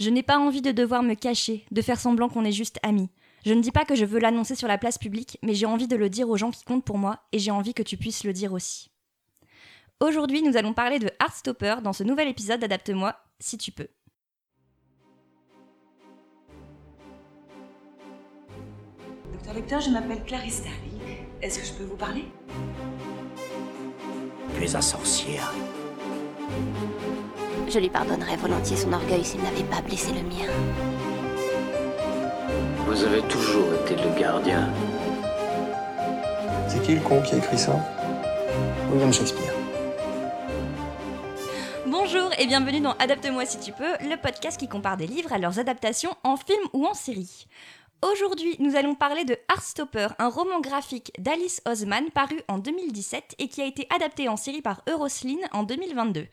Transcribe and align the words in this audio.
Je 0.00 0.10
n'ai 0.10 0.22
pas 0.22 0.38
envie 0.38 0.62
de 0.62 0.72
devoir 0.72 1.02
me 1.02 1.14
cacher, 1.14 1.64
de 1.70 1.82
faire 1.82 2.00
semblant 2.00 2.28
qu'on 2.28 2.44
est 2.44 2.52
juste 2.52 2.78
amis. 2.82 3.10
Je 3.46 3.52
ne 3.52 3.60
dis 3.60 3.70
pas 3.70 3.84
que 3.84 3.94
je 3.94 4.04
veux 4.04 4.18
l'annoncer 4.18 4.54
sur 4.54 4.68
la 4.68 4.78
place 4.78 4.98
publique, 4.98 5.38
mais 5.42 5.54
j'ai 5.54 5.66
envie 5.66 5.86
de 5.86 5.96
le 5.96 6.08
dire 6.08 6.28
aux 6.28 6.36
gens 6.36 6.50
qui 6.50 6.64
comptent 6.64 6.84
pour 6.84 6.98
moi, 6.98 7.20
et 7.32 7.38
j'ai 7.38 7.50
envie 7.50 7.74
que 7.74 7.82
tu 7.82 7.96
puisses 7.96 8.24
le 8.24 8.32
dire 8.32 8.52
aussi. 8.52 8.90
Aujourd'hui, 10.00 10.42
nous 10.42 10.56
allons 10.56 10.74
parler 10.74 10.98
de 10.98 11.10
Heartstopper 11.20 11.76
dans 11.82 11.92
ce 11.92 12.02
nouvel 12.02 12.28
épisode 12.28 12.60
d'Adapte-moi, 12.60 13.14
si 13.38 13.58
tu 13.58 13.70
peux. 13.70 13.88
Docteur 19.32 19.54
Lecteur, 19.54 19.80
je 19.80 19.90
m'appelle 19.90 20.24
Clarisse 20.24 20.62
Darling. 20.62 21.18
Est-ce 21.42 21.58
que 21.58 21.66
je 21.66 21.72
peux 21.74 21.84
vous 21.84 21.96
parler? 21.96 22.24
Tu 24.56 24.64
es 24.64 24.74
un 24.74 24.80
sorcier, 24.80 25.38
Harry. 25.38 25.58
Je 27.66 27.78
lui 27.78 27.88
pardonnerais 27.88 28.36
volontiers 28.36 28.76
son 28.76 28.92
orgueil 28.92 29.24
s'il 29.24 29.42
n'avait 29.42 29.64
pas 29.64 29.80
blessé 29.80 30.12
le 30.12 30.22
mien. 30.22 30.46
Vous 32.86 33.02
avez 33.04 33.22
toujours 33.22 33.72
été 33.74 33.96
le 33.96 34.18
gardien. 34.18 34.70
C'est 36.68 36.82
qui 36.82 36.94
le 36.94 37.00
con 37.00 37.22
qui 37.22 37.34
a 37.34 37.38
écrit 37.38 37.58
ça? 37.58 37.72
William 38.90 39.12
Shakespeare. 39.12 39.52
Bonjour 41.86 42.30
et 42.38 42.46
bienvenue 42.46 42.80
dans 42.80 42.92
Adapte-moi 42.98 43.46
si 43.46 43.58
tu 43.58 43.72
peux, 43.72 43.92
le 44.02 44.20
podcast 44.20 44.58
qui 44.58 44.68
compare 44.68 44.96
des 44.96 45.06
livres 45.06 45.32
à 45.32 45.38
leurs 45.38 45.58
adaptations 45.58 46.14
en 46.22 46.36
film 46.36 46.62
ou 46.72 46.86
en 46.86 46.94
série. 46.94 47.46
Aujourd'hui, 48.02 48.56
nous 48.58 48.76
allons 48.76 48.94
parler 48.94 49.24
de 49.24 49.38
Heartstopper, 49.50 50.08
un 50.18 50.28
roman 50.28 50.60
graphique 50.60 51.12
d'Alice 51.18 51.62
Osman 51.64 52.10
paru 52.12 52.42
en 52.48 52.58
2017 52.58 53.36
et 53.38 53.48
qui 53.48 53.62
a 53.62 53.66
été 53.66 53.86
adapté 53.94 54.28
en 54.28 54.36
série 54.36 54.60
par 54.60 54.82
Eurosline 54.86 55.40
en 55.52 55.62
2022. 55.62 56.26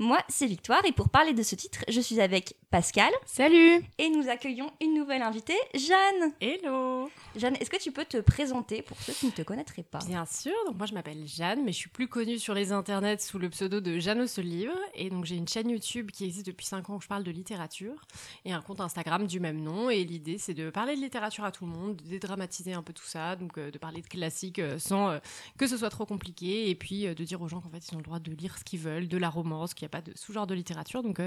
Moi, 0.00 0.18
c'est 0.30 0.46
Victoire 0.46 0.82
et 0.86 0.92
pour 0.92 1.10
parler 1.10 1.34
de 1.34 1.42
ce 1.42 1.54
titre, 1.54 1.84
je 1.86 2.00
suis 2.00 2.22
avec 2.22 2.54
Pascal. 2.70 3.10
Salut 3.26 3.84
Et 3.98 4.10
nous 4.10 4.28
accueillons 4.28 4.70
une 4.80 4.94
nouvelle 4.94 5.22
invitée, 5.22 5.58
Jeanne. 5.74 6.32
Hello 6.40 7.10
Jeanne, 7.34 7.56
est-ce 7.56 7.68
que 7.68 7.82
tu 7.82 7.90
peux 7.90 8.04
te 8.04 8.18
présenter 8.18 8.80
pour 8.82 8.96
ceux 8.98 9.12
qui 9.12 9.26
ne 9.26 9.32
te 9.32 9.42
connaîtraient 9.42 9.82
pas? 9.82 9.98
Bien 10.06 10.24
sûr, 10.24 10.52
donc 10.66 10.76
moi 10.76 10.86
je 10.86 10.94
m'appelle 10.94 11.26
Jeanne, 11.26 11.64
mais 11.64 11.72
je 11.72 11.78
suis 11.78 11.88
plus 11.88 12.06
connue 12.06 12.38
sur 12.38 12.54
les 12.54 12.70
internets 12.70 13.18
sous 13.18 13.40
le 13.40 13.50
pseudo 13.50 13.80
de 13.80 13.98
Jeanne 13.98 14.20
au 14.20 14.40
livre. 14.40 14.76
Et 14.94 15.10
donc 15.10 15.24
j'ai 15.24 15.34
une 15.34 15.48
chaîne 15.48 15.68
YouTube 15.68 16.12
qui 16.12 16.24
existe 16.24 16.46
depuis 16.46 16.64
5 16.64 16.90
ans 16.90 16.96
où 16.96 17.00
je 17.00 17.08
parle 17.08 17.24
de 17.24 17.32
littérature 17.32 18.06
et 18.44 18.52
un 18.52 18.62
compte 18.62 18.80
Instagram 18.80 19.26
du 19.26 19.40
même 19.40 19.60
nom. 19.60 19.90
Et 19.90 20.04
l'idée 20.04 20.38
c'est 20.38 20.54
de 20.54 20.70
parler 20.70 20.94
de 20.94 21.00
littérature 21.00 21.42
à 21.42 21.50
tout 21.50 21.66
le 21.66 21.72
monde, 21.72 21.96
de 21.96 22.08
dédramatiser 22.08 22.72
un 22.74 22.84
peu 22.84 22.92
tout 22.92 23.04
ça, 23.04 23.34
donc 23.34 23.58
euh, 23.58 23.72
de 23.72 23.78
parler 23.78 24.00
de 24.00 24.06
classiques 24.06 24.60
euh, 24.60 24.78
sans 24.78 25.08
euh, 25.08 25.18
que 25.58 25.66
ce 25.66 25.76
soit 25.76 25.90
trop 25.90 26.06
compliqué 26.06 26.70
et 26.70 26.76
puis 26.76 27.12
de 27.12 27.24
dire 27.24 27.42
aux 27.42 27.48
gens 27.48 27.60
qu'en 27.60 27.70
fait 27.70 27.84
ils 27.90 27.94
ont 27.96 27.98
le 27.98 28.04
droit 28.04 28.20
de 28.20 28.30
lire 28.30 28.56
ce 28.56 28.62
qu'ils 28.62 28.78
veulent, 28.78 29.08
de 29.08 29.18
la 29.18 29.28
romance, 29.28 29.74
qu'il 29.74 29.86
n'y 29.86 29.90
a 29.90 29.98
pas 29.98 30.02
de 30.02 30.16
sous-genre 30.16 30.46
de 30.46 30.54
littérature. 30.54 31.02
Donc 31.02 31.20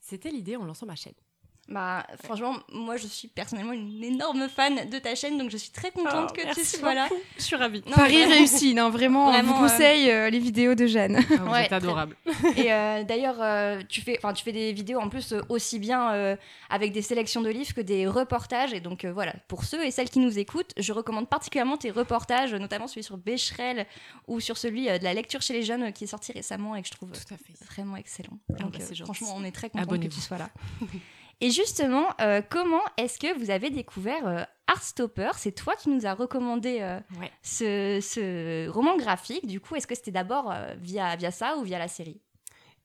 c'était 0.00 0.30
l'idée 0.30 0.54
en 0.54 0.75
lançant 0.76 0.86
ma 0.86 0.96
chaîne. 0.96 1.25
Bah, 1.68 2.06
franchement, 2.22 2.54
moi 2.72 2.96
je 2.96 3.08
suis 3.08 3.26
personnellement 3.26 3.72
une 3.72 4.04
énorme 4.04 4.48
fan 4.48 4.88
de 4.88 4.98
ta 5.00 5.16
chaîne, 5.16 5.36
donc 5.36 5.50
je 5.50 5.56
suis 5.56 5.70
très 5.70 5.90
contente 5.90 6.30
Oh, 6.30 6.32
que 6.32 6.54
tu 6.54 6.64
sois 6.64 6.94
là. 6.94 7.08
Je 7.36 7.42
suis 7.42 7.56
ravie. 7.56 7.82
Non, 7.86 7.92
Paris 7.96 8.18
vraiment. 8.18 8.34
réussi, 8.36 8.72
non 8.74 8.90
vraiment, 8.90 9.32
Vraiment, 9.32 9.52
on 9.52 9.54
vous 9.56 9.62
conseille 9.62 10.08
euh, 10.10 10.30
les 10.30 10.38
vidéos 10.38 10.76
de 10.76 10.86
Jeanne. 10.86 11.18
Ah, 11.28 11.34
vous 11.38 11.50
Ouais, 11.50 11.64
êtes 11.64 11.72
adorable. 11.72 12.16
Et 12.56 12.72
euh, 12.72 13.02
d'ailleurs, 13.02 13.36
euh, 13.40 13.82
tu 13.88 14.00
fais, 14.00 14.16
enfin, 14.22 14.32
tu 14.32 14.44
fais 14.44 14.52
des 14.52 14.72
vidéos 14.72 15.00
en 15.00 15.08
plus 15.08 15.32
euh, 15.32 15.40
aussi 15.48 15.80
bien 15.80 16.12
euh, 16.12 16.36
avec 16.70 16.92
des 16.92 17.02
sélections 17.02 17.40
de 17.40 17.50
livres 17.50 17.74
que 17.74 17.80
des 17.80 18.06
reportages. 18.06 18.72
Et 18.72 18.78
donc 18.80 19.04
euh, 19.04 19.12
voilà, 19.12 19.34
pour 19.48 19.64
ceux 19.64 19.84
et 19.84 19.90
celles 19.90 20.08
qui 20.10 20.20
nous 20.20 20.38
écoutent, 20.38 20.72
je 20.76 20.92
recommande 20.92 21.28
particulièrement 21.28 21.76
tes 21.76 21.90
reportages, 21.90 22.54
notamment 22.54 22.86
celui 22.86 23.02
sur 23.02 23.16
Becherel 23.16 23.86
ou 24.28 24.38
sur 24.38 24.56
celui 24.56 24.88
euh, 24.88 24.98
de 24.98 25.04
la 25.04 25.14
lecture 25.14 25.42
chez 25.42 25.52
les 25.54 25.62
jeunes 25.64 25.82
euh, 25.82 25.90
qui 25.90 26.04
est 26.04 26.06
sorti 26.06 26.30
récemment 26.30 26.76
et 26.76 26.82
que 26.82 26.88
je 26.88 26.92
trouve 26.92 27.10
Tout 27.10 27.34
à 27.34 27.36
fait. 27.36 27.52
vraiment 27.72 27.96
excellent. 27.96 28.38
Ah 28.50 28.62
Donc 28.62 28.78
bah, 28.78 28.84
euh, 28.88 29.04
franchement, 29.04 29.34
on 29.36 29.42
est 29.42 29.50
très 29.50 29.68
content 29.68 29.98
que 29.98 30.06
tu 30.06 30.20
sois 30.20 30.38
là. 30.38 30.48
Et 31.40 31.50
justement, 31.50 32.06
euh, 32.20 32.40
comment 32.48 32.80
est-ce 32.96 33.18
que 33.18 33.38
vous 33.38 33.50
avez 33.50 33.68
découvert 33.70 34.26
euh, 34.26 34.42
Heartstopper? 34.68 35.30
C'est 35.36 35.52
toi 35.52 35.74
qui 35.76 35.90
nous 35.90 36.06
as 36.06 36.14
recommandé 36.14 36.78
euh, 36.80 36.98
Ouais. 37.20 37.30
ce, 37.42 37.98
ce 38.02 38.68
roman 38.70 38.96
graphique. 38.96 39.46
Du 39.46 39.60
coup, 39.60 39.76
est-ce 39.76 39.86
que 39.86 39.94
c'était 39.94 40.10
d'abord 40.10 40.50
euh, 40.50 40.74
via, 40.78 41.14
via 41.16 41.30
ça 41.30 41.56
ou 41.58 41.62
via 41.62 41.78
la 41.78 41.88
série? 41.88 42.22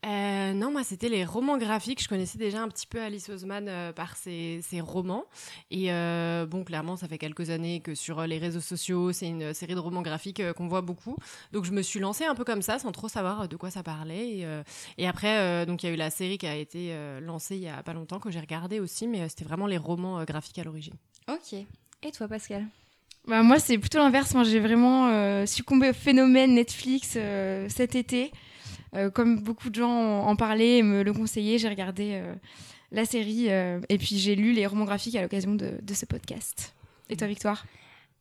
Euh, 0.04 0.54
non, 0.54 0.72
moi, 0.72 0.84
c'était 0.84 1.10
les 1.10 1.24
romans 1.26 1.60
graphiques. 1.60 2.02
Je 2.02 2.10
connaissais 2.10 2.40
déjà 2.40 2.62
un 2.62 2.68
petit 2.70 2.88
peu 2.88 3.00
Alice 3.00 3.30
Oseman 3.30 3.68
euh, 3.68 3.94
par 3.94 4.18
ses, 4.18 4.60
ses 4.64 4.82
romans. 4.82 5.26
Et 5.70 5.92
euh, 5.92 6.48
bon, 6.48 6.64
clairement, 6.64 6.96
ça 6.96 7.08
fait 7.08 7.20
quelques 7.20 7.52
années 7.52 7.82
que 7.82 7.94
sur 7.94 8.26
les 8.26 8.40
réseaux 8.40 8.62
sociaux, 8.62 9.12
c'est 9.12 9.28
une 9.28 9.54
série 9.54 9.76
de 9.76 9.80
romans 9.80 10.02
graphiques 10.02 10.40
euh, 10.40 10.54
qu'on 10.54 10.68
voit 10.68 10.82
beaucoup. 10.82 11.16
Donc, 11.52 11.66
je 11.66 11.72
me 11.72 11.84
suis 11.84 12.00
lancée 12.00 12.26
un 12.26 12.34
peu 12.34 12.44
comme 12.44 12.64
ça, 12.64 12.80
sans 12.80 12.92
trop 12.92 13.10
savoir 13.10 13.48
de 13.48 13.56
quoi 13.58 13.70
ça 13.70 13.84
parlait. 13.84 14.38
Et, 14.38 14.46
euh, 14.46 14.64
et 14.98 15.08
après, 15.08 15.38
euh, 15.38 15.66
donc, 15.66 15.84
il 15.84 15.88
y 15.88 15.90
a 15.90 15.94
eu 15.94 15.98
la 15.98 16.10
série 16.10 16.40
qui 16.40 16.48
a 16.48 16.56
été 16.56 16.90
euh, 16.94 17.20
lancée 17.20 17.56
il 17.58 17.62
y 17.62 17.70
a 17.70 17.84
pas 17.84 17.94
longtemps, 17.94 18.20
que 18.20 18.32
j'ai 18.32 18.40
regardée 18.40 18.80
aussi, 18.80 19.08
mais 19.08 19.22
euh, 19.22 19.30
c'était 19.30 19.46
vraiment 19.46 19.68
les 19.68 19.78
romans 19.78 20.20
euh, 20.20 20.26
graphiques 20.26 20.58
à 20.58 20.64
l'origine. 20.64 20.96
Ok. 21.30 21.54
Et 22.04 22.12
toi, 22.12 22.28
Pascal? 22.28 22.66
Bah, 23.28 23.44
moi 23.44 23.60
c'est 23.60 23.78
plutôt 23.78 24.00
l'inverse, 24.00 24.34
moi 24.34 24.44
j'ai 24.44 24.60
vraiment 24.60 25.10
euh, 25.10 25.46
succombé 25.46 25.92
au 25.92 25.94
phénomène 25.94 26.56
Netflix 26.56 27.14
euh, 27.16 27.68
cet 27.70 27.94
été. 27.94 28.32
Euh, 28.96 29.10
comme 29.10 29.40
beaucoup 29.40 29.70
de 29.70 29.76
gens 29.76 29.90
en, 29.90 30.28
en 30.28 30.36
parlaient 30.36 30.80
et 30.80 30.84
me 30.84 31.04
le 31.04 31.14
conseillaient, 31.14 31.58
j'ai 31.58 31.70
regardé 31.70 32.12
euh, 32.16 32.34
la 32.92 33.06
série 33.06 33.46
euh, 33.50 33.80
et 33.90 33.98
puis 33.98 34.18
j'ai 34.18 34.36
lu 34.36 34.52
les 34.52 34.68
romans 34.68 34.86
graphiques 34.86 35.16
à 35.16 35.22
l'occasion 35.22 35.56
de, 35.56 35.74
de 35.82 35.94
ce 35.94 36.06
podcast. 36.06 36.74
Et 37.10 37.16
toi 37.16 37.28
Victoire? 37.28 37.66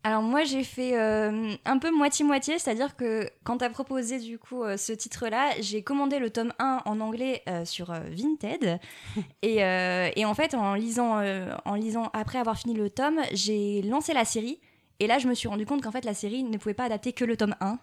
Alors 0.03 0.23
moi 0.23 0.45
j'ai 0.45 0.65
fait 0.65 0.99
euh, 0.99 1.53
un 1.67 1.79
peu 1.79 1.95
moitié-moitié, 1.95 2.59
c'est-à-dire 2.59 2.97
que 2.97 3.29
quand 3.45 3.59
tu 3.59 3.65
as 3.65 3.71
proposé 3.71 4.19
du 4.19 4.39
coup 4.39 4.63
euh, 4.63 4.79
ce 4.79 4.93
titre-là, 4.93 5.51
j'ai 5.61 5.83
commandé 5.83 6.19
le 6.19 6.31
tome 6.31 6.55
1 6.59 6.83
en 6.87 7.01
anglais 7.01 7.43
euh, 7.49 7.67
sur 7.67 7.93
Vinted 7.93 8.81
et, 9.43 9.57
et 9.57 10.25
en 10.25 10.35
fait 10.35 10.55
en 10.55 10.75
lisant, 10.75 11.21
en 11.65 11.75
lisant 11.75 12.11
après 12.15 12.39
avoir 12.39 12.57
fini 12.57 12.75
le 12.75 12.89
tome, 12.89 13.21
j'ai 13.35 13.83
lancé 13.83 14.15
la 14.15 14.25
série 14.25 14.59
et 15.01 15.07
là 15.07 15.19
je 15.19 15.29
me 15.29 15.35
suis 15.35 15.49
rendu 15.49 15.67
compte 15.67 15.83
qu'en 15.83 15.93
fait 15.93 16.05
la 16.07 16.15
série 16.15 16.45
ne 16.45 16.57
pouvait 16.57 16.75
pas 16.75 16.85
adapter 16.85 17.13
que 17.13 17.25
le 17.27 17.37
tome 17.37 17.55
1. 17.61 17.79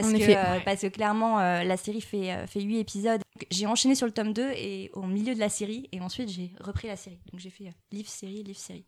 Parce 0.00 0.12
que, 0.12 0.16
effet. 0.18 0.36
euh, 0.36 0.58
parce 0.64 0.80
que 0.82 0.86
clairement, 0.88 1.38
euh, 1.40 1.62
la 1.62 1.76
série 1.76 2.00
fait, 2.00 2.32
euh, 2.32 2.46
fait 2.46 2.60
8 2.60 2.78
épisodes. 2.80 3.20
J'ai 3.50 3.66
enchaîné 3.66 3.94
sur 3.94 4.06
le 4.06 4.12
tome 4.12 4.32
2 4.32 4.50
et 4.56 4.90
au 4.92 5.02
milieu 5.02 5.34
de 5.34 5.40
la 5.40 5.48
série, 5.48 5.88
et 5.92 6.00
ensuite 6.00 6.28
j'ai 6.28 6.50
repris 6.60 6.88
la 6.88 6.96
série. 6.96 7.18
Donc 7.32 7.40
j'ai 7.40 7.50
fait 7.50 7.64
livre-série, 7.92 8.42
livre-série. 8.42 8.84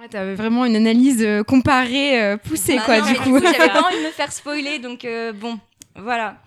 ouais, 0.00 0.08
T'avais 0.08 0.34
vraiment 0.34 0.64
une 0.64 0.76
analyse 0.76 1.26
comparée 1.46 2.36
poussée 2.44 2.76
Bah 2.76 2.82
quoi 2.84 3.00
non, 3.00 3.06
du 3.06 3.12
mais 3.12 3.18
coup. 3.18 3.38
j'avais 3.40 3.68
pas 3.72 3.82
envie 3.86 3.98
de 3.98 4.06
me 4.06 4.10
faire 4.10 4.32
spoiler, 4.32 4.78
donc 4.78 5.06
bon, 5.40 5.58
voilà. 5.96 6.40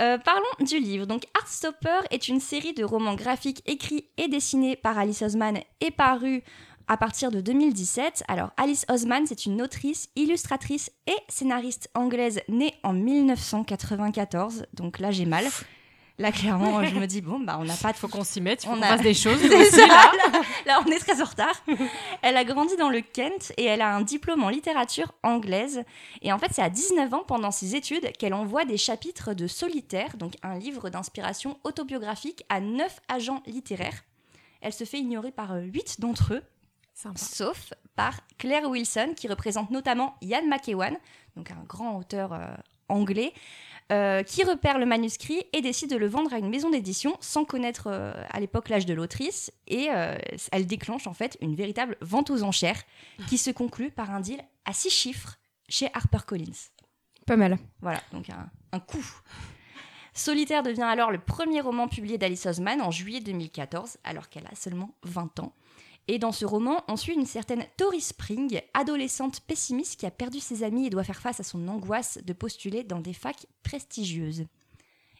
Euh, 0.00 0.16
parlons 0.16 0.44
du 0.60 0.78
livre. 0.78 1.06
Donc, 1.06 1.24
Heartstopper 1.36 2.00
est 2.10 2.28
une 2.28 2.38
série 2.38 2.72
de 2.72 2.84
romans 2.84 3.14
graphiques 3.14 3.62
écrits 3.66 4.04
et 4.16 4.28
dessinés 4.28 4.76
par 4.76 4.96
Alice 4.96 5.22
Osman 5.22 5.58
et 5.80 5.90
parus 5.90 6.42
à 6.88 6.96
partir 6.96 7.30
de 7.30 7.40
2017. 7.40 8.24
Alors, 8.28 8.50
Alice 8.56 8.84
Osman, 8.88 9.26
c'est 9.26 9.46
une 9.46 9.60
autrice, 9.62 10.08
illustratrice 10.16 10.90
et 11.06 11.16
scénariste 11.28 11.90
anglaise 11.94 12.40
née 12.48 12.74
en 12.82 12.92
1994. 12.92 14.66
Donc 14.72 14.98
là, 14.98 15.10
j'ai 15.10 15.26
mal. 15.26 15.44
Là, 16.20 16.32
clairement, 16.32 16.82
je 16.82 16.96
me 16.96 17.06
dis, 17.06 17.20
bon, 17.20 17.38
bah, 17.38 17.58
on 17.60 17.64
n'a 17.64 17.76
pas 17.76 17.92
de 17.92 17.96
Faut 17.96 18.08
qu'on 18.08 18.24
s'y 18.24 18.40
mette, 18.40 18.64
faut 18.64 18.70
On 18.70 18.74
qu'on 18.74 18.82
a- 18.82 18.88
fasse 18.88 19.02
des 19.02 19.14
choses. 19.14 19.36
aussi, 19.44 19.70
ça, 19.70 19.86
là. 19.86 20.10
là, 20.32 20.40
là, 20.66 20.82
on 20.84 20.90
est 20.90 20.98
très 20.98 21.22
en 21.22 21.24
retard. 21.24 21.54
Elle 22.22 22.36
a 22.36 22.42
grandi 22.42 22.74
dans 22.76 22.88
le 22.88 23.00
Kent 23.02 23.52
et 23.56 23.64
elle 23.66 23.80
a 23.82 23.94
un 23.94 24.00
diplôme 24.00 24.42
en 24.42 24.48
littérature 24.48 25.12
anglaise. 25.22 25.84
Et 26.22 26.32
en 26.32 26.38
fait, 26.38 26.48
c'est 26.52 26.62
à 26.62 26.70
19 26.70 27.14
ans, 27.14 27.22
pendant 27.24 27.52
ses 27.52 27.76
études, 27.76 28.10
qu'elle 28.18 28.34
envoie 28.34 28.64
des 28.64 28.76
chapitres 28.78 29.32
de 29.32 29.46
Solitaire, 29.46 30.16
donc 30.16 30.34
un 30.42 30.58
livre 30.58 30.90
d'inspiration 30.90 31.56
autobiographique, 31.62 32.42
à 32.48 32.60
neuf 32.60 32.98
agents 33.08 33.42
littéraires. 33.46 34.02
Elle 34.60 34.72
se 34.72 34.82
fait 34.82 34.98
ignorer 34.98 35.30
par 35.30 35.52
euh, 35.52 35.60
huit 35.60 36.00
d'entre 36.00 36.34
eux, 36.34 36.42
Sympa. 36.98 37.16
sauf 37.16 37.72
par 37.94 38.26
Claire 38.38 38.68
Wilson, 38.68 39.12
qui 39.16 39.28
représente 39.28 39.70
notamment 39.70 40.16
Ian 40.20 40.44
McEwan, 40.48 40.96
donc 41.36 41.52
un 41.52 41.62
grand 41.64 41.96
auteur 41.96 42.32
euh, 42.32 42.48
anglais, 42.88 43.32
euh, 43.92 44.24
qui 44.24 44.42
repère 44.42 44.80
le 44.80 44.84
manuscrit 44.84 45.44
et 45.52 45.60
décide 45.60 45.90
de 45.90 45.96
le 45.96 46.08
vendre 46.08 46.34
à 46.34 46.38
une 46.38 46.50
maison 46.50 46.70
d'édition 46.70 47.16
sans 47.20 47.44
connaître 47.44 47.86
euh, 47.86 48.12
à 48.30 48.40
l'époque 48.40 48.68
l'âge 48.68 48.84
de 48.84 48.94
l'autrice. 48.94 49.52
Et 49.68 49.88
elle 50.50 50.66
déclenche 50.66 51.06
en 51.06 51.14
fait 51.14 51.38
une 51.40 51.54
véritable 51.54 51.96
vente 52.00 52.30
aux 52.30 52.42
enchères 52.42 52.82
qui 53.28 53.38
se 53.38 53.52
conclut 53.52 53.92
par 53.92 54.10
un 54.10 54.18
deal 54.18 54.42
à 54.64 54.72
six 54.72 54.90
chiffres 54.90 55.38
chez 55.68 55.86
HarperCollins. 55.94 56.68
Pas 57.26 57.36
mal. 57.36 57.58
Voilà, 57.80 58.00
donc 58.12 58.28
un, 58.28 58.50
un 58.72 58.80
coup. 58.80 59.06
Solitaire 60.14 60.64
devient 60.64 60.82
alors 60.82 61.12
le 61.12 61.20
premier 61.20 61.60
roman 61.60 61.86
publié 61.86 62.18
d'Alice 62.18 62.46
Osman 62.46 62.80
en 62.80 62.90
juillet 62.90 63.20
2014, 63.20 63.98
alors 64.02 64.28
qu'elle 64.28 64.46
a 64.46 64.56
seulement 64.56 64.90
20 65.04 65.38
ans. 65.38 65.54
Et 66.10 66.18
dans 66.18 66.32
ce 66.32 66.46
roman, 66.46 66.82
on 66.88 66.96
suit 66.96 67.12
une 67.12 67.26
certaine 67.26 67.64
Tori 67.76 68.00
Spring, 68.00 68.62
adolescente 68.72 69.40
pessimiste 69.40 70.00
qui 70.00 70.06
a 70.06 70.10
perdu 70.10 70.40
ses 70.40 70.62
amis 70.62 70.86
et 70.86 70.90
doit 70.90 71.04
faire 71.04 71.20
face 71.20 71.38
à 71.38 71.44
son 71.44 71.68
angoisse 71.68 72.18
de 72.24 72.32
postuler 72.32 72.82
dans 72.82 73.00
des 73.00 73.12
facs 73.12 73.46
prestigieuses. 73.62 74.46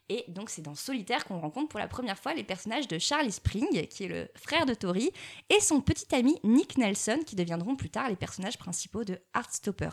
Et 0.09 0.25
donc 0.29 0.49
c'est 0.49 0.63
dans 0.63 0.75
Solitaire 0.75 1.27
qu'on 1.27 1.39
rencontre 1.39 1.69
pour 1.69 1.79
la 1.79 1.89
première 1.89 2.19
fois 2.19 2.33
les 2.33 2.43
personnages 2.43 2.89
de 2.89 2.99
Charlie 2.99 3.33
Spring, 3.33 3.87
qui 3.89 4.05
est 4.05 4.09
le 4.09 4.29
frère 4.35 4.65
de 4.65 4.73
Tori, 4.73 5.11
et 5.51 5.61
son 5.61 5.83
petit 5.83 6.15
ami 6.15 6.39
Nick 6.43 6.79
Nelson, 6.79 7.19
qui 7.27 7.37
deviendront 7.37 7.77
plus 7.77 7.91
tard 7.91 8.09
les 8.09 8.17
personnages 8.17 8.57
principaux 8.57 9.05
de 9.05 9.19
Heartstopper. 9.37 9.91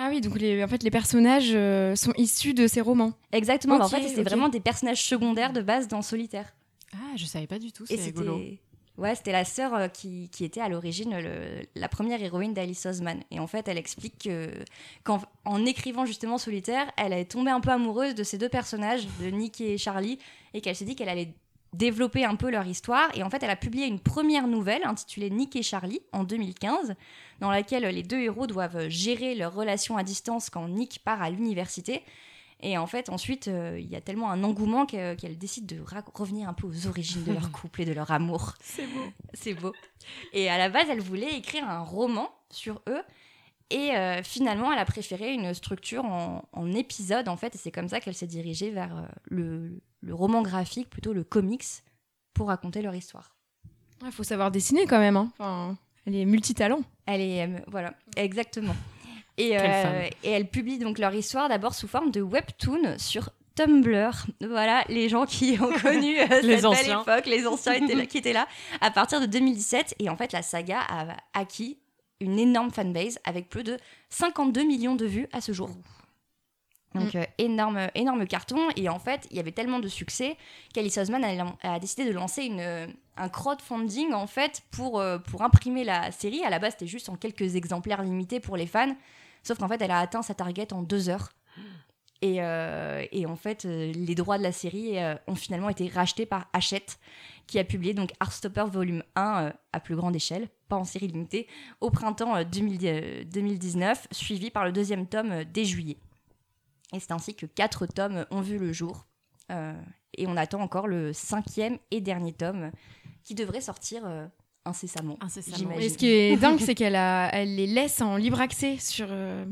Ah 0.00 0.10
oui, 0.10 0.20
donc 0.20 0.38
les, 0.38 0.62
en 0.62 0.68
fait 0.68 0.84
les 0.84 0.92
personnages 0.92 1.50
euh, 1.52 1.96
sont 1.96 2.12
issus 2.16 2.54
de 2.54 2.68
ces 2.68 2.80
romans. 2.80 3.14
Exactement, 3.32 3.80
en 3.80 3.88
fait 3.88 4.06
c'est 4.06 4.22
vraiment 4.22 4.48
des 4.48 4.60
personnages 4.60 5.02
secondaires 5.02 5.52
de 5.52 5.62
base 5.62 5.88
dans 5.88 6.02
Solitaire. 6.02 6.54
Ah, 6.94 7.16
je 7.16 7.24
savais 7.24 7.48
pas 7.48 7.58
du 7.58 7.72
tout, 7.72 7.84
c'est 7.84 7.96
rigolo. 7.96 8.40
Ouais, 8.98 9.14
c'était 9.14 9.32
la 9.32 9.44
sœur 9.44 9.74
euh, 9.74 9.86
qui, 9.86 10.28
qui 10.30 10.44
était 10.44 10.60
à 10.60 10.68
l'origine 10.68 11.16
la 11.76 11.88
première 11.88 12.20
héroïne 12.20 12.52
d'Alice 12.52 12.84
Osman. 12.84 13.20
Et 13.30 13.38
en 13.38 13.46
fait, 13.46 13.68
elle 13.68 13.78
explique 13.78 14.24
que 14.24 14.50
qu'en 15.04 15.22
en 15.44 15.64
écrivant 15.64 16.04
justement 16.04 16.36
Solitaire, 16.36 16.90
elle 16.96 17.12
est 17.12 17.30
tombée 17.30 17.52
un 17.52 17.60
peu 17.60 17.70
amoureuse 17.70 18.16
de 18.16 18.24
ces 18.24 18.38
deux 18.38 18.48
personnages, 18.48 19.06
de 19.20 19.26
Nick 19.28 19.60
et 19.60 19.78
Charlie, 19.78 20.18
et 20.52 20.60
qu'elle 20.60 20.74
s'est 20.74 20.84
dit 20.84 20.96
qu'elle 20.96 21.08
allait 21.08 21.32
développer 21.72 22.24
un 22.24 22.34
peu 22.34 22.50
leur 22.50 22.66
histoire. 22.66 23.08
Et 23.14 23.22
en 23.22 23.30
fait, 23.30 23.40
elle 23.42 23.50
a 23.50 23.56
publié 23.56 23.86
une 23.86 24.00
première 24.00 24.48
nouvelle 24.48 24.84
intitulée 24.84 25.30
Nick 25.30 25.54
et 25.54 25.62
Charlie 25.62 26.00
en 26.12 26.24
2015, 26.24 26.94
dans 27.38 27.50
laquelle 27.50 27.84
les 27.84 28.02
deux 28.02 28.20
héros 28.20 28.48
doivent 28.48 28.88
gérer 28.88 29.36
leur 29.36 29.54
relation 29.54 29.96
à 29.96 30.02
distance 30.02 30.50
quand 30.50 30.66
Nick 30.66 31.00
part 31.04 31.22
à 31.22 31.30
l'université. 31.30 32.02
Et 32.60 32.76
en 32.76 32.86
fait, 32.86 33.08
ensuite, 33.08 33.46
euh, 33.48 33.78
il 33.78 33.86
y 33.88 33.94
a 33.94 34.00
tellement 34.00 34.30
un 34.32 34.42
engouement 34.42 34.84
que- 34.84 35.14
qu'elle 35.14 35.38
décide 35.38 35.66
de 35.66 35.80
revenir 36.14 36.48
un 36.48 36.54
peu 36.54 36.66
aux 36.66 36.86
origines 36.88 37.22
de 37.24 37.32
leur 37.32 37.52
couple 37.52 37.82
et 37.82 37.84
de 37.84 37.92
leur 37.92 38.10
amour. 38.10 38.54
C'est 38.60 38.86
beau. 38.86 39.04
C'est 39.34 39.54
beau. 39.54 39.72
Et 40.32 40.48
à 40.50 40.58
la 40.58 40.68
base, 40.68 40.86
elle 40.90 41.00
voulait 41.00 41.34
écrire 41.36 41.68
un 41.68 41.80
roman 41.80 42.30
sur 42.50 42.82
eux. 42.88 43.02
Et 43.70 43.92
euh, 43.94 44.22
finalement, 44.22 44.72
elle 44.72 44.78
a 44.78 44.84
préféré 44.86 45.32
une 45.34 45.52
structure 45.54 46.04
en, 46.04 46.42
en 46.52 46.72
épisode, 46.72 47.28
en 47.28 47.36
fait. 47.36 47.54
Et 47.54 47.58
c'est 47.58 47.70
comme 47.70 47.88
ça 47.88 48.00
qu'elle 48.00 48.14
s'est 48.14 48.26
dirigée 48.26 48.70
vers 48.70 48.96
euh, 48.96 49.02
le, 49.26 49.80
le 50.00 50.14
roman 50.14 50.42
graphique, 50.42 50.88
plutôt 50.90 51.12
le 51.12 51.22
comics, 51.22 51.64
pour 52.34 52.48
raconter 52.48 52.82
leur 52.82 52.94
histoire. 52.94 53.36
Il 54.04 54.10
faut 54.12 54.22
savoir 54.24 54.50
dessiner 54.50 54.86
quand 54.86 54.98
même. 54.98 55.16
hein. 55.16 55.30
Enfin, 55.38 55.76
elle 56.06 56.16
est 56.16 56.24
multitalent. 56.24 56.80
Elle 57.06 57.20
est. 57.20 57.46
euh, 57.46 57.58
voilà, 57.68 57.94
exactement. 58.16 58.74
Et, 59.38 59.56
euh, 59.58 60.08
et 60.24 60.30
elle 60.30 60.48
publie 60.48 60.78
donc 60.78 60.98
leur 60.98 61.14
histoire 61.14 61.48
d'abord 61.48 61.74
sous 61.74 61.88
forme 61.88 62.10
de 62.10 62.20
webtoon 62.20 62.98
sur 62.98 63.30
Tumblr. 63.54 64.10
Voilà, 64.40 64.84
les 64.88 65.08
gens 65.08 65.26
qui 65.26 65.52
ont 65.60 65.72
connu 65.80 66.18
euh, 66.20 66.40
Les 66.42 66.56
cette 66.56 66.64
anciens. 66.66 67.02
belle 67.04 67.14
époque, 67.16 67.26
les 67.26 67.46
anciens 67.46 67.72
étaient 67.74 67.94
là- 67.94 68.06
qui 68.06 68.18
étaient 68.18 68.32
là, 68.32 68.46
à 68.80 68.90
partir 68.90 69.20
de 69.20 69.26
2017. 69.26 69.94
Et 70.00 70.08
en 70.10 70.16
fait, 70.16 70.32
la 70.32 70.42
saga 70.42 70.80
a 70.80 71.16
acquis 71.34 71.78
une 72.20 72.38
énorme 72.38 72.70
fanbase 72.72 73.18
avec 73.24 73.48
plus 73.48 73.62
de 73.62 73.76
52 74.10 74.64
millions 74.64 74.96
de 74.96 75.06
vues 75.06 75.28
à 75.32 75.40
ce 75.40 75.52
jour. 75.52 75.70
Donc, 76.94 77.14
euh, 77.14 77.24
énorme, 77.36 77.88
énorme 77.94 78.26
carton. 78.26 78.58
Et 78.74 78.88
en 78.88 78.98
fait, 78.98 79.28
il 79.30 79.36
y 79.36 79.40
avait 79.40 79.52
tellement 79.52 79.78
de 79.78 79.88
succès 79.88 80.36
qu'Alice 80.74 80.96
Osman 80.98 81.22
a, 81.22 81.74
a 81.74 81.78
décidé 81.78 82.04
de 82.06 82.12
lancer 82.12 82.44
une, 82.44 82.88
un 83.16 83.28
crowdfunding 83.28 84.12
en 84.14 84.26
fait 84.26 84.62
pour, 84.72 84.98
euh, 84.98 85.18
pour 85.18 85.42
imprimer 85.42 85.84
la 85.84 86.10
série. 86.12 86.42
À 86.44 86.50
la 86.50 86.58
base, 86.58 86.72
c'était 86.72 86.86
juste 86.86 87.08
en 87.08 87.14
quelques 87.16 87.54
exemplaires 87.56 88.02
limités 88.02 88.40
pour 88.40 88.56
les 88.56 88.66
fans. 88.66 88.96
Sauf 89.42 89.58
qu'en 89.58 89.68
fait, 89.68 89.80
elle 89.80 89.90
a 89.90 89.98
atteint 89.98 90.22
sa 90.22 90.34
target 90.34 90.72
en 90.72 90.82
deux 90.82 91.08
heures. 91.08 91.30
Et, 92.20 92.42
euh, 92.42 93.04
en 93.26 93.36
fait, 93.36 93.64
euh, 93.64 93.92
les 93.92 94.14
droits 94.14 94.38
de 94.38 94.42
la 94.42 94.50
série 94.50 94.98
euh, 94.98 95.14
ont 95.28 95.36
finalement 95.36 95.68
été 95.68 95.86
rachetés 95.86 96.26
par 96.26 96.48
Hachette, 96.52 96.98
qui 97.48 97.58
a 97.58 97.64
publié 97.64 97.94
donc 97.94 98.12
Heartstopper 98.20 98.66
volume 98.70 99.02
1 99.16 99.44
euh, 99.46 99.52
à 99.72 99.80
plus 99.80 99.96
grande 99.96 100.14
échelle, 100.14 100.48
pas 100.68 100.76
en 100.76 100.84
série 100.84 101.08
limitée, 101.08 101.48
au 101.80 101.90
printemps 101.90 102.36
euh, 102.36 102.44
2000 102.44 102.80
euh, 102.84 103.24
2019, 103.24 104.08
suivi 104.12 104.50
par 104.50 104.64
le 104.64 104.70
deuxième 104.72 105.06
tome 105.06 105.44
dès 105.44 105.64
juillet. 105.64 105.96
Et 106.92 107.00
c'est 107.00 107.12
ainsi 107.12 107.34
que 107.34 107.46
quatre 107.46 107.86
tomes 107.86 108.26
ont 108.30 108.40
vu 108.40 108.58
le 108.58 108.72
jour. 108.72 109.06
Et 110.14 110.26
on 110.26 110.36
attend 110.36 110.60
encore 110.60 110.88
le 110.88 111.14
cinquième 111.14 111.78
et 111.90 112.02
dernier 112.02 112.34
tome 112.34 112.70
qui 113.24 113.34
devrait 113.34 113.62
sortir 113.62 114.02
incessamment. 114.68 115.16
Et 115.78 115.88
ce 115.88 115.98
qui 115.98 116.08
est 116.08 116.36
dingue, 116.36 116.60
c'est 116.60 116.74
qu'elle 116.74 116.96
a, 116.96 117.30
elle 117.32 117.56
les 117.56 117.66
laisse 117.66 118.00
en 118.00 118.16
libre 118.16 118.40
accès 118.40 118.76
sur, 118.78 119.06
euh, 119.10 119.44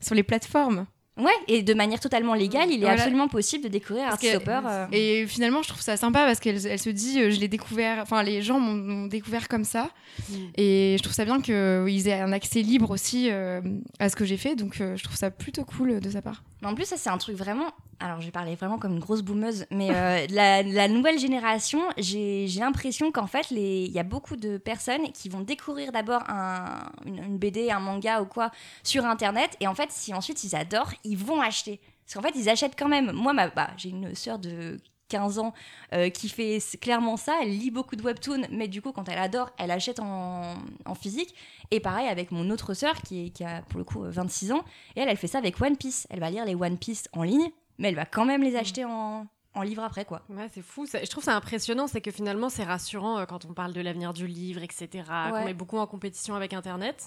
sur 0.00 0.14
les 0.14 0.22
plateformes. 0.22 0.86
Ouais, 1.18 1.30
et 1.46 1.62
de 1.62 1.74
manière 1.74 2.00
totalement 2.00 2.32
légale, 2.32 2.70
il 2.70 2.76
est 2.76 2.86
Voilà. 2.86 2.94
absolument 2.94 3.28
possible 3.28 3.64
de 3.64 3.68
découvrir 3.68 4.04
Heartstopper. 4.08 4.60
euh, 4.66 4.86
Et 4.92 5.26
finalement, 5.26 5.62
je 5.62 5.68
trouve 5.68 5.82
ça 5.82 5.98
sympa 5.98 6.24
parce 6.24 6.40
qu'elle 6.40 6.66
elle 6.66 6.78
se 6.78 6.88
dit, 6.88 7.20
euh, 7.20 7.30
je 7.30 7.38
l'ai 7.38 7.48
découvert, 7.48 7.98
enfin, 8.00 8.22
les 8.22 8.40
gens 8.40 8.58
m'ont 8.58 9.06
découvert 9.08 9.48
comme 9.48 9.64
ça. 9.64 9.90
Mm. 10.30 10.34
Et 10.56 10.94
je 10.96 11.02
trouve 11.02 11.14
ça 11.14 11.26
bien 11.26 11.40
qu'ils 11.42 12.08
aient 12.08 12.20
un 12.20 12.32
accès 12.32 12.62
libre 12.62 12.90
aussi 12.90 13.28
euh, 13.30 13.60
à 13.98 14.08
ce 14.08 14.16
que 14.16 14.24
j'ai 14.24 14.38
fait. 14.38 14.56
Donc, 14.56 14.80
euh, 14.80 14.96
je 14.96 15.04
trouve 15.04 15.16
ça 15.16 15.30
plutôt 15.30 15.64
cool 15.64 16.00
de 16.00 16.10
sa 16.10 16.22
part. 16.22 16.42
Mais 16.62 16.68
en 16.68 16.74
plus, 16.74 16.86
ça, 16.86 16.96
c'est 16.96 17.10
un 17.10 17.18
truc 17.18 17.36
vraiment. 17.36 17.66
Alors, 18.00 18.20
je 18.20 18.26
vais 18.26 18.32
parler 18.32 18.56
vraiment 18.56 18.78
comme 18.78 18.92
une 18.94 18.98
grosse 18.98 19.22
boumeuse, 19.22 19.66
mais 19.70 19.90
euh, 19.92 20.26
la, 20.30 20.62
la 20.64 20.88
nouvelle 20.88 21.18
génération, 21.20 21.80
j'ai 21.98 22.46
j'ai 22.48 22.60
l'impression 22.60 23.12
qu'en 23.12 23.26
fait, 23.28 23.46
il 23.52 23.90
y 23.92 23.98
a 23.98 24.02
beaucoup 24.02 24.34
de 24.36 24.56
personnes 24.58 25.12
qui 25.12 25.28
vont 25.28 25.40
découvrir 25.40 25.92
d'abord 25.92 26.22
un- 26.28 26.90
une, 27.06 27.18
une 27.22 27.38
BD, 27.38 27.70
un 27.70 27.78
manga 27.80 28.20
ou 28.22 28.24
quoi 28.26 28.50
sur 28.82 29.04
Internet, 29.04 29.50
et 29.60 29.66
en 29.68 29.74
fait, 29.74 29.90
si 29.90 30.12
ensuite 30.14 30.42
ils 30.42 30.56
adorent, 30.56 30.92
ils 31.04 31.16
vont 31.18 31.40
acheter. 31.40 31.80
Parce 32.04 32.14
qu'en 32.14 32.22
fait, 32.22 32.38
ils 32.38 32.48
achètent 32.48 32.78
quand 32.78 32.88
même. 32.88 33.12
Moi, 33.12 33.32
ma, 33.32 33.48
bah, 33.48 33.70
j'ai 33.76 33.88
une 33.90 34.14
sœur 34.14 34.38
de 34.38 34.78
15 35.08 35.38
ans 35.38 35.52
euh, 35.92 36.08
qui 36.10 36.28
fait 36.28 36.58
clairement 36.80 37.16
ça. 37.16 37.38
Elle 37.42 37.50
lit 37.50 37.70
beaucoup 37.70 37.96
de 37.96 38.02
webtoons, 38.02 38.46
mais 38.50 38.66
du 38.68 38.80
coup, 38.82 38.92
quand 38.92 39.08
elle 39.08 39.18
adore, 39.18 39.50
elle 39.58 39.70
achète 39.70 40.00
en, 40.00 40.54
en 40.86 40.94
physique. 40.94 41.34
Et 41.70 41.80
pareil 41.80 42.08
avec 42.08 42.30
mon 42.32 42.48
autre 42.50 42.74
sœur 42.74 42.94
qui, 43.02 43.26
est- 43.26 43.30
qui 43.30 43.44
a 43.44 43.62
pour 43.62 43.78
le 43.78 43.84
coup 43.84 44.04
euh, 44.04 44.10
26 44.10 44.52
ans. 44.52 44.64
Et 44.96 45.00
elle, 45.00 45.08
elle 45.08 45.16
fait 45.16 45.26
ça 45.26 45.38
avec 45.38 45.60
One 45.60 45.76
Piece. 45.76 46.06
Elle 46.10 46.20
va 46.20 46.30
lire 46.30 46.44
les 46.44 46.54
One 46.54 46.78
Piece 46.78 47.08
en 47.12 47.22
ligne, 47.22 47.50
mais 47.78 47.88
elle 47.88 47.94
va 47.94 48.04
quand 48.06 48.24
même 48.24 48.42
les 48.42 48.56
acheter 48.56 48.84
en, 48.84 49.26
en 49.54 49.62
livre 49.62 49.82
après, 49.84 50.04
quoi. 50.06 50.22
Ouais, 50.30 50.48
c'est 50.52 50.62
fou. 50.62 50.86
ça- 50.86 51.02
Je 51.04 51.10
trouve 51.10 51.24
ça 51.24 51.36
impressionnant, 51.36 51.86
c'est 51.86 52.00
que 52.00 52.10
finalement, 52.10 52.48
c'est 52.48 52.64
rassurant 52.64 53.18
euh, 53.18 53.24
quand 53.26 53.44
on 53.44 53.52
parle 53.54 53.72
de 53.74 53.80
l'avenir 53.82 54.12
du 54.14 54.26
livre, 54.26 54.62
etc. 54.62 54.88
Ouais. 54.92 55.30
Qu'on 55.30 55.44
met 55.44 55.54
beaucoup 55.54 55.78
en 55.78 55.86
compétition 55.86 56.34
avec 56.34 56.52
Internet. 56.54 57.04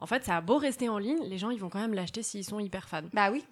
En 0.00 0.06
fait, 0.06 0.24
ça 0.24 0.36
a 0.36 0.40
beau 0.40 0.58
rester 0.58 0.88
en 0.88 0.98
ligne, 0.98 1.22
les 1.24 1.38
gens, 1.38 1.50
ils 1.50 1.60
vont 1.60 1.68
quand 1.68 1.80
même 1.80 1.94
l'acheter 1.94 2.22
s'ils 2.22 2.44
sont 2.44 2.58
hyper 2.60 2.88
fans. 2.88 3.02
Bah 3.12 3.30
oui. 3.30 3.44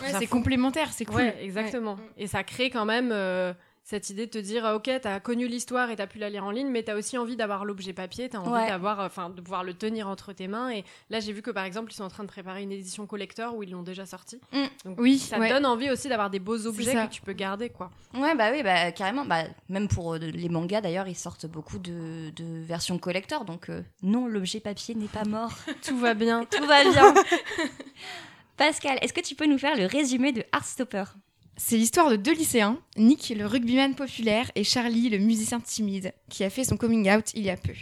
Ouais, 0.00 0.12
c'est 0.18 0.26
complémentaire, 0.26 0.92
c'est 0.92 1.04
cool. 1.04 1.16
Ouais, 1.16 1.36
exactement. 1.42 1.96
Et 2.16 2.26
ça 2.26 2.44
crée 2.44 2.70
quand 2.70 2.84
même 2.84 3.10
euh, 3.12 3.52
cette 3.82 4.08
idée 4.10 4.26
de 4.26 4.30
te 4.30 4.38
dire, 4.38 4.64
ah, 4.64 4.76
ok, 4.76 4.88
t'as 5.02 5.18
connu 5.18 5.48
l'histoire 5.48 5.90
et 5.90 5.96
t'as 5.96 6.06
pu 6.06 6.18
la 6.18 6.30
lire 6.30 6.44
en 6.44 6.50
ligne, 6.52 6.68
mais 6.68 6.82
t'as 6.84 6.94
aussi 6.96 7.18
envie 7.18 7.34
d'avoir 7.34 7.64
l'objet 7.64 7.92
papier, 7.92 8.28
t'as 8.28 8.38
envie 8.38 8.50
Ouais. 8.50 8.68
d'avoir, 8.68 9.00
euh, 9.00 9.06
enfin, 9.06 9.30
de 9.30 9.40
pouvoir 9.40 9.64
le 9.64 9.74
tenir 9.74 10.06
entre 10.06 10.32
tes 10.32 10.46
mains. 10.46 10.70
Et 10.70 10.84
là, 11.08 11.18
j'ai 11.18 11.32
vu 11.32 11.42
que 11.42 11.50
par 11.50 11.64
exemple, 11.64 11.90
ils 11.90 11.96
sont 11.96 12.04
en 12.04 12.08
train 12.08 12.22
de 12.22 12.28
préparer 12.28 12.62
une 12.62 12.70
édition 12.72 13.06
collector 13.06 13.56
où 13.56 13.62
ils 13.64 13.70
l'ont 13.70 13.82
déjà 13.82 14.06
sortie. 14.06 14.40
Mm. 14.52 14.64
Donc, 14.84 15.00
Oui, 15.00 15.18
ça 15.18 15.38
ouais. 15.40 15.48
donne 15.48 15.66
envie 15.66 15.90
aussi 15.90 16.08
d'avoir 16.08 16.30
des 16.30 16.38
beaux 16.38 16.66
objets 16.66 16.92
que 16.94 17.10
tu 17.10 17.20
peux 17.22 17.32
garder, 17.32 17.68
quoi. 17.70 17.90
Ouais, 18.14 18.34
bah 18.36 18.50
oui, 18.52 18.62
bah 18.62 18.92
carrément. 18.92 19.24
Bah, 19.24 19.42
même 19.68 19.88
pour 19.88 20.14
euh, 20.14 20.18
les 20.18 20.48
mangas, 20.48 20.82
d'ailleurs, 20.82 21.08
ils 21.08 21.16
sortent 21.16 21.46
beaucoup 21.46 21.78
de, 21.78 22.30
de 22.30 22.44
versions 22.62 22.98
collector. 22.98 23.44
Donc, 23.44 23.70
euh, 23.70 23.82
non, 24.02 24.26
l'objet 24.28 24.60
papier 24.60 24.94
n'est 24.94 25.08
pas 25.08 25.24
mort. 25.24 25.52
Tout 25.82 25.98
va 25.98 26.14
bien. 26.14 26.44
Tout 26.44 26.64
va 26.66 26.84
bien. 26.84 27.12
Pascal, 28.56 28.98
est-ce 29.00 29.12
que 29.12 29.20
tu 29.20 29.34
peux 29.34 29.46
nous 29.46 29.58
faire 29.58 29.76
le 29.76 29.86
résumé 29.86 30.32
de 30.32 30.44
Heartstopper? 30.54 31.04
C'est 31.62 31.76
l'histoire 31.76 32.08
de 32.08 32.16
deux 32.16 32.32
lycéens, 32.32 32.78
Nick, 32.96 33.28
le 33.36 33.44
rugbyman 33.46 33.94
populaire, 33.94 34.50
et 34.54 34.64
Charlie, 34.64 35.10
le 35.10 35.18
musicien 35.18 35.60
timide, 35.60 36.14
qui 36.30 36.42
a 36.42 36.48
fait 36.48 36.64
son 36.64 36.78
coming 36.78 37.10
out 37.10 37.32
il 37.34 37.42
y 37.44 37.50
a 37.50 37.56
peu. 37.56 37.74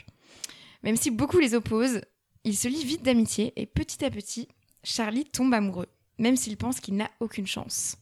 Même 0.83 0.97
si 0.97 1.13
beaucoup 1.13 1.39
les 1.39 1.55
opposent, 1.55 2.01
ils 2.43 2.57
se 2.57 2.67
lient 2.67 2.85
vite 2.85 3.05
d'amitié 3.05 3.53
et 3.55 3.67
petit 3.67 4.05
à 4.05 4.11
petit, 4.11 4.49
Charlie 4.83 5.25
tombe 5.25 5.55
amoureux, 5.55 5.87
même 6.19 6.35
s'il 6.37 6.57
pense 6.57 6.81
qu'il 6.81 6.97
n'a 6.97 7.09
aucune 7.21 7.47
chance. 7.47 7.97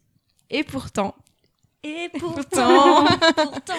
Et 0.48 0.64
pourtant, 0.64 1.14
Et 1.82 2.08
Pourtant. 2.18 3.04
pourtant. 3.34 3.74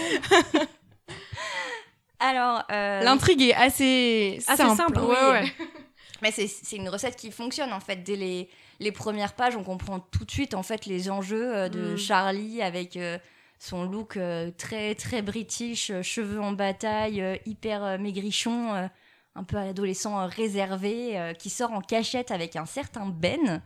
Alors, 2.20 2.63
euh, 2.72 3.01
l'intrigue 3.01 3.42
est 3.42 3.54
assez 3.56 4.39
Assez 4.48 4.63
simple. 4.63 4.75
simple, 4.77 5.00
oui. 5.01 5.08
ouais, 5.16 5.32
ouais. 5.32 5.54
Mais 6.22 6.32
c'est 6.32 6.48
c'est 6.48 6.75
une 6.77 6.89
recette 6.89 7.16
qui 7.16 7.32
fonctionne 7.32 7.72
en 7.74 7.80
fait. 7.80 7.98
Dès 8.04 8.16
les, 8.16 8.50
les 8.80 8.92
premières 8.92 9.34
pages, 9.34 9.56
on 9.56 9.64
comprend 9.64 10.00
tout 10.00 10.26
de 10.26 10.32
suite 10.32 10.54
en 10.54 10.64
fait 10.64 10.86
les 10.86 11.10
enjeux 11.10 11.56
euh, 11.56 11.70
de 11.70 11.94
Mm. 11.94 11.98
Charlie 11.98 12.62
avec 12.62 12.98
euh, 12.98 13.18
son 13.60 13.84
look 13.84 14.18
euh, 14.18 14.52
très 14.52 14.96
très 14.96 15.22
british, 15.22 15.92
cheveux 16.02 16.40
en 16.40 16.52
bataille, 16.52 17.42
hyper 17.46 18.00
maigrichon, 18.00 18.90
un 19.36 19.44
peu 19.44 19.58
adolescent 19.58 20.28
réservé, 20.28 21.34
qui 21.40 21.50
sort 21.50 21.72
en 21.72 21.82
cachette 21.82 22.32
avec 22.32 22.56
un 22.56 22.66
certain 22.66 23.08
Ben 23.08 23.62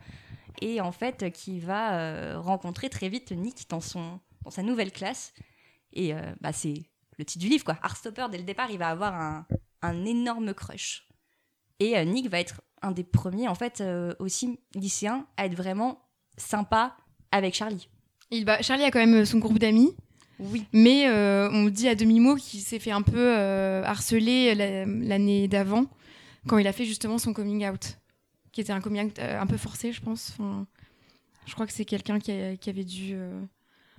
et 0.60 0.80
en 0.80 0.92
fait 0.92 1.30
qui 1.32 1.60
va 1.60 2.38
rencontrer 2.38 2.88
très 2.88 3.08
vite 3.08 3.32
Nick 3.32 3.68
dans 3.68 3.80
son 3.80 4.20
dans 4.44 4.50
sa 4.50 4.62
nouvelle 4.62 4.92
classe. 4.92 5.34
Et 5.92 6.14
bah 6.40 6.52
c'est 6.52 6.74
le 7.18 7.24
titre 7.26 7.42
du 7.44 7.50
livre 7.50 7.64
quoi. 7.64 7.78
Heartstopper 7.82 8.26
dès 8.30 8.38
le 8.38 8.44
départ, 8.44 8.70
il 8.70 8.78
va 8.78 8.88
avoir 8.88 9.14
un, 9.14 9.46
un 9.82 10.04
énorme 10.06 10.54
crush. 10.54 11.06
Et 11.80 12.02
Nick 12.06 12.28
va 12.30 12.40
être 12.40 12.62
un 12.82 12.90
des 12.92 13.04
premiers, 13.04 13.48
en 13.48 13.54
fait, 13.54 13.80
euh, 13.80 14.14
aussi 14.18 14.58
lycéen, 14.74 15.26
à 15.36 15.46
être 15.46 15.54
vraiment 15.54 16.00
sympa 16.36 16.96
avec 17.30 17.54
Charlie. 17.54 17.88
Il 18.30 18.44
va- 18.44 18.62
Charlie 18.62 18.84
a 18.84 18.90
quand 18.90 18.98
même 19.04 19.24
son 19.24 19.38
groupe 19.38 19.58
d'amis, 19.58 19.94
Oui. 20.38 20.64
mais 20.72 21.06
euh, 21.08 21.48
on 21.52 21.66
dit 21.66 21.88
à 21.88 21.94
demi-mot 21.94 22.36
qu'il 22.36 22.60
s'est 22.60 22.78
fait 22.78 22.90
un 22.90 23.02
peu 23.02 23.12
euh, 23.18 23.82
harceler 23.84 24.54
la- 24.54 24.84
l'année 24.86 25.48
d'avant, 25.48 25.86
quand 26.48 26.58
il 26.58 26.66
a 26.66 26.72
fait 26.72 26.84
justement 26.84 27.18
son 27.18 27.32
coming 27.32 27.68
out, 27.68 27.98
qui 28.52 28.60
était 28.60 28.72
un 28.72 28.80
coming 28.80 29.06
out 29.06 29.18
euh, 29.18 29.40
un 29.40 29.46
peu 29.46 29.56
forcé, 29.56 29.92
je 29.92 30.00
pense. 30.00 30.30
Enfin, 30.32 30.66
je 31.46 31.54
crois 31.54 31.66
que 31.66 31.72
c'est 31.72 31.84
quelqu'un 31.84 32.18
qui, 32.18 32.30
avait 32.32 32.84
dû 32.84 33.12
euh, 33.14 33.40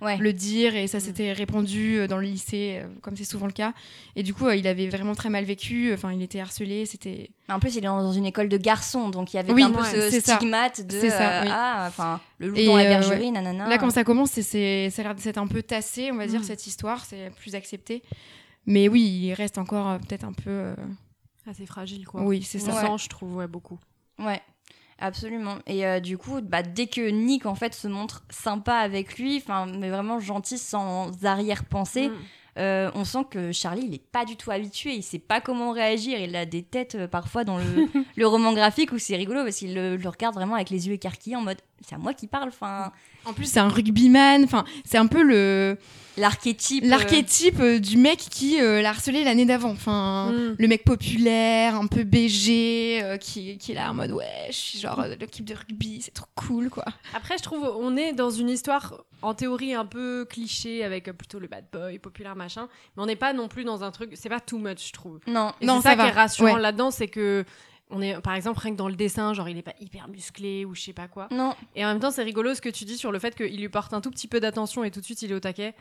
Ouais. 0.04 0.16
le 0.18 0.32
dire 0.32 0.76
et 0.76 0.86
ça 0.86 1.00
s'était 1.00 1.32
répandu 1.32 1.96
euh, 1.98 2.06
dans 2.06 2.16
le 2.18 2.24
lycée, 2.24 2.80
euh, 2.82 2.86
comme 3.00 3.16
c'est 3.16 3.24
souvent 3.24 3.46
le 3.46 3.52
cas. 3.52 3.72
Et 4.16 4.22
du 4.22 4.34
coup, 4.34 4.46
euh, 4.46 4.54
il 4.54 4.66
avait 4.66 4.88
vraiment 4.88 5.14
très 5.14 5.30
mal 5.30 5.44
vécu. 5.44 5.92
Enfin, 5.94 6.12
il 6.12 6.20
était 6.22 6.40
harcelé. 6.40 6.84
C'était 6.86 7.30
En 7.48 7.58
plus, 7.58 7.74
il 7.74 7.78
est 7.78 7.82
dans 7.88 8.12
une 8.12 8.26
école 8.26 8.48
de 8.48 8.56
garçons, 8.58 9.08
donc 9.08 9.32
il 9.32 9.36
y 9.36 9.38
avait 9.40 9.52
Oui, 9.52 9.62
un 9.62 9.70
peu 9.70 9.80
ouais, 9.80 10.10
ce 10.10 10.20
ça. 10.20 10.36
stigmate 10.36 10.86
de 10.86 11.00
ça, 11.08 11.42
oui. 11.42 11.48
ah, 11.50 11.84
enfin, 11.88 12.20
le 12.38 12.48
loup 12.48 12.56
Et, 12.56 12.66
dans 12.66 12.76
la 12.76 12.84
bergerie, 12.84 13.24
ouais. 13.26 13.30
nanana. 13.30 13.68
Là, 13.68 13.78
quand 13.78 13.90
ça 13.90 14.04
commence, 14.04 14.30
c'est, 14.30 14.42
c'est- 14.42 14.90
ça 14.90 15.02
a 15.02 15.04
l'air 15.06 15.14
d'être 15.14 15.38
un 15.38 15.46
peu 15.46 15.62
tassé, 15.62 16.10
on 16.12 16.16
va 16.16 16.26
dire, 16.26 16.40
Mm. 16.40 16.44
cette 16.44 16.66
histoire. 16.66 17.04
C'est 17.04 17.30
plus 17.40 17.54
accepté. 17.54 18.02
Mais 18.66 18.88
oui, 18.88 19.02
il 19.02 19.32
reste 19.34 19.58
encore 19.58 19.98
peut-être 20.00 20.24
un 20.24 20.32
peu. 20.32 20.50
euh, 20.50 20.74
Assez 21.46 21.66
fragile, 21.66 22.06
quoi. 22.06 22.22
Oui, 22.22 22.42
c'est 22.42 22.62
On 22.68 22.72
ça. 22.72 22.80
sent, 22.80 23.04
je 23.04 23.08
trouve, 23.10 23.36
ouais, 23.36 23.46
beaucoup. 23.46 23.78
Ouais, 24.18 24.40
absolument. 24.98 25.56
Et 25.66 25.86
euh, 25.86 26.00
du 26.00 26.18
coup, 26.18 26.40
bah, 26.42 26.62
dès 26.62 26.86
que 26.86 27.08
Nick 27.10 27.46
en 27.46 27.54
fait 27.54 27.74
se 27.74 27.88
montre 27.88 28.22
sympa 28.30 28.74
avec 28.74 29.18
lui, 29.18 29.36
enfin, 29.36 29.66
mais 29.66 29.90
vraiment 29.90 30.20
gentil 30.20 30.58
sans 30.58 31.10
arrière-pensée, 31.24 32.08
Mm. 32.08 32.12
euh, 32.58 32.90
on 32.94 33.04
sent 33.04 33.24
que 33.30 33.52
Charlie, 33.52 33.84
il 33.86 33.94
est 33.94 34.06
pas 34.12 34.24
du 34.24 34.36
tout 34.36 34.50
habitué, 34.50 34.94
il 34.94 35.02
sait 35.02 35.18
pas 35.18 35.40
comment 35.40 35.72
réagir, 35.72 36.18
il 36.20 36.34
a 36.36 36.46
des 36.46 36.62
têtes 36.62 36.94
euh, 36.94 37.08
parfois 37.08 37.42
dans 37.44 37.58
le, 37.58 37.64
le 38.16 38.26
roman 38.26 38.52
graphique 38.52 38.92
où 38.92 38.98
c'est 38.98 39.16
rigolo 39.16 39.42
parce 39.42 39.56
qu'il 39.56 39.74
le, 39.74 39.96
le 39.96 40.08
regarde 40.08 40.34
vraiment 40.34 40.54
avec 40.54 40.70
les 40.70 40.86
yeux 40.88 40.94
écarquillés 40.94 41.36
en 41.36 41.42
mode 41.42 41.58
c'est 41.86 41.94
à 41.94 41.98
moi 41.98 42.14
qui 42.14 42.26
parle, 42.26 42.48
enfin, 42.48 42.92
En 43.24 43.32
plus, 43.32 43.46
c'est 43.46 43.60
un 43.60 43.68
rugbyman. 43.68 44.44
Enfin, 44.44 44.64
c'est 44.84 44.98
un 44.98 45.06
peu 45.06 45.22
le 45.22 45.76
l'archétype. 46.16 46.84
euh, 46.84 46.88
l'archétype 46.88 47.58
euh, 47.60 47.78
du 47.80 47.96
mec 47.96 48.18
qui 48.18 48.60
euh, 48.60 48.80
l'a 48.82 48.90
harcelé 48.90 49.24
l'année 49.24 49.44
d'avant. 49.46 49.70
Enfin, 49.70 50.30
Mm. 50.32 50.54
le 50.58 50.68
mec 50.68 50.84
populaire, 50.84 51.74
un 51.74 51.86
peu 51.86 52.04
BG, 52.04 53.00
euh, 53.02 53.16
qui, 53.16 53.58
qui 53.58 53.72
est 53.72 53.74
là 53.74 53.90
en 53.90 53.94
mode 53.94 54.12
ouais, 54.12 54.46
je 54.48 54.52
suis 54.56 54.78
genre 54.78 55.00
euh, 55.00 55.08
de 55.14 55.20
l'équipe 55.20 55.44
de 55.44 55.54
rugby, 55.54 56.00
c'est 56.02 56.14
trop 56.14 56.26
cool 56.36 56.70
quoi. 56.70 56.84
Après, 57.14 57.36
je 57.38 57.42
trouve, 57.42 57.64
on 57.78 57.96
est 57.96 58.12
dans 58.12 58.30
une 58.30 58.48
histoire, 58.50 59.04
en 59.22 59.34
théorie, 59.34 59.74
un 59.74 59.86
peu 59.86 60.24
cliché, 60.28 60.84
avec 60.84 61.10
plutôt 61.12 61.38
le 61.38 61.48
bad 61.48 61.64
boy, 61.72 61.98
populaire, 61.98 62.36
machin. 62.36 62.68
Mais 62.96 63.02
on 63.02 63.06
n'est 63.06 63.16
pas 63.16 63.32
non 63.32 63.48
plus 63.48 63.64
dans 63.64 63.82
un 63.82 63.90
truc, 63.90 64.10
c'est 64.14 64.28
pas 64.28 64.40
too 64.40 64.58
much, 64.58 64.88
je 64.88 64.92
trouve. 64.92 65.18
Non, 65.26 65.52
Et 65.60 65.66
Non, 65.66 65.76
c'est 65.76 65.82
ça, 65.82 65.90
ça 65.90 65.96
qui 65.96 66.02
va. 66.02 66.08
est 66.08 66.12
rassurant 66.12 66.54
Ouais. 66.54 66.60
là-dedans, 66.60 66.90
c'est 66.90 67.08
que 67.08 67.44
on 67.90 68.00
est, 68.02 68.18
par 68.20 68.34
exemple, 68.34 68.58
rien 68.60 68.72
que 68.72 68.76
dans 68.78 68.88
le 68.88 68.96
dessin, 68.96 69.34
genre 69.34 69.48
il 69.48 69.58
est 69.58 69.62
pas 69.62 69.74
hyper 69.80 70.08
musclé 70.08 70.64
ou 70.64 70.74
je 70.74 70.80
sais 70.80 70.92
pas 70.92 71.06
quoi. 71.08 71.28
non, 71.30 71.54
Et 71.76 71.84
en 71.84 71.88
même 71.88 72.00
temps, 72.00 72.10
c'est 72.10 72.22
rigolo 72.22 72.54
ce 72.54 72.60
que 72.60 72.68
tu 72.70 72.84
dis 72.84 72.96
sur 72.96 73.12
le 73.12 73.18
fait 73.18 73.34
qu'il 73.36 73.60
lui 73.60 73.68
porte 73.68 73.92
un 73.92 74.00
tout 74.00 74.10
petit 74.10 74.26
peu 74.28 74.40
d'attention 74.40 74.84
et 74.84 74.90
tout 74.90 75.00
de 75.00 75.04
suite 75.04 75.22
il 75.22 75.30
est 75.30 75.34
au 75.34 75.40
taquet. 75.40 75.74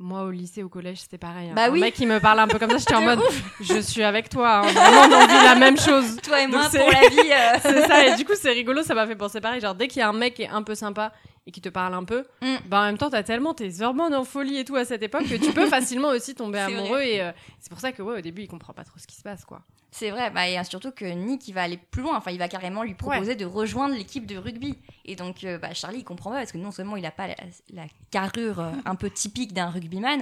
Moi, 0.00 0.22
au 0.22 0.30
lycée, 0.30 0.62
au 0.62 0.68
collège, 0.68 0.98
c'était 1.00 1.18
pareil. 1.18 1.50
hein. 1.50 1.54
Bah 1.56 1.64
un 1.64 1.70
oui. 1.70 1.80
mec 1.80 1.92
qui 1.94 2.06
me 2.06 2.20
parle 2.20 2.38
un 2.38 2.46
peu 2.46 2.60
comme 2.60 2.70
ça, 2.70 2.76
j'étais 2.78 2.94
en 2.94 3.00
mode, 3.02 3.18
je 3.60 3.80
suis 3.80 4.04
avec 4.04 4.28
toi. 4.28 4.58
hein. 4.58 4.62
Vraiment, 4.70 5.16
on 5.16 5.26
vit 5.26 5.44
la 5.44 5.56
même 5.56 5.76
chose. 5.76 6.18
toi 6.22 6.40
et 6.40 6.46
moi 6.46 6.68
pour 6.70 6.88
la 6.88 7.08
vie. 7.08 7.18
euh, 7.32 7.58
C'est 7.62 7.86
ça. 7.88 8.06
Et 8.06 8.14
du 8.14 8.24
coup, 8.24 8.34
c'est 8.36 8.52
rigolo. 8.52 8.84
Ça 8.84 8.94
m'a 8.94 9.08
fait 9.08 9.16
penser 9.16 9.40
pareil. 9.40 9.60
Genre, 9.60 9.74
dès 9.74 9.88
qu'il 9.88 9.98
y 9.98 10.02
a 10.02 10.08
un 10.08 10.12
mec 10.12 10.34
qui 10.34 10.42
est 10.42 10.48
un 10.48 10.62
peu 10.62 10.76
sympa 10.76 11.12
et 11.48 11.50
qui 11.50 11.60
te 11.62 11.70
parle 11.70 11.94
un 11.94 12.04
peu, 12.04 12.26
Mm. 12.42 12.56
bah 12.66 12.80
en 12.80 12.84
même 12.84 12.98
temps, 12.98 13.08
t'as 13.08 13.22
tellement 13.22 13.54
tes 13.54 13.80
hormones 13.80 14.14
en 14.14 14.22
folie 14.24 14.58
et 14.58 14.64
tout 14.66 14.76
à 14.76 14.84
cette 14.84 15.02
époque 15.02 15.24
que 15.26 15.34
tu 15.36 15.50
peux 15.52 15.66
facilement 15.68 16.08
aussi 16.08 16.34
tomber 16.34 16.58
amoureux. 16.58 17.00
Et 17.00 17.22
euh, 17.22 17.32
c'est 17.58 17.70
pour 17.70 17.80
ça 17.80 17.90
que, 17.90 18.02
ouais, 18.02 18.18
au 18.18 18.20
début, 18.20 18.42
il 18.42 18.48
comprend 18.48 18.74
pas 18.74 18.84
trop 18.84 18.98
ce 18.98 19.06
qui 19.06 19.16
se 19.16 19.22
passe, 19.22 19.44
quoi. 19.46 19.62
C'est 19.90 20.10
vrai, 20.10 20.30
bah, 20.30 20.46
et 20.46 20.62
surtout 20.64 20.90
que 20.92 21.06
Nick 21.06 21.48
il 21.48 21.54
va 21.54 21.62
aller 21.62 21.78
plus 21.90 22.02
loin, 22.02 22.14
enfin 22.18 22.30
il 22.30 22.38
va 22.38 22.46
carrément 22.48 22.82
lui 22.82 22.92
proposer 22.92 23.34
de 23.36 23.46
rejoindre 23.46 23.94
l'équipe 23.96 24.26
de 24.26 24.36
rugby. 24.36 24.76
Et 25.06 25.16
donc 25.16 25.42
euh, 25.44 25.56
bah, 25.56 25.72
Charlie 25.72 26.00
il 26.00 26.04
comprend 26.04 26.30
pas 26.30 26.36
parce 26.36 26.52
que 26.52 26.58
non 26.58 26.70
seulement 26.70 26.96
il 26.96 27.06
a 27.06 27.10
pas 27.10 27.26
la, 27.26 27.34
la 27.72 27.84
carrure 28.10 28.60
euh, 28.60 28.70
un 28.84 28.94
peu 28.96 29.08
typique 29.08 29.54
d'un 29.54 29.70
rugbyman, 29.70 30.20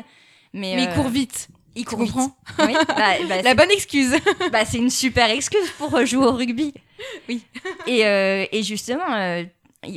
mais, 0.53 0.77
Mais 0.77 0.85
il 0.85 0.89
euh, 0.89 0.95
court 0.95 1.09
vite. 1.09 1.49
il 1.75 1.85
court 1.85 2.01
vite. 2.05 2.15
Oui, 2.61 2.75
bah, 2.87 2.95
bah, 3.29 3.43
La 3.43 3.55
bonne 3.57 3.73
excuse. 3.73 4.15
bah, 4.53 4.65
c'est 4.65 4.79
une 4.79 4.89
super 4.89 5.29
excuse 5.31 5.69
pour 5.79 5.93
euh, 5.97 6.05
jouer 6.07 6.25
au 6.27 6.33
rugby. 6.33 6.73
Oui. 7.29 7.43
Et, 7.89 8.07
euh, 8.07 8.47
et 8.53 8.63
justement, 8.63 9.13
euh, 9.15 9.43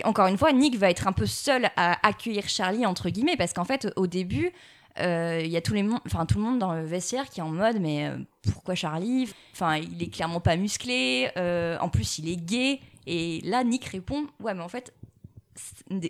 encore 0.06 0.28
une 0.28 0.38
fois, 0.38 0.52
Nick 0.52 0.76
va 0.78 0.90
être 0.90 1.08
un 1.08 1.12
peu 1.14 1.26
seul 1.26 1.70
à 1.76 2.06
accueillir 2.08 2.48
Charlie, 2.50 2.86
entre 2.86 3.10
guillemets, 3.10 3.38
parce 3.38 3.54
qu'en 3.54 3.66
fait, 3.66 3.88
au 3.96 4.08
début, 4.08 4.52
euh, 5.00 5.42
il 5.44 5.50
y 5.52 5.58
a 5.58 5.62
les 5.72 5.84
mon- 5.84 6.00
enfin, 6.06 6.26
tout 6.26 6.38
le 6.38 6.44
monde 6.44 6.60
dans 6.60 6.74
le 6.74 6.84
vestiaire 6.86 7.30
qui 7.30 7.40
est 7.40 7.44
en 7.44 7.50
mode, 7.52 7.80
mais 7.80 8.08
euh, 8.08 8.18
pourquoi 8.52 8.76
Charlie? 8.76 9.30
Enfin, 9.54 9.78
il 9.78 10.02
est 10.04 10.10
clairement 10.10 10.40
pas 10.42 10.56
musclé, 10.58 11.30
euh, 11.38 11.78
en 11.80 11.90
plus, 11.90 12.18
il 12.20 12.30
est 12.30 12.36
gay. 12.38 12.80
Et 13.08 13.42
là, 13.44 13.64
Nick 13.64 13.86
répond, 13.86 14.28
ouais, 14.40 14.54
mais 14.54 14.62
en 14.62 14.68
fait, 14.70 14.94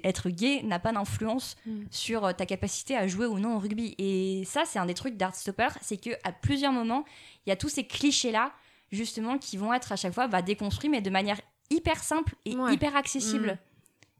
être 0.03 0.29
gay 0.29 0.61
n'a 0.63 0.79
pas 0.79 0.91
d'influence 0.91 1.55
Mm. 1.65 1.81
sur 1.91 2.35
ta 2.35 2.45
capacité 2.45 2.95
à 2.95 3.07
jouer 3.07 3.25
ou 3.25 3.39
non 3.39 3.55
au 3.55 3.59
rugby. 3.59 3.95
Et 3.97 4.43
ça, 4.45 4.63
c'est 4.65 4.79
un 4.79 4.85
des 4.85 4.93
trucs 4.93 5.17
d'Artstopper, 5.17 5.69
c'est 5.81 5.97
que 5.97 6.11
à 6.23 6.31
plusieurs 6.31 6.71
moments, 6.71 7.03
il 7.45 7.49
y 7.49 7.53
a 7.53 7.55
tous 7.55 7.69
ces 7.69 7.85
clichés-là, 7.85 8.51
justement, 8.91 9.37
qui 9.37 9.57
vont 9.57 9.73
être 9.73 9.91
à 9.91 9.95
chaque 9.95 10.13
fois 10.13 10.27
bah, 10.27 10.41
déconstruits, 10.41 10.89
mais 10.89 11.01
de 11.01 11.09
manière 11.09 11.39
hyper 11.71 12.03
simple 12.03 12.35
et 12.45 12.55
Ouais. 12.55 12.73
hyper 12.73 12.95
accessible. 12.95 13.51
Mm. 13.53 13.57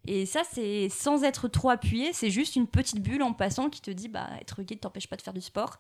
Et 0.08 0.26
ça, 0.26 0.42
c'est 0.50 0.90
sans 0.90 1.24
être 1.24 1.48
trop 1.48 1.70
appuyé, 1.70 2.14
c'est 2.14 2.32
juste 2.32 2.56
une 2.56 2.68
petite 2.68 3.02
bulle 3.02 3.22
en 3.22 3.34
passant 3.34 3.70
qui 3.70 3.82
te 3.82 3.92
dit, 3.92 4.08
bah, 4.08 4.28
être 4.42 4.64
gay 4.64 4.76
ne 4.76 4.80
t'empêche 4.80 5.08
pas 5.08 5.16
de 5.18 5.22
faire 5.22 5.34
du 5.34 5.42
sport. 5.42 5.78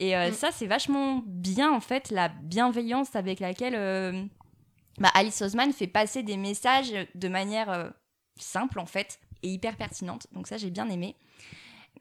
Et 0.00 0.16
euh, 0.16 0.30
Mm. 0.30 0.32
ça, 0.34 0.50
c'est 0.50 0.66
vachement 0.66 1.22
bien, 1.26 1.70
en 1.72 1.80
fait, 1.80 2.10
la 2.10 2.28
bienveillance 2.28 3.14
avec 3.16 3.38
laquelle 3.40 3.74
euh, 3.76 4.24
bah, 4.98 5.10
Alice 5.14 5.40
Osman 5.42 5.72
fait 5.72 5.86
passer 5.86 6.22
des 6.22 6.36
messages 6.36 6.92
de 7.14 7.28
manière 7.28 7.70
euh, 7.70 7.90
simple, 8.38 8.78
en 8.80 8.86
fait, 8.86 9.20
et 9.42 9.48
hyper 9.48 9.76
pertinente. 9.76 10.26
Donc 10.32 10.46
ça, 10.46 10.56
j'ai 10.56 10.70
bien 10.70 10.88
aimé. 10.88 11.16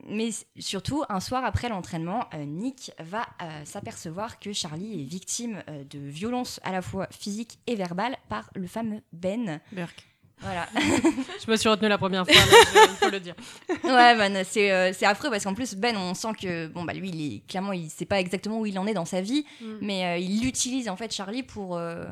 Mais 0.07 0.29
surtout, 0.57 1.03
un 1.09 1.19
soir 1.19 1.43
après 1.43 1.67
l'entraînement, 1.67 2.25
Nick 2.37 2.91
va 2.99 3.25
s'apercevoir 3.65 4.39
que 4.39 4.53
Charlie 4.53 5.01
est 5.01 5.03
victime 5.03 5.61
de 5.89 5.99
violences 5.99 6.61
à 6.63 6.71
la 6.71 6.81
fois 6.81 7.07
physiques 7.11 7.59
et 7.67 7.75
verbales 7.75 8.15
par 8.29 8.49
le 8.55 8.65
fameux 8.67 9.01
Ben. 9.11 9.59
Burke. 9.73 10.07
Voilà. 10.41 10.67
Je 11.45 11.51
me 11.51 11.55
suis 11.57 11.67
retenue 11.69 11.89
la 11.89 11.97
première 11.97 12.25
fois, 12.25 12.33
il 12.35 12.95
faut 12.97 13.09
le 13.09 13.19
dire. 13.19 13.35
ouais, 13.83 14.15
ben, 14.17 14.43
c'est 14.49 14.71
euh, 14.71 14.91
affreux 15.03 15.29
parce 15.29 15.43
qu'en 15.43 15.53
plus, 15.53 15.75
Ben, 15.75 15.95
on 15.97 16.13
sent 16.13 16.29
que, 16.41 16.67
bon, 16.67 16.83
bah 16.83 16.93
lui, 16.93 17.09
il 17.09 17.33
est, 17.35 17.47
clairement, 17.47 17.73
il 17.73 17.89
sait 17.89 18.05
pas 18.05 18.19
exactement 18.19 18.59
où 18.59 18.65
il 18.65 18.77
en 18.79 18.87
est 18.87 18.93
dans 18.93 19.05
sa 19.05 19.21
vie, 19.21 19.45
Mm. 19.61 19.65
mais 19.81 20.05
euh, 20.05 20.17
il 20.17 20.45
utilise 20.47 20.87
en 20.89 20.95
fait 20.95 21.13
Charlie 21.13 21.43
pour, 21.43 21.77
euh, 21.77 22.05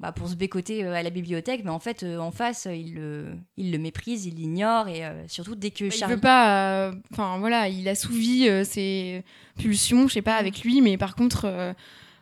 bah, 0.00 0.10
pour 0.12 0.28
se 0.28 0.34
bécoter 0.34 0.84
euh, 0.84 0.92
à 0.94 1.02
la 1.02 1.10
bibliothèque, 1.10 1.62
mais 1.64 1.70
en 1.70 1.78
fait, 1.78 2.04
en 2.04 2.30
face, 2.32 2.66
il 2.70 2.94
le, 2.94 3.26
il 3.56 3.70
le 3.72 3.78
méprise, 3.78 4.26
il 4.26 4.34
l'ignore, 4.34 4.88
et 4.88 5.02
surtout 5.28 5.54
dès 5.54 5.70
que 5.70 5.84
Il 5.84 5.92
Charlie. 5.92 6.14
veut 6.16 6.20
pas. 6.20 6.90
Enfin 7.12 7.38
voilà, 7.38 7.68
il 7.68 7.88
assouvit 7.88 8.48
ses 8.64 9.22
pulsions, 9.58 10.08
je 10.08 10.14
sais 10.14 10.22
pas, 10.22 10.34
avec 10.36 10.62
lui, 10.62 10.80
mais 10.82 10.96
par 10.98 11.14
contre, 11.14 11.74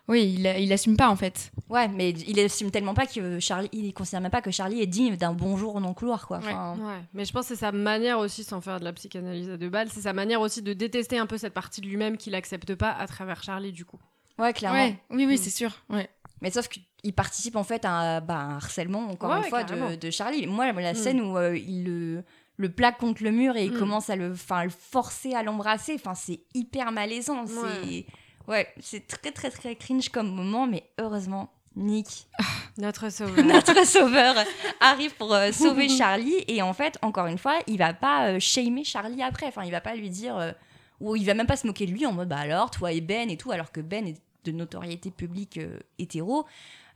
oui, 0.08 0.34
il, 0.38 0.46
il 0.60 0.72
assume 0.72 0.96
pas 0.96 1.08
en 1.08 1.16
fait. 1.16 1.50
Ouais, 1.68 1.88
mais 1.88 2.10
il 2.10 2.38
assume 2.40 2.70
tellement 2.70 2.94
pas 2.94 3.06
que 3.06 3.40
Charlie, 3.40 3.68
il 3.72 3.92
considère 3.92 4.20
même 4.20 4.30
pas 4.30 4.42
que 4.42 4.50
Charlie 4.50 4.80
est 4.80 4.86
digne 4.86 5.16
d'un 5.16 5.32
bonjour 5.32 5.80
dans 5.80 5.88
le 5.88 5.94
couloir, 5.94 6.26
quoi. 6.26 6.38
Enfin, 6.38 6.76
Ouais, 6.78 7.00
mais 7.12 7.24
je 7.24 7.32
pense 7.32 7.48
que 7.48 7.54
c'est 7.54 7.60
sa 7.60 7.72
manière 7.72 8.18
aussi, 8.18 8.44
sans 8.44 8.60
faire 8.60 8.78
de 8.78 8.84
la 8.84 8.92
psychanalyse 8.92 9.50
à 9.50 9.56
deux 9.56 9.68
balles, 9.68 9.88
c'est 9.92 10.02
sa 10.02 10.12
manière 10.12 10.40
aussi 10.40 10.62
de 10.62 10.72
détester 10.72 11.18
un 11.18 11.26
peu 11.26 11.38
cette 11.38 11.54
partie 11.54 11.80
de 11.80 11.86
lui-même 11.86 12.16
qu'il 12.16 12.34
accepte 12.34 12.74
pas 12.74 12.90
à 12.92 13.06
travers 13.06 13.42
Charlie, 13.42 13.72
du 13.72 13.84
coup. 13.84 13.98
ouais, 14.38 14.52
clairement. 14.52 14.78
Ouais, 14.78 14.96
oui, 15.10 15.26
oui, 15.26 15.34
Mm. 15.34 15.38
c'est 15.38 15.50
sûr. 15.50 15.72
Ouais. 15.90 16.08
Mais 16.42 16.50
sauf 16.50 16.68
qu'il 16.68 17.14
participe 17.14 17.56
en 17.56 17.64
fait 17.64 17.84
à 17.86 18.20
bah, 18.20 18.36
un 18.36 18.56
harcèlement, 18.56 19.08
encore 19.08 19.30
Ouais, 19.30 19.38
une 19.38 19.44
fois, 19.44 19.64
de, 19.64 19.96
de 19.96 20.10
Charlie. 20.10 20.46
Moi, 20.46 20.70
la 20.72 20.92
Mm. 20.92 20.96
scène 20.96 21.20
où 21.22 21.36
euh, 21.38 21.56
il 21.56 21.84
le, 21.84 22.22
le 22.58 22.68
plaque 22.70 22.98
contre 22.98 23.24
le 23.24 23.30
mur 23.30 23.56
et 23.56 23.64
il 23.64 23.72
Mm. 23.72 23.78
commence 23.78 24.10
à 24.10 24.16
le, 24.16 24.32
enfin, 24.32 24.64
le 24.64 24.70
forcer 24.70 25.34
à 25.34 25.42
l'embrasser, 25.42 25.94
enfin, 25.94 26.14
c'est 26.14 26.40
hyper 26.54 26.92
malaisant. 26.92 27.46
C'est 27.46 28.04
ouais, 28.48 28.68
c'est 28.80 29.06
très, 29.06 29.32
très, 29.32 29.50
très 29.50 29.76
cringe 29.76 30.08
comme 30.08 30.30
moment, 30.30 30.66
mais 30.66 30.84
heureusement, 30.98 31.50
Nick, 31.76 32.26
Notre 32.78 33.10
sauveur. 33.10 33.44
notre 33.44 33.86
sauveur, 33.86 34.34
arrive 34.80 35.14
pour 35.14 35.34
euh, 35.34 35.52
sauver 35.52 35.88
Charlie. 35.98 36.44
Et 36.48 36.62
en 36.62 36.72
fait, 36.72 36.98
encore 37.02 37.26
une 37.26 37.38
fois, 37.38 37.58
il 37.66 37.78
va 37.78 37.92
pas 37.92 38.28
euh, 38.28 38.40
shamer 38.40 38.84
Charlie 38.84 39.22
après. 39.22 39.46
Enfin, 39.46 39.62
il 39.64 39.70
va 39.70 39.80
pas 39.80 39.94
lui 39.94 40.10
dire. 40.10 40.36
euh, 40.36 40.52
ou 40.98 41.14
il 41.14 41.26
va 41.26 41.34
même 41.34 41.46
pas 41.46 41.56
se 41.56 41.66
moquer 41.66 41.84
de 41.84 41.92
lui 41.92 42.06
en 42.06 42.12
mode 42.12 42.28
bah 42.28 42.38
alors, 42.38 42.70
toi 42.70 42.90
et 42.90 43.02
Ben 43.02 43.28
et 43.28 43.36
tout, 43.36 43.50
alors 43.50 43.70
que 43.70 43.82
Ben 43.82 44.06
est 44.06 44.16
de 44.46 44.52
notoriété 44.52 45.10
publique 45.10 45.60
hétéro. 45.98 46.46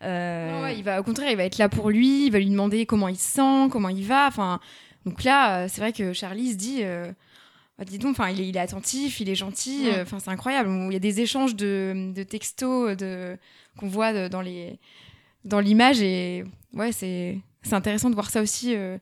Non, 0.01 0.63
ouais, 0.63 0.79
il 0.79 0.83
va, 0.83 1.01
au 1.01 1.03
contraire, 1.03 1.31
il 1.31 1.37
va 1.37 1.45
être 1.45 1.59
là 1.59 1.69
pour 1.69 1.91
lui, 1.91 2.25
il 2.27 2.33
va 2.33 2.39
lui 2.39 2.49
demander 2.49 2.87
comment 2.87 3.09
il 3.09 3.19
se 3.19 3.33
sent, 3.33 3.69
comment 3.71 3.91
il 3.91 4.07
va. 4.07 4.27
Enfin, 4.27 4.59
donc 5.05 5.23
là, 5.23 5.69
c'est 5.69 5.83
vrai 5.83 5.93
que 5.93 6.15
Charlie 6.15 6.53
se 6.53 6.57
dit, 6.57 6.83
bah, 7.81 7.87
dis 7.87 7.99
donc, 7.99 8.17
il 8.31 8.41
est, 8.41 8.49
il 8.49 8.57
est 8.57 8.61
attentif, 8.61 9.21
il 9.21 9.29
est 9.31 9.35
gentil. 9.35 9.87
Ouais. 9.87 9.97
euh, 9.99 10.03
Enfin, 10.03 10.19
c'est 10.21 10.31
incroyable. 10.31 10.69
Il 10.89 10.93
y 10.93 10.97
a 10.97 11.01
des 11.01 11.21
échanges 11.23 11.57
de, 11.57 12.13
de 12.15 12.23
textos 12.23 12.95
de, 12.97 13.37
qu'on 13.79 13.89
voit 13.89 14.13
de- 14.13 14.29
dans 14.29 14.43
les 14.43 14.79
dans 15.45 15.61
l'image 15.61 16.03
et 16.03 16.45
ouais, 16.75 16.93
c'est 16.93 17.39
c'est 17.63 17.73
intéressant 17.75 18.11
de 18.11 18.15
voir 18.15 18.29
ça 18.31 18.43
aussi. 18.43 18.75
euh, 18.77 18.99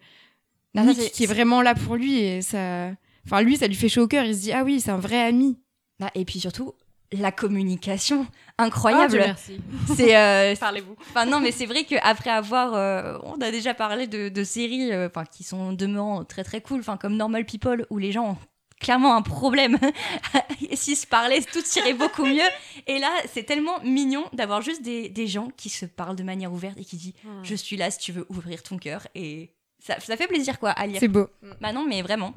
Ah, 0.76 0.84
Nick 0.84 1.10
qui 1.12 1.24
est 1.24 1.26
vraiment 1.26 1.60
là 1.62 1.74
pour 1.74 1.96
lui 1.96 2.20
et 2.20 2.40
ça, 2.42 2.92
enfin, 3.26 3.42
lui, 3.42 3.56
ça 3.56 3.66
lui 3.66 3.74
fait 3.74 3.88
chaud 3.88 4.02
au 4.02 4.06
cœur. 4.08 4.24
Il 4.24 4.34
se 4.36 4.40
dit, 4.42 4.52
ah 4.52 4.62
oui, 4.62 4.80
c'est 4.80 4.92
un 4.92 4.98
vrai 4.98 5.20
ami. 5.20 5.58
Bah, 5.98 6.12
et 6.14 6.24
puis 6.24 6.38
surtout, 6.38 6.74
la 7.10 7.32
communication 7.32 8.24
Ah, 8.58 8.64
incroyable. 8.66 9.16
merci. 9.16 9.60
c'est, 9.96 10.16
euh, 10.16 10.54
Parlez-vous. 10.60 10.94
enfin 11.00 11.26
non, 11.26 11.40
mais 11.40 11.50
c'est 11.50 11.66
vrai 11.66 11.82
qu'après 11.82 12.30
avoir, 12.30 12.74
euh, 12.74 13.18
on 13.24 13.40
a 13.40 13.50
déjà 13.50 13.74
parlé 13.74 14.06
de, 14.06 14.28
de 14.28 14.44
séries, 14.44 14.92
euh, 14.92 15.08
qui 15.32 15.42
sont 15.42 15.72
demeurant 15.72 16.24
très 16.24 16.44
très 16.44 16.60
cool, 16.60 16.78
enfin 16.78 16.96
comme 16.96 17.16
Normal 17.16 17.44
People 17.44 17.84
où 17.90 17.98
les 17.98 18.12
gens 18.12 18.38
clairement 18.80 19.14
un 19.16 19.22
problème. 19.22 19.78
S'ils 20.74 20.96
se 20.96 21.06
parlaient, 21.06 21.40
tout 21.42 21.62
irait 21.76 21.94
beaucoup 21.94 22.24
mieux. 22.24 22.48
Et 22.86 22.98
là, 22.98 23.10
c'est 23.32 23.44
tellement 23.44 23.78
mignon 23.82 24.24
d'avoir 24.32 24.62
juste 24.62 24.82
des, 24.82 25.08
des 25.08 25.26
gens 25.26 25.48
qui 25.56 25.68
se 25.68 25.86
parlent 25.86 26.16
de 26.16 26.22
manière 26.22 26.52
ouverte 26.52 26.76
et 26.78 26.84
qui 26.84 26.96
disent 26.96 27.12
je 27.42 27.54
suis 27.54 27.76
là 27.76 27.90
si 27.90 27.98
tu 27.98 28.12
veux 28.12 28.26
ouvrir 28.28 28.62
ton 28.62 28.78
cœur 28.78 29.06
et 29.14 29.50
ça, 29.80 29.98
ça 30.00 30.16
fait 30.16 30.26
plaisir 30.26 30.58
quoi 30.58 30.70
à 30.70 30.86
lire. 30.86 30.98
C'est 31.00 31.08
beau. 31.08 31.28
Bah 31.60 31.72
non, 31.72 31.84
mais 31.86 32.02
vraiment. 32.02 32.34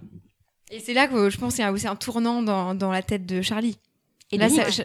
Et 0.69 0.79
c'est 0.79 0.93
là 0.93 1.07
que 1.07 1.29
je 1.29 1.37
pense 1.37 1.55
qu'il 1.55 1.63
y 1.63 1.67
a 1.67 1.71
aussi 1.71 1.87
un 1.87 1.95
tournant 1.95 2.41
dans, 2.41 2.75
dans 2.75 2.91
la 2.91 3.01
tête 3.01 3.25
de 3.25 3.41
Charlie. 3.41 3.77
Et 4.31 4.37
là, 4.37 4.47
de 4.49 4.53
ça- 4.55 4.69
je- 4.69 4.83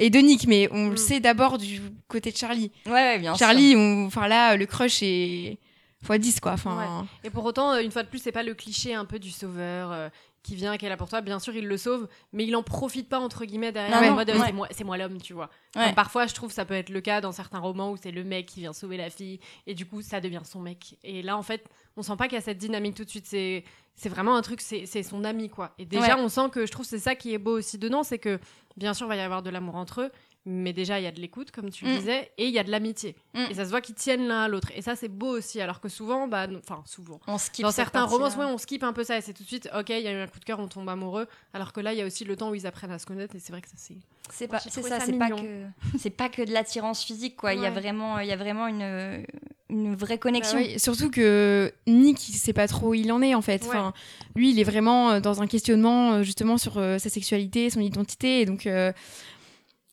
et 0.00 0.10
de 0.10 0.18
Nick, 0.18 0.46
mais 0.46 0.68
on 0.72 0.86
Mm. 0.86 0.90
le 0.92 0.96
sait 0.96 1.20
d'abord 1.20 1.58
du 1.58 1.80
côté 2.08 2.30
de 2.32 2.36
Charlie. 2.36 2.70
Ouais, 2.86 2.92
ouais, 2.92 3.18
bien 3.18 3.34
sûr. 3.34 3.46
Charlie, 3.46 3.74
on- 3.76 4.06
enfin 4.06 4.26
là, 4.28 4.56
le 4.56 4.64
crush 4.66 5.02
est 5.02 5.58
x10 6.04 6.40
quoi. 6.40 6.52
Enfin, 6.52 7.06
Et 7.24 7.30
pour 7.30 7.44
autant, 7.44 7.76
une 7.78 7.90
fois 7.90 8.02
de 8.04 8.08
plus, 8.08 8.20
c'est 8.22 8.32
pas 8.32 8.42
le 8.42 8.54
cliché 8.54 8.94
un 8.94 9.04
peu 9.04 9.18
du 9.18 9.30
sauveur. 9.30 9.92
euh, 9.92 10.08
qui 10.42 10.54
vient, 10.54 10.72
est 10.72 10.88
là 10.88 10.96
pour 10.96 11.08
toi. 11.08 11.20
Bien 11.20 11.38
sûr, 11.38 11.54
il 11.54 11.66
le 11.66 11.76
sauve, 11.76 12.08
mais 12.32 12.44
il 12.44 12.54
en 12.56 12.62
profite 12.62 13.08
pas 13.08 13.18
entre 13.18 13.44
guillemets 13.44 13.72
derrière. 13.72 14.00
Non, 14.02 14.14
mode, 14.14 14.30
euh, 14.30 14.38
ouais. 14.38 14.46
c'est 14.46 14.52
moi, 14.52 14.68
c'est 14.70 14.84
moi 14.84 14.96
l'homme, 14.96 15.20
tu 15.20 15.32
vois. 15.32 15.50
Ouais. 15.76 15.82
Enfin, 15.82 15.92
parfois, 15.92 16.26
je 16.26 16.34
trouve 16.34 16.52
ça 16.52 16.64
peut 16.64 16.74
être 16.74 16.90
le 16.90 17.00
cas 17.00 17.20
dans 17.20 17.32
certains 17.32 17.58
romans 17.58 17.90
où 17.92 17.96
c'est 17.96 18.10
le 18.12 18.24
mec 18.24 18.46
qui 18.46 18.60
vient 18.60 18.72
sauver 18.72 18.96
la 18.96 19.10
fille 19.10 19.40
et 19.66 19.74
du 19.74 19.86
coup, 19.86 20.00
ça 20.02 20.20
devient 20.20 20.42
son 20.44 20.60
mec. 20.60 20.96
Et 21.04 21.22
là, 21.22 21.36
en 21.36 21.42
fait, 21.42 21.64
on 21.96 22.02
sent 22.02 22.16
pas 22.16 22.24
qu'il 22.26 22.34
y 22.34 22.38
a 22.38 22.42
cette 22.42 22.58
dynamique 22.58 22.94
tout 22.94 23.04
de 23.04 23.10
suite. 23.10 23.26
C'est 23.26 23.64
c'est 23.94 24.08
vraiment 24.08 24.36
un 24.36 24.42
truc, 24.42 24.60
c'est 24.60 25.02
son 25.02 25.24
ami 25.24 25.48
quoi. 25.50 25.74
Et 25.76 25.84
déjà, 25.84 26.14
Ouais. 26.16 26.22
on 26.22 26.28
sent 26.28 26.50
que 26.52 26.66
je 26.66 26.70
trouve 26.70 26.84
que 26.86 26.90
c'est 26.90 27.00
ça 27.00 27.16
qui 27.16 27.34
est 27.34 27.38
beau 27.38 27.58
aussi 27.58 27.78
dedans, 27.78 28.04
c'est 28.04 28.18
que 28.20 28.38
bien 28.76 28.94
sûr, 28.94 29.06
il 29.06 29.08
va 29.08 29.16
y 29.16 29.20
avoir 29.20 29.42
de 29.42 29.50
l'amour 29.50 29.74
entre 29.74 30.02
eux. 30.02 30.12
Mais 30.46 30.72
déjà, 30.72 30.98
il 30.98 31.04
y 31.04 31.06
a 31.06 31.10
de 31.12 31.20
l'écoute, 31.20 31.50
comme 31.50 31.68
tu 31.68 31.84
le 31.84 31.92
Mm. 31.92 31.98
disais, 31.98 32.30
et 32.38 32.46
il 32.46 32.52
y 32.54 32.58
a 32.58 32.64
de 32.64 32.70
l'amitié. 32.70 33.16
Mm. 33.34 33.44
Et 33.50 33.54
ça 33.54 33.64
se 33.66 33.70
voit 33.70 33.80
qu'ils 33.82 33.96
tiennent 33.96 34.26
l'un 34.28 34.44
à 34.44 34.48
l'autre. 34.48 34.70
Et 34.74 34.80
ça, 34.80 34.96
c'est 34.96 35.08
beau 35.08 35.36
aussi. 35.36 35.60
Alors 35.60 35.80
que 35.80 35.88
souvent, 35.90 36.26
bah, 36.26 36.46
enfin, 36.58 36.82
souvent. 36.86 37.20
On 37.26 37.36
skip 37.36 37.62
Dans 37.64 37.70
certains 37.70 38.04
romans, 38.04 38.28
ouais, 38.28 38.44
on 38.46 38.56
skip 38.56 38.82
un 38.82 38.92
peu 38.94 39.04
ça 39.04 39.18
et 39.18 39.20
c'est 39.20 39.34
tout 39.34 39.42
de 39.42 39.48
suite, 39.48 39.68
ok, 39.78 39.90
il 39.90 40.00
y 40.00 40.08
a 40.08 40.12
eu 40.12 40.16
un 40.22 40.26
coup 40.26 40.38
de 40.40 40.44
cœur, 40.44 40.58
on 40.60 40.68
tombe 40.68 40.88
amoureux. 40.88 41.26
Alors 41.52 41.72
que 41.74 41.80
là, 41.80 41.92
il 41.92 41.98
y 41.98 42.02
a 42.02 42.06
aussi 42.06 42.24
le 42.24 42.34
temps 42.36 42.50
où 42.50 42.54
ils 42.54 42.66
apprennent 42.66 42.92
à 42.92 42.98
se 42.98 43.04
connaître 43.06 43.36
et 43.36 43.40
c'est 43.40 43.52
vrai 43.52 43.60
que 43.60 43.68
ça 43.68 43.74
c'est. 43.76 43.96
C'est 44.30 44.46
pas, 44.46 44.58
c'est 44.58 44.82
ça, 44.82 44.98
ça 44.98 45.00
c'est 45.00 45.12
pas 45.18 45.30
que, 45.30 45.64
c'est 45.98 46.10
pas 46.10 46.28
que 46.28 46.42
de 46.42 46.52
l'attirance 46.52 47.02
physique, 47.02 47.36
quoi. 47.36 47.54
Il 47.54 47.62
y 47.62 47.66
a 47.66 47.70
vraiment, 47.70 48.18
il 48.18 48.28
y 48.28 48.32
a 48.32 48.36
vraiment 48.36 48.66
une, 48.66 49.24
une 49.70 49.94
vraie 49.96 50.18
connexion. 50.18 50.58
Bah 50.58 50.64
oui, 50.66 50.78
surtout 50.78 51.10
que 51.10 51.72
Nick, 51.86 52.28
il 52.28 52.34
sait 52.34 52.52
pas 52.52 52.68
trop 52.68 52.88
où 52.90 52.94
il 52.94 53.10
en 53.10 53.22
est 53.22 53.34
en 53.34 53.40
fait. 53.40 53.62
Ouais. 53.62 53.68
Enfin, 53.68 53.94
lui, 54.34 54.50
il 54.50 54.60
est 54.60 54.64
vraiment 54.64 55.12
euh, 55.12 55.20
dans 55.20 55.40
un 55.40 55.46
questionnement 55.46 56.12
euh, 56.12 56.22
justement 56.22 56.58
sur 56.58 56.76
euh, 56.76 56.98
sa 56.98 57.08
sexualité, 57.08 57.70
son 57.70 57.80
identité. 57.80 58.42
Et 58.42 58.44
donc, 58.44 58.66
euh, 58.66 58.92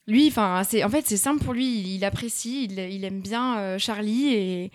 lui, 0.08 0.28
enfin, 0.28 0.64
c'est 0.68 0.84
en 0.84 0.90
fait 0.90 1.06
c'est 1.08 1.18
simple 1.18 1.44
pour 1.44 1.54
lui. 1.54 1.66
Il, 1.66 1.88
il 1.96 2.06
apprécie, 2.06 2.66
il, 2.66 2.80
il 2.80 3.04
aime 3.04 3.22
bien 3.22 3.58
euh, 3.58 3.78
Charlie 3.80 4.34
et 4.34 4.72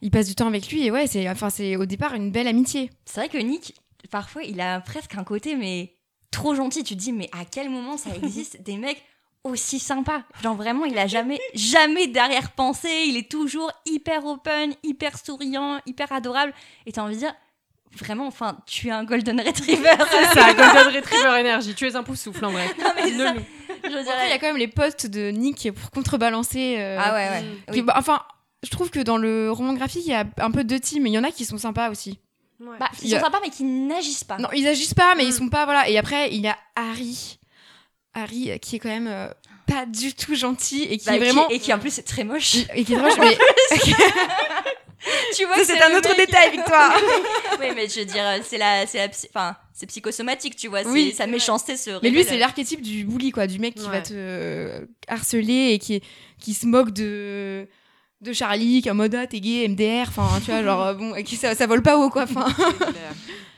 il 0.00 0.10
passe 0.10 0.26
du 0.26 0.34
temps 0.34 0.48
avec 0.48 0.68
lui. 0.70 0.84
Et 0.86 0.90
ouais, 0.90 1.06
c'est 1.06 1.28
enfin 1.28 1.50
c'est 1.50 1.76
au 1.76 1.86
départ 1.86 2.14
une 2.14 2.30
belle 2.30 2.48
amitié. 2.48 2.90
C'est 3.04 3.20
vrai 3.20 3.28
que 3.28 3.38
Nick, 3.38 3.74
parfois, 4.10 4.42
il 4.42 4.60
a 4.60 4.80
presque 4.80 5.14
un 5.14 5.24
côté, 5.24 5.56
mais 5.56 5.94
trop 6.30 6.54
gentil. 6.54 6.82
Tu 6.82 6.94
te 6.94 7.00
dis, 7.00 7.12
mais 7.12 7.28
à 7.32 7.44
quel 7.44 7.70
moment 7.70 7.96
ça 7.96 8.10
existe 8.14 8.62
des 8.62 8.76
mecs 8.76 9.02
aussi 9.44 9.78
sympas? 9.78 10.22
Genre 10.42 10.56
vraiment, 10.56 10.84
il 10.84 10.98
a 10.98 11.06
jamais, 11.06 11.38
jamais 11.54 12.06
d'arrière-pensée. 12.08 13.04
Il 13.06 13.16
est 13.16 13.30
toujours 13.30 13.70
hyper 13.86 14.24
open, 14.24 14.74
hyper 14.82 15.18
souriant, 15.18 15.78
hyper 15.86 16.12
adorable. 16.12 16.52
Et 16.86 16.92
t'as 16.92 17.02
envie 17.02 17.14
de 17.14 17.20
dire, 17.20 17.34
vraiment, 17.92 18.26
enfin, 18.26 18.58
tu 18.66 18.88
es 18.88 18.90
un 18.90 19.04
golden 19.04 19.40
retriever. 19.40 19.90
C'est 20.10 20.38
ça, 20.40 20.52
Golden 20.54 20.94
Retriever 20.94 21.40
Energy. 21.40 21.74
Tu 21.74 21.86
es 21.86 21.94
un 21.94 22.02
pouf-souffle 22.02 22.44
en 22.44 22.50
vrai. 22.50 22.66
Non, 22.78 22.90
mais 22.96 23.02
c'est 23.02 23.10
Dis-le 23.10 23.24
ça. 23.24 23.34
Je 23.84 23.88
il 23.90 24.30
y 24.30 24.32
a 24.32 24.38
quand 24.38 24.46
même 24.46 24.56
les 24.56 24.68
potes 24.68 25.06
de 25.06 25.30
Nick 25.30 25.70
pour 25.72 25.90
contrebalancer. 25.90 26.76
euh, 26.78 26.98
Ah 27.00 27.14
ouais, 27.14 27.28
ouais. 27.28 27.44
Qui- 27.72 27.80
Oui. 27.80 27.82
bah, 27.82 27.94
enfin, 27.96 28.22
je 28.62 28.70
trouve 28.70 28.90
que 28.90 29.00
dans 29.00 29.16
le 29.16 29.50
roman 29.50 29.72
graphique, 29.74 30.04
il 30.06 30.10
y 30.12 30.14
a 30.14 30.24
un 30.38 30.50
peu 30.50 30.64
deux 30.64 30.80
teams. 30.80 31.06
Il 31.06 31.12
y 31.12 31.18
en 31.18 31.24
a 31.24 31.30
qui 31.30 31.44
sont 31.44 31.58
sympas 31.58 31.90
aussi. 31.90 32.18
Ouais. 32.60 32.76
Bah, 32.78 32.88
Il 33.02 33.08
ils 33.08 33.14
a- 33.14 33.18
sont 33.18 33.24
sympas, 33.26 33.40
mais 33.42 33.50
qui 33.50 33.64
n'agissent 33.64 34.24
pas. 34.24 34.38
Non, 34.38 34.48
ils 34.54 34.66
agissent 34.68 34.94
pas, 34.94 35.14
mais 35.16 35.24
Mm. 35.24 35.28
ils 35.28 35.32
sont 35.32 35.48
pas 35.48 35.64
voilà. 35.64 35.88
Et 35.88 35.98
après, 35.98 36.32
il 36.32 36.40
y 36.40 36.48
a 36.48 36.56
Harry, 36.76 37.38
Harry 38.14 38.50
euh, 38.52 38.58
qui 38.58 38.76
est 38.76 38.78
quand 38.78 38.88
même 38.88 39.08
euh, 39.08 39.28
pas 39.66 39.84
du 39.86 40.14
tout 40.14 40.34
gentil 40.34 40.84
et 40.84 40.98
qui 40.98 41.06
Bah, 41.06 41.16
est 41.16 41.18
qui- 41.18 41.24
vraiment 41.24 41.48
et 41.48 41.58
qui 41.58 41.72
en 41.72 41.78
plus 41.78 41.98
est 41.98 42.02
très 42.06 42.24
moche. 42.24 42.56
et 42.74 42.84
qui 42.84 42.92
est 42.94 42.96
moche, 43.00 43.18
mais 43.18 43.36
tu 45.36 45.44
vois, 45.46 45.64
c'est 45.64 45.80
un 45.82 45.96
autre 45.96 46.08
mec- 46.16 46.26
détail, 46.26 46.50
Victoire. 46.52 46.92
oui, 47.60 47.66
mais 47.74 47.88
je 47.88 48.00
veux 48.00 48.06
dire, 48.06 48.24
c'est 48.44 48.58
la, 48.58 48.86
c'est 48.86 48.98
la, 48.98 49.08
psy- 49.08 49.28
enfin, 49.34 49.56
c'est 49.72 49.86
psychosomatique, 49.86 50.56
tu 50.56 50.68
vois. 50.68 50.82
c'est- 50.82 50.88
Oui, 50.90 51.12
sa 51.16 51.26
méchanceté 51.26 51.76
se. 51.76 51.90
mais 52.02 52.10
lui, 52.10 52.24
c'est 52.24 52.38
l'archétype 52.38 52.82
du 52.82 53.04
bully 53.04 53.30
quoi, 53.32 53.46
du 53.46 53.58
mec 53.58 53.74
qui 53.74 53.82
Ouais. 53.86 53.90
va 53.90 54.00
te 54.02 54.12
euh, 54.14 54.80
harceler 55.08 55.70
et 55.72 55.78
qui 55.78 56.02
qui 56.38 56.54
se 56.54 56.66
moque 56.66 56.90
de 56.92 57.66
de 58.20 58.32
Charlie, 58.32 58.82
qui 58.82 58.88
est 58.88 58.92
en 58.92 58.94
mode 58.94 59.14
ah 59.16 59.26
t'es 59.26 59.40
gay, 59.40 59.66
MDR, 59.68 60.06
enfin 60.08 60.28
tu 60.44 60.52
vois 60.52 60.62
genre 60.62 60.86
euh, 60.86 60.94
bon, 60.94 61.14
et 61.16 61.24
qui 61.24 61.34
ça, 61.34 61.56
ça 61.56 61.66
vole 61.66 61.82
pas 61.82 61.98
haut 61.98 62.08
quoi, 62.10 62.22
enfin. 62.22 62.46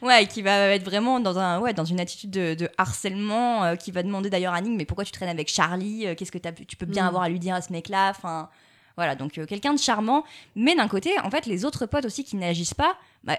Ouais, 0.02 0.26
qui 0.26 0.42
va 0.42 0.68
être 0.74 0.84
vraiment 0.84 1.18
dans 1.18 1.38
un, 1.38 1.60
ouais, 1.60 1.72
dans 1.72 1.86
une 1.86 1.98
attitude 1.98 2.30
de, 2.30 2.52
de 2.54 2.68
harcèlement, 2.76 3.64
euh, 3.64 3.74
qui 3.76 3.90
va 3.90 4.02
demander 4.02 4.28
d'ailleurs 4.28 4.52
à 4.52 4.60
Nick, 4.60 4.76
mais 4.76 4.84
pourquoi 4.84 5.04
tu 5.04 5.12
traînes 5.12 5.30
avec 5.30 5.48
Charlie 5.48 6.06
Euh, 6.06 6.14
Qu'est-ce 6.14 6.30
que 6.32 6.36
tu 6.68 6.76
peux 6.76 6.84
bien 6.84 7.04
Mm. 7.04 7.08
avoir 7.08 7.22
à 7.22 7.28
lui 7.30 7.38
dire 7.38 7.54
à 7.54 7.62
ce 7.62 7.72
mec-là 7.72 8.10
Enfin, 8.10 8.50
voilà, 8.96 9.14
donc 9.16 9.38
euh, 9.38 9.46
quelqu'un 9.46 9.74
de 9.74 9.78
charmant. 9.78 10.24
Mais 10.54 10.74
d'un 10.74 10.88
côté, 10.88 11.18
en 11.20 11.30
fait, 11.30 11.46
les 11.46 11.64
autres 11.64 11.86
potes 11.86 12.04
aussi 12.04 12.24
qui 12.24 12.36
n'agissent 12.36 12.74
pas, 12.74 12.96
bah, 13.22 13.38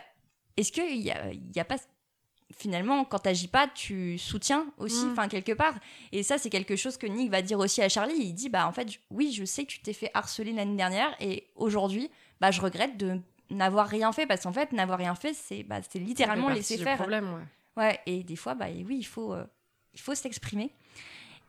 est-ce 0.58 0.72
qu'il 0.72 1.02
y 1.02 1.12
a, 1.12 1.32
il 1.32 1.56
y 1.56 1.60
a 1.60 1.66
pas 1.66 1.78
finalement, 2.56 3.04
quand 3.04 3.20
t'agis 3.20 3.48
pas, 3.48 3.68
tu 3.68 4.18
soutiens 4.18 4.68
aussi, 4.78 5.06
Mm. 5.06 5.12
enfin 5.12 5.28
quelque 5.28 5.52
part? 5.52 5.74
Et 6.12 6.24
ça, 6.24 6.38
c'est 6.38 6.50
quelque 6.50 6.76
chose 6.76 6.96
que 6.96 7.08
Nick 7.08 7.30
va 7.30 7.42
dire 7.42 7.60
aussi 7.60 7.82
à 7.82 7.90
Charlie. 7.90 8.16
Il 8.18 8.34
dit, 8.34 8.50
bah 8.50 8.68
en 8.68 8.72
fait, 8.72 8.88
oui, 9.10 9.34
je 9.34 9.44
sais 9.46 9.66
que 9.66 9.72
tu 9.72 9.80
t'es 9.80 9.94
fait 9.94 10.12
harceler 10.14 10.54
l'année 10.54 10.76
dernière, 10.78 11.14
et 11.20 11.48
aujourd'hui, 11.56 12.10
bah 12.40 12.52
je 12.52 12.62
regrette 12.62 12.98
de 12.98 13.20
n'avoir 13.50 13.88
rien 13.88 14.12
fait, 14.12 14.26
parce 14.26 14.44
qu'en 14.44 14.54
fait, 14.54 14.72
n'avoir 14.72 15.00
rien 15.00 15.16
fait, 15.16 15.34
c'est 15.34 15.64
bah, 15.64 15.80
c'est 15.90 16.00
littéralement 16.00 16.50
laisser 16.50 16.78
faire. 16.78 16.98
problème, 16.98 17.34
ouais. 17.34 17.84
Ouais, 17.84 18.00
et 18.06 18.24
des 18.24 18.38
fois, 18.38 18.54
bah 18.54 18.68
oui, 18.70 18.98
il 19.00 19.04
faut, 19.06 19.34
euh, 19.34 19.44
il 19.94 20.00
faut 20.00 20.16
s'exprimer. 20.16 20.72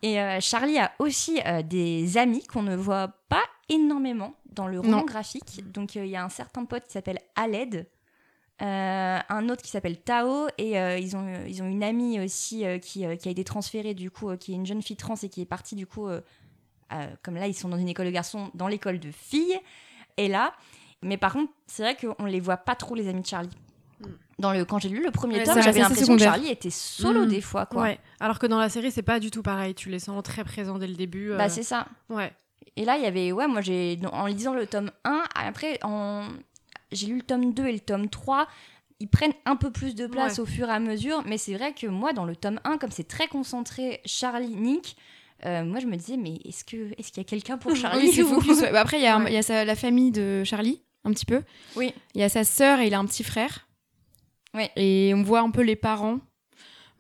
Et 0.03 0.21
euh, 0.21 0.41
Charlie 0.41 0.79
a 0.79 0.93
aussi 0.99 1.41
euh, 1.47 1.63
des 1.63 2.19
amis 2.19 2.45
qu'on 2.45 2.63
ne 2.63 2.75
voit 2.75 3.09
pas 3.29 3.45
énormément 3.69 4.35
dans 4.53 4.67
le 4.67 4.81
roman 4.81 4.99
Non. 4.99 5.05
graphique. 5.05 5.63
Donc 5.73 5.97
euh, 5.97 6.05
il 6.05 6.11
y 6.11 6.17
a 6.17 6.25
un 6.25 6.29
certain 6.29 6.65
pote 6.65 6.85
qui 6.85 6.93
s'appelle 6.93 7.19
Aled, 7.35 7.87
euh, 8.63 9.19
un 9.29 9.49
autre 9.49 9.63
qui 9.63 9.71
s'appelle 9.71 10.01
Tao, 10.01 10.47
et 10.57 10.79
euh, 10.81 10.99
ils, 10.99 11.17
ont, 11.17 11.27
ils 11.47 11.63
ont 11.63 11.67
une 11.69 11.83
amie 11.83 12.19
aussi 12.21 12.65
euh, 12.65 12.79
qui, 12.79 13.05
qui 13.19 13.29
a 13.29 13.31
été 13.31 13.45
transférée, 13.45 13.93
du 13.95 14.11
coup, 14.11 14.35
qui 14.37 14.53
est 14.53 14.55
une 14.55 14.65
jeune 14.67 14.83
fille 14.83 14.97
trans 14.97 15.15
et 15.23 15.29
qui 15.29 15.43
est 15.43 15.47
partie, 15.47 15.75
du 15.77 15.87
coup, 15.87 16.09
comme 17.23 17.35
là, 17.35 17.47
ils 17.49 17.55
sont 17.55 17.69
dans 17.69 17.77
une 17.77 17.89
école 17.89 18.07
de 18.07 18.11
garçons, 18.13 18.51
dans 18.55 18.69
l'école 18.69 18.99
de 19.01 19.11
filles. 19.11 19.59
Et 20.17 20.29
là, 20.29 20.55
mais 21.03 21.19
par 21.19 21.35
contre, 21.35 21.53
c'est 21.67 21.83
vrai 21.83 21.97
qu'on 21.97 22.25
les 22.25 22.41
voit 22.41 22.57
pas 22.57 22.75
trop, 22.75 22.95
les 22.95 23.09
amis 23.09 23.21
de 23.21 23.27
Charlie. 23.27 23.51
Mm. 24.01 24.05
Dans 24.39 24.53
le, 24.53 24.65
quand 24.65 24.79
j'ai 24.79 24.89
lu 24.89 25.03
le 25.05 25.11
premier 25.11 25.37
Ouais, 25.39 25.45
tome, 25.45 25.61
j'avais 25.63 25.81
l'impression 25.81 26.17
que. 26.17 26.23
Charlie 26.23 26.49
était 26.49 26.71
solo 26.71 27.27
Mm. 27.27 27.29
des 27.29 27.41
fois, 27.43 27.67
quoi. 27.67 27.83
Ouais. 27.83 27.99
Alors 28.21 28.39
que 28.39 28.47
dans 28.47 28.59
la 28.59 28.69
série, 28.71 28.91
c'est 28.91 29.03
pas 29.03 29.21
du 29.21 29.31
tout 29.31 29.43
pareil. 29.43 29.75
Tu 29.75 29.91
les 29.91 29.99
sens 29.99 30.23
très 30.23 30.45
présents 30.45 30.79
dès 30.79 30.87
le 30.87 30.95
début. 30.95 31.35
Bah, 31.37 31.51
c'est 31.51 31.63
ça. 31.63 31.87
Ouais. 32.09 32.33
Et 32.77 32.85
là, 32.85 32.97
il 32.97 33.03
y 33.03 33.07
avait, 33.07 33.33
ouais, 33.33 33.47
moi, 33.47 33.61
j'ai, 33.61 33.99
en 34.13 34.27
lisant 34.27 34.55
le 34.55 34.67
tome 34.67 34.91
1, 35.05 35.23
après, 35.35 35.79
en... 35.83 36.29
j'ai 36.93 37.07
lu 37.07 37.17
le 37.17 37.23
tome 37.23 37.53
2 37.55 37.67
et 37.67 37.73
le 37.73 37.81
tome 37.81 38.09
3, 38.09 38.47
ils 39.01 39.09
prennent 39.09 39.33
un 39.45 39.57
peu 39.57 39.71
plus 39.71 39.95
de 39.95 40.07
place 40.07 40.35
Ouais. 40.39 40.41
au 40.41 40.47
fur 40.47 40.69
et 40.69 40.73
à 40.73 40.79
mesure, 40.81 41.23
mais 41.27 41.39
c'est 41.39 41.55
vrai 41.55 41.73
que 41.73 41.87
moi, 41.87 42.13
dans 42.13 42.25
le 42.25 42.37
tome 42.37 42.61
1, 42.65 42.79
comme 42.79 42.91
c'est 42.91 43.09
très 43.09 43.29
concentré 43.29 44.01
Charlie, 44.05 44.57
Nick, 44.57 44.97
euh, 45.45 45.65
moi, 45.65 45.81
je 45.81 45.87
me 45.87 45.97
disais, 45.97 46.17
mais 46.17 46.35
est-ce, 46.45 46.65
que, 46.65 46.93
est-ce 46.99 47.09
qu'il 47.13 47.19
y 47.23 47.27
a 47.27 47.29
quelqu'un 47.29 47.59
pour 47.59 47.75
Charlie 47.77 48.09
Oui, 48.09 48.25
focus, 48.25 48.61
ouais. 48.61 48.71
Bah, 48.73 48.81
après, 48.81 48.99
il 48.99 49.03
y 49.03 49.07
a, 49.07 49.17
un- 49.17 49.25
Ouais. 49.25 49.31
il 49.33 49.35
y 49.35 49.39
a 49.39 49.43
sa- 49.43 49.65
la 49.65 49.75
famille 49.77 50.11
de 50.13 50.45
Charlie, 50.45 50.83
un 51.05 51.13
petit 51.13 51.27
peu. 51.27 51.43
Oui. 51.77 51.93
Il 52.15 52.21
y 52.21 52.25
a 52.25 52.29
sa 52.29 52.45
sœur 52.45 52.81
et 52.81 52.87
il 52.89 52.95
a 52.95 52.99
un 52.99 53.05
petit 53.07 53.25
frère. 53.25 53.67
Ouais. 54.55 54.71
Et 54.77 55.13
on 55.15 55.23
voit 55.23 55.41
un 55.41 55.51
peu 55.51 55.61
les 55.63 55.77
parents. 55.77 56.19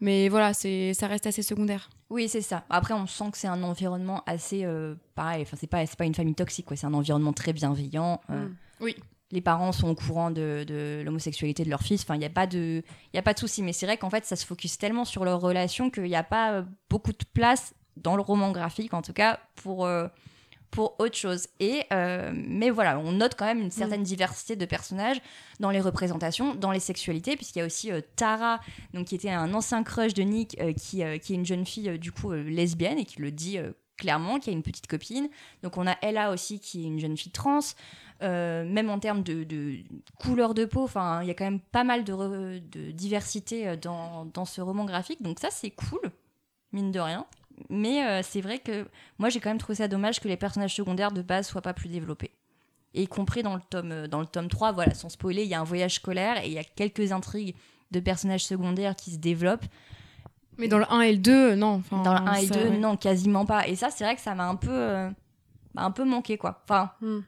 Mais 0.00 0.29
voilà, 0.29 0.52
c'est 0.52 0.92
ça 0.92 1.07
reste 1.07 1.26
assez 1.26 1.42
secondaire. 1.42 1.88
Oui, 2.09 2.29
c'est 2.29 2.40
ça. 2.40 2.64
Après, 2.71 2.95
on 2.95 3.07
sent 3.07 3.31
que 3.33 3.38
c'est 3.38 3.49
un 3.49 3.62
environnement 3.62 4.23
assez 4.27 4.64
euh, 4.64 4.95
pareil. 5.14 5.42
Enfin, 5.42 5.57
c'est 5.59 5.66
pas, 5.66 5.85
c'est 5.87 5.99
pas 5.99 6.05
une 6.05 6.14
famille 6.14 6.35
toxique, 6.35 6.66
quoi. 6.66 6.77
C'est 6.77 6.87
un 6.87 6.95
environnement 6.95 7.33
très 7.33 7.53
bienveillant. 7.53 8.21
euh, 8.31 8.47
Mm. 8.47 8.57
Oui. 8.81 8.95
Les 9.33 9.40
parents 9.40 9.73
sont 9.73 9.88
au 9.88 9.95
courant 9.97 10.31
de, 10.31 10.64
de 10.69 11.03
l'homosexualité 11.05 11.64
de 11.64 11.71
leur 11.71 11.81
fils. 11.81 12.03
Enfin, 12.03 12.14
il 12.14 12.21
n'y 12.21 12.25
a 12.25 12.31
pas 12.31 12.47
de, 12.47 12.83
il 13.12 13.16
y 13.16 13.19
a 13.19 13.23
pas 13.23 13.35
de 13.35 13.38
souci. 13.40 13.61
Mais 13.62 13.73
c'est 13.73 13.87
vrai 13.87 13.97
qu'en 13.97 14.09
fait, 14.11 14.25
ça 14.25 14.37
se 14.37 14.47
focus 14.47 14.79
tellement 14.79 15.05
sur 15.05 15.25
leur 15.25 15.40
relation 15.40 15.90
qu'il 15.90 16.05
n'y 16.05 16.14
a 16.14 16.23
pas 16.23 16.53
euh, 16.53 16.62
beaucoup 16.88 17.11
de 17.12 17.25
place 17.35 17.75
dans 17.97 18.14
le 18.14 18.23
roman 18.23 18.53
graphique, 18.53 18.95
en 18.95 19.03
tout 19.03 19.12
cas, 19.14 19.40
pour 19.57 19.88
pour 20.76 20.94
autre 20.98 21.16
chose. 21.16 21.48
Et 21.58 21.84
euh, 21.90 22.30
mais 22.34 22.68
voilà, 22.68 22.98
on 22.98 23.12
note 23.12 23.34
quand 23.34 23.46
même 23.46 23.62
une 23.62 23.70
certaine 23.70 24.02
diversité 24.02 24.56
de 24.56 24.66
personnages 24.66 25.20
dans 25.58 25.70
les 25.70 25.80
représentations, 25.80 26.54
dans 26.54 26.70
les 26.70 26.80
sexualités, 26.80 27.34
puisqu'il 27.34 27.60
y 27.60 27.62
a 27.62 27.66
aussi 27.66 27.90
euh, 27.90 28.02
Tara, 28.14 28.60
donc 28.92 29.06
qui 29.06 29.14
était 29.14 29.30
un 29.30 29.54
ancien 29.54 29.82
crush 29.82 30.12
de 30.12 30.22
Nick, 30.22 30.60
euh, 30.60 30.74
qui, 30.74 31.02
qui 31.22 31.32
est 31.32 31.36
une 31.36 31.46
jeune 31.46 31.64
fille 31.64 31.98
du 31.98 32.12
coup 32.12 32.30
lesbienne 32.32 32.98
et 32.98 33.06
qui 33.06 33.22
le 33.22 33.30
dit 33.30 33.58
clairement, 33.96 34.38
qui 34.38 34.50
a 34.50 34.52
une 34.52 34.62
petite 34.62 34.86
copine. 34.86 35.30
Donc 35.62 35.78
on 35.78 35.86
a 35.86 35.96
Ella 36.02 36.30
aussi, 36.30 36.60
qui 36.60 36.84
est 36.84 36.86
une 36.86 37.00
jeune 37.00 37.16
fille 37.16 37.32
trans. 37.32 37.60
Euh, 38.22 38.64
même 38.64 38.90
en 38.90 38.98
termes 38.98 39.22
de, 39.22 39.44
de 39.44 39.78
couleur 40.18 40.52
de 40.52 40.66
peau, 40.66 40.84
enfin, 40.84 41.22
il 41.22 41.28
y 41.28 41.30
a 41.30 41.34
quand 41.34 41.44
même 41.44 41.60
pas 41.60 41.84
mal 41.84 42.04
de, 42.04 42.12
re- 42.12 42.68
de 42.68 42.90
diversité 42.90 43.76
dans, 43.78 44.26
dans 44.26 44.44
ce 44.44 44.60
roman 44.60 44.84
graphique. 44.84 45.22
Donc 45.22 45.38
ça, 45.38 45.48
c'est 45.50 45.70
cool, 45.70 46.10
mine 46.72 46.92
de 46.92 47.00
rien. 47.00 47.24
Mais 47.68 48.05
euh, 48.05 48.20
c'est 48.22 48.40
vrai 48.40 48.59
que 48.59 48.87
moi, 49.18 49.29
j'ai 49.29 49.40
quand 49.40 49.50
même 49.50 49.59
trouvé 49.59 49.76
ça 49.76 49.88
dommage 49.88 50.20
que 50.20 50.29
les 50.29 50.37
personnages 50.37 50.74
secondaires 50.74 51.12
de 51.12 51.22
base 51.22 51.48
soient 51.48 51.62
pas 51.62 51.74
plus 51.74 51.88
développés. 51.88 52.33
Et 52.94 53.02
y 53.02 53.09
compris 53.09 53.42
dans 53.42 53.55
le 53.55 53.61
tome, 53.68 53.92
euh, 53.92 54.07
dans 54.07 54.20
le 54.20 54.26
tome 54.26 54.48
3, 54.48 54.72
voilà, 54.72 54.94
sans 54.94 55.09
spoiler, 55.09 55.42
il 55.42 55.48
y 55.48 55.55
a 55.55 55.61
un 55.61 55.64
voyage 55.64 55.94
scolaire 55.94 56.42
et 56.42 56.46
il 56.46 56.52
y 56.52 56.59
a 56.59 56.64
quelques 56.64 57.12
intrigues 57.12 57.55
de 57.90 58.00
personnages 58.00 58.44
secondaires 58.44 58.96
qui 58.96 59.11
se 59.12 59.18
développent. 59.18 59.66
Mais 60.59 60.68
dans 60.68 60.79
le 60.79 60.90
1 60.90 61.00
et 61.02 61.12
le 61.12 61.18
2, 61.18 61.55
non. 61.55 61.83
Dans 61.90 62.14
le 62.14 62.20
1 62.20 62.35
et 62.35 62.46
ça, 62.46 62.55
2, 62.55 62.61
ouais. 62.70 62.79
non, 62.79 62.96
quasiment 62.96 63.44
pas. 63.44 63.66
Et 63.68 63.76
ça, 63.76 63.90
c'est 63.90 64.05
vrai 64.05 64.14
que 64.16 64.22
ça 64.22 64.35
m'a 64.35 64.48
un 64.48 64.57
peu, 64.57 64.70
euh, 64.70 65.11
un 65.76 65.90
peu 65.90 66.05
manqué, 66.05 66.38
quoi. 66.38 66.62
Enfin, 66.64 66.92
Hmm. 67.00 67.20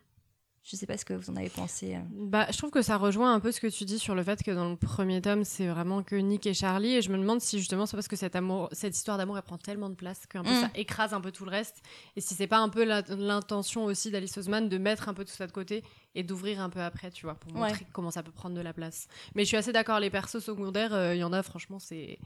Je 0.70 0.76
sais 0.76 0.87
pas 0.87 0.98
ce 0.98 1.04
que 1.04 1.14
vous 1.14 1.31
en 1.31 1.37
avez 1.37 1.48
pensé. 1.48 1.94
euh. 1.94 2.00
Bah, 2.11 2.46
je 2.50 2.59
trouve 2.59 2.70
que 2.70 2.83
ça 2.83 2.96
rejoint 2.98 3.33
un 3.33 3.40
peu 3.40 3.52
ce 3.52 3.61
que 3.61 3.66
tu 3.68 3.85
dis 3.85 3.98
sur 3.98 4.14
le 4.14 4.22
fait 4.22 4.42
que 4.42 4.50
dans 4.50 4.68
le 4.68 4.76
premier 4.76 5.22
tome, 5.22 5.44
c'est 5.44 5.66
vraiment 5.66 6.02
que 6.02 6.14
Nick 6.16 6.46
et 6.46 6.52
Charlie. 6.54 6.94
Et 6.96 7.02
je 7.02 7.11
me 7.11 7.16
demande 7.18 7.40
si 7.40 7.59
justement 7.59 7.87
c'est 7.87 7.96
parce 7.96 8.09
que 8.09 8.16
cet 8.16 8.37
amour, 8.37 8.68
cette 8.72 8.94
histoire 8.96 9.16
d'amour, 9.16 9.37
elle 9.38 9.42
prend 9.44 9.57
tellement 9.59 9.88
de 9.88 9.94
place 9.94 10.26
qu'un 10.26 10.42
peu 10.42 10.50
Mm. 10.50 10.61
ça 10.61 10.70
écrase 10.74 11.14
un 11.14 11.20
peu 11.20 11.33
tout 11.33 11.44
le 11.46 11.50
reste. 11.50 11.83
Et 12.16 12.20
si 12.20 12.35
c'est 12.35 12.46
pas 12.46 12.59
un 12.59 12.68
peu 12.68 12.85
l'intention 12.85 13.85
aussi 13.85 14.11
d'Alice 14.11 14.37
Oseman 14.37 14.68
de 14.68 14.78
mettre 14.78 15.09
un 15.09 15.14
peu 15.14 15.24
tout 15.24 15.33
ça 15.33 15.46
de 15.46 15.52
côté 15.52 15.83
et 16.14 16.22
d'ouvrir 16.22 16.61
un 16.61 16.68
peu 16.70 16.81
après, 16.81 17.11
tu 17.11 17.24
vois, 17.26 17.35
pour 17.35 17.52
montrer 17.52 17.72
Ouais. 17.72 17.87
comment 17.92 18.11
ça 18.11 18.22
peut 18.22 18.33
prendre 18.33 18.54
de 18.54 18.61
la 18.61 18.72
place. 18.72 19.09
Mais 19.35 19.44
je 19.44 19.48
suis 19.48 19.57
assez 19.57 19.72
d'accord, 19.72 20.00
les 20.00 20.11
persos 20.11 20.40
secondaires, 20.44 20.92
euh, 20.94 21.14
il 21.14 21.18
y 21.18 21.24
en 21.24 21.33
a, 21.33 21.42
franchement, 21.42 21.78
c'est 21.78 22.18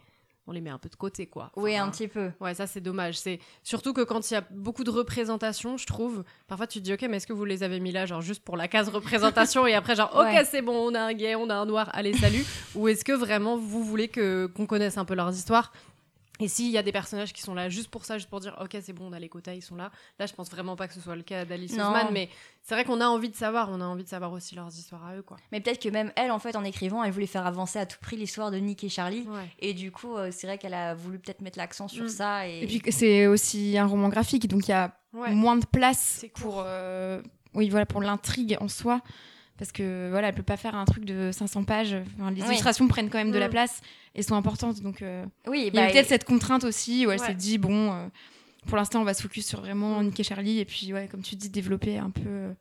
on 0.46 0.52
les 0.52 0.61
met 0.61 0.70
un 0.70 0.78
peu 0.78 0.88
de 0.88 0.96
côté, 0.96 1.26
quoi. 1.26 1.50
Oui, 1.57 1.76
un 1.76 1.88
petit 1.90 2.09
peu. 2.09 2.31
Ouais, 2.40 2.52
ça 2.55 2.66
c'est 2.66 2.81
dommage. 2.81 3.18
C'est 3.18 3.38
surtout 3.62 3.92
que 3.92 4.00
quand 4.00 4.31
il 4.31 4.35
y 4.35 4.37
a 4.37 4.44
beaucoup 4.50 4.83
de 4.85 4.90
représentations, 4.90 5.76
je 5.76 5.87
trouve, 5.87 6.24
parfois 6.48 6.66
tu 6.66 6.81
te 6.81 6.85
dis 6.85 6.92
ok, 6.92 7.02
mais 7.09 7.18
est-ce 7.18 7.26
que 7.26 7.33
vous 7.33 7.44
les 7.44 7.62
avez 7.62 7.78
mis 7.81 7.92
là, 7.92 8.07
genre 8.07 8.20
juste 8.22 8.42
pour 8.42 8.57
la 8.57 8.66
case 8.68 8.88
représentation 8.90 9.66
et 9.66 9.74
après 9.74 9.94
genre 9.94 10.11
ok, 10.14 10.22
Ouais. 10.24 10.44
c'est 10.44 10.62
bon, 10.62 10.74
on 10.90 10.94
a 10.94 11.00
un 11.00 11.12
gay, 11.12 11.35
on 11.37 11.48
a 11.48 11.55
un 11.55 11.66
noir, 11.66 11.90
allez 11.92 12.12
salut, 12.14 12.44
ou 12.74 12.88
est-ce 12.88 13.05
que 13.05 13.12
vraiment 13.12 13.57
vous 13.57 13.85
voulez 13.85 14.09
que 14.09 14.46
qu'on 14.46 14.66
connaisse 14.66 14.98
un 14.98 15.05
peu 15.05 15.14
leurs 15.14 15.33
histoires 15.35 15.72
et 16.40 16.49
s'il 16.49 16.71
y 16.71 16.79
a 16.79 16.83
des 16.83 16.92
personnages 16.92 17.33
qui 17.33 17.42
sont 17.42 17.55
là 17.55 17.68
juste 17.68 17.88
pour 17.90 18.05
ça, 18.05 18.16
juste 18.18 18.31
pour 18.31 18.40
dire 18.40 18.57
ok 18.61 18.77
c'est 18.83 18.92
bon 18.92 19.09
on 19.11 19.12
a 19.12 19.18
les 19.18 19.29
quotas 19.29 19.53
ils 19.53 19.62
sont 19.62 19.77
là, 19.77 19.90
là 20.18 20.27
je 20.27 20.33
pense 20.33 20.51
vraiment 20.51 20.77
pas 20.77 20.88
que 20.88 20.95
ce 20.95 21.01
soit 21.01 21.14
le 21.14 21.23
cas 21.23 21.45
d'Alice. 21.45 21.73
Oseman, 21.73 22.09
mais 22.12 22.31
c'est 22.62 22.75
vrai 22.75 22.85
qu'on 22.85 23.01
a 23.01 23.07
envie 23.07 23.29
de 23.29 23.37
savoir, 23.37 23.68
on 23.71 23.81
a 23.81 23.85
envie 23.85 24.05
de 24.05 24.09
savoir 24.09 24.33
aussi 24.33 24.55
leurs 24.55 24.68
histoires 24.68 25.05
à 25.07 25.16
eux 25.16 25.23
quoi. 25.23 25.37
Mais 25.53 25.61
peut-être 25.61 25.81
que 25.83 25.88
même 25.90 26.11
elle, 26.16 26.31
en 26.31 26.38
fait, 26.38 26.57
en 26.57 26.64
écrivant, 26.64 27.05
elle 27.05 27.12
voulait 27.12 27.27
faire 27.27 27.47
avancer 27.47 27.79
à 27.79 27.87
tout 27.87 27.99
prix 28.01 28.16
l'histoire 28.16 28.51
de 28.51 28.57
Nick 28.57 28.83
et 28.85 28.88
Charlie. 28.88 29.27
Ouais. 29.29 29.49
Et 29.59 29.75
du 29.75 29.92
coup, 29.92 30.16
euh, 30.16 30.31
c'est 30.33 30.47
vrai 30.47 30.59
qu'elle 30.59 30.75
a 30.75 30.95
voulu 30.95 31.18
peut-être 31.18 31.42
mettre 31.42 31.59
l'accent 31.59 31.87
sur 31.88 32.05
Mm. 32.05 32.09
ça. 32.09 32.49
Et, 32.49 32.62
Et 32.62 32.66
puis 32.66 32.81
que 32.81 32.90
c'est 32.92 33.27
aussi 33.27 33.77
un 33.77 33.87
roman 33.87 34.09
graphique, 34.09 34.49
donc 34.49 34.66
il 34.68 34.71
y 34.71 34.75
a 34.75 34.97
Ouais. 35.12 35.31
moins 35.35 35.57
de 35.57 35.66
place 35.66 36.25
pour, 36.35 36.62
euh, 36.64 37.21
oui, 37.55 37.68
voilà, 37.68 37.85
pour 37.85 38.01
l'intrigue 38.01 38.57
en 38.61 38.68
soi. 38.68 39.01
Parce 39.59 39.71
que 39.71 40.09
voilà, 40.11 40.29
elle 40.29 40.35
peut 40.35 40.43
pas 40.43 40.57
faire 40.57 40.75
un 40.75 40.85
truc 40.85 41.05
de 41.05 41.31
500 41.33 41.65
pages. 41.65 41.95
Enfin, 42.19 42.31
les 42.31 42.41
Oui. 42.43 42.49
illustrations 42.49 42.88
prennent 42.88 43.11
quand 43.11 43.19
même 43.19 43.31
de 43.33 43.38
la 43.38 43.49
Mm. 43.49 43.51
place 43.53 43.81
et 44.15 44.23
sont 44.23 44.35
importantes. 44.35 44.81
Donc 44.81 45.03
euh, 45.03 45.25
oui, 45.47 45.65
il 45.69 45.75
y 45.75 45.79
a 45.79 45.87
bah, 45.87 45.93
peut-être 45.93 46.09
cette 46.09 46.25
contrainte 46.25 46.65
aussi 46.65 47.07
où 47.07 47.11
elle 47.11 47.21
Ouais. 47.21 47.27
s'est 47.27 47.35
dit 47.35 47.59
bon, 47.59 47.93
euh, 47.93 48.09
pour 48.67 48.77
l'instant 48.77 49.01
on 49.01 49.05
va 49.05 49.15
se 49.15 49.23
focus 49.23 49.47
sur 49.47 49.61
vraiment 49.61 50.03
Nick 50.03 50.19
et 50.19 50.25
Charlie 50.25 50.59
et 50.59 50.65
puis 50.65 50.93
ouais, 50.93 51.07
comme 51.09 51.23
tu 51.23 51.37
dis, 51.37 51.51
développer 51.51 51.99
un 51.99 52.11
peu. 52.11 52.23
euh, 52.27 52.53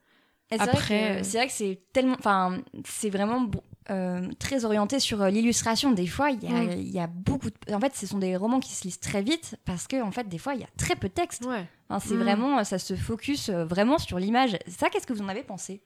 Et 0.51 0.59
Après, 0.59 1.23
c'est 1.23 1.37
vrai 1.37 1.47
que 1.47 1.53
c'est 1.53 1.79
tellement, 1.93 2.15
enfin, 2.19 2.57
c'est 2.85 3.09
vraiment 3.09 3.49
euh, 3.89 4.27
très 4.37 4.65
orienté 4.65 4.99
sur 4.99 5.23
l'illustration. 5.25 5.91
Des 5.93 6.07
fois, 6.07 6.29
il 6.29 6.43
y, 6.43 6.47
a, 6.47 6.63
Mm. 6.63 6.71
il 6.79 6.89
y 6.91 6.99
a 6.99 7.07
beaucoup. 7.07 7.49
De... 7.49 7.73
En 7.73 7.79
fait, 7.79 7.95
ce 7.95 8.05
sont 8.05 8.19
des 8.19 8.35
romans 8.35 8.59
qui 8.59 8.73
se 8.73 8.83
lisent 8.83 8.99
très 8.99 9.21
vite 9.23 9.55
parce 9.65 9.87
que, 9.87 10.01
en 10.01 10.11
fait, 10.11 10.27
des 10.27 10.37
fois, 10.37 10.53
il 10.53 10.59
y 10.61 10.63
a 10.65 10.69
très 10.77 10.95
peu 10.95 11.07
de 11.07 11.13
texte. 11.13 11.45
Ouais. 11.45 11.65
Enfin, 11.89 12.05
c'est 12.05 12.15
Mm. 12.15 12.19
vraiment, 12.23 12.63
ça 12.65 12.77
se 12.79 12.95
focus 12.95 13.49
vraiment 13.49 13.97
sur 13.97 14.19
l'image. 14.19 14.57
Ça, 14.67 14.89
qu'est-ce 14.89 15.07
que 15.07 15.13
vous 15.13 15.21
en 15.23 15.29
avez 15.29 15.41
pensé? 15.43 15.81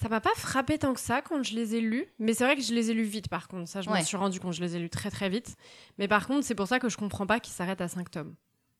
Ça 0.00 0.08
m'a 0.08 0.20
pas 0.20 0.30
frappé 0.36 0.78
tant 0.78 0.94
que 0.94 1.00
ça 1.00 1.22
quand 1.22 1.42
je 1.42 1.54
les 1.54 1.74
ai 1.74 1.80
lus, 1.80 2.06
mais 2.20 2.32
c'est 2.32 2.44
vrai 2.44 2.54
que 2.54 2.62
je 2.62 2.72
les 2.72 2.90
ai 2.90 2.94
lus 2.94 3.02
vite 3.02 3.28
par 3.28 3.48
contre. 3.48 3.68
Ça, 3.68 3.80
je 3.80 3.90
Ouais. 3.90 3.98
m'en 3.98 4.04
suis 4.04 4.16
rendu 4.16 4.38
compte, 4.38 4.52
je 4.52 4.60
les 4.60 4.76
ai 4.76 4.78
lus 4.78 4.90
très 4.90 5.10
très 5.10 5.28
vite. 5.28 5.56
Mais 5.98 6.06
par 6.06 6.26
contre, 6.28 6.44
c'est 6.46 6.54
pour 6.54 6.68
ça 6.68 6.78
que 6.78 6.88
je 6.88 6.96
comprends 6.96 7.26
pas 7.26 7.40
qu'ils 7.40 7.52
s'arrêtent 7.54 7.80
à 7.80 7.88
5 7.88 8.10
tomes. 8.10 8.34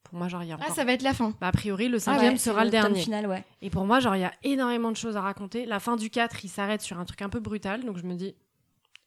Pour 0.04 0.16
moi, 0.16 0.28
genre, 0.28 0.42
il 0.44 0.48
y 0.48 0.52
a 0.52 0.54
encore. 0.54 0.68
Ah, 0.70 0.74
ça 0.74 0.85
va 0.85 0.92
être 0.92 1.02
la 1.02 1.12
fin. 1.12 1.35
Bah, 1.40 1.48
a 1.48 1.52
priori, 1.52 1.88
le 1.88 1.96
Ah 1.96 2.00
cinquième 2.00 2.35
ouais, 2.35 2.38
sera 2.38 2.64
le 2.64 2.70
dernier. 2.70 3.00
final, 3.02 3.26
ouais. 3.26 3.44
Et 3.62 3.68
pour 3.68 3.85
moi, 3.85 3.98
genre, 4.00 4.14
il 4.16 4.20
y 4.20 4.24
a 4.24 4.33
énormément 4.44 4.90
de 4.92 4.96
choses 4.96 5.16
à 5.16 5.20
raconter. 5.20 5.66
La 5.66 5.81
fin 5.81 5.96
du 5.96 6.09
4, 6.09 6.44
il 6.44 6.48
s'arrête 6.48 6.81
sur 6.83 6.98
un 7.00 7.04
truc 7.04 7.20
un 7.20 7.28
peu 7.28 7.40
brutal, 7.40 7.85
donc 7.85 7.98
je 7.98 8.04
me 8.04 8.14
dis, 8.14 8.35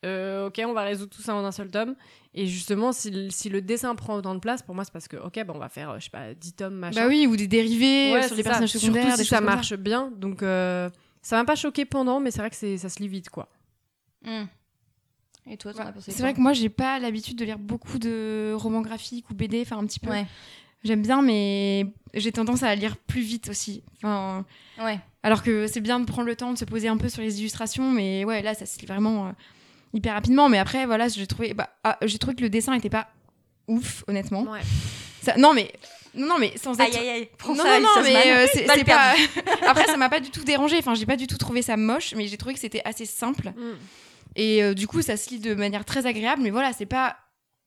euh, 0.06 0.48
ok, 0.48 0.62
on 0.66 0.74
va 0.74 0.82
résoudre 0.84 1.16
tout 1.16 1.22
ça 1.22 1.34
en 1.34 1.46
un 1.46 1.52
seul 1.52 1.72
tome. 1.72 1.96
Et 2.34 2.46
justement, 2.46 2.92
si, 2.92 3.10
le- 3.10 3.30
si 3.30 3.50
le 3.50 3.62
dessin 3.62 3.96
prend 3.96 4.16
autant 4.16 4.36
de 4.36 4.40
place, 4.40 4.62
pour 4.64 4.76
moi, 4.76 4.84
c'est 4.84 4.92
parce 4.94 5.08
que, 5.08 5.18
ok, 5.18 5.44
bah, 5.46 5.54
on 5.56 5.60
va 5.60 5.70
faire, 5.70 5.92
euh, 5.92 6.00
je 6.00 6.04
sais 6.06 6.10
pas, 6.12 6.34
10 6.34 6.54
tomes, 6.54 6.76
machin. 6.76 7.02
Bah 7.04 7.08
oui, 7.08 7.26
ou 7.26 7.36
des 7.38 7.48
dérivés 7.48 8.12
Ouais, 8.14 8.28
sur 8.28 8.36
les 8.36 8.44
ça. 8.44 8.50
personnages 8.50 8.72
secondaires. 8.72 9.04
Surtout 9.06 9.18
des 9.18 9.24
si 9.24 9.30
ça. 9.30 9.42
marche 9.42 9.74
bien. 9.76 10.12
Donc, 10.16 10.44
euh, 10.44 10.90
ça 11.22 11.38
m'a 11.38 11.46
pas 11.46 11.56
choqué 11.56 11.86
pendant, 11.86 12.20
mais 12.20 12.32
c'est 12.32 12.40
vrai 12.40 12.50
que 12.50 12.78
ça 12.78 12.90
se 12.90 13.00
lit 13.00 13.08
vite, 13.08 13.30
quoi. 13.30 13.50
Mm. 14.26 14.44
Et 15.48 15.58
toi, 15.58 15.74
t'en 15.74 15.86
as 15.86 15.92
pensé 15.92 16.12
C'est 16.12 16.22
vrai 16.22 16.34
que 16.34 16.40
moi, 16.40 16.54
j'ai 16.54 16.70
pas 16.70 17.00
l'habitude 17.00 17.38
de 17.38 17.46
lire 17.46 17.58
beaucoup 17.60 17.98
de 18.00 18.54
romans 18.56 18.82
graphiques 18.82 19.30
ou 19.30 19.34
BD, 19.34 19.62
enfin 19.62 19.78
un 19.78 19.86
petit 19.86 20.00
peu. 20.00 20.10
Ouais. 20.10 20.26
J'aime 20.84 21.02
bien, 21.02 21.22
mais 21.22 21.86
j'ai 22.14 22.32
tendance 22.32 22.64
à 22.64 22.74
lire 22.76 22.98
plus 22.98 23.22
vite 23.22 23.50
aussi. 23.50 23.84
Enfin, 23.98 24.46
Ouais. 24.80 25.00
alors 25.24 25.44
que 25.44 25.68
c'est 25.68 25.80
bien 25.82 26.00
de 26.00 26.06
prendre 26.06 26.28
le 26.28 26.36
temps 26.36 26.52
de 26.54 26.58
se 26.58 26.66
poser 26.66 26.88
un 26.88 26.98
peu 26.98 27.10
sur 27.10 27.22
les 27.22 27.40
illustrations, 27.40 27.92
mais 27.92 28.24
ouais, 28.26 28.42
là, 28.42 28.54
ça 28.56 28.66
se 28.66 28.80
lit 28.80 28.86
vraiment 28.88 29.28
euh, 29.28 29.32
hyper 29.94 30.14
rapidement. 30.14 30.50
Mais 30.50 30.58
après, 30.58 30.86
voilà, 30.86 31.08
j'ai 31.08 31.28
trouvé, 31.28 31.54
bah, 31.54 31.70
ah, 31.84 31.98
j'ai 32.04 32.18
trouvé 32.18 32.36
que 32.36 32.42
le 32.42 32.50
dessin 32.50 32.74
était 32.74 32.90
pas 32.90 33.08
ouf, 33.68 34.04
honnêtement. 34.08 34.44
Ouais. 34.44 34.62
Ça- 35.22 35.38
non, 35.38 35.54
mais 35.54 35.72
non, 36.14 36.28
non, 36.28 36.40
mais 36.40 36.54
sans 36.58 36.74
être. 36.74 36.82
Aïe, 36.82 36.98
aïe, 36.98 37.10
aïe. 37.10 37.30
Prends 37.38 37.56
non, 37.56 37.64
ça, 37.64 37.80
non, 37.80 37.88
mais 38.04 38.34
euh, 38.34 38.46
c'est 38.54 38.84
pas. 38.84 39.14
Après, 39.68 39.86
ça 39.86 39.98
m'a 39.98 40.10
pas 40.10 40.20
du 40.20 40.30
tout 40.30 40.44
dérangé. 40.44 40.78
Enfin, 40.78 40.94
j'ai 40.94 41.06
pas 41.06 41.16
du 41.18 41.28
tout 41.28 41.38
trouvé 41.38 41.62
ça 41.62 41.78
moche, 41.78 42.14
mais 42.16 42.28
j'ai 42.28 42.38
trouvé 42.38 42.54
que 42.54 42.60
c'était 42.60 42.82
assez 42.86 43.06
simple. 43.06 43.50
Mm. 43.50 43.74
Et 44.36 44.64
euh, 44.64 44.74
du 44.74 44.88
coup, 44.88 45.02
ça 45.02 45.18
se 45.18 45.30
lit 45.30 45.40
de 45.40 45.54
manière 45.54 45.86
très 45.86 46.06
agréable, 46.06 46.42
mais 46.42 46.50
voilà, 46.50 46.74
c'est 46.74 46.86
pas 46.86 47.18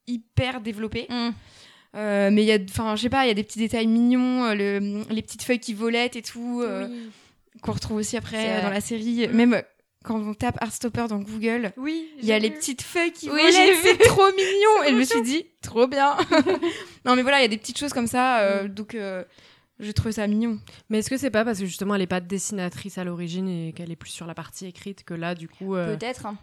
hyper 0.07 0.61
développé. 0.61 1.07
Mm. 1.09 1.31
Euh, 1.97 2.31
mais 2.33 2.43
il 2.43 2.47
y 2.47 2.53
a, 2.53 2.59
enfin, 2.71 2.97
je 2.97 3.03
sais 3.03 3.09
pas, 3.11 3.25
il 3.25 3.29
y 3.29 3.31
a 3.31 3.35
des 3.35 3.45
petits 3.45 3.61
détails 3.61 3.87
mignons, 3.87 4.53
le- 4.53 5.05
les 5.11 5.23
petites 5.23 5.43
feuilles 5.43 5.61
qui 5.61 5.75
volettent 5.75 6.17
et 6.17 6.23
tout, 6.23 6.63
Oui. 6.67 7.11
qu'on 7.63 7.73
retrouve 7.73 7.97
aussi 7.99 8.17
après 8.17 8.61
dans 8.63 8.71
la 8.71 8.81
série. 8.81 9.29
Mm. 9.29 9.33
Même 9.33 9.63
quand 10.05 10.21
on 10.21 10.35
tape 10.35 10.59
Heartstopper 10.63 11.07
dans 11.09 11.19
Google, 11.19 11.73
Oui. 11.77 12.09
il 12.21 12.25
y 12.27 12.33
a 12.33 12.39
les 12.39 12.51
petites 12.51 12.83
feuilles 12.83 13.11
qui 13.13 13.29
Oui, 13.31 13.41
c'est 13.51 13.99
trop 13.99 14.27
mignon. 14.27 14.83
Et 14.87 14.91
je 14.91 14.95
me 14.97 15.03
suis 15.05 15.23
dit, 15.23 15.47
trop 15.63 15.87
bien. 15.89 16.17
non, 17.05 17.17
mais 17.17 17.23
voilà, 17.23 17.39
il 17.41 17.43
y 17.43 17.47
a 17.47 17.49
des 17.49 17.57
petites 17.59 17.79
choses 17.79 17.93
comme 17.93 18.07
ça, 18.07 18.41
euh, 18.41 18.69
donc 18.69 18.95
euh, 18.95 19.25
j'ai 19.81 19.93
trouvé 19.95 20.13
ça 20.13 20.27
mignon. 20.27 20.61
Mais 20.91 20.99
est-ce 20.99 21.11
que 21.11 21.17
c'est 21.17 21.31
pas 21.31 21.45
parce 21.45 21.59
que 21.59 21.65
justement 21.67 21.95
elle 21.97 22.03
est 22.03 22.07
pas 22.07 22.21
dessinatrice 22.21 22.99
à 22.99 23.05
l'origine 23.05 23.49
et 23.49 23.73
qu'elle 23.73 23.91
est 23.91 23.97
plus 23.97 24.11
sur 24.11 24.27
la 24.27 24.35
partie 24.35 24.67
écrite 24.67 25.05
que 25.05 25.15
là 25.15 25.35
du 25.35 25.49
coup 25.49 25.75
euh, 25.75 25.97
Peut-être. 25.97 26.27
hein. 26.27 26.37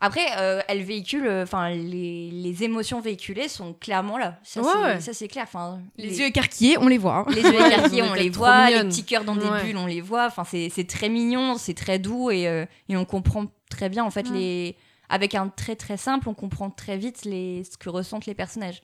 Après, 0.00 0.24
euh, 0.38 0.60
elle 0.68 0.82
véhicule, 0.82 1.26
euh, 1.26 1.42
enfin, 1.42 1.70
les, 1.70 2.30
les 2.30 2.64
émotions 2.64 3.00
véhiculées 3.00 3.48
sont 3.48 3.74
clairement 3.74 4.16
là. 4.18 4.38
Ça, 4.42 4.60
Ouais, 4.62 4.66
c'est- 4.72 4.78
ouais. 4.82 5.00
ça, 5.00 5.12
c'est 5.12 5.28
clair. 5.28 5.44
Enfin, 5.44 5.80
Les, 5.98 6.18
yeux 6.18 6.26
écarquillés, 6.26 6.78
on 6.78 6.88
les 6.88 6.96
voit. 6.98 7.16
hein. 7.18 7.26
les 7.34 7.42
yeux 7.42 7.54
écarquillés, 7.66 8.02
on 8.02 8.14
les 8.14 8.30
voit. 8.30 8.70
Les 8.70 8.82
petits 8.84 9.04
cœurs 9.04 9.24
dans 9.24 9.36
des 9.36 9.48
bulles, 9.62 9.76
on 9.76 9.86
les 9.86 10.00
voit. 10.00 10.26
Enfin, 10.26 10.44
c'est 10.44 10.70
c'est 10.70 10.84
très 10.86 11.08
mignon, 11.08 11.56
c'est 11.58 11.74
très 11.74 11.98
doux 11.98 12.30
et, 12.30 12.48
euh, 12.48 12.64
et 12.88 12.96
on 12.96 13.04
comprend 13.04 13.46
très 13.68 13.88
bien, 13.90 14.02
en 14.04 14.10
fait, 14.10 14.28
les... 14.30 14.74
avec 15.08 15.34
un 15.34 15.48
trait 15.48 15.76
très 15.76 15.96
simple, 15.96 16.28
on 16.28 16.34
comprend 16.34 16.70
très 16.70 16.96
vite 16.96 17.24
les... 17.24 17.62
ce 17.64 17.76
que 17.76 17.88
ressentent 17.90 18.26
les 18.26 18.34
personnages. 18.34 18.82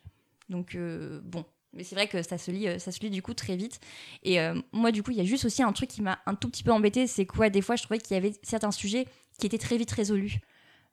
Donc, 0.49 0.75
euh, 0.75 1.21
bon. 1.25 1.45
Mais 1.73 1.83
c'est 1.85 1.95
vrai 1.95 2.07
que 2.09 2.23
ça 2.23 2.39
se 2.39 2.51
lit, 2.51 2.69
ça 2.81 2.91
se 2.93 3.01
lit 3.01 3.11
du 3.11 3.21
coup 3.21 3.35
très 3.35 3.55
vite. 3.57 3.81
Et 4.23 4.41
euh, 4.41 4.55
moi, 4.73 4.93
du 4.93 5.03
coup, 5.03 5.11
il 5.11 5.17
y 5.19 5.21
a 5.21 5.25
juste 5.25 5.45
aussi 5.45 5.63
un 5.63 5.73
truc 5.73 5.91
qui 5.91 6.01
m'a 6.01 6.19
un 6.25 6.35
tout 6.35 6.49
petit 6.49 6.63
peu 6.63 6.71
embêté, 6.73 7.07
c'est 7.07 7.27
quoi 7.27 7.51
Des 7.51 7.61
fois, 7.61 7.77
je 7.77 7.83
trouvais 7.83 7.99
qu'il 7.99 8.15
y 8.15 8.19
avait 8.19 8.33
certains 8.43 8.71
sujets 8.71 9.07
qui 9.39 9.47
étaient 9.47 9.59
très 9.59 9.77
vite 9.77 9.91
résolus. 9.91 10.41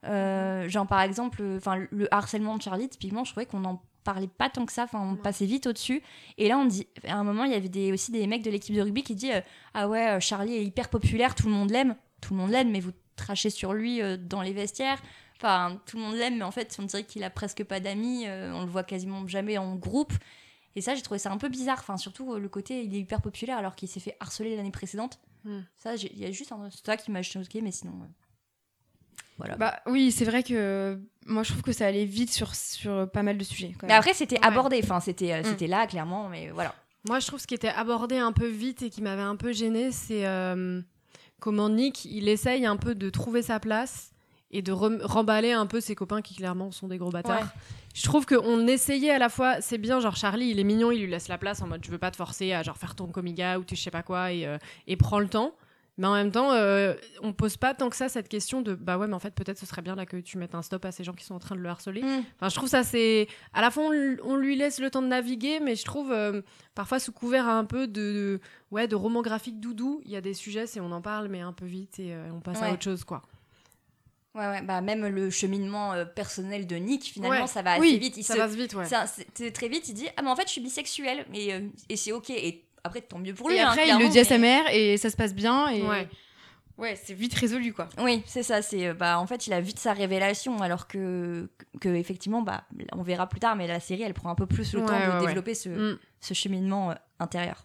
Euh, 0.05 0.67
genre, 0.69 0.87
par 0.87 1.01
exemple, 1.01 1.41
euh, 1.41 1.57
enfin, 1.57 1.85
le 1.89 2.13
harcèlement 2.13 2.57
de 2.57 2.61
Charlie, 2.61 2.89
typiquement, 2.89 3.23
je 3.23 3.31
trouvais 3.31 3.45
qu'on 3.45 3.59
n'en 3.59 3.81
parlait 4.03 4.27
pas 4.27 4.49
tant 4.49 4.65
que 4.65 4.71
ça. 4.71 4.83
Enfin, 4.83 4.99
on 5.01 5.15
passait 5.15 5.45
vite 5.45 5.67
au-dessus. 5.67 6.01
Et 6.37 6.47
là, 6.47 6.57
on 6.57 6.65
dit, 6.65 6.87
à 7.07 7.15
un 7.15 7.23
moment, 7.23 7.45
il 7.45 7.51
y 7.51 7.55
avait 7.55 7.69
des, 7.69 7.91
aussi 7.91 8.11
des 8.11 8.27
mecs 8.27 8.43
de 8.43 8.51
l'équipe 8.51 8.75
de 8.75 8.81
rugby 8.81 9.03
qui 9.03 9.15
disent 9.15 9.31
euh, 9.33 9.41
Ah 9.73 9.87
ouais, 9.87 10.09
euh, 10.09 10.19
Charlie 10.19 10.55
est 10.55 10.63
hyper 10.63 10.89
populaire, 10.89 11.35
tout 11.35 11.47
le 11.47 11.53
monde 11.53 11.71
l'aime. 11.71 11.95
Tout 12.21 12.33
le 12.33 12.39
monde 12.39 12.51
l'aime, 12.51 12.71
mais 12.71 12.79
vous 12.79 12.91
trachez 13.15 13.49
sur 13.49 13.73
lui 13.73 14.01
euh, 14.01 14.17
dans 14.17 14.41
les 14.41 14.53
vestiaires. 14.53 15.01
Enfin, 15.37 15.81
tout 15.85 15.97
le 15.97 16.03
monde 16.03 16.15
l'aime, 16.15 16.37
mais 16.37 16.43
en 16.43 16.51
fait, 16.51 16.75
on 16.79 16.83
dirait 16.83 17.03
qu'il 17.03 17.23
a 17.23 17.29
presque 17.29 17.63
pas 17.63 17.79
d'amis. 17.79 18.25
on 18.27 18.61
le 18.61 18.69
voit 18.69 18.83
quasiment 18.83 19.27
jamais 19.27 19.57
en 19.57 19.75
groupe. 19.75 20.13
Et 20.75 20.81
ça, 20.81 20.95
j'ai 20.95 21.01
trouvé 21.01 21.19
ça 21.19 21.31
un 21.31 21.37
peu 21.37 21.49
bizarre. 21.49 21.79
Enfin, 21.79 21.97
surtout 21.97 22.35
le 22.35 22.49
côté, 22.49 22.83
il 22.83 22.95
est 22.95 22.99
hyper 22.99 23.21
populaire 23.21 23.57
alors 23.57 23.75
qu'il 23.75 23.89
s'est 23.89 23.99
fait 23.99 24.15
harceler 24.21 24.55
l'année 24.55 24.71
précédente. 24.71 25.19
Hmm. 25.43 25.61
Ça, 25.75 25.95
il 25.95 26.17
y 26.17 26.23
a 26.23 26.31
juste 26.31 26.53
un, 26.53 26.69
ça 26.71 26.95
qui 26.95 27.11
m'a 27.11 27.23
choqué, 27.23 27.61
mais 27.61 27.71
sinon. 27.71 27.93
Voilà. 29.38 29.56
Bah 29.56 29.80
oui, 29.88 30.12
c'est 30.12 30.26
vrai 30.26 30.43
que 30.43 31.00
moi 31.26 31.43
je 31.43 31.50
trouve 31.52 31.63
que 31.63 31.72
ça 31.72 31.88
allait 31.88 32.06
vite 32.06 32.32
sur, 32.32 32.54
sur 32.56 33.10
pas 33.12 33.24
mal 33.24 33.38
de 33.38 33.43
sujets. 33.43 33.74
quand 33.80 33.88
mais 33.88 33.93
après, 33.93 34.13
c'était 34.13 34.39
Ouais. 34.39 34.46
abordé. 34.46 34.80
Enfin, 34.84 35.00
c'était, 35.00 35.34
euh, 35.34 35.41
Mm. 35.41 35.46
c'était 35.46 35.67
là, 35.67 35.88
clairement, 35.88 36.30
mais 36.30 36.50
voilà. 36.52 36.74
Moi, 37.10 37.19
je 37.19 37.28
trouve 37.28 37.39
ce 37.39 37.48
qui 37.48 37.54
était 37.56 37.67
abordé 37.69 38.17
un 38.17 38.32
peu 38.32 38.48
vite 38.48 38.82
et 38.84 38.89
qui 38.89 39.02
m'avait 39.02 39.22
un 39.24 39.36
peu 39.36 39.52
gêné, 39.52 39.91
c'est 39.91 40.26
euh, 40.26 40.82
comment 41.39 41.67
Nick, 41.69 42.06
il 42.06 42.30
essaye 42.30 42.65
un 42.65 42.78
peu 42.78 42.96
de 42.96 43.10
trouver 43.10 43.41
sa 43.41 43.60
place 43.60 44.12
et 44.52 44.62
de 44.62 44.72
rem- 44.72 45.02
remballer 45.04 45.52
un 45.52 45.65
peu 45.65 45.82
ses 45.82 45.96
copains 45.96 46.22
qui 46.22 46.36
clairement 46.36 46.72
sont 46.72 46.88
des 46.88 46.98
gros 46.98 47.10
bâtards. 47.10 47.39
Ouais. 47.41 47.48
Je 47.96 48.04
trouve 48.04 48.26
qu'on 48.26 48.67
essayait 48.67 49.10
à 49.12 49.17
la 49.19 49.30
fois, 49.30 49.60
c'est 49.62 49.78
bien, 49.80 50.00
genre 50.00 50.15
Charlie, 50.15 50.50
il 50.52 50.60
est 50.60 50.63
mignon, 50.63 50.91
il 50.91 51.02
lui 51.02 51.10
laisse 51.10 51.28
la 51.28 51.38
place 51.38 51.62
en 51.62 51.67
mode 51.67 51.84
je 51.84 51.91
veux 51.91 51.98
pas 51.98 52.12
te 52.12 52.15
forcer 52.17 52.54
à 52.54 52.62
genre 52.63 52.78
faire 52.78 52.96
ton 52.96 53.08
comiga 53.08 53.60
ou 53.60 53.63
tu 53.63 53.76
je 53.76 53.82
sais 53.82 53.91
pas 53.91 54.04
quoi 54.04 54.32
et, 54.32 54.46
euh, 54.48 54.58
et 54.88 54.96
prends 54.96 55.19
le 55.19 55.28
temps. 55.28 55.54
Mais 55.99 56.08
en 56.08 56.13
même 56.13 56.32
temps, 56.32 56.51
euh, 56.53 56.95
on 57.21 57.34
pose 57.34 57.56
pas 57.58 57.75
tant 57.75 57.88
que 57.89 57.95
ça 57.95 58.10
cette 58.10 58.27
question 58.27 58.63
de 58.63 58.73
bah 58.73 58.97
ouais, 58.97 59.06
mais 59.08 59.13
en 59.13 59.19
fait, 59.19 59.29
peut-être 59.36 59.60
ce 59.60 59.67
serait 59.67 59.84
bien 59.84 59.93
là 59.95 60.08
que 60.08 60.17
tu 60.17 60.39
mettes 60.39 60.56
un 60.56 60.63
stop 60.63 60.84
à 60.86 60.91
ces 60.91 61.03
gens 61.03 61.13
qui 61.13 61.23
sont 61.23 61.36
en 61.36 61.39
train 61.39 61.56
de 61.56 61.62
le 61.62 61.69
harceler. 61.69 62.01
Mm. 62.01 62.23
Enfin, 62.38 62.49
je 62.49 62.56
trouve 62.56 62.67
ça 62.69 62.84
c'est 62.84 63.27
à 63.53 63.62
la 63.62 63.69
fois 63.69 63.84
on, 64.23 64.36
lui 64.36 64.56
laisse 64.56 64.79
le 64.79 64.89
temps 64.89 65.03
de 65.03 65.08
naviguer, 65.08 65.60
mais 65.60 65.75
je 65.75 65.86
trouve 65.86 66.12
euh, 66.12 66.41
parfois 66.73 66.99
sous 66.99 67.12
couvert 67.12 67.47
un 67.47 67.63
peu 67.65 67.86
de, 67.86 67.93
de- 67.93 68.39
ouais 68.71 68.88
de 68.88 68.95
roman 68.95 69.21
graphique 69.21 69.60
doudou, 69.60 70.01
il 70.06 70.10
y 70.12 70.15
a 70.15 70.21
des 70.21 70.34
sujets 70.34 70.65
c'est 70.65 70.79
on 70.79 70.91
en 70.91 71.01
parle 71.01 71.27
mais 71.27 71.41
un 71.41 71.53
peu 71.53 71.65
vite 71.67 71.99
et 71.99 72.15
euh, 72.15 72.27
on 72.34 72.39
passe 72.39 72.62
à 72.63 72.71
autre 72.71 72.84
chose 72.84 73.03
quoi. 73.03 73.21
Ouais, 74.34 74.47
ouais, 74.47 74.62
bah 74.63 74.82
même 74.82 75.06
le 75.06 75.29
cheminement 75.29 75.93
euh, 75.93 76.06
personnel 76.06 76.65
de 76.65 76.75
Nick, 76.77 77.03
finalement, 77.03 77.41
Ouais. 77.41 77.47
ça 77.47 77.62
va 77.62 77.73
assez 77.73 77.82
Oui, 77.82 77.99
vite. 77.99 78.17
Il 78.17 78.23
ça 78.23 78.34
se- 78.34 78.39
passe 78.39 78.56
vite 78.56 78.73
ouais. 78.73 78.86
c'est 79.36 79.51
très 79.51 79.67
vite, 79.67 79.88
il 79.89 79.93
dit 79.93 80.08
Ah, 80.17 80.23
mais 80.23 80.29
en 80.32 80.36
fait, 80.36 80.47
je 80.47 80.53
suis 80.53 80.62
bisexuel. 80.62 81.23
Mais, 81.29 81.53
euh, 81.53 81.60
et 81.88 81.95
c'est 81.95 82.12
ok. 82.12 82.32
Et 82.32 82.65
après, 82.84 83.02
tant 83.02 83.19
mieux 83.19 83.34
pour 83.34 83.50
lui. 83.50 83.56
Et 83.58 83.62
hein, 83.62 83.69
après, 83.69 83.88
il 83.88 83.98
le 83.98 84.10
dit 84.10 84.19
à 84.19 84.22
mais- 84.24 84.28
sa 84.28 84.38
mère 84.38 84.63
et 84.74 84.98
ça 84.98 85.10
se 85.10 85.15
passe 85.15 85.34
bien. 85.34 85.67
Et... 85.69 85.82
Ouais. 85.84 86.08
Ouais, 86.80 86.96
c'est 87.02 87.13
vite 87.13 87.36
résolu 87.36 87.72
quoi. 87.72 87.88
Oui, 88.00 88.24
c'est 88.26 88.41
ça. 88.41 88.63
C'est 88.63 88.88
euh, 88.88 88.93
bah 88.96 89.19
en 89.19 89.28
fait, 89.28 89.46
il 89.46 89.54
a 89.54 89.62
vite 89.62 89.78
sa 89.78 89.93
révélation, 89.93 90.58
alors 90.60 90.88
que, 90.88 91.48
que 91.80 91.89
effectivement, 91.89 92.41
bah 92.41 92.63
on 92.93 93.04
verra 93.04 93.30
plus 93.30 93.39
tard, 93.39 93.56
mais 93.56 93.67
la 93.67 93.80
série, 93.80 94.02
elle 94.02 94.15
prend 94.15 94.30
un 94.32 94.36
peu 94.36 94.48
plus 94.48 94.74
le 94.74 94.80
Ouais, 94.82 94.86
temps 94.88 95.00
de 95.00 95.19
ouais, 95.22 95.28
développer 95.28 95.54
ce, 95.54 95.69
Mm. 95.69 96.00
ce 96.19 96.34
cheminement 96.34 96.89
euh, 96.89 96.96
intérieur. 97.19 97.63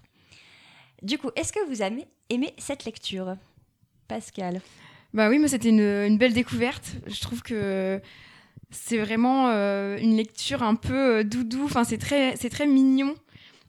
Du 1.03 1.17
coup, 1.17 1.31
est-ce 1.37 1.55
que 1.55 1.67
vous 1.69 1.81
avez 1.81 2.05
aimé 2.29 2.53
cette 2.59 2.85
lecture, 2.85 3.37
Pascal? 4.09 4.61
Bah 5.15 5.31
oui, 5.31 5.39
mais 5.39 5.49
c'était 5.49 5.71
une, 5.71 5.81
une 5.81 6.19
belle 6.19 6.35
découverte. 6.35 6.93
Je 7.07 7.19
trouve 7.21 7.43
que 7.43 8.03
c'est 8.71 8.99
vraiment 8.99 9.49
euh, 9.49 9.97
une 9.99 10.17
lecture 10.17 10.63
un 10.63 10.75
peu 10.75 11.25
doudou. 11.25 11.65
Enfin, 11.65 11.85
c'est 11.85 11.97
très, 11.99 12.37
c'est 12.37 12.51
très 12.51 12.67
mignon. 12.67 13.15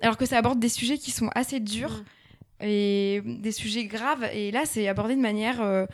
Alors 0.02 0.18
que 0.18 0.26
ça 0.26 0.38
aborde 0.38 0.60
des 0.60 0.70
sujets 0.70 0.98
qui 0.98 1.12
sont 1.12 1.30
assez 1.36 1.60
durs 1.60 2.04
et 2.62 3.22
des 3.26 3.52
sujets 3.52 3.86
graves. 3.86 4.24
Et 4.34 4.52
là, 4.52 4.66
c'est 4.66 4.88
abordé 4.88 5.16
de 5.16 5.22
manière, 5.22 5.62
euh, 5.62 5.86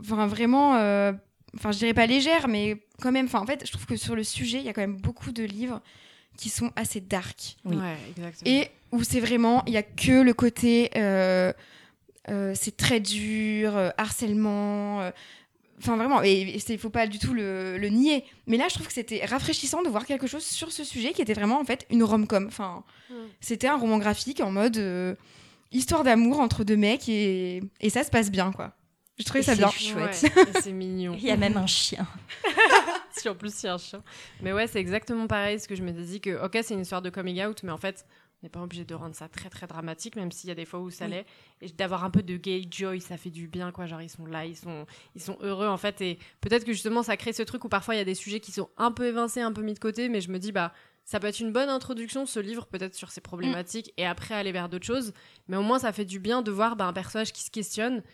enfin, 0.00 0.26
vraiment, 0.26 0.76
euh, 0.76 1.12
enfin, 1.56 1.72
je 1.72 1.78
dirais 1.78 1.94
pas 1.94 2.06
légère, 2.06 2.48
mais 2.48 2.82
quand 3.00 3.12
même. 3.12 3.26
Enfin, 3.26 3.40
en 3.40 3.46
fait, 3.46 3.66
je 3.66 3.72
trouve 3.72 3.86
que 3.86 3.96
sur 3.96 4.14
le 4.14 4.24
sujet, 4.24 4.58
il 4.58 4.64
y 4.64 4.68
a 4.68 4.72
quand 4.72 4.80
même 4.80 4.96
beaucoup 4.96 5.32
de 5.32 5.42
livres 5.42 5.80
qui 6.36 6.48
sont 6.48 6.70
assez 6.76 7.00
dark. 7.00 7.56
Oui. 7.64 7.76
Ouais, 7.76 7.96
exactement. 8.16 8.50
Et 8.50 8.70
où 8.92 9.02
c'est 9.02 9.20
vraiment, 9.20 9.62
il 9.66 9.74
y 9.74 9.76
a 9.76 9.82
que 9.82 10.22
le 10.22 10.32
côté, 10.32 10.90
euh, 10.96 11.52
euh, 12.28 12.52
c'est 12.54 12.76
très 12.76 13.00
dur, 13.00 13.76
euh, 13.76 13.90
harcèlement. 13.98 15.10
Enfin, 15.80 15.96
vraiment, 15.96 16.22
et 16.22 16.60
il 16.68 16.78
faut 16.78 16.90
pas 16.90 17.06
du 17.06 17.18
tout 17.18 17.32
le, 17.32 17.78
le 17.78 17.88
nier. 17.88 18.24
Mais 18.46 18.56
là, 18.58 18.66
je 18.68 18.74
trouve 18.74 18.86
que 18.86 18.92
c'était 18.92 19.24
rafraîchissant 19.24 19.82
de 19.82 19.88
voir 19.88 20.04
quelque 20.04 20.26
chose 20.26 20.44
sur 20.44 20.70
ce 20.72 20.84
sujet 20.84 21.12
qui 21.12 21.22
était 21.22 21.32
vraiment, 21.34 21.58
en 21.58 21.64
fait, 21.64 21.86
une 21.90 22.02
rom-com. 22.04 22.46
Enfin, 22.46 22.84
Mm. 23.10 23.14
c'était 23.40 23.66
un 23.66 23.76
roman 23.76 23.98
graphique 23.98 24.40
en 24.40 24.52
mode 24.52 24.76
euh, 24.76 25.14
histoire 25.72 26.04
d'amour 26.04 26.38
entre 26.38 26.62
deux 26.62 26.76
mecs 26.76 27.08
et, 27.08 27.60
et 27.80 27.90
ça 27.90 28.04
se 28.04 28.10
passe 28.10 28.30
bien, 28.30 28.52
quoi. 28.52 28.72
Je 29.18 29.24
trouvais 29.24 29.40
Et 29.40 29.42
ça 29.42 29.52
c'est 29.54 29.58
bien. 29.58 29.70
chouette. 29.70 30.32
Ouais, 30.36 30.44
c'est 30.62 30.72
mignon. 30.72 31.14
Il 31.18 31.24
y 31.24 31.30
a 31.30 31.36
même 31.36 31.56
un 31.56 31.66
chien. 31.66 32.06
si 33.12 33.28
en 33.28 33.34
plus 33.34 33.62
il 33.62 33.66
y 33.66 33.68
a 33.68 33.74
un 33.74 33.78
chien. 33.78 34.02
Mais 34.40 34.52
ouais, 34.52 34.66
c'est 34.66 34.78
exactement 34.80 35.26
pareil. 35.26 35.58
Ce 35.60 35.68
que 35.68 35.74
je 35.74 35.82
me 35.82 35.90
dit 35.92 36.20
que, 36.20 36.42
ok, 36.44 36.58
c'est 36.62 36.74
une 36.74 36.80
histoire 36.80 37.02
de 37.02 37.10
coming 37.10 37.44
out, 37.44 37.62
mais 37.62 37.72
en 37.72 37.76
fait, 37.76 38.06
on 38.42 38.46
n'est 38.46 38.50
pas 38.50 38.62
obligé 38.62 38.84
de 38.84 38.94
rendre 38.94 39.14
ça 39.14 39.28
très 39.28 39.50
très 39.50 39.66
dramatique, 39.66 40.16
même 40.16 40.32
s'il 40.32 40.48
y 40.48 40.50
a 40.50 40.54
des 40.54 40.64
fois 40.64 40.80
où 40.80 40.90
ça 40.90 41.04
Oui. 41.04 41.10
l'est. 41.10 41.26
Et 41.60 41.68
d'avoir 41.68 42.04
un 42.04 42.10
peu 42.10 42.22
de 42.22 42.36
gay 42.36 42.62
joy, 42.70 43.00
ça 43.00 43.16
fait 43.18 43.30
du 43.30 43.48
bien, 43.48 43.70
quoi. 43.70 43.84
Genre, 43.86 44.00
ils 44.00 44.08
sont 44.08 44.24
là, 44.24 44.46
ils 44.46 44.56
sont, 44.56 44.86
ils 45.14 45.20
sont 45.20 45.36
heureux, 45.42 45.66
en 45.66 45.76
fait. 45.76 46.00
Et 46.00 46.18
peut-être 46.40 46.64
que 46.64 46.72
justement, 46.72 47.02
ça 47.02 47.16
crée 47.18 47.34
ce 47.34 47.42
truc 47.42 47.64
où 47.64 47.68
parfois 47.68 47.94
il 47.94 47.98
y 47.98 48.00
a 48.00 48.04
des 48.04 48.14
sujets 48.14 48.40
qui 48.40 48.50
sont 48.52 48.70
un 48.78 48.92
peu 48.92 49.06
évincés, 49.06 49.40
un 49.42 49.52
peu 49.52 49.62
mis 49.62 49.74
de 49.74 49.78
côté, 49.78 50.08
mais 50.08 50.20
je 50.20 50.30
me 50.30 50.38
dis, 50.38 50.52
bah. 50.52 50.72
Ça 51.02 51.18
peut 51.18 51.26
être 51.26 51.40
une 51.40 51.50
bonne 51.50 51.70
introduction, 51.70 52.24
ce 52.24 52.38
livre, 52.38 52.66
peut-être 52.66 52.94
sur 52.94 53.10
ces 53.10 53.20
problématiques, 53.20 53.92
et 53.96 54.06
après 54.06 54.34
aller 54.34 54.52
vers 54.52 54.68
d'autres 54.68 54.86
choses. 54.86 55.12
Mais 55.48 55.56
au 55.56 55.62
moins, 55.62 55.80
ça 55.80 55.92
fait 55.92 56.04
du 56.04 56.20
bien 56.20 56.40
de 56.40 56.52
voir 56.52 56.76
bah, 56.76 56.84
un 56.86 56.92
personnage 56.92 57.32
qui 57.32 57.42
se 57.42 57.50
questionne, 57.50 58.04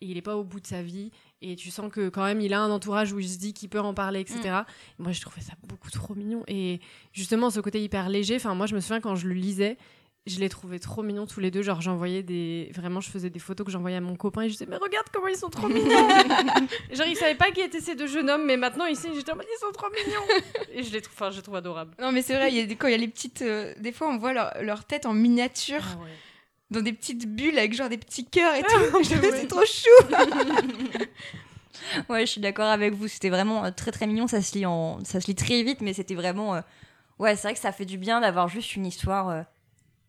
et 0.00 0.06
il 0.06 0.14
n'est 0.14 0.22
pas 0.22 0.36
au 0.36 0.44
bout 0.44 0.60
de 0.60 0.66
sa 0.66 0.80
vie, 0.80 1.10
et 1.42 1.54
tu 1.56 1.70
sens 1.70 1.90
que 1.92 2.08
quand 2.08 2.24
même 2.24 2.40
il 2.40 2.54
a 2.54 2.60
un 2.60 2.70
entourage 2.70 3.12
où 3.12 3.18
il 3.18 3.28
se 3.28 3.38
dit 3.38 3.52
qu'il 3.52 3.68
peut 3.68 3.80
en 3.80 3.94
parler, 3.94 4.20
etc. 4.20 4.60
Moi, 4.98 5.12
je 5.12 5.20
trouvais 5.20 5.42
ça 5.42 5.52
beaucoup 5.66 5.90
trop 5.90 6.14
mignon. 6.14 6.42
Et 6.48 6.80
justement, 7.12 7.50
ce 7.50 7.60
côté 7.60 7.82
hyper 7.82 8.08
léger, 8.08 8.36
enfin, 8.36 8.54
moi, 8.54 8.66
je 8.66 8.74
me 8.74 8.80
souviens 8.80 9.00
quand 9.00 9.14
je 9.16 9.28
le 9.28 9.34
lisais, 9.34 9.76
je 10.26 10.40
les 10.40 10.48
trouvais 10.48 10.78
trop 10.80 11.02
mignons 11.04 11.26
tous 11.26 11.38
les 11.38 11.50
deux. 11.52 11.62
Genre, 11.62 11.80
j'envoyais 11.80 12.22
des. 12.22 12.72
Vraiment, 12.74 13.00
je 13.00 13.10
faisais 13.10 13.30
des 13.30 13.38
photos 13.38 13.64
que 13.64 13.70
j'envoyais 13.70 13.98
à 13.98 14.00
mon 14.00 14.16
copain 14.16 14.42
et 14.42 14.48
je 14.48 14.54
disais, 14.54 14.66
mais 14.66 14.76
regarde 14.76 15.06
comment 15.12 15.28
ils 15.28 15.36
sont 15.36 15.50
trop 15.50 15.68
mignons 15.68 16.08
Genre, 16.92 17.06
il 17.06 17.16
savait 17.16 17.36
pas 17.36 17.50
qui 17.52 17.60
étaient 17.60 17.80
ces 17.80 17.94
deux 17.94 18.08
jeunes 18.08 18.28
hommes, 18.30 18.44
mais 18.44 18.56
maintenant, 18.56 18.86
ici, 18.86 19.08
j'étais 19.14 19.30
en 19.30 19.36
mode, 19.36 19.46
ils 19.48 19.60
sont 19.60 19.72
trop 19.72 19.86
mignons 19.90 20.42
Et 20.72 20.82
je 20.82 20.92
les 20.92 21.00
trouve, 21.00 21.14
enfin, 21.14 21.30
je 21.30 21.36
les 21.36 21.42
trouve 21.42 21.56
adorables. 21.56 21.94
Non, 22.00 22.10
mais 22.12 22.22
c'est 22.22 22.34
vrai, 22.34 22.50
il 22.50 22.56
y 22.56 22.60
a 22.60 22.66
des, 22.66 22.74
quand 22.76 22.88
il 22.88 22.92
y 22.92 22.94
a 22.94 22.98
les 22.98 23.08
petites. 23.08 23.42
euh, 23.42 23.72
des 23.78 23.92
fois, 23.92 24.08
on 24.08 24.16
voit 24.16 24.32
leur, 24.32 24.52
leur 24.62 24.84
tête 24.84 25.06
en 25.06 25.12
miniature 25.12 25.84
dans 26.70 26.80
des 26.80 26.92
petites 26.92 27.26
bulles 27.34 27.58
avec 27.58 27.72
genre 27.74 27.88
des 27.88 27.98
petits 27.98 28.24
cœurs 28.26 28.54
et 28.54 28.62
tout. 28.62 29.04
C'est 29.04 29.46
trop 29.48 29.64
chou. 29.64 30.06
Ouais, 32.08 32.26
je 32.26 32.32
suis 32.32 32.40
d'accord 32.40 32.66
avec 32.68 32.94
vous. 32.94 33.06
C'était 33.06 33.28
vraiment 33.30 33.64
euh, 33.64 33.70
très 33.70 33.92
très 33.92 34.06
mignon. 34.06 34.26
Ça 34.26 34.42
se 34.42 34.54
lit 34.56 34.66
en, 34.66 35.04
ça 35.04 35.20
se 35.20 35.26
lit 35.26 35.34
très 35.34 35.62
vite, 35.62 35.80
mais 35.82 35.92
c'était 35.92 36.14
vraiment. 36.14 36.54
euh, 36.56 36.60
Ouais, 37.18 37.36
c'est 37.36 37.42
vrai 37.48 37.54
que 37.54 37.60
ça 37.60 37.70
fait 37.72 37.84
du 37.84 37.96
bien 37.96 38.20
d'avoir 38.20 38.48
juste 38.48 38.76
une 38.76 38.86
histoire 38.86 39.28
euh, 39.28 39.42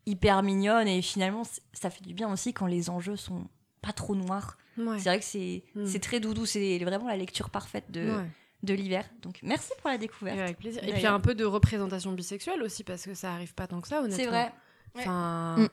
hyper 0.06 0.44
mignonne 0.44 0.88
et 0.88 1.02
finalement 1.02 1.44
ça 1.74 1.90
fait 1.90 2.04
du 2.04 2.14
bien 2.14 2.32
aussi 2.32 2.54
quand 2.54 2.66
les 2.66 2.90
enjeux 2.90 3.16
sont 3.16 3.46
pas 3.82 3.94
trop 3.94 4.16
noirs. 4.16 4.58
Ouais. 4.78 4.98
C'est 5.00 5.10
vrai 5.10 5.20
que 5.20 5.26
c'est 5.26 5.64
Mm. 5.76 6.00
très 6.00 6.20
doudou. 6.20 6.46
C'est 6.46 6.80
vraiment 6.80 7.08
la 7.08 7.18
lecture 7.18 7.50
parfaite 7.50 7.92
de, 7.92 8.02
Ouais. 8.12 8.26
de 8.64 8.74
l'hiver. 8.74 9.06
Donc 9.22 9.40
merci 9.44 9.72
pour 9.82 9.90
la 9.90 9.96
Et 9.96 10.00
découverte. 10.00 10.40
avec 10.40 10.58
plaisir. 10.58 10.84
Et 10.84 10.94
puis 10.94 11.06
un 11.06 11.20
peu 11.20 11.36
de 11.36 11.46
représentation 11.46 12.12
bisexuelle 12.14 12.62
aussi, 12.64 12.84
parce 12.84 13.04
que 13.04 13.14
ça 13.14 13.34
arrive 13.34 13.54
pas 13.54 13.68
tant 13.68 13.80
que 13.82 13.88
ça, 13.88 14.00
honnêtement. 14.00 14.18
C'est 14.18 14.28
vrai. 14.28 14.52
Enfin. 14.98 15.68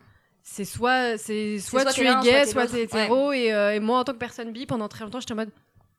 C'est 0.47 0.65
soit, 0.67 1.17
c'est 1.19 1.59
soit, 1.59 1.81
soit 1.83 1.93
tu 1.93 2.03
es 2.03 2.15
gay, 2.23 2.45
soit 2.47 2.67
t'es 2.67 2.83
l'autre. 2.83 2.95
hétéro. 2.97 3.33
Et, 3.33 3.53
euh, 3.53 3.75
et 3.75 3.81
moi, 3.81 3.99
en 4.01 4.05
tant 4.05 4.13
que 4.13 4.19
personne 4.19 4.53
bi, 4.53 4.67
pendant 4.67 4.89
très 4.89 5.03
longtemps, 5.05 5.19
j'étais 5.19 5.33
en 5.33 5.37
mode. 5.37 5.49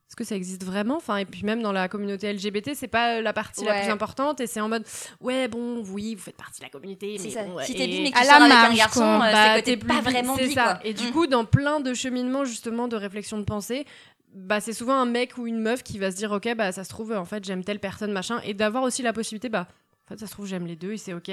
Est-ce 0.07 0.15
que 0.15 0.23
ça 0.23 0.35
existe 0.35 0.63
vraiment? 0.63 0.97
Enfin, 0.97 1.17
Et 1.17 1.25
puis 1.25 1.41
même 1.43 1.63
dans 1.63 1.71
la 1.71 1.87
communauté 1.89 2.31
LGBT, 2.31 2.75
c'est 2.75 2.87
pas 2.87 3.21
la 3.21 3.33
partie 3.33 3.65
la 3.65 3.73
plus 3.81 3.89
importante. 3.89 4.39
Et 4.39 4.45
c'est 4.45 4.61
en 4.61 4.69
mode, 4.69 4.85
ouais, 5.19 5.47
bon, 5.47 5.83
oui, 5.89 6.13
vous 6.13 6.21
faites 6.21 6.37
partie 6.37 6.59
de 6.59 6.65
la 6.65 6.69
communauté. 6.69 7.17
Mais 7.23 7.43
bon, 7.43 7.57
Si 7.63 7.73
t'es 7.73 7.87
bi 7.87 8.01
mais 8.03 8.11
que 8.11 8.19
tu 8.19 8.23
sors 8.23 8.35
avec 8.35 8.53
un 8.53 8.73
garçon, 8.75 9.01
euh, 9.01 9.17
bah, 9.31 9.61
c'est 9.65 9.77
pas 9.77 10.01
vraiment 10.01 10.35
bi. 10.35 10.53
ça. 10.53 10.63
quoi. 10.63 10.79
Et 10.83 10.93
du 10.93 11.07
Mm. 11.07 11.11
coup, 11.11 11.25
dans 11.25 11.43
plein 11.43 11.79
de 11.79 11.93
cheminements 11.95 12.45
justement 12.45 12.87
de 12.87 12.95
réflexion 12.95 13.39
de 13.39 13.43
pensée, 13.45 13.85
bah 14.31 14.61
c'est 14.61 14.73
souvent 14.73 14.93
un 14.93 15.05
mec 15.07 15.39
ou 15.39 15.47
une 15.47 15.59
meuf 15.59 15.81
qui 15.81 15.97
va 15.97 16.11
se 16.11 16.17
dire 16.17 16.31
ok 16.33 16.53
bah 16.55 16.71
ça 16.73 16.83
se 16.83 16.89
trouve 16.89 17.13
en 17.13 17.23
fait 17.23 17.43
j'aime 17.45 17.63
telle 17.63 17.79
personne 17.79 18.11
machin 18.11 18.41
et 18.43 18.53
d'avoir 18.53 18.83
aussi 18.83 19.01
la 19.01 19.13
possibilité 19.13 19.47
bah 19.47 19.65
en 20.05 20.09
fait 20.09 20.19
ça 20.19 20.27
se 20.27 20.31
trouve 20.33 20.45
j'aime 20.45 20.67
les 20.67 20.75
deux 20.75 20.91
et 20.91 20.97
c'est 20.97 21.13
ok. 21.13 21.31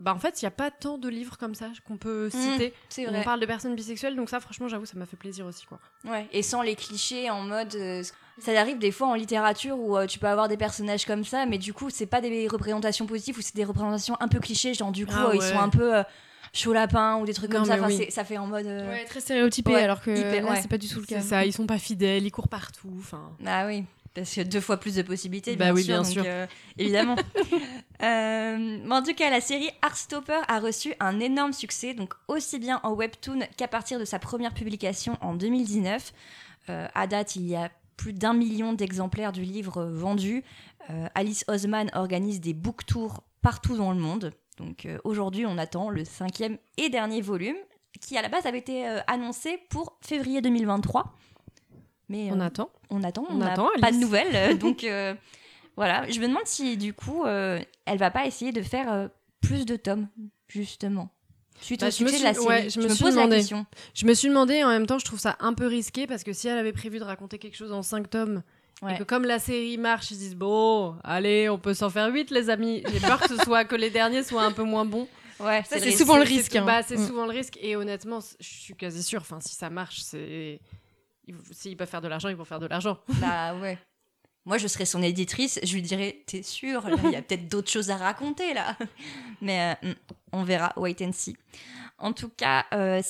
Bah 0.00 0.14
en 0.14 0.18
fait 0.18 0.40
il 0.40 0.46
y 0.46 0.48
a 0.48 0.50
pas 0.50 0.70
tant 0.70 0.96
de 0.98 1.08
livres 1.08 1.36
comme 1.38 1.54
ça 1.54 1.66
qu'on 1.86 1.98
peut 1.98 2.30
citer. 2.30 2.72
c'est 2.88 3.06
où 3.06 3.10
vrai. 3.10 3.20
On 3.20 3.22
parle 3.22 3.38
de 3.40 3.46
personnes 3.46 3.74
bisexuelles 3.76 4.16
donc 4.16 4.30
ça 4.30 4.40
franchement 4.40 4.66
j'avoue 4.66 4.86
ça 4.86 4.94
m'a 4.98 5.04
fait 5.06 5.18
plaisir 5.18 5.44
aussi 5.46 5.66
quoi. 5.66 5.78
Ouais, 6.04 6.26
et 6.32 6.42
sans 6.42 6.62
les 6.62 6.74
clichés 6.74 7.28
en 7.30 7.42
mode. 7.42 7.74
euh, 7.74 8.02
ça 8.38 8.58
arrive 8.58 8.78
des 8.78 8.90
fois 8.92 9.08
en 9.08 9.14
littérature 9.14 9.78
où 9.78 9.98
euh, 9.98 10.06
tu 10.06 10.18
peux 10.18 10.26
avoir 10.26 10.48
des 10.48 10.56
personnages 10.56 11.04
comme 11.04 11.24
ça, 11.24 11.44
mais 11.44 11.58
du 11.58 11.74
coup, 11.74 11.90
c'est 11.90 12.06
pas 12.06 12.22
des 12.22 12.48
représentations 12.48 13.04
positives 13.04 13.36
ou 13.36 13.42
c'est 13.42 13.54
des 13.54 13.64
représentations 13.66 14.16
un 14.20 14.28
peu 14.28 14.40
clichés, 14.40 14.72
genre 14.72 14.92
du 14.92 15.04
coup, 15.04 15.12
Ah 15.14 15.26
euh, 15.28 15.34
ils 15.34 15.42
sont 15.42 15.58
un 15.58 15.68
peu 15.68 15.96
euh, 15.98 16.02
chaud 16.54 16.72
lapin 16.72 17.18
ou 17.18 17.26
des 17.26 17.34
trucs 17.34 17.50
Non, 17.52 17.56
comme 17.58 17.66
ça. 17.66 17.74
mais 17.76 17.80
Enfin, 17.82 17.88
oui. 17.90 17.96
c'est- 18.06 18.10
ça 18.10 18.24
fait 18.24 18.38
en 18.38 18.46
mode. 18.46 18.64
euh, 18.64 18.88
Ouais, 18.90 19.04
très 19.04 19.20
stéréotypé, 19.20 19.74
Ouais, 19.74 19.82
alors 19.82 20.00
que 20.00 20.10
ouais. 20.10 20.56
c'est 20.62 20.68
pas 20.70 20.78
du 20.78 20.88
tout 20.88 21.00
le 21.00 21.04
C'est 21.06 21.16
cas. 21.16 21.20
ça 21.20 21.44
ils 21.44 21.52
sont 21.52 21.66
pas 21.66 21.78
fidèles 21.78 22.24
ils 22.24 22.30
courent 22.30 22.48
partout 22.48 22.90
enfin. 22.98 23.30
Ah 23.46 23.66
oui, 23.66 23.84
parce 24.14 24.34
que 24.34 24.40
deux 24.40 24.60
fois 24.60 24.76
plus 24.78 24.96
de 24.96 25.02
possibilités, 25.02 25.56
Bah 25.56 25.66
bien 25.66 25.74
oui, 25.74 25.82
sûr. 25.84 25.94
bien 25.94 26.02
donc, 26.02 26.12
sûr. 26.12 26.22
euh, 26.26 26.46
évidemment. 26.78 27.16
Euh, 28.02 28.78
mais 28.82 28.94
en 28.94 29.02
tout 29.02 29.12
cas, 29.12 29.28
la 29.28 29.42
série 29.42 29.68
Heartstopper 29.84 30.40
a 30.48 30.58
reçu 30.58 30.94
un 31.00 31.20
énorme 31.20 31.52
succès, 31.52 31.92
donc 31.92 32.14
aussi 32.28 32.58
bien 32.58 32.80
en 32.82 32.92
webtoon 32.94 33.40
qu'à 33.58 33.68
partir 33.68 33.98
de 33.98 34.06
sa 34.06 34.18
première 34.18 34.54
publication 34.54 35.18
en 35.20 35.34
2019. 35.34 36.14
Euh, 36.70 36.88
à 36.94 37.06
date, 37.06 37.36
il 37.36 37.46
y 37.46 37.56
a 37.56 37.70
plus 37.98 38.14
d'un 38.14 38.32
million 38.32 38.72
d'exemplaires 38.72 39.32
du 39.32 39.42
livre 39.42 39.84
vendus. 39.84 40.42
Alice 41.14 41.44
Osman 41.46 41.90
organise 41.92 42.40
des 42.40 42.54
book 42.54 42.86
tours 42.86 43.22
partout 43.42 43.76
dans 43.76 43.92
le 43.92 44.00
monde. 44.00 44.32
Donc 44.56 44.88
aujourd'hui, 45.04 45.44
on 45.44 45.58
attend 45.58 45.90
le 45.90 46.06
cinquième 46.06 46.56
et 46.78 46.88
dernier 46.88 47.20
volume, 47.20 47.56
qui 48.00 48.16
à 48.16 48.22
la 48.22 48.30
base 48.30 48.46
avait 48.46 48.58
été 48.58 48.86
annoncé 49.06 49.58
pour 49.68 49.98
février 50.00 50.40
2023. 50.40 51.12
Mais 52.10 52.28
On 52.32 52.40
euh, 52.40 52.44
attend. 52.44 52.70
on 52.90 53.02
attend, 53.02 53.24
on 53.30 53.36
On 53.38 53.40
attend, 53.40 53.68
pas 53.80 53.90
de 53.92 53.96
nouvelles. 53.96 54.34
euh, 54.34 54.54
donc 54.58 54.84
euh, 54.84 55.14
voilà, 55.76 56.06
je 56.10 56.20
me 56.20 56.26
demande 56.28 56.44
si 56.46 56.76
du 56.76 56.92
coup, 56.92 57.24
elle 57.26 57.66
va 57.98 58.10
pas 58.10 58.26
essayer 58.26 58.52
de 58.52 58.60
faire 58.62 59.08
plus 59.40 59.64
de 59.64 59.76
tomes, 59.76 60.08
justement. 60.48 61.08
Suite 61.62 61.80
Bah, 61.80 61.88
au 61.88 61.90
je 61.90 62.04
me 62.04 62.08
succès 62.08 62.20
de 62.20 62.24
la 62.24 62.34
suis- 62.34 62.42
série. 62.42 62.54
ouais, 62.64 62.70
je 62.70 62.80
me 62.80 62.88
suis 62.88 63.04
pose 63.04 63.14
demandé. 63.14 63.30
la 63.32 63.36
question. 63.36 63.66
Je 63.94 64.06
me 64.06 64.14
suis 64.14 64.28
demandé 64.28 64.54
et 64.54 64.64
en 64.64 64.68
même 64.70 64.86
temps 64.86 64.98
je 64.98 65.04
trouve 65.04 65.18
ça 65.20 65.36
un 65.40 65.52
peu 65.52 65.66
risqué 65.66 66.06
parce 66.06 66.24
que 66.24 66.32
si 66.32 66.48
elle 66.48 66.56
avait 66.58 66.72
prévu 66.72 66.98
de 66.98 67.04
raconter 67.04 67.38
quelque 67.38 67.56
chose 67.56 67.72
en 67.72 67.82
5 67.82 68.08
tomes 68.10 68.42
Ouais. 68.82 68.94
et 68.94 68.98
que 68.98 69.02
comme 69.02 69.24
la 69.26 69.38
série 69.38 69.76
marche 69.76 70.10
ils 70.10 70.14
se 70.14 70.20
disent 70.20 70.36
bon 70.36 70.96
allez 71.04 71.50
on 71.50 71.58
peut 71.58 71.74
s'en 71.74 71.90
faire 71.90 72.10
8 72.10 72.30
les 72.30 72.48
amis 72.48 72.82
j'ai 72.90 72.98
peur 73.00 73.20
que 73.20 73.28
ce 73.28 73.36
soit 73.44 73.66
que 73.66 73.74
les 73.76 73.90
derniers 73.90 74.22
soient 74.22 74.42
un 74.44 74.52
peu 74.52 74.62
moins 74.62 74.86
bons 74.86 75.06
Ouais, 75.38 75.62
c'est 75.68 75.90
souvent 75.90 76.16
le 76.16 76.22
risque, 76.22 76.52
c'est- 76.52 76.58
hein. 76.58 76.64
bah, 76.64 76.82
c'est 76.82 76.96
Mm. 76.96 77.06
souvent 77.06 77.24
le 77.26 77.32
risque 77.32 77.58
et 77.60 77.76
honnêtement 77.76 78.20
je 78.40 78.48
suis 78.48 78.74
quasi 78.74 79.02
sûre 79.02 79.20
enfin 79.20 79.38
si 79.42 79.54
ça 79.54 79.68
marche 79.68 80.00
c'est 80.00 80.60
s'ils 81.52 81.76
peuvent 81.76 81.88
faire 81.88 82.00
de 82.00 82.08
l'argent 82.08 82.28
ils 82.28 82.36
vont 82.36 82.44
faire 82.44 82.60
de 82.60 82.66
l'argent 82.66 82.98
Bah 83.20 83.54
ouais. 83.54 83.78
Moi, 84.46 84.56
je 84.56 84.66
serais 84.66 84.86
son 84.86 85.02
éditrice, 85.02 85.60
je 85.62 85.74
lui 85.74 85.82
dirais 85.82 86.22
T'es 86.26 86.42
sûre? 86.42 86.88
Il 87.04 87.10
y 87.10 87.16
a 87.16 87.22
peut-être 87.22 87.48
d'autres 87.48 87.70
choses 87.70 87.90
à 87.90 87.96
raconter 87.96 88.54
là. 88.54 88.76
Mais 89.42 89.76
euh, 89.84 89.88
hmm, 89.88 89.94
on 90.32 90.44
verra, 90.44 90.72
wait 90.76 90.96
and 91.02 91.12
see. 91.12 91.36
En 92.00 92.14
tout 92.14 92.30
cas, 92.30 92.64
euh, 92.72 93.02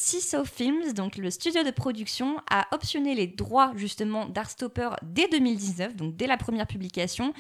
Films, 0.45 0.93
donc 0.95 1.17
le 1.17 1.31
studio 1.31 1.63
de 1.63 1.71
production, 1.71 2.39
a 2.51 2.67
optionné 2.73 3.15
les 3.15 3.29
droits 3.29 3.73
justement 3.77 4.27
d'Artstopper 4.27 4.91
dès 5.03 5.29
2019, 5.29 5.95
donc 5.95 6.17
dès 6.17 6.27
la 6.27 6.37
première 6.37 6.67
publication. 6.67 7.33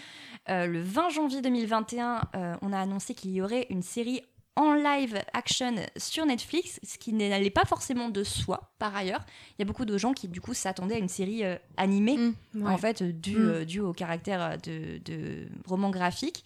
Euh, 0.48 0.66
le 0.66 0.80
20 0.80 1.08
janvier 1.10 1.42
2021, 1.42 2.22
euh, 2.36 2.54
on 2.62 2.72
a 2.72 2.78
annoncé 2.78 3.14
qu'il 3.14 3.32
y 3.32 3.42
aurait 3.42 3.66
une 3.68 3.82
série 3.82 4.22
en 4.56 4.74
live 4.74 5.20
action 5.32 5.74
sur 5.96 6.26
Netflix, 6.26 6.80
ce 6.82 6.98
qui 6.98 7.12
n'allait 7.12 7.50
pas 7.50 7.64
forcément 7.64 8.08
de 8.08 8.24
soi 8.24 8.72
par 8.78 8.94
ailleurs. 8.96 9.24
Il 9.52 9.54
y 9.60 9.62
a 9.62 9.64
beaucoup 9.64 9.84
de 9.84 9.96
gens 9.96 10.12
qui 10.12 10.28
du 10.28 10.40
coup 10.40 10.54
s'attendaient 10.54 10.96
à 10.96 10.98
une 10.98 11.08
série 11.08 11.44
euh, 11.44 11.56
animée 11.76 12.16
Mm. 12.54 12.66
en 12.66 12.76
fait, 12.76 13.02
euh, 13.02 13.12
dû, 13.12 13.36
Mm. 13.36 13.48
euh, 13.80 13.82
au 13.88 13.92
caractère 13.92 14.42
euh, 14.42 14.56
de, 14.56 14.98
de 15.04 15.48
roman 15.66 15.90
graphique. 15.90 16.44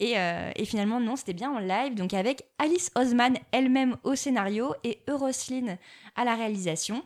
Et, 0.00 0.16
euh, 0.16 0.52
et 0.54 0.64
finalement, 0.64 1.00
non, 1.00 1.16
c'était 1.16 1.32
bien 1.32 1.50
en 1.50 1.58
live, 1.58 1.94
donc 1.96 2.14
avec 2.14 2.44
Alice 2.58 2.90
Osman 2.94 3.36
elle-même 3.50 3.96
au 4.04 4.14
scénario 4.14 4.72
et 4.84 5.00
Euroslyn 5.08 5.76
à 6.14 6.24
la 6.24 6.36
réalisation. 6.36 7.02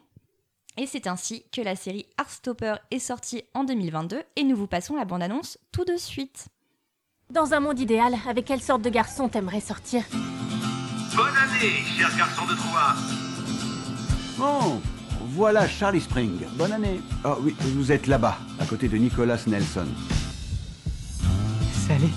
Et 0.77 0.87
c'est 0.87 1.07
ainsi 1.07 1.45
que 1.53 1.61
la 1.63 1.77
série 1.77 2.07
Heartstopper 2.19 2.75
est 2.91 2.99
sortie 2.99 3.45
en 3.55 3.65
2022 3.65 4.23
et 4.37 4.43
nous 4.45 4.57
vous 4.57 4.67
passons 4.67 4.97
la 4.97 5.05
bande-annonce 5.07 5.59
tout 5.71 5.85
de 5.87 5.97
suite. 5.97 6.47
Dans 7.33 7.55
un 7.55 7.61
monde 7.61 7.81
idéal, 7.81 8.13
avec 8.29 8.45
quelle 8.45 8.61
sorte 8.61 8.83
de 8.83 8.91
garçon 8.91 9.27
t'aimerais 9.27 9.61
sortir 9.61 10.03
Bonne 11.17 11.27
année, 11.29 11.83
cher 11.97 12.11
garçon 12.19 12.45
de 12.45 12.55
Troyes 12.55 12.95
Bon, 14.37 14.83
voilà 15.31 15.67
Charlie 15.67 16.03
Spring. 16.03 16.41
Bonne 16.57 16.73
année. 16.73 17.01
Oh 17.25 17.37
oui, 17.41 17.57
vous 17.59 17.91
êtes 17.91 18.07
là-bas, 18.07 18.37
à 18.61 18.67
côté 18.67 18.87
de 18.87 18.99
Nicholas 18.99 19.43
Nelson. 19.47 19.87
Salut. 21.89 22.13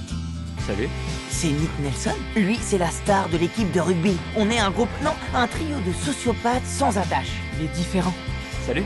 Salut. 0.67 0.89
C'est 1.29 1.47
Nick 1.51 1.71
Nelson. 1.79 2.15
Lui, 2.35 2.57
c'est 2.61 2.77
la 2.77 2.89
star 2.89 3.29
de 3.29 3.37
l'équipe 3.37 3.71
de 3.71 3.79
rugby. 3.79 4.17
On 4.35 4.49
est 4.49 4.59
un 4.59 4.71
groupe, 4.71 4.89
non, 5.01 5.13
un 5.33 5.47
trio 5.47 5.77
de 5.87 5.93
sociopathes 5.93 6.65
sans 6.65 6.97
attache. 6.97 7.31
Il 7.57 7.65
est 7.65 7.73
différent. 7.73 8.13
Salut. 8.65 8.83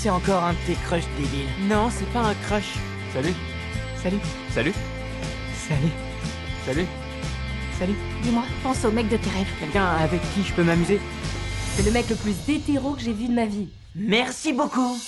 C'est 0.00 0.10
encore 0.10 0.44
un 0.44 0.52
de 0.52 0.58
tes 0.64 0.74
crushs 0.74 1.08
débiles. 1.16 1.48
Non, 1.68 1.90
c'est 1.90 2.08
pas 2.12 2.20
un 2.20 2.34
crush. 2.46 2.74
Salut. 3.12 3.34
Salut. 4.00 4.20
Salut. 4.54 4.72
Salut. 5.68 5.90
Salut. 6.64 6.86
Salut. 7.80 7.94
Dis-moi, 8.22 8.44
pense 8.62 8.84
au 8.84 8.92
mec 8.92 9.08
de 9.08 9.16
tes 9.16 9.28
rêves. 9.30 9.48
Quelqu'un 9.58 9.86
avec 9.86 10.20
qui 10.34 10.44
je 10.44 10.52
peux 10.52 10.62
m'amuser? 10.62 11.00
C'est 11.74 11.82
le 11.84 11.90
mec 11.90 12.08
le 12.08 12.14
plus 12.14 12.36
hétéro 12.48 12.92
que 12.92 13.00
j'ai 13.00 13.12
vu 13.12 13.26
de 13.26 13.32
ma 13.32 13.46
vie. 13.46 13.70
Merci 13.96 14.52
beaucoup. 14.52 15.00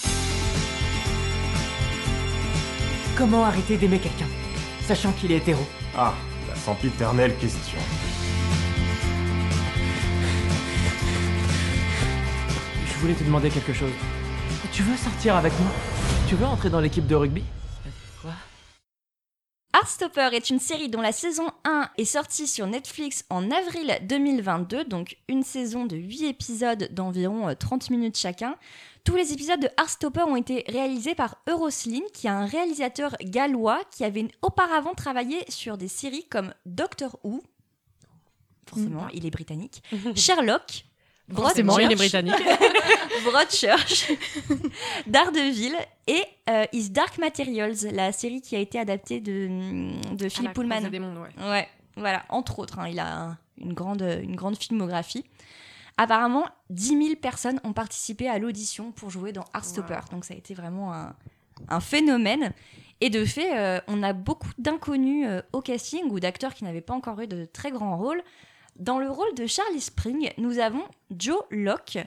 Comment 3.16 3.44
arrêter 3.44 3.76
d'aimer 3.76 4.00
quelqu'un 4.00 4.26
Sachant 4.88 5.12
qu'il 5.12 5.30
est 5.30 5.36
hétéro? 5.36 5.64
Ah, 5.96 6.14
la 6.48 6.56
sempiternelle 6.56 7.36
question. 7.36 7.78
Je 12.88 12.98
voulais 13.00 13.14
te 13.14 13.22
demander 13.22 13.50
quelque 13.50 13.72
chose. 13.72 13.92
Tu 14.80 14.86
veux 14.86 14.96
sortir 14.96 15.36
avec 15.36 15.52
moi? 15.60 15.70
Tu 16.26 16.36
veux 16.36 16.46
entrer 16.46 16.70
dans 16.70 16.80
l'équipe 16.80 17.06
de 17.06 17.14
rugby? 17.14 17.44
Quoi? 18.22 18.32
Heartstopper 19.74 20.30
est 20.32 20.48
une 20.48 20.58
série 20.58 20.88
dont 20.88 21.02
la 21.02 21.12
saison 21.12 21.50
1 21.64 21.90
est 21.98 22.06
sortie 22.06 22.46
sur 22.46 22.66
Netflix 22.66 23.26
en 23.28 23.50
avril 23.50 23.98
2022, 24.08 24.86
donc 24.86 25.18
une 25.28 25.42
saison 25.42 25.84
de 25.84 25.98
8 25.98 26.28
épisodes 26.28 26.88
d'environ 26.92 27.50
euh, 27.50 27.54
30 27.54 27.90
minutes 27.90 28.16
chacun. 28.16 28.56
Tous 29.04 29.14
les 29.16 29.34
épisodes 29.34 29.60
de 29.60 29.68
Heartstopper 29.78 30.22
ont 30.22 30.36
été 30.36 30.64
réalisés 30.66 31.14
par 31.14 31.36
Eurosling, 31.46 32.04
qui 32.14 32.26
est 32.26 32.30
un 32.30 32.46
réalisateur 32.46 33.16
gallois 33.20 33.82
qui 33.90 34.04
avait 34.04 34.28
auparavant 34.40 34.94
travaillé 34.94 35.44
sur 35.50 35.76
des 35.76 35.88
séries 35.88 36.24
comme 36.30 36.54
Doctor 36.64 37.18
Who, 37.22 37.42
forcément, 38.66 39.08
il 39.12 39.26
est 39.26 39.30
britannique, 39.30 39.82
Sherlock, 40.14 40.86
Forcément, 41.34 41.78
il 41.78 41.92
est 41.92 41.94
Broadchurch, 41.94 42.22
britannique. 42.24 42.48
Broadchurch, 43.24 44.10
Daredevil 45.06 45.74
et 46.06 46.22
euh, 46.48 46.64
His 46.72 46.90
Dark 46.90 47.18
Materials, 47.18 47.76
la 47.92 48.12
série 48.12 48.40
qui 48.40 48.56
a 48.56 48.58
été 48.58 48.78
adaptée 48.78 49.20
de, 49.20 49.48
de 50.14 50.26
À 50.26 50.28
Philip 50.28 50.52
Pullman. 50.52 50.80
des 50.90 50.98
mondes, 50.98 51.18
ouais. 51.18 51.44
Ouais, 51.50 51.68
voilà, 51.96 52.24
entre 52.28 52.58
autres, 52.58 52.78
hein, 52.78 52.88
il 52.88 52.98
a 52.98 53.24
un- 53.24 53.38
une, 53.58 53.72
grande, 53.74 54.02
une 54.22 54.36
grande 54.36 54.56
filmographie. 54.56 55.24
Apparemment, 55.98 56.46
10 56.70 56.88
000 57.04 57.16
personnes 57.20 57.60
ont 57.64 57.72
participé 57.74 58.28
à 58.28 58.38
l'audition 58.38 58.90
pour 58.92 59.10
jouer 59.10 59.32
dans 59.32 59.44
Heartstopper, 59.54 60.00
donc 60.10 60.24
ça 60.24 60.34
a 60.34 60.36
été 60.36 60.54
vraiment 60.54 60.94
un, 60.94 61.14
un 61.68 61.80
phénomène. 61.80 62.52
Et 63.02 63.10
de 63.10 63.24
fait, 63.24 63.56
euh, 63.58 63.80
on 63.86 64.02
a 64.02 64.12
beaucoup 64.12 64.48
d'inconnus 64.58 65.26
euh, 65.28 65.42
au 65.52 65.60
casting 65.62 66.02
ou 66.10 66.20
d'acteurs 66.20 66.54
qui 66.54 66.64
n'avaient 66.64 66.80
pas 66.82 66.94
encore 66.94 67.20
eu 67.20 67.26
de 67.26 67.46
très 67.50 67.70
grands 67.70 67.96
rôles. 67.96 68.22
Dans 68.80 68.98
le 68.98 69.10
rôle 69.10 69.34
de 69.34 69.46
Charlie 69.46 69.82
Spring, 69.82 70.32
nous 70.38 70.58
avons 70.58 70.82
Joe 71.10 71.42
Locke, 71.50 71.98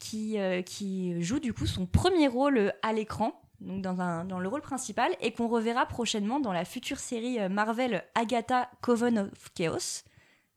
qui, 0.00 0.38
euh, 0.38 0.62
qui 0.62 1.22
joue 1.22 1.40
du 1.40 1.52
coup 1.52 1.66
son 1.66 1.84
premier 1.84 2.26
rôle 2.26 2.56
euh, 2.56 2.70
à 2.80 2.94
l'écran, 2.94 3.38
donc 3.60 3.82
dans, 3.82 4.00
un, 4.00 4.24
dans 4.24 4.40
le 4.40 4.48
rôle 4.48 4.62
principal, 4.62 5.14
et 5.20 5.34
qu'on 5.34 5.46
reverra 5.46 5.84
prochainement 5.84 6.40
dans 6.40 6.54
la 6.54 6.64
future 6.64 6.98
série 6.98 7.38
euh, 7.38 7.50
Marvel 7.50 8.02
Agatha 8.14 8.70
Coven 8.80 9.30
of 9.30 9.52
Chaos. 9.52 10.04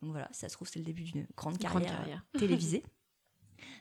Donc 0.01 0.11
voilà, 0.11 0.29
ça 0.31 0.47
se 0.47 0.53
trouve, 0.53 0.69
c'est 0.69 0.79
le 0.79 0.85
début 0.85 1.03
d'une 1.03 1.27
grande 1.35 1.57
Grande 1.57 1.83
carrière, 1.83 1.99
carrière. 1.99 2.25
télévisée. 2.39 2.83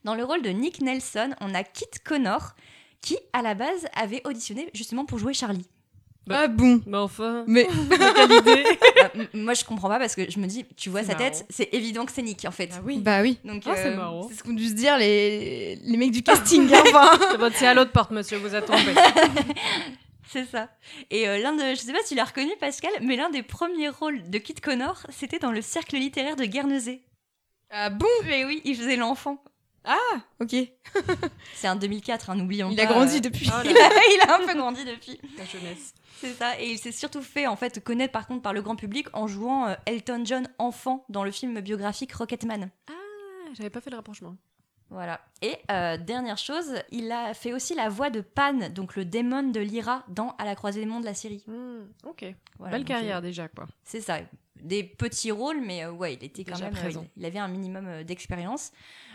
Dans 0.02 0.16
le 0.16 0.24
rôle 0.24 0.42
de 0.42 0.50
Nick 0.50 0.80
Nelson, 0.80 1.36
on 1.40 1.54
a 1.54 1.62
Kit 1.62 1.86
Connor, 2.04 2.56
qui 3.00 3.16
à 3.32 3.40
la 3.40 3.54
base 3.54 3.86
avait 3.94 4.26
auditionné 4.26 4.68
justement 4.74 5.04
pour 5.04 5.18
jouer 5.18 5.32
Charlie. 5.32 5.68
Bah, 6.28 6.40
ah 6.44 6.48
bon 6.48 6.80
Mais 6.86 6.96
enfin. 6.98 7.44
Mais 7.46 7.66
Euh, 7.90 9.08
m- 9.14 9.28
moi, 9.34 9.54
je 9.54 9.64
comprends 9.64 9.88
pas 9.88 9.98
parce 9.98 10.14
que 10.14 10.30
je 10.30 10.38
me 10.38 10.46
dis, 10.46 10.64
tu 10.76 10.90
vois 10.90 11.02
sa 11.04 11.14
tête, 11.14 11.46
c'est 11.50 11.68
évident 11.72 12.04
que 12.04 12.12
c'est 12.12 12.22
Nick 12.22 12.44
en 12.46 12.50
fait. 12.50 12.70
Ah 12.74 12.80
oui. 12.84 12.98
bah 12.98 13.22
oui. 13.22 13.38
Donc, 13.44 13.62
Ah, 13.66 13.74
c'est 13.76 13.86
euh, 13.88 13.96
marrant. 13.96 14.26
C'est 14.28 14.34
ce 14.36 14.42
qu'ont 14.42 14.52
dû 14.52 14.68
se 14.68 14.74
dire 14.74 14.98
les, 14.98 15.76
les 15.76 15.96
mecs 15.96 16.10
du 16.10 16.22
casting. 16.24 16.72
hein, 16.72 16.82
enfin. 16.86 17.10
C'est 17.30 17.38
bon, 17.38 17.52
c'est 17.54 17.66
à 17.66 17.74
l'autre 17.74 17.92
porte, 17.92 18.10
monsieur, 18.10 18.38
vous 18.38 18.48
tombé. 18.60 18.94
C'est 20.30 20.44
ça. 20.44 20.68
Et 21.10 21.26
euh, 21.26 21.38
l'un 21.38 21.52
de, 21.54 21.70
je 21.70 21.76
sais 21.80 21.92
pas 21.92 22.00
si 22.02 22.08
tu 22.10 22.14
l'as 22.16 22.24
reconnu 22.24 22.50
Pascal, 22.60 22.90
mais 23.00 23.16
l'un 23.16 23.30
des 23.30 23.42
premiers 23.42 23.88
rôles 23.88 24.28
de 24.28 24.38
Kit 24.38 24.54
Connor, 24.54 25.06
c'était 25.08 25.38
dans 25.38 25.52
le 25.52 25.62
cercle 25.62 25.96
littéraire 25.96 26.36
de 26.36 26.44
Guernesey. 26.44 27.00
Ah 27.70 27.88
bon? 27.90 28.06
Mais 28.26 28.44
oui, 28.44 28.60
il 28.64 28.76
faisait 28.76 28.96
l'enfant. 28.96 29.42
Ok. 30.40 30.54
C'est 31.54 31.66
un 31.66 31.76
2004, 31.76 32.30
hein, 32.30 32.34
n'oublions 32.36 32.70
Il 32.70 32.76
pas. 32.76 32.82
a 32.82 32.86
grandi 32.86 33.16
euh, 33.16 33.20
depuis. 33.20 33.48
Oh 33.52 33.56
là 33.56 33.62
il, 33.64 33.76
a, 33.76 33.90
il 34.24 34.30
a 34.30 34.36
un 34.36 34.46
peu 34.46 34.54
grandi 34.56 34.84
depuis. 34.84 35.18
La 35.38 35.44
jeunesse. 35.44 35.94
C'est 36.20 36.34
ça. 36.34 36.60
Et 36.60 36.70
il 36.72 36.78
s'est 36.78 36.92
surtout 36.92 37.22
fait 37.22 37.46
en 37.46 37.56
fait 37.56 37.82
connaître 37.82 38.12
par 38.12 38.26
contre 38.26 38.42
par 38.42 38.52
le 38.52 38.60
grand 38.62 38.76
public 38.76 39.06
en 39.12 39.26
jouant 39.26 39.68
euh, 39.68 39.74
Elton 39.86 40.22
John 40.24 40.48
enfant 40.58 41.04
dans 41.08 41.24
le 41.24 41.30
film 41.30 41.60
biographique 41.60 42.12
Rocketman. 42.12 42.70
Ah, 42.88 42.92
j'avais 43.54 43.70
pas 43.70 43.80
fait 43.80 43.90
le 43.90 43.96
rapprochement. 43.96 44.36
Voilà. 44.90 45.20
Et 45.42 45.54
euh, 45.70 45.96
dernière 45.98 46.38
chose, 46.38 46.74
il 46.90 47.12
a 47.12 47.34
fait 47.34 47.52
aussi 47.52 47.74
la 47.74 47.88
voix 47.90 48.08
de 48.10 48.20
Pan, 48.22 48.70
donc 48.70 48.96
le 48.96 49.04
démon 49.04 49.42
de 49.42 49.60
Lyra 49.60 50.02
dans 50.08 50.30
À 50.38 50.44
la 50.46 50.54
croisée 50.54 50.80
des 50.80 50.86
mondes, 50.86 51.04
la 51.04 51.12
série. 51.14 51.44
Hmm, 51.46 51.82
ok. 52.06 52.24
Voilà, 52.58 52.76
Belle 52.76 52.86
carrière 52.86 53.18
euh, 53.18 53.20
déjà, 53.20 53.48
quoi. 53.48 53.66
C'est 53.84 54.00
ça. 54.00 54.18
Des 54.62 54.82
petits 54.82 55.30
rôles, 55.30 55.60
mais 55.60 55.84
euh, 55.84 55.92
ouais, 55.92 56.14
il 56.14 56.24
était 56.24 56.42
quand 56.42 56.58
même. 56.58 56.72
euh, 56.74 56.80
présent. 56.80 57.06
il, 57.16 57.22
il 57.22 57.26
avait 57.26 57.38
un 57.38 57.48
minimum 57.48 57.86
euh, 57.86 58.02
d'expérience. 58.02 58.72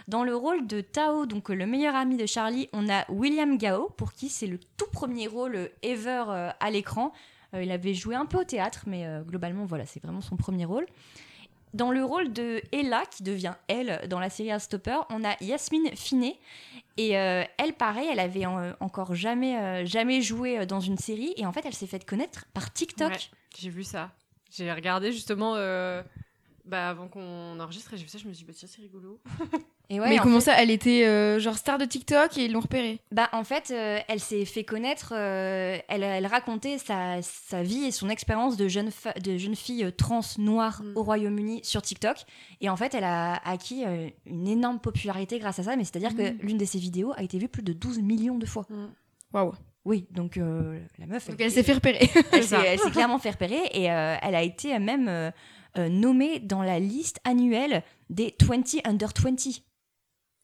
Dans 0.08 0.24
le 0.24 0.36
rôle 0.36 0.68
de 0.68 0.82
Tao, 0.82 1.26
donc 1.26 1.50
euh, 1.50 1.56
le 1.56 1.66
meilleur 1.66 1.96
ami 1.96 2.18
de 2.18 2.26
Charlie, 2.26 2.70
on 2.74 2.90
a 2.90 3.10
William 3.10 3.58
Gao, 3.58 3.90
pour 3.98 4.14
qui 4.14 4.30
c'est 4.30 4.48
le 4.48 4.60
tout 4.78 4.90
premier 4.92 5.28
rôle 5.28 5.56
euh, 5.56 5.68
ever 5.82 6.26
euh, 6.28 6.52
à 6.60 6.72
l'écran. 6.72 7.14
Il 7.56 7.70
avait 7.70 7.94
joué 7.94 8.16
un 8.16 8.26
peu 8.26 8.40
au 8.40 8.44
théâtre, 8.44 8.86
mais 8.88 9.06
globalement, 9.28 9.64
voilà, 9.66 9.86
c'est 9.86 10.02
vraiment 10.02 10.22
son 10.22 10.36
premier 10.36 10.66
rôle. 10.66 10.88
Dans 11.76 11.92
le 11.92 12.04
rôle 12.04 12.34
de 12.34 12.60
Ella, 12.72 13.04
qui 13.06 13.22
devient 13.22 13.54
elle 13.68 14.08
dans 14.10 14.20
la 14.20 14.32
série 14.32 14.60
Stopper, 14.60 14.98
on 15.12 15.24
a 15.24 15.36
Yasmine 15.40 15.96
Finet. 15.96 16.40
Et 16.98 17.10
elle, 17.12 17.74
pareil, 17.78 18.10
elle 18.12 18.20
avait 18.20 18.48
encore 18.80 19.14
jamais, 19.14 19.86
jamais 19.86 20.24
joué 20.24 20.66
dans 20.66 20.80
une 20.80 20.98
série. 20.98 21.36
Et 21.38 21.46
en 21.46 21.52
fait, 21.52 21.64
elle 21.64 21.76
s'est 21.76 21.86
faite 21.86 22.06
connaître 22.06 22.46
par 22.56 22.74
TikTok. 22.74 23.30
J'ai 23.56 23.70
vu 23.70 23.84
ça. 23.84 24.10
J'ai 24.50 24.74
regardé 24.74 25.12
justement 25.12 25.54
bah, 26.66 26.90
avant 26.90 27.08
qu'on 27.08 27.60
enregistre 27.60 27.94
et 27.94 27.98
j'ai 27.98 28.04
vu 28.04 28.10
ça, 28.10 28.18
je 28.18 28.28
me 28.28 28.34
suis 28.34 28.46
dit, 28.46 28.52
bah, 28.52 28.54
tiens, 28.58 28.68
c'est 28.72 28.82
rigolo. 28.82 29.20
Et 29.90 30.00
ouais, 30.00 30.08
mais 30.10 30.20
en 30.20 30.24
comment 30.24 30.40
fait- 30.40 30.46
ça 30.52 30.62
Elle 30.64 30.72
était 30.72 31.06
euh, 31.06 31.40
genre 31.40 31.58
star 31.58 31.78
de 31.78 31.84
TikTok 31.84 32.38
et 32.38 32.46
ils 32.46 32.52
l'ont 32.54 32.62
repérée. 32.62 33.02
Bah, 33.12 33.28
en 33.34 33.44
fait, 33.44 33.70
euh, 33.72 34.00
elle 34.08 34.22
s'est 34.22 34.46
fait 34.46 34.64
connaître, 34.64 35.12
euh, 35.16 35.78
elle, 35.90 36.04
elle 36.04 36.26
racontait 36.26 36.78
sa, 36.78 37.22
sa 37.22 37.62
vie 37.64 37.84
et 37.84 37.92
son 37.92 38.08
expérience 38.10 38.56
de 38.56 38.70
jeune, 38.70 38.90
de 39.22 39.38
jeune 39.38 39.56
fille 39.58 39.86
trans 39.98 40.22
noire 40.38 40.82
Mm. 40.82 40.94
au 40.98 41.04
Royaume-Uni 41.04 41.60
sur 41.64 41.82
TikTok. 41.82 42.16
Et 42.62 42.70
en 42.70 42.78
fait, 42.78 42.96
elle 42.96 43.04
a 43.04 43.34
acquis 43.48 43.84
euh, 43.86 44.08
une 44.26 44.48
énorme 44.48 44.80
popularité 44.80 45.38
grâce 45.38 45.60
à 45.60 45.64
ça, 45.64 45.76
mais 45.76 45.84
c'est-à-dire 45.84 46.14
Mm. 46.14 46.18
que 46.40 46.46
l'une 46.46 46.58
de 46.58 46.66
ses 46.66 46.80
vidéos 46.80 47.12
a 47.18 47.22
été 47.22 47.38
vue 47.38 47.50
plus 47.50 47.62
de 47.62 47.74
12 47.74 48.00
millions 48.00 48.38
de 48.38 48.46
fois. 48.46 48.66
Waouh. 49.34 49.52
Oui, 49.86 50.08
donc 50.12 50.38
euh, 50.38 50.80
la 50.98 51.08
meuf. 51.08 51.28
Donc 51.30 51.42
elle 51.42 51.52
s'est 51.52 51.62
fait 51.62 51.74
repérer. 51.74 52.10
Elle 52.32 52.44
s'est 52.46 52.56
elle 52.66 52.80
clairement 52.94 53.20
fait 53.20 53.32
repérer 53.32 53.60
et 53.74 53.92
euh, 53.92 54.16
elle 54.22 54.34
a 54.34 54.42
été 54.44 54.80
même 54.80 55.10
euh, 55.78 55.82
euh, 55.86 55.90
nommée 55.90 56.40
dans 56.40 56.62
la 56.64 56.80
liste 56.80 57.20
annuelle 57.24 57.84
des 58.10 58.36
20 58.42 58.86
under 58.86 59.10
20. 59.18 59.62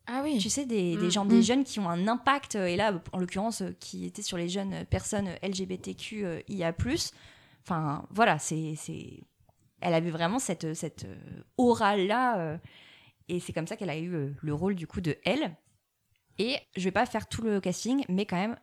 Ah 0.08 0.22
oui. 0.24 0.40
Tu 0.40 0.50
sais, 0.50 0.66
des, 0.66 0.96
des 0.98 1.08
Mm. 1.08 1.12
gens, 1.12 1.26
Mm. 1.26 1.30
des 1.30 1.44
jeunes 1.44 1.64
qui 1.64 1.80
ont 1.80 1.88
un 1.90 2.08
impact, 2.08 2.56
euh, 2.56 2.66
et 2.66 2.76
là, 2.76 3.00
en 3.14 3.20
l'occurrence, 3.20 3.62
euh, 3.62 3.76
qui 3.80 4.06
étaient 4.06 4.24
sur 4.24 4.38
les 4.38 4.50
jeunes 4.50 4.86
personnes 4.86 5.30
LGBTQIA. 5.44 6.74
Enfin, 7.64 8.06
voilà, 8.10 8.40
c'est. 8.40 8.74
Elle 9.82 9.94
avait 9.94 10.10
vraiment 10.10 10.40
cette, 10.40 10.74
cette 10.74 11.06
euh, 11.06 11.16
aura-là, 11.58 12.40
euh, 12.40 12.58
et 13.30 13.40
c'est 13.40 13.54
comme 13.54 13.68
ça 13.68 13.78
qu'elle 13.78 13.90
a 13.92 13.98
eu 13.98 14.14
euh, 14.14 14.34
le 14.42 14.54
rôle, 14.54 14.76
du 14.76 14.88
coup, 14.88 15.00
de 15.00 15.16
elle. 15.24 15.56
Et 16.38 16.58
je 16.76 16.84
vais 16.86 16.92
pas 16.92 17.06
faire 17.06 17.28
tout 17.30 17.44
le 17.44 17.62
casting, 17.62 18.04
mais 18.10 18.26
quand 18.26 18.36
même, 18.38 18.58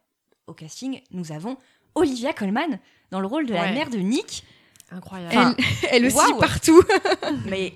au 0.46 0.52
casting, 0.54 1.00
nous 1.12 1.30
avons 1.32 1.56
Olivia 1.94 2.32
Colman 2.32 2.78
dans 3.10 3.20
le 3.20 3.26
rôle 3.26 3.46
de 3.46 3.54
la 3.54 3.72
mère 3.72 3.88
de 3.90 3.98
Nick. 3.98 4.44
Incroyable. 4.90 5.36
Enfin, 5.36 5.54
Elle, 5.90 6.04
elle 6.04 6.06
aussi 6.06 6.34
partout. 6.38 6.82
Mais 7.46 7.74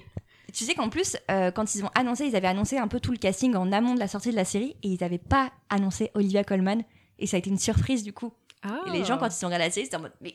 tu 0.52 0.64
sais 0.64 0.74
qu'en 0.74 0.88
plus, 0.88 1.16
euh, 1.30 1.50
quand 1.50 1.74
ils 1.74 1.84
ont 1.84 1.90
annoncé, 1.94 2.26
ils 2.26 2.36
avaient 2.36 2.48
annoncé 2.48 2.78
un 2.78 2.88
peu 2.88 3.00
tout 3.00 3.12
le 3.12 3.18
casting 3.18 3.54
en 3.54 3.72
amont 3.72 3.94
de 3.94 4.00
la 4.00 4.08
sortie 4.08 4.30
de 4.30 4.36
la 4.36 4.44
série 4.44 4.76
et 4.82 4.88
ils 4.88 4.98
n'avaient 5.00 5.18
pas 5.18 5.50
annoncé 5.68 6.10
Olivia 6.14 6.44
Colman. 6.44 6.82
Et 7.18 7.26
ça 7.26 7.36
a 7.36 7.38
été 7.38 7.50
une 7.50 7.58
surprise 7.58 8.02
du 8.02 8.12
coup. 8.12 8.32
Ah. 8.62 8.80
Et 8.86 8.90
les 8.90 9.04
gens, 9.04 9.18
quand 9.18 9.26
ils 9.26 9.32
sont 9.32 9.46
regardés 9.46 9.66
la 9.66 9.70
série, 9.70 9.86
c'était 9.86 9.96
en 9.96 10.02
mode 10.02 10.12
Mais 10.20 10.34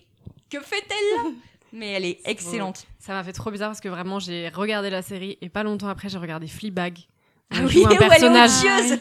que 0.50 0.60
fait-elle 0.60 1.24
là? 1.24 1.32
Mais 1.74 1.92
elle 1.92 2.06
est 2.06 2.20
excellente. 2.26 2.86
Ça 3.00 3.14
m'a 3.14 3.24
fait 3.24 3.34
trop 3.34 3.52
bizarre 3.52 3.70
parce 3.70 3.82
que 3.82 3.90
vraiment, 3.90 4.20
j'ai 4.20 4.50
regardé 4.50 4.90
la 4.90 5.02
série 5.02 5.38
et 5.42 5.50
pas 5.50 5.64
longtemps 5.64 5.90
après, 5.90 6.08
j'ai 6.08 6.18
regardé 6.18 6.48
Fleabag. 6.48 7.00
Ah 7.52 7.58
oui, 7.66 7.86
un 7.86 7.96
personnage 7.96 8.52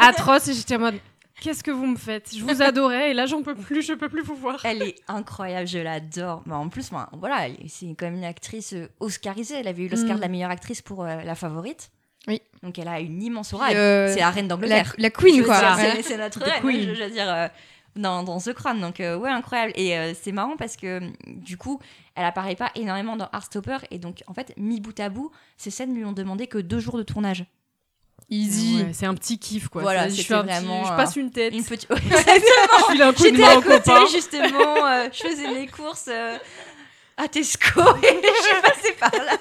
atroce 0.00 0.48
et 0.48 0.54
j'étais 0.54 0.76
en 0.76 0.80
mode 0.80 0.98
Qu'est-ce 1.40 1.62
que 1.64 1.70
vous 1.70 1.86
me 1.86 1.96
faites? 1.96 2.30
Je 2.34 2.42
vous 2.44 2.62
adorais 2.62 3.10
et 3.10 3.14
là, 3.14 3.26
j'en 3.26 3.42
peux 3.42 3.54
plus, 3.54 3.82
je 3.82 3.92
peux 3.92 4.08
plus 4.08 4.22
vous 4.22 4.36
voir. 4.36 4.60
Elle 4.64 4.82
est 4.82 4.94
incroyable, 5.08 5.66
je 5.66 5.78
l'adore. 5.78 6.42
Mais 6.46 6.54
en 6.54 6.68
plus, 6.68 6.92
moi, 6.92 7.08
voilà, 7.12 7.48
c'est 7.68 7.86
quand 7.98 8.06
même 8.06 8.14
une 8.16 8.24
actrice 8.24 8.72
euh, 8.72 8.88
oscarisée. 9.00 9.56
Elle 9.58 9.68
avait 9.68 9.82
eu 9.84 9.88
l'Oscar 9.88 10.12
Mm. 10.12 10.16
de 10.16 10.20
la 10.22 10.28
meilleure 10.28 10.50
actrice 10.50 10.80
pour 10.80 11.04
euh, 11.04 11.22
La 11.22 11.34
Favorite. 11.34 11.90
Oui. 12.28 12.40
Donc 12.62 12.78
elle 12.78 12.88
a 12.88 13.00
une 13.00 13.22
immense 13.22 13.52
aura. 13.52 13.70
Euh, 13.72 14.08
c'est 14.12 14.20
la 14.20 14.30
reine 14.30 14.48
d'Angleterre. 14.48 14.94
la 14.96 15.10
queen 15.10 15.44
quoi. 15.44 15.76
c'est- 16.02 16.16
notre 16.16 16.40
reine. 16.40 16.62
queen. 16.62 16.80
Je, 16.88 16.94
je 16.94 17.02
veux 17.04 17.10
dire, 17.10 17.28
euh, 17.28 17.48
dans, 17.96 18.22
dans 18.22 18.38
The 18.38 18.52
Crown. 18.54 18.80
Donc, 18.80 18.96
ouais, 19.00 19.28
incroyable. 19.30 19.72
Et 19.76 20.14
c'est 20.14 20.32
marrant 20.32 20.56
parce 20.56 20.76
que, 20.76 21.00
du 21.26 21.56
coup, 21.58 21.80
elle 22.14 22.24
apparaît 22.24 22.56
pas 22.56 22.70
énormément 22.76 23.16
dans 23.16 23.28
Heartstopper. 23.32 23.78
Et 23.90 23.98
donc, 23.98 24.22
en 24.26 24.34
fait, 24.34 24.54
mis 24.56 24.80
bout 24.80 24.98
à 24.98 25.08
bout, 25.10 25.30
ces 25.58 25.70
scènes 25.70 25.94
lui 25.94 26.04
ont 26.04 26.12
demandé 26.12 26.46
que 26.46 26.58
deux 26.58 26.78
jours 26.80 26.96
de 26.96 27.02
tournage. 27.02 27.44
Easy. 28.30 28.82
Ouais, 28.82 28.92
c'est 28.92 29.06
un 29.06 29.14
petit 29.14 29.38
kiff 29.38 29.68
quoi. 29.68 29.82
Voilà, 29.82 30.08
je, 30.08 30.14
c'était 30.14 30.28
fais 30.28 30.34
un 30.34 30.44
petit- 30.44 30.52
vraiment 30.54 30.84
je 30.84 30.92
un- 30.92 30.96
passe 30.96 31.16
une 31.16 31.30
tête. 31.30 31.52
Une 31.54 31.64
petite. 31.64 31.88
Je 31.94 32.92
file 32.92 33.02
un 33.02 33.12
coup 33.12 33.22
de 33.22 33.26
J'étais 33.28 33.38
main 33.42 33.48
à 33.50 33.56
au 33.58 33.62
côté, 33.62 33.78
copain. 33.90 34.06
justement. 34.10 34.86
euh, 34.86 35.08
je 35.12 35.18
faisais 35.28 35.48
mes 35.52 35.66
courses 35.66 36.08
euh, 36.08 36.36
à 37.16 37.28
Tesco 37.28 37.80
et 38.02 38.06
je 38.06 38.42
suis 38.42 38.62
passée 38.62 38.92
par 38.98 39.10
là. 39.12 39.38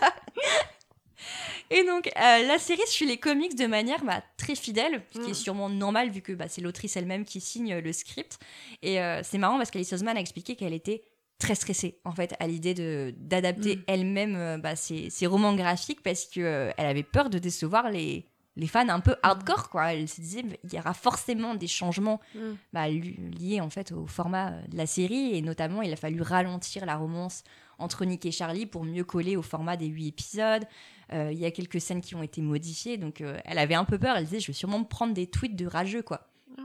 Et 1.69 1.83
donc, 1.85 2.07
euh, 2.07 2.45
la 2.47 2.59
série 2.59 2.85
suit 2.87 3.05
les 3.07 3.17
comics 3.17 3.55
de 3.57 3.65
manière 3.65 4.03
bah, 4.03 4.21
très 4.37 4.53
fidèle, 4.55 5.01
ce 5.13 5.19
qui 5.19 5.27
Mm. 5.27 5.31
est 5.31 5.33
sûrement 5.33 5.69
normal 5.69 6.09
vu 6.09 6.21
que 6.21 6.33
bah, 6.33 6.45
c'est 6.47 6.61
l'autrice 6.61 6.95
elle-même 6.97 7.25
qui 7.25 7.41
signe 7.41 7.73
euh, 7.73 7.81
le 7.81 7.93
script. 7.93 8.37
Et 8.83 9.01
euh, 9.01 9.21
c'est 9.23 9.37
marrant 9.39 9.57
parce 9.57 9.71
qu'Alice 9.71 9.91
Osman 9.93 10.15
a 10.15 10.19
expliqué 10.19 10.55
qu'elle 10.55 10.73
était 10.73 11.03
très 11.39 11.55
stressée 11.55 11.99
en 12.05 12.11
fait 12.11 12.35
à 12.39 12.47
l'idée 12.47 12.73
de 12.73 13.13
d'adapter 13.17 13.77
Mm. 13.77 13.83
elle-même 13.87 14.35
euh, 14.35 14.57
bah, 14.57 14.75
ses, 14.75 15.09
ses 15.09 15.25
romans 15.25 15.55
graphiques 15.55 16.03
parce 16.03 16.25
que 16.25 16.41
euh, 16.41 16.71
elle 16.77 16.85
avait 16.85 17.01
peur 17.03 17.29
de 17.29 17.39
décevoir 17.39 17.89
les 17.89 18.27
les 18.55 18.67
fans 18.67 18.87
un 18.89 18.99
peu 18.99 19.15
hardcore 19.23 19.69
quoi. 19.69 19.93
Elle 19.93 20.07
se 20.07 20.21
disait 20.21 20.43
il 20.63 20.73
y 20.73 20.77
aura 20.79 20.93
forcément 20.93 21.55
des 21.55 21.67
changements 21.67 22.19
Mm. 22.35 22.39
bah, 22.73 22.87
li- 22.87 23.17
liés 23.39 23.61
en 23.61 23.69
fait 23.69 23.91
au 23.91 24.05
format 24.07 24.51
euh, 24.51 24.61
de 24.67 24.77
la 24.77 24.85
série. 24.85 25.35
Et 25.35 25.41
notamment 25.41 25.81
il 25.81 25.91
a 25.91 25.95
fallu 25.95 26.21
ralentir 26.21 26.85
la 26.85 26.95
romance 26.97 27.43
entre 27.79 28.05
Nick 28.05 28.25
et 28.25 28.31
Charlie 28.31 28.65
pour 28.65 28.83
mieux 28.83 29.03
coller 29.03 29.35
au 29.35 29.41
format 29.41 29.75
des 29.77 29.87
huit 29.87 30.07
épisodes. 30.07 30.63
Euh, 31.11 31.31
il 31.31 31.39
y 31.39 31.45
a 31.45 31.51
quelques 31.51 31.81
scènes 31.81 32.01
qui 32.01 32.15
ont 32.15 32.23
été 32.23 32.41
modifiées 32.41 32.97
donc 32.97 33.21
euh, 33.21 33.37
elle 33.45 33.57
avait 33.57 33.75
un 33.75 33.85
peu 33.85 33.97
peur. 33.97 34.15
Elle 34.17 34.25
disait 34.25 34.39
je 34.39 34.47
vais 34.47 34.53
sûrement 34.53 34.79
me 34.79 34.85
prendre 34.85 35.13
des 35.13 35.27
tweets 35.27 35.55
de 35.55 35.65
rageux 35.65 36.01
quoi. 36.03 36.27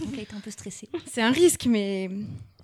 Donc 0.00 0.10
elle 0.12 0.20
était 0.20 0.34
un 0.34 0.40
peu 0.40 0.50
stressée. 0.50 0.88
C'est 1.06 1.22
un 1.22 1.30
risque, 1.30 1.64
mais 1.66 2.10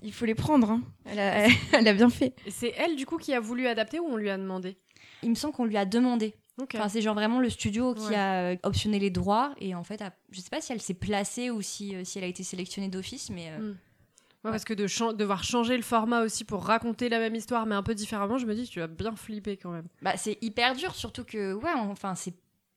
il 0.03 0.13
faut 0.13 0.27
les 0.27 0.35
prendre. 0.35 0.71
hein. 0.71 0.83
Elle, 1.07 1.19
a, 1.21 1.47
elle- 1.73 1.89
a 1.89 1.93
bien 1.95 2.11
fait. 2.11 2.35
Et 2.47 2.51
c'est 2.51 2.75
elle 2.77 2.97
du 2.97 3.07
coup 3.07 3.17
qui 3.17 3.33
a 3.33 3.41
voulu 3.41 3.67
adapter 3.67 3.99
ou 3.99 4.05
on 4.07 4.17
lui 4.17 4.29
a 4.29 4.37
demandé? 4.37 4.77
Il 5.23 5.31
me 5.31 5.35
semble 5.35 5.55
qu'on 5.55 5.65
lui 5.65 5.77
a 5.79 5.87
demandé 5.87 6.35
Enfin, 6.75 6.89
c'est 6.89 7.01
genre 7.03 7.15
vraiment 7.15 7.39
le 7.41 7.51
studio 7.51 7.95
qui 7.95 8.09
Ouais. 8.09 8.15
a 8.17 8.51
euh, 8.53 8.57
optionné 8.65 8.99
les 8.99 9.11
droits 9.11 9.55
et 9.61 9.75
en 9.75 9.85
fait, 9.85 10.03
a- 10.03 10.13
je 10.31 10.41
sais 10.41 10.51
pas 10.51 10.61
si 10.61 10.73
elle 10.73 10.81
s'est 10.81 10.95
placée 10.95 11.51
ou 11.51 11.63
si, 11.63 11.95
euh, 11.95 12.03
si 12.05 12.19
elle 12.19 12.25
a 12.25 12.29
été 12.29 12.43
sélectionnée 12.43 12.89
d'office, 12.89 13.31
mais 13.31 13.51
euh, 13.51 13.59
Mm. 13.59 13.77
Ouais, 14.45 14.53
parce 14.53 14.65
que 14.65 14.73
de 14.73 15.13
devoir 15.17 15.43
changer 15.43 15.77
le 15.77 15.83
format 15.83 16.23
aussi 16.23 16.45
pour 16.45 16.65
raconter 16.65 17.09
la 17.09 17.19
même 17.19 17.35
histoire 17.35 17.67
mais 17.67 17.75
un 17.75 17.83
peu 17.83 17.95
différemment, 17.97 18.39
je 18.39 18.47
me 18.47 18.55
dis 18.55 18.67
que 18.69 18.73
tu 18.73 18.79
vas 18.79 18.87
bien 18.87 19.15
flipper 19.17 19.57
quand 19.57 19.71
même. 19.71 19.87
bah, 20.01 20.17
c'est 20.17 20.39
hyper 20.43 20.75
dur, 20.77 20.95
surtout 20.95 21.25
que 21.25 21.55
ouais, 21.55 21.73
enfin 21.75 22.15
c'est 22.15 22.35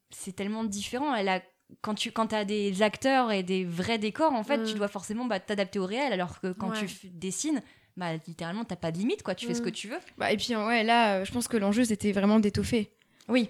c'est 0.09 0.35
tellement 0.35 0.63
différent. 0.63 1.13
Elle 1.15 1.29
a 1.29 1.41
quand 1.81 1.93
tu 1.93 2.11
quand 2.11 2.33
as 2.33 2.45
des 2.45 2.81
acteurs 2.81 3.31
et 3.31 3.43
des 3.43 3.63
vrais 3.63 3.99
décors, 3.99 4.33
en 4.33 4.43
fait, 4.43 4.63
tu 4.63 4.73
dois 4.73 4.87
forcément 4.89 5.25
bah, 5.25 5.39
t'adapter 5.39 5.77
au 5.79 5.85
réel, 5.85 6.11
alors 6.11 6.41
que 6.41 6.51
quand 6.51 6.71
Ouais. 6.71 6.85
tu 6.85 7.07
dessines, 7.09 7.61
bah 7.95 8.15
littéralement 8.27 8.65
t'as 8.65 8.75
pas 8.75 8.91
de 8.91 8.97
limite, 8.97 9.21
quoi. 9.23 9.35
Tu 9.35 9.45
fais 9.45 9.53
ce 9.53 9.61
Mm. 9.61 9.65
que 9.65 9.69
tu 9.69 9.87
veux. 9.87 9.99
Bah, 10.17 10.31
et 10.31 10.37
puis, 10.37 10.55
ouais, 10.55 10.83
là, 10.83 11.23
je 11.23 11.31
pense 11.31 11.47
que 11.47 11.57
l'enjeu, 11.57 11.85
c'était 11.85 12.11
vraiment 12.11 12.39
d'étoffer. 12.39 12.91
Oui, 13.29 13.49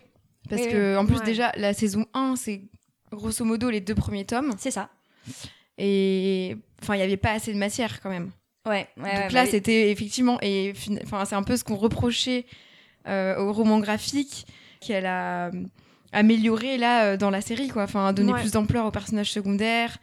Parce 0.49 0.61
Oui, 0.63 0.69
que, 0.71 0.97
en 0.97 1.05
plus, 1.05 1.17
Ouais. 1.17 1.25
déjà, 1.25 1.51
la 1.55 1.73
saison 1.73 2.05
1, 2.13 2.35
c'est 2.35 2.61
grosso 3.11 3.43
modo 3.45 3.69
les 3.69 3.81
deux 3.81 3.95
premiers 3.95 4.25
tomes. 4.25 4.53
c'est 4.57 4.71
ça. 4.71 4.89
Et 5.77 6.55
enfin, 6.81 6.95
il 6.95 6.97
n'y 6.97 7.03
avait 7.03 7.17
pas 7.17 7.31
assez 7.31 7.53
de 7.53 7.57
matière 7.57 8.01
quand 8.01 8.09
même. 8.09 8.31
Ouais. 8.67 8.87
ouais, 8.97 9.03
Donc 9.03 9.05
ouais, 9.05 9.29
là, 9.29 9.43
bah, 9.45 9.49
c'était 9.49 9.89
effectivement, 9.91 10.37
et 10.41 10.73
enfin, 11.03 11.25
c'est 11.25 11.35
un 11.35 11.43
peu 11.43 11.57
ce 11.57 11.63
qu'on 11.63 11.75
reprochait 11.75 12.45
euh, 13.07 13.37
au 13.39 13.51
roman 13.53 13.79
graphique 13.79 14.45
qu'elle 14.81 15.05
a 15.07 15.47
euh, 15.47 15.51
amélioré 16.11 16.77
là 16.77 17.05
euh, 17.05 17.17
dans 17.17 17.29
la 17.31 17.41
série, 17.41 17.69
quoi. 17.69 17.83
Enfin, 17.83 18.13
donner 18.13 18.33
plus 18.33 18.51
d'ampleur 18.51 18.85
aux 18.85 18.91
personnages 18.91 19.31
secondaires, 19.31 19.97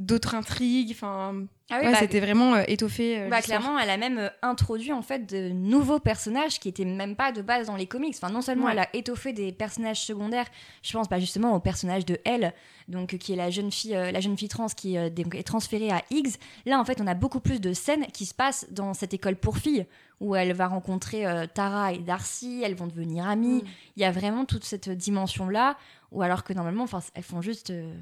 d'autres 0.00 0.34
intrigues. 0.34 0.90
Enfin, 0.92 1.44
Ah 1.70 1.78
oui, 1.80 1.86
ouais, 1.86 1.92
bah, 1.92 1.98
c'était 2.00 2.20
vraiment 2.20 2.54
euh, 2.54 2.62
étoffé. 2.66 3.20
euh, 3.20 3.28
Bah, 3.28 3.42
clairement, 3.42 3.78
elle 3.78 3.90
a 3.90 3.96
même 3.98 4.18
euh, 4.18 4.28
introduit 4.42 4.92
en 4.92 5.02
fait 5.02 5.26
de 5.32 5.50
nouveaux 5.50 6.00
personnages 6.00 6.58
qui 6.58 6.68
étaient 6.68 6.84
même 6.86 7.14
pas 7.16 7.30
de 7.32 7.42
base 7.42 7.66
dans 7.66 7.76
les 7.76 7.86
comics. 7.86 8.14
Enfin, 8.16 8.32
non 8.32 8.40
seulement 8.40 8.64
Ouais. 8.66 8.72
elle 8.72 8.78
a 8.80 8.88
étoffé 8.94 9.32
des 9.32 9.52
personnages 9.52 10.00
secondaires, 10.00 10.46
je 10.82 10.92
pense 10.92 11.08
bah, 11.08 11.20
justement 11.20 11.54
au 11.54 11.60
personnage 11.60 12.04
de 12.06 12.18
Elle, 12.24 12.54
donc 12.88 13.16
qui 13.18 13.34
est 13.34 13.36
la 13.36 13.50
jeune 13.50 13.70
fille, 13.70 13.92
la 13.92 14.20
jeune 14.20 14.36
fille 14.36 14.48
trans 14.48 14.66
qui 14.66 14.96
est 14.96 15.42
transférée 15.46 15.90
à 15.90 16.02
Higgs. 16.10 16.34
Là, 16.66 16.80
en 16.80 16.84
fait, 16.84 17.00
on 17.00 17.06
a 17.06 17.14
beaucoup 17.14 17.40
plus 17.40 17.60
de 17.60 17.72
scènes 17.72 18.06
qui 18.06 18.26
se 18.26 18.34
passent 18.34 18.66
dans 18.70 18.94
cette 18.94 19.14
école 19.14 19.36
pour 19.36 19.58
filles 19.58 19.86
où 20.18 20.34
elle 20.34 20.52
va 20.52 20.66
rencontrer 20.66 21.24
Tara 21.54 21.92
et 21.92 21.98
Darcy, 21.98 22.60
elles 22.64 22.74
vont 22.74 22.86
devenir 22.88 23.26
amies. 23.26 23.62
Mm. 23.62 23.68
Il 23.96 24.02
y 24.02 24.04
a 24.04 24.10
vraiment 24.10 24.44
toute 24.44 24.64
cette 24.64 24.90
dimension 24.90 25.48
là. 25.48 25.76
Ou 26.12 26.22
alors 26.22 26.42
que 26.42 26.52
normalement, 26.52 26.82
enfin, 26.84 27.00
elles 27.14 27.22
font 27.22 27.40
juste 27.40 27.70
euh, 27.70 27.94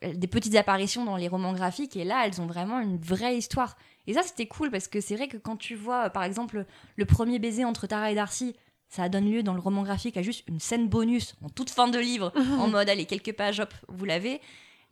elles- 0.00 0.18
des 0.18 0.26
petites 0.28 0.54
apparitions 0.54 1.04
dans 1.04 1.16
les 1.16 1.26
romans 1.28 1.52
graphiques 1.52 1.96
et 1.96 2.04
là, 2.04 2.22
elles 2.26 2.40
ont 2.40 2.46
vraiment 2.46 2.78
une 2.80 2.96
vraie 2.98 3.36
histoire. 3.36 3.76
Et 4.06 4.14
ça, 4.14 4.22
c'était 4.22 4.46
cool 4.46 4.70
parce 4.70 4.86
que 4.86 5.00
c'est 5.00 5.16
vrai 5.16 5.26
que 5.28 5.36
quand 5.36 5.56
tu 5.56 5.74
vois, 5.74 6.10
par 6.10 6.22
exemple, 6.22 6.64
le 6.96 7.04
premier 7.04 7.38
baiser 7.40 7.64
entre 7.64 7.86
Tara 7.88 8.10
et 8.12 8.14
Darcy, 8.14 8.54
ça 8.88 9.08
donne 9.08 9.30
lieu 9.30 9.42
dans 9.42 9.54
le 9.54 9.60
roman 9.60 9.82
graphique 9.82 10.16
à 10.16 10.22
juste 10.22 10.44
une 10.48 10.60
scène 10.60 10.88
bonus 10.88 11.34
en 11.44 11.48
toute 11.48 11.70
fin 11.70 11.88
de 11.88 11.98
livre, 11.98 12.32
en 12.58 12.68
mode 12.68 12.88
allez, 12.88 13.04
quelques 13.06 13.32
pages, 13.34 13.60
hop, 13.60 13.72
vous 13.88 14.04
l'avez. 14.04 14.40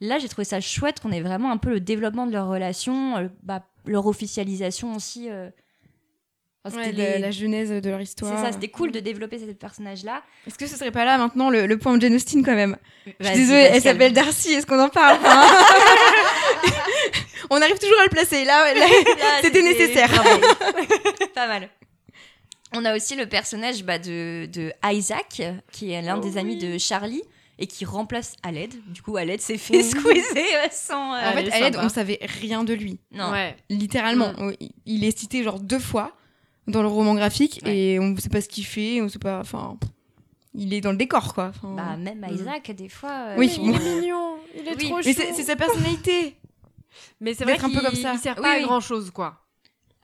Là, 0.01 0.19
j'ai 0.19 0.29
trouvé 0.29 0.45
ça 0.45 0.61
chouette 0.61 1.01
qu'on 1.01 1.11
ait 1.13 1.21
vraiment 1.21 1.51
un 1.51 1.57
peu 1.57 1.71
le 1.71 1.81
développement 1.81 2.27
de 2.27 2.33
leur 2.33 2.49
relation, 2.49 3.17
euh, 3.19 3.29
bah, 3.43 3.65
leur 3.87 4.07
officialisation 4.07 4.95
aussi. 4.95 5.29
euh. 5.31 5.51
Enfin, 6.69 6.79
Ouais, 6.79 6.85
c'était 6.87 6.97
la, 7.03 7.11
les- 7.17 7.19
la 7.19 7.31
genèse 7.31 7.71
de 7.71 7.89
leur 7.91 7.99
C'est 7.99 8.05
histoire. 8.05 8.45
ça, 8.45 8.53
c'était 8.53 8.69
cool 8.69 8.93
de 8.93 9.01
développer 9.01 9.39
ces 9.39 9.53
personnages-là. 9.55 10.23
Est-ce 10.47 10.59
que 10.59 10.67
ce 10.67 10.77
serait 10.77 10.91
pas 10.91 11.05
là 11.05 11.19
maintenant 11.19 11.51
le, 11.51 11.67
le 11.67 11.79
point 11.79 11.97
de 11.97 12.03
Jane 12.03 12.15
Austen 12.15 12.45
quand 12.45 12.55
même? 12.55 12.77
Je 13.21 13.27
suis 13.27 13.37
désolée, 13.37 13.69
elle 13.73 13.83
s'appelle. 13.83 14.13
Darcy, 14.13 14.53
est-ce 14.53 14.67
qu'on 14.67 14.81
en 14.81 14.89
parle 14.89 15.19
Enfin, 15.23 15.47
On 17.51 17.61
arrive 17.63 17.79
toujours 17.79 17.99
à 18.01 18.05
le 18.05 18.11
placer, 18.11 18.45
là, 18.45 18.75
là, 18.75 18.81
Là, 18.81 18.87
c'était 19.43 19.63
nécessaire. 19.63 20.11
Pas 21.35 21.47
mal. 21.47 21.69
On 22.75 22.85
a 22.85 22.95
aussi 22.95 23.17
le 23.17 23.27
personnage 23.27 23.83
bah, 23.85 23.99
de, 23.99 24.47
de 24.47 24.73
Isaac, 24.85 25.43
qui 25.73 25.93
est 25.93 26.03
l'un 26.03 26.19
Oh 26.19 26.21
des 26.21 26.37
amis 26.37 26.59
oui. 26.61 26.73
de 26.73 26.79
Charlie 26.79 27.23
et 27.59 27.67
qui 27.67 27.87
remplace 27.87 28.35
Aled. 28.43 28.75
Du 28.93 29.01
coup, 29.01 29.17
Aled 29.17 29.41
s'est 29.41 29.57
fait 29.57 29.83
squeezer 29.83 30.37
euh, 30.37 30.67
sans. 30.71 31.15
euh, 31.15 31.31
En 31.31 31.33
fait, 31.33 31.51
Aled, 31.51 31.77
on 31.81 31.89
savait 31.89 32.19
rien 32.41 32.65
de 32.65 32.75
lui. 32.75 32.99
non. 33.13 33.31
Ouais. 33.33 33.57
Littéralement. 33.71 34.33
Il 34.85 35.05
est 35.05 35.19
cité 35.19 35.43
genre 35.43 35.59
deux 35.59 35.79
fois 35.79 36.13
dans 36.69 36.83
le 36.83 36.89
roman 36.89 37.15
graphique 37.15 37.61
Ouais. 37.65 37.77
et 37.77 37.99
on 37.99 38.09
ne 38.09 38.21
sait 38.21 38.29
pas 38.29 38.41
ce 38.41 38.49
qu'il 38.49 38.65
fait, 38.65 39.01
on 39.03 39.09
sait 39.09 39.19
pas. 39.19 39.41
Enfin, 39.41 39.77
il 40.55 40.73
est 40.75 40.81
dans 40.81 40.91
le 40.93 40.97
décor, 40.97 41.35
quoi. 41.35 41.51
Enfin, 41.55 41.75
Bah, 41.77 41.97
même 41.97 42.21
Mm. 42.21 42.35
Isaac, 42.35 42.71
des 42.73 42.89
fois. 42.89 43.11
euh, 43.11 43.35
Oui, 43.39 43.51
Il 43.61 43.71
est 43.71 43.73
mignon, 44.01 44.37
il 44.57 44.69
est 44.69 44.77
Oui. 44.77 44.89
trop 44.89 45.03
chou. 45.03 45.11
c'est 45.15 45.33
c'est 45.35 45.43
sa 45.45 45.57
personnalité. 45.57 46.37
Mais 47.21 47.35
c'est 47.35 47.45
vrai 47.45 47.55
d'être 47.55 47.65
un 47.65 47.69
peu 47.71 47.81
qu'il 47.81 47.89
comme 47.89 47.95
ça. 47.95 48.13
il 48.15 48.19
sert 48.19 48.35
pas 48.37 48.55
oui. 48.57 48.63
à 48.63 48.67
grand 48.67 48.81
chose 48.81 49.11
quoi. 49.11 49.37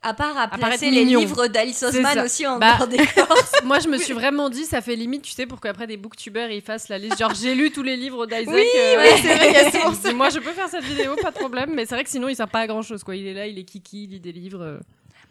À 0.01 0.13
part 0.13 0.37
à 0.37 0.47
part 0.47 0.59
placer 0.59 0.91
les 0.91 1.03
mignon. 1.03 1.19
livres 1.21 1.47
d'Alice 1.47 1.81
Osman 1.81 2.19
aussi 2.19 2.45
en 2.45 2.59
Bah, 2.59 2.77
corps. 2.77 2.87
Moi 3.65 3.79
je 3.79 3.87
me 3.89 3.97
suis 3.97 4.13
vraiment 4.13 4.49
dit 4.51 4.63
ça 4.63 4.79
fait 4.81 4.95
limite 4.95 5.23
tu 5.23 5.31
sais 5.31 5.47
pour 5.47 5.59
qu'après 5.59 5.87
des 5.87 5.97
booktubers 5.97 6.51
ils 6.51 6.61
fassent 6.61 6.89
la 6.89 6.99
liste 6.99 7.17
genre 7.17 7.33
j'ai 7.33 7.55
lu 7.55 7.71
tous 7.71 7.81
les 7.81 7.97
livres 7.97 8.27
d'Isaac. 8.27 8.47
Oui, 8.47 8.63
euh, 8.77 8.97
ouais, 8.97 9.17
c'est 9.19 9.35
vrai 9.35 9.45
qu'il 9.47 9.55
y 9.55 9.65
a 9.65 9.71
souvent 9.81 9.93
ça. 9.95 10.13
Moi 10.13 10.29
je 10.29 10.37
peux 10.39 10.51
faire 10.51 10.69
cette 10.69 10.83
vidéo 10.83 11.15
pas 11.21 11.31
de 11.31 11.35
problème 11.37 11.71
mais 11.73 11.85
c'est 11.87 11.95
vrai 11.95 12.03
que 12.03 12.09
sinon 12.11 12.27
il 12.29 12.35
sert 12.35 12.47
pas 12.47 12.59
à 12.61 12.67
grand 12.67 12.83
chose 12.83 13.03
quoi. 13.03 13.15
Il 13.15 13.25
est 13.25 13.33
là 13.33 13.47
il 13.47 13.57
est 13.57 13.63
kiki 13.65 14.03
il 14.03 14.09
lit 14.11 14.19
des 14.19 14.31
livres. 14.31 14.61
euh. 14.61 14.79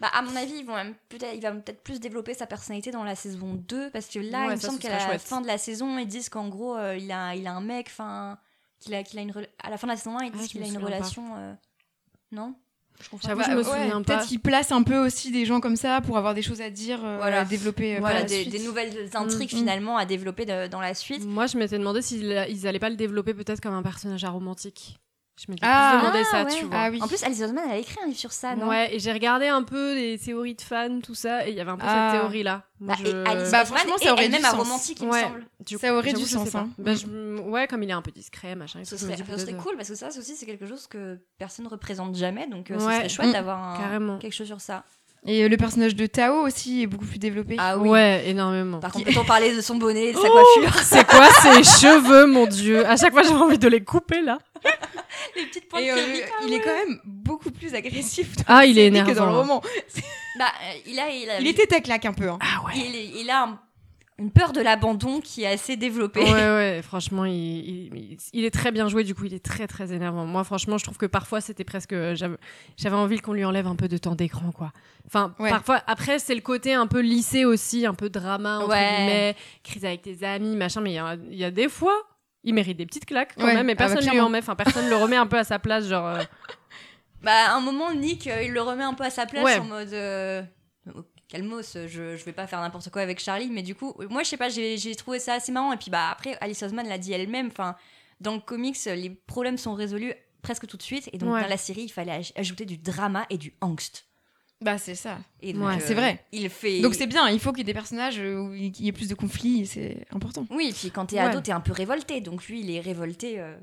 Bah, 0.05 0.11
à 0.19 0.21
mon 0.21 0.35
avis, 0.35 0.53
ils 0.59 0.65
vont 0.65 0.75
même 0.75 0.93
peut-être, 1.09 1.33
il 1.35 1.41
va 1.41 1.51
peut-être 1.51 1.81
plus 1.81 1.99
développer 1.99 2.35
sa 2.35 2.45
personnalité 2.45 2.91
dans 2.91 3.03
la 3.03 3.15
saison 3.15 3.55
2 3.55 3.89
parce 3.89 4.05
que 4.05 4.19
là, 4.19 4.41
Ouais, 4.41 4.45
il 4.47 4.51
me 4.51 4.55
ça, 4.57 4.67
semble 4.67 4.79
qu'à 4.79 4.89
la 4.89 4.99
chouette. 4.99 5.21
fin 5.21 5.41
de 5.41 5.47
la 5.47 5.57
saison, 5.57 5.97
ils 5.97 6.05
disent 6.07 6.29
qu'en 6.29 6.47
gros, 6.47 6.75
euh, 6.77 6.95
il, 6.95 7.11
a, 7.11 7.33
il 7.35 7.47
a 7.47 7.53
un 7.53 7.61
mec, 7.61 7.87
enfin, 7.89 8.37
qu'il 8.79 8.93
a, 8.93 9.01
qu'il 9.03 9.17
a 9.17 9.23
une 9.23 9.33
à 9.63 9.69
la 9.71 9.77
fin 9.77 9.87
de 9.87 9.93
la 9.93 9.97
saison 9.97 10.17
1, 10.19 10.25
ils 10.25 10.31
Ah, 10.33 10.37
disent 10.37 10.47
qu'il 10.49 10.61
a 10.63 10.67
une 10.67 10.77
relation. 10.77 11.23
euh, 11.37 11.53
Non? 12.31 12.53
Je 13.01 13.09
comprends 13.09 13.27
J'avoue, 13.27 13.41
je 13.43 13.49
me 13.51 13.57
ouais, 13.57 13.63
souviens 13.63 14.01
pas. 14.03 14.15
Peut-être 14.15 14.27
qu'il 14.27 14.39
place 14.39 14.71
un 14.71 14.81
peu 14.83 14.97
aussi 15.05 15.29
des 15.31 15.45
gens 15.45 15.59
comme 15.59 15.75
ça 15.75 15.99
pour 16.01 16.17
avoir 16.17 16.33
des 16.33 16.41
choses 16.41 16.61
à 16.61 16.69
dire, 16.69 17.03
euh, 17.03 17.17
Voilà. 17.17 17.41
à 17.41 17.45
développer. 17.45 17.95
euh, 17.97 17.99
Voilà, 17.99 18.15
par 18.19 18.23
la 18.23 18.29
des, 18.29 18.41
suite. 18.43 18.51
des 18.51 18.59
nouvelles 18.63 19.09
intrigues 19.15 19.51
Mm, 19.51 19.55
mm. 19.55 19.59
finalement 19.59 19.97
à 19.97 20.05
développer 20.05 20.45
de- 20.45 20.67
dans 20.67 20.79
la 20.79 20.93
suite. 20.93 21.25
Moi 21.25 21.47
je 21.47 21.57
m'étais 21.57 21.77
demandé 21.77 22.01
s'ils 22.01 22.45
ils 22.49 22.67
allaient 22.67 22.79
pas 22.79 22.89
le 22.89 22.95
développer 22.95 23.33
peut-être 23.33 23.59
comme 23.59 23.73
un 23.73 23.83
personnage 23.83 24.23
aromantique. 24.23 24.97
Je 25.37 25.51
m'étais 25.51 25.65
Ah, 25.67 25.97
demandé 25.99 26.19
ah, 26.21 26.31
ça 26.31 26.43
ouais. 26.45 26.51
tu 26.59 26.63
vois. 26.65 26.75
Ah 26.77 26.89
oui. 26.89 26.99
En 27.01 27.07
plus, 27.09 27.21
Alice 27.23 27.41
Osman, 27.41 27.61
elle 27.65 27.71
a 27.73 27.77
écrit 27.77 27.97
un 28.01 28.07
livre 28.07 28.17
sur 28.17 28.31
ça, 28.31 28.55
non? 28.55 28.69
Ouais, 28.69 28.95
et 28.95 28.99
j'ai 28.99 29.11
regardé 29.11 29.47
un 29.47 29.63
peu 29.63 29.93
des 29.93 30.17
théories 30.17 30.55
de 30.55 30.61
fans, 30.61 31.01
tout 31.03 31.13
ça, 31.13 31.45
et 31.45 31.51
il 31.51 31.57
y 31.57 31.59
avait 31.59 31.71
un 31.71 31.75
peu 31.77 31.83
Ah. 31.85 32.09
cette 32.11 32.21
théorie-là. 32.21 32.63
Moi, 32.79 32.95
Bah, 32.95 33.01
et 33.03 33.11
je- 33.11 33.17
Alice 33.29 33.51
Bah, 33.51 33.63
Osman 33.63 33.77
franchement, 33.79 33.97
ça 34.01 34.13
aurait 34.13 34.29
du 34.29 34.35
un 34.35 34.39
sens. 34.39 34.53
romantique, 34.53 34.97
il 35.01 35.09
Ouais. 35.09 35.19
me 35.21 35.27
semble. 35.27 35.45
Du 35.65 35.77
Ça 35.77 35.93
aurait 35.93 36.13
du 36.13 36.23
sens, 36.25 36.55
hein. 36.55 36.69
Bah, 36.77 36.93
je- 36.95 37.05
Ouais, 37.41 37.67
comme 37.67 37.83
il 37.83 37.89
est 37.89 37.93
un 37.93 38.01
peu 38.01 38.11
discret, 38.11 38.55
machin. 38.55 38.79
Ce 38.85 38.95
serait, 38.95 39.15
peut-être, 39.17 39.39
serait 39.41 39.53
cool 39.55 39.75
parce 39.75 39.89
que 39.89 39.95
ça 39.95 40.07
aussi, 40.07 40.35
c'est 40.37 40.45
quelque 40.45 40.67
chose 40.67 40.87
que 40.87 41.19
personne 41.37 41.65
ne 41.65 41.69
représente 41.69 42.15
jamais. 42.15 42.47
Donc, 42.47 42.71
euh, 42.71 42.75
ce 42.79 42.85
serait 42.85 43.09
chouette 43.09 43.29
Mm. 43.29 43.33
d'avoir 43.33 43.61
un- 43.73 43.77
Carrément. 43.77 44.17
quelque 44.19 44.33
chose 44.33 44.47
sur 44.47 44.61
ça. 44.61 44.83
Et 45.27 45.43
euh, 45.43 45.49
le 45.49 45.57
personnage 45.57 45.95
de 45.95 46.05
Tao 46.05 46.45
aussi 46.45 46.83
est 46.83 46.87
beaucoup 46.87 47.05
plus 47.05 47.17
développé. 47.17 47.55
Ah 47.59 47.77
oui. 47.77 47.89
Ouais, 47.89 48.23
énormément. 48.29 48.79
Par 48.79 48.91
contre, 48.91 49.05
peut-on 49.05 49.25
parler 49.25 49.55
de 49.55 49.61
son 49.61 49.75
bonnet, 49.75 50.11
de 50.13 50.17
sa 50.17 50.27
Oh 50.29 50.31
coiffure 50.55 50.79
C'est 50.83 51.07
quoi 51.07 51.27
ces 51.41 51.63
cheveux, 51.81 52.27
mon 52.27 52.45
dieu? 52.45 52.85
À 52.87 52.95
chaque 52.95 53.11
fois, 53.13 53.23
j'ai 53.23 53.29
envie 53.29 53.57
de 53.57 53.67
les 53.67 53.83
couper 53.83 54.21
là. 54.21 54.37
Les 55.35 55.45
petites 55.45 55.67
pointes 55.69 55.81
Et 55.83 55.91
euh, 55.91 55.95
il 56.45 56.53
est 56.53 56.59
quand 56.59 56.75
même 56.75 56.99
beaucoup 57.05 57.51
plus 57.51 57.73
agressif 57.73 58.35
dans 58.37 58.43
Ah, 58.47 58.65
il 58.65 58.77
est 58.77 58.91
série 58.91 59.05
que 59.07 59.13
dans 59.17 59.25
le 59.25 59.31
énervant. 59.31 59.41
roman. 59.41 59.61
Bah, 60.37 60.45
euh, 60.45 60.77
il 60.85 60.99
a, 60.99 61.09
il 61.09 61.29
a, 61.29 61.39
Il 61.39 61.47
était 61.47 61.81
claque 61.81 62.05
un 62.05 62.13
peu. 62.13 62.29
hein. 62.29 62.37
Ah 62.41 62.63
ouais. 62.65 62.73
il 62.75 63.29
a 63.29 63.43
un- 63.43 63.59
une 64.17 64.31
peur 64.31 64.53
de 64.53 64.61
l'abandon 64.61 65.19
qui 65.19 65.43
est 65.43 65.47
assez 65.47 65.75
développée. 65.75 66.21
Ouais, 66.23 66.31
ouais, 66.31 66.81
franchement, 66.81 67.25
il, 67.25 67.33
il, 67.33 68.17
il 68.31 68.45
est 68.45 68.51
très 68.51 68.71
bien 68.71 68.87
joué, 68.87 69.03
du 69.03 69.13
coup, 69.13 69.25
il 69.25 69.33
est 69.33 69.43
très, 69.43 69.67
très 69.67 69.91
énervant. 69.91 70.25
Moi, 70.25 70.43
franchement, 70.45 70.77
je 70.77 70.85
trouve 70.85 70.97
que 70.97 71.05
parfois, 71.05 71.41
c'était 71.41 71.65
presque. 71.65 71.93
J'avais 72.13 72.95
envie 72.95 73.19
qu'on 73.19 73.33
lui 73.33 73.43
enlève 73.43 73.67
un 73.67 73.75
peu 73.75 73.87
de 73.89 73.97
temps 73.97 74.15
d'écran, 74.15 74.51
quoi. 74.53 74.71
Enfin, 75.05 75.35
Ouais. 75.39 75.49
parfois, 75.49 75.81
après, 75.85 76.19
c'est 76.19 76.33
le 76.35 76.39
côté 76.41 76.73
un 76.73 76.87
peu 76.87 77.01
lycée 77.01 77.43
aussi, 77.43 77.85
un 77.85 77.93
peu 77.93 78.09
drama, 78.09 78.59
entre 78.59 78.69
Ouais. 78.69 78.95
guillemets, 78.97 79.35
crise 79.63 79.83
avec 79.85 80.01
tes 80.03 80.25
amis, 80.25 80.55
machin, 80.55 80.79
mais 80.81 80.91
il 80.91 80.95
y 80.95 80.99
a, 80.99 81.15
il 81.29 81.37
y 81.37 81.43
a 81.43 81.51
des 81.51 81.67
fois, 81.67 81.95
il 82.45 82.53
mérite 82.53 82.77
des 82.77 82.85
petites 82.85 83.05
claques 83.05 83.33
quand 83.37 83.43
Ouais, 83.45 83.53
même, 83.53 83.67
et 83.69 83.73
ah 83.73 83.75
bah, 83.75 83.79
personne 83.79 83.97
lui 83.99 84.09
clairement. 84.11 84.27
en 84.27 84.31
met, 84.31 84.39
enfin, 84.39 84.55
personne 84.55 84.87
le 84.89 84.95
remet 84.95 85.17
un 85.17 85.27
peu 85.27 85.37
à 85.37 85.43
sa 85.43 85.59
place, 85.59 85.87
genre. 85.87 86.05
euh, 86.07 86.23
Bah, 87.21 87.49
à 87.49 87.55
un 87.55 87.59
moment, 87.59 87.93
Nick, 87.93 88.27
euh, 88.27 88.43
il 88.43 88.53
le 88.53 88.61
remet 88.61 88.83
un 88.83 88.93
peu 88.93 89.03
à 89.03 89.09
sa 89.09 89.25
place 89.25 89.59
en 89.59 89.65
mode. 89.65 89.91
Euh... 89.93 90.41
Calmos, 91.27 91.73
je, 91.73 91.87
je 92.15 92.23
vais 92.25 92.33
pas 92.33 92.45
faire 92.47 92.61
n'importe 92.61 92.89
quoi 92.91 93.01
avec 93.01 93.19
Charlie, 93.19 93.49
mais 93.49 93.63
du 93.63 93.73
coup, 93.75 93.93
moi 94.09 94.23
je 94.23 94.29
sais 94.29 94.37
pas, 94.37 94.49
j'ai 94.49 94.95
trouvé 94.95 95.19
ça 95.19 95.33
assez 95.33 95.51
marrant. 95.51 95.73
Et 95.73 95.77
puis 95.77 95.89
bah 95.89 96.09
après, 96.09 96.37
Alice 96.41 96.61
Osman 96.63 96.83
l'a 96.87 96.97
dit 96.97 97.13
elle-même, 97.13 97.47
enfin, 97.47 97.75
dans 98.21 98.33
le 98.35 98.39
comics, 98.39 98.77
les 98.85 99.09
problèmes 99.09 99.57
sont 99.57 99.73
résolus 99.73 100.13
presque 100.41 100.67
tout 100.67 100.77
de 100.77 100.83
suite. 100.83 101.09
Et 101.13 101.17
donc 101.17 101.33
Ouais. 101.33 101.41
dans 101.41 101.47
la 101.47 101.57
série, 101.57 101.81
il 101.83 101.89
fallait 101.91 102.19
aj- 102.19 102.31
ajouter 102.35 102.65
du 102.65 102.77
drama 102.77 103.25
et 103.31 103.37
du 103.37 103.53
angst. 103.61 104.05
Bah, 104.61 104.77
c'est 104.77 104.95
ça. 104.95 105.17
Et 105.41 105.51
donc, 105.53 105.67
Ouais, 105.67 105.75
euh, 105.75 105.79
c'est 105.85 105.95
vrai. 105.95 106.23
Il 106.31 106.49
fait. 106.49 106.79
Donc 106.81 106.93
c'est 106.95 107.07
bien, 107.07 107.27
il 107.29 107.39
faut 107.39 107.51
qu'il 107.51 107.59
y 107.59 107.61
ait 107.61 107.65
des 107.65 107.73
personnages 107.73 108.19
euh, 108.19 108.39
où 108.39 108.53
il 108.53 108.79
y 108.79 108.87
ait 108.87 108.91
plus 108.93 109.09
de 109.09 109.15
conflits, 109.15 109.65
c'est 109.65 110.05
important. 110.11 110.45
Oui, 110.51 110.67
et 110.69 110.73
puis 110.73 110.91
quand 110.91 111.07
t'es 111.07 111.17
Ouais. 111.17 111.23
ado, 111.23 111.41
t'es 111.41 111.51
un 111.51 111.59
peu 111.59 111.73
révolté. 111.73 112.21
Donc 112.21 112.45
lui, 112.47 112.61
il 112.61 112.69
est 112.71 112.79
révolté 112.79 113.39
euh, 113.39 113.57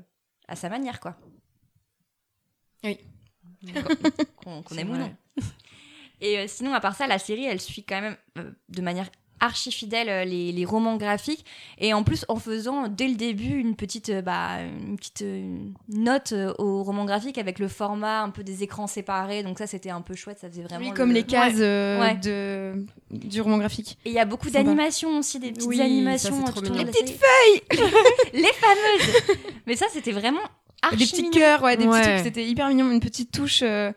à 0.47 0.55
sa 0.55 0.69
manière, 0.69 0.99
quoi. 0.99 1.15
Oui. 2.83 2.97
Qu'on 4.35 4.63
C'est 4.69 4.79
aime 4.81 4.91
ou 4.91 4.97
non. 4.97 5.15
Et 6.23 6.39
euh, 6.39 6.45
sinon, 6.47 6.73
à 6.73 6.79
part 6.79 6.95
ça, 6.95 7.05
la 7.05 7.19
série, 7.19 7.45
elle 7.45 7.59
suit 7.61 7.83
quand 7.83 8.01
même 8.01 8.15
euh, 8.39 8.49
de 8.69 8.81
manière 8.81 9.09
archi 9.39 9.73
fidèle 9.73 10.07
euh, 10.07 10.23
les, 10.23 10.53
les 10.53 10.63
romans 10.63 10.95
graphiques. 10.95 11.43
Et 11.77 11.93
en 11.93 12.03
plus, 12.03 12.23
en 12.29 12.37
faisant 12.37 12.87
dès 12.87 13.09
le 13.09 13.15
début 13.15 13.55
une 13.59 13.75
petite, 13.75 14.09
bah, 14.23 14.61
une 14.61 14.95
petite 14.95 15.25
note 15.89 16.31
euh, 16.31 16.53
au 16.59 16.81
roman 16.83 17.03
graphique 17.03 17.37
avec 17.37 17.59
le 17.59 17.67
format 17.67 18.21
un 18.21 18.29
peu 18.29 18.41
des 18.41 18.63
écrans 18.63 18.87
séparés. 18.87 19.43
Donc 19.43 19.57
ça, 19.57 19.67
c'était 19.67 19.89
un 19.89 19.99
peu 19.99 20.15
chouette. 20.15 20.39
Ça 20.39 20.49
faisait 20.49 20.63
vraiment. 20.63 20.79
Oui, 20.85 20.91
le- 20.91 20.95
comme 20.95 21.11
les 21.11 21.23
cases 21.23 21.55
Ouais. 21.55 21.59
euh, 21.61 21.99
Ouais. 21.99 22.15
de... 22.15 22.85
du 23.11 23.41
roman 23.41 23.57
graphique. 23.57 23.97
Et 24.05 24.11
il 24.11 24.15
y 24.15 24.19
a 24.19 24.23
beaucoup 24.25 24.49
d'animations 24.49 25.17
aussi, 25.19 25.39
des 25.39 25.51
petites 25.51 25.67
Oui, 25.67 25.75
ça, 25.77 25.83
animations. 25.83 26.39
de 26.41 26.77
la 26.77 26.85
Petites 26.85 27.07
série. 27.09 27.61
les 28.33 28.43
fameuses 28.53 29.37
Mais 29.67 29.75
ça, 29.75 29.87
c'était 29.91 30.13
vraiment 30.13 30.39
archi 30.81 30.97
des 30.99 31.05
petits 31.05 31.29
cœurs, 31.31 31.61
ouais, 31.63 31.75
des 31.75 31.85
Ouais. 31.85 31.99
petits 31.99 32.09
trucs, 32.13 32.23
c'était 32.23 32.45
hyper 32.45 32.69
mignon, 32.69 32.89
une 32.91 32.99
petite 33.01 33.31
touche 33.31 33.61
euh, 33.61 33.91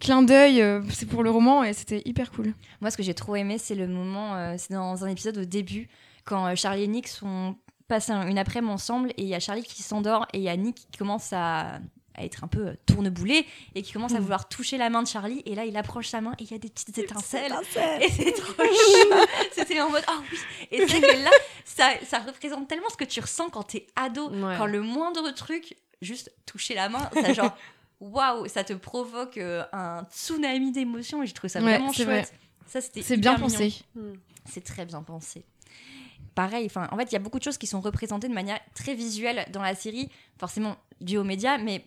clin 0.00 0.22
d'œil, 0.22 0.60
euh, 0.62 0.82
c'est 0.90 1.06
pour 1.06 1.22
le 1.22 1.30
roman 1.30 1.62
et 1.64 1.72
c'était 1.72 2.02
hyper 2.04 2.30
cool. 2.30 2.52
Moi, 2.80 2.90
ce 2.90 2.96
que 2.96 3.02
j'ai 3.02 3.14
trop 3.14 3.36
aimé, 3.36 3.58
c'est 3.58 3.74
le 3.74 3.86
moment, 3.88 4.34
euh, 4.36 4.54
c'est 4.58 4.72
dans 4.74 5.04
un 5.04 5.08
épisode 5.08 5.38
au 5.38 5.44
début, 5.44 5.88
quand 6.24 6.46
euh, 6.46 6.54
Charlie 6.56 6.84
et 6.84 6.88
Nick 6.88 7.08
sont 7.08 7.56
passés 7.88 8.12
un- 8.12 8.26
une 8.28 8.38
après-midi 8.38 8.72
ensemble, 8.72 9.10
et 9.10 9.22
il 9.22 9.28
y 9.28 9.34
a 9.34 9.40
Charlie 9.40 9.62
qui 9.62 9.82
s'endort, 9.82 10.26
et 10.32 10.38
il 10.38 10.44
y 10.44 10.48
a 10.48 10.56
Nick 10.56 10.76
qui 10.90 10.98
commence 10.98 11.32
à, 11.32 11.80
à 12.16 12.24
être 12.24 12.44
un 12.44 12.48
peu 12.48 12.76
tourneboulé, 12.86 13.44
et 13.74 13.82
qui 13.82 13.92
commence 13.92 14.14
à 14.14 14.20
vouloir 14.20 14.48
toucher 14.48 14.78
la 14.78 14.88
main 14.88 15.02
de 15.02 15.08
Charlie, 15.08 15.42
et 15.44 15.54
là, 15.54 15.64
il 15.66 15.76
approche 15.76 16.08
sa 16.08 16.20
main, 16.20 16.32
et 16.38 16.44
il 16.44 16.50
y 16.50 16.54
a 16.54 16.58
des 16.58 16.70
petites 16.70 16.96
étincelles. 16.96 17.52
Et 18.00 18.08
c'est 18.08 18.32
trop 18.32 18.62
C'était 19.52 19.80
en 19.80 19.90
mode, 19.90 20.04
ah 20.06 20.14
oui 20.32 20.38
Et 20.70 20.86
c'est 20.88 21.00
que 21.00 21.24
là, 21.24 21.30
ça, 21.64 21.90
ça 22.06 22.20
représente 22.20 22.68
tellement 22.68 22.88
ce 22.90 22.96
que 22.96 23.04
tu 23.04 23.20
ressens 23.20 23.50
quand 23.50 23.64
t'es 23.64 23.86
ado, 23.96 24.30
Ouais. 24.30 24.54
quand 24.56 24.66
le 24.66 24.80
moindre 24.80 25.30
truc, 25.32 25.76
juste 26.00 26.32
toucher 26.46 26.74
la 26.74 26.88
main, 26.88 27.10
ça 27.12 27.32
genre... 27.32 27.56
Waouh, 28.00 28.46
ça 28.48 28.64
te 28.64 28.72
provoque 28.72 29.38
euh, 29.38 29.64
un 29.72 30.04
tsunami 30.10 30.72
d'émotions 30.72 31.22
et 31.22 31.26
je 31.26 31.34
trouve 31.34 31.48
ça 31.50 31.60
Ouais, 31.60 31.78
vraiment 31.78 31.92
chouette. 31.92 32.06
vrai. 32.06 32.26
Ça, 32.66 32.80
c'était 32.80 33.02
C'est 33.02 33.16
bien 33.16 33.34
mignon. 33.34 33.46
pensé. 33.48 33.74
C'est 34.46 34.64
très 34.64 34.84
bien 34.84 35.02
pensé. 35.02 35.44
Pareil, 36.34 36.66
enfin, 36.66 36.88
en 36.90 36.96
fait, 36.96 37.04
il 37.04 37.12
y 37.12 37.16
a 37.16 37.20
beaucoup 37.20 37.38
de 37.38 37.44
choses 37.44 37.58
qui 37.58 37.66
sont 37.66 37.80
représentées 37.80 38.28
de 38.28 38.34
manière 38.34 38.58
très 38.74 38.94
visuelle 38.94 39.46
dans 39.52 39.62
la 39.62 39.74
série, 39.74 40.10
forcément 40.38 40.76
dû 41.00 41.16
aux 41.16 41.24
médias, 41.24 41.58
mais 41.58 41.84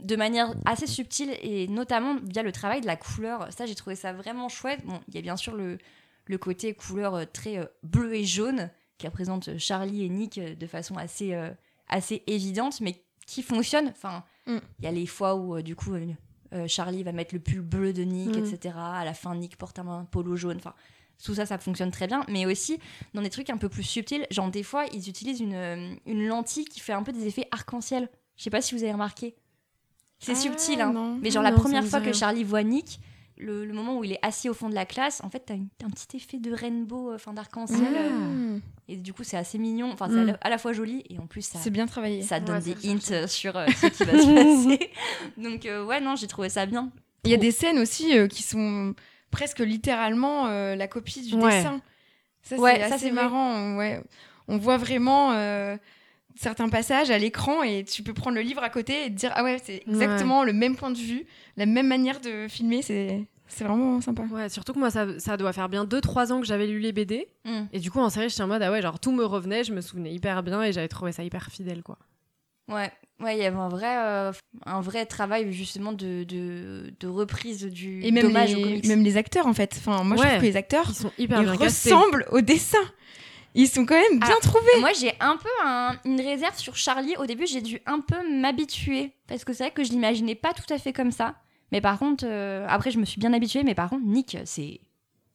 de 0.00 0.16
manière 0.16 0.54
assez 0.64 0.86
subtile 0.86 1.36
et 1.42 1.68
notamment 1.68 2.16
via 2.24 2.42
le 2.42 2.50
travail 2.52 2.80
de 2.80 2.86
la 2.86 2.96
couleur. 2.96 3.52
Ça, 3.52 3.66
j'ai 3.66 3.74
trouvé 3.74 3.94
ça 3.94 4.12
vraiment 4.12 4.48
chouette. 4.48 4.84
Bon, 4.86 4.98
il 5.08 5.14
y 5.14 5.18
a 5.18 5.20
bien 5.20 5.36
sûr 5.36 5.54
le, 5.54 5.78
le 6.24 6.38
côté 6.38 6.72
couleur 6.74 7.14
euh, 7.14 7.24
très 7.30 7.58
euh, 7.58 7.66
bleu 7.82 8.14
et 8.14 8.24
jaune 8.24 8.70
qui 8.98 9.06
représente 9.06 9.58
Charlie 9.58 10.04
et 10.04 10.08
Nick 10.08 10.40
de 10.40 10.66
façon 10.66 10.96
assez, 10.96 11.34
euh, 11.34 11.50
assez 11.88 12.22
évidente, 12.26 12.80
mais 12.80 13.04
qui 13.26 13.42
fonctionne. 13.42 13.88
Enfin, 13.90 14.24
il 14.46 14.54
Mm. 14.54 14.60
y 14.82 14.86
a 14.86 14.90
les 14.90 15.06
fois 15.06 15.34
où, 15.34 15.56
euh, 15.56 15.62
du 15.62 15.76
coup, 15.76 15.94
euh, 15.94 16.06
euh, 16.52 16.66
Charlie 16.68 17.02
va 17.02 17.12
mettre 17.12 17.34
le 17.34 17.40
pull 17.40 17.60
bleu 17.60 17.92
de 17.92 18.02
Nick, 18.02 18.36
Mm. 18.36 18.44
etc. 18.44 18.74
À 18.76 19.04
la 19.04 19.14
fin, 19.14 19.34
Nick 19.34 19.56
porte 19.56 19.78
un 19.78 20.04
polo 20.10 20.36
jaune. 20.36 20.56
Enfin, 20.56 20.74
tout 21.24 21.34
ça, 21.34 21.46
ça 21.46 21.58
fonctionne 21.58 21.90
très 21.90 22.06
bien. 22.06 22.24
Mais 22.28 22.46
aussi, 22.46 22.78
dans 23.14 23.22
des 23.22 23.30
trucs 23.30 23.50
un 23.50 23.56
peu 23.56 23.68
plus 23.68 23.84
subtils, 23.84 24.26
genre 24.30 24.50
des 24.50 24.62
fois, 24.62 24.84
ils 24.92 25.08
utilisent 25.08 25.40
une, 25.40 25.98
une 26.06 26.26
lentille 26.26 26.64
qui 26.64 26.80
fait 26.80 26.92
un 26.92 27.02
peu 27.02 27.12
des 27.12 27.26
effets 27.26 27.46
arc-en-ciel. 27.52 28.08
Je 28.36 28.42
sais 28.44 28.50
pas 28.50 28.60
si 28.60 28.74
vous 28.74 28.82
avez 28.82 28.92
remarqué. 28.92 29.34
C'est 30.18 30.32
Ah, 30.32 30.36
subtil, 30.36 30.80
hein. 30.80 30.92
non. 30.92 31.18
Mais 31.20 31.30
genre 31.30 31.44
Ah 31.46 31.50
la 31.50 31.56
première 31.56 31.84
fois 31.84 32.00
que. 32.00 32.12
Charlie 32.12 32.44
voit 32.44 32.62
Nick, 32.62 33.00
le, 33.42 33.64
le 33.64 33.72
moment 33.74 33.98
où 33.98 34.04
il 34.04 34.12
est 34.12 34.18
assis 34.22 34.48
au 34.48 34.54
fond 34.54 34.68
de 34.68 34.74
la 34.74 34.86
classe, 34.86 35.20
en 35.24 35.30
fait, 35.30 35.40
t'as 35.46 35.54
une- 35.54 35.68
t'as 35.78 35.86
un 35.86 35.90
petit 35.90 36.16
effet 36.16 36.38
de 36.38 36.52
rainbow, 36.52 37.10
euh, 37.10 37.14
enfin 37.16 37.32
d'arc-en-ciel. 37.32 37.94
euh, 37.96 38.10
Mmh. 38.10 38.60
Et 38.88 38.96
du 38.96 39.12
coup, 39.12 39.24
c'est 39.24 39.36
assez 39.36 39.58
mignon. 39.58 39.90
Enfin, 39.92 40.08
c'est 40.08 40.16
Mm. 40.16 40.18
à 40.20 40.24
la- 40.24 40.38
à 40.42 40.50
la 40.50 40.58
fois 40.58 40.72
joli 40.72 41.02
et 41.10 41.18
en 41.18 41.26
plus, 41.26 41.42
ça, 41.42 41.58
C'est 41.58 41.70
bien 41.70 41.86
travaillé. 41.86 42.22
ça 42.22 42.40
donne 42.40 42.56
Ouais, 42.62 42.74
des 42.74 42.88
hints 42.88 43.12
euh, 43.12 43.26
sur 43.26 43.56
euh, 43.56 43.66
ce 43.68 43.86
qui 43.86 44.04
va 44.04 44.18
se 44.18 44.66
passer. 44.78 44.90
Donc, 45.36 45.66
euh, 45.66 45.84
ouais, 45.84 46.00
non, 46.00 46.16
j'ai 46.16 46.26
trouvé 46.26 46.48
ça 46.48 46.66
bien. 46.66 46.90
Il 47.24 47.30
y 47.30 47.34
a 47.34 47.38
des 47.38 47.52
scènes 47.52 47.78
aussi 47.78 48.16
euh, 48.18 48.26
qui 48.28 48.42
sont 48.42 48.94
presque 49.30 49.60
littéralement 49.60 50.46
euh, 50.48 50.74
la 50.76 50.88
copie 50.88 51.22
du 51.22 51.34
Ouais. 51.36 51.50
dessin. 51.58 51.80
Ça, 52.42 52.56
Ouais, 52.56 52.74
c'est 52.82 52.88
ça, 52.88 52.94
assez 52.96 53.10
marrant. 53.12 53.76
Ouais. 53.76 54.02
On 54.48 54.58
voit 54.58 54.76
vraiment 54.76 55.32
euh, 55.32 55.76
certains 56.34 56.68
passages 56.68 57.10
à 57.10 57.18
l'écran 57.18 57.62
et 57.62 57.84
tu 57.84 58.02
peux 58.02 58.12
prendre 58.12 58.34
le 58.36 58.42
livre 58.42 58.62
à 58.62 58.68
côté 58.70 59.04
et 59.06 59.10
te 59.10 59.14
dire 59.14 59.30
Ah 59.36 59.44
ouais, 59.44 59.58
c'est 59.62 59.84
exactement 59.86 60.42
le 60.44 60.52
même 60.52 60.74
point 60.76 60.90
de 60.90 60.98
vue, 60.98 61.24
la 61.56 61.66
même 61.66 61.86
manière 61.86 62.20
de 62.20 62.48
filmer. 62.48 62.82
C'est 62.82 63.24
c'est 63.54 63.64
vraiment 63.64 64.00
sympa. 64.00 64.22
Ouais, 64.30 64.48
surtout 64.48 64.72
que 64.72 64.78
moi, 64.78 64.90
ça, 64.90 65.18
ça 65.18 65.36
doit 65.36 65.52
faire 65.52 65.68
bien 65.68 65.84
2-3 65.84 66.32
ans 66.32 66.40
que 66.40 66.46
j'avais 66.46 66.66
lu 66.66 66.78
les 66.80 66.92
BD. 66.92 67.28
Mm. 67.44 67.62
Et 67.72 67.78
du 67.80 67.90
coup, 67.90 68.00
en 68.00 68.10
série, 68.10 68.28
j'étais 68.28 68.42
en 68.42 68.46
mode, 68.48 68.62
ah 68.62 68.70
ouais, 68.72 68.82
genre 68.82 68.98
tout 68.98 69.12
me 69.12 69.24
revenait, 69.24 69.64
je 69.64 69.72
me 69.72 69.80
souvenais 69.80 70.12
hyper 70.12 70.42
bien 70.42 70.62
et 70.62 70.72
j'avais 70.72 70.88
trouvé 70.88 71.12
ça 71.12 71.22
hyper 71.22 71.46
fidèle, 71.50 71.82
quoi. 71.82 71.98
Ouais, 72.68 72.90
ouais, 73.20 73.36
il 73.36 73.42
y 73.42 73.44
avait 73.46 73.56
un 73.56 73.68
vrai, 73.68 73.96
euh, 73.98 74.32
un 74.66 74.80
vrai 74.80 75.04
travail 75.04 75.52
justement 75.52 75.92
de, 75.92 76.24
de, 76.24 76.92
de 77.00 77.08
reprise 77.08 77.64
du 77.66 78.02
Et 78.04 78.10
même 78.12 78.22
dommage 78.28 78.54
les, 78.54 78.80
même 78.88 79.02
les 79.02 79.16
acteurs, 79.16 79.46
en 79.46 79.52
fait. 79.52 79.74
Enfin, 79.78 80.02
moi, 80.04 80.16
je 80.16 80.22
trouve 80.22 80.36
que 80.40 80.44
les 80.46 80.56
acteurs, 80.56 80.86
Ils 80.88 80.94
sont 80.94 81.12
hyper 81.18 81.40
ils 81.42 81.44
bien 81.48 81.56
castés. 81.56 81.92
ressemblent 81.92 82.26
au 82.30 82.40
dessin. 82.40 82.78
Ils 83.54 83.68
sont 83.68 83.84
quand 83.84 84.00
même 84.00 84.18
bien 84.18 84.34
Ah, 84.34 84.40
trouvés. 84.40 84.80
Moi, 84.80 84.92
j'ai 84.98 85.12
un 85.20 85.36
peu 85.36 85.48
un- 85.66 85.94
une 86.06 86.20
réserve 86.22 86.56
sur 86.56 86.74
Charlie. 86.76 87.14
Au 87.18 87.26
début, 87.26 87.46
j'ai 87.46 87.60
dû 87.60 87.80
un 87.84 88.00
peu 88.00 88.16
m'habituer 88.40 89.12
parce 89.28 89.44
que 89.44 89.52
c'est 89.52 89.64
vrai 89.64 89.72
que 89.72 89.84
je 89.84 89.90
l'imaginais 89.90 90.34
pas 90.34 90.54
tout 90.54 90.72
à 90.72 90.78
fait 90.78 90.94
comme 90.94 91.10
ça. 91.10 91.34
Mais 91.72 91.80
par 91.80 91.98
contre, 91.98 92.24
euh, 92.26 92.64
après, 92.68 92.90
je 92.92 92.98
me 92.98 93.04
suis 93.04 93.18
bien 93.18 93.32
habituée. 93.32 93.64
Mais 93.64 93.74
par 93.74 93.88
contre, 93.90 94.04
Nick, 94.04 94.36
c'est 94.44 94.80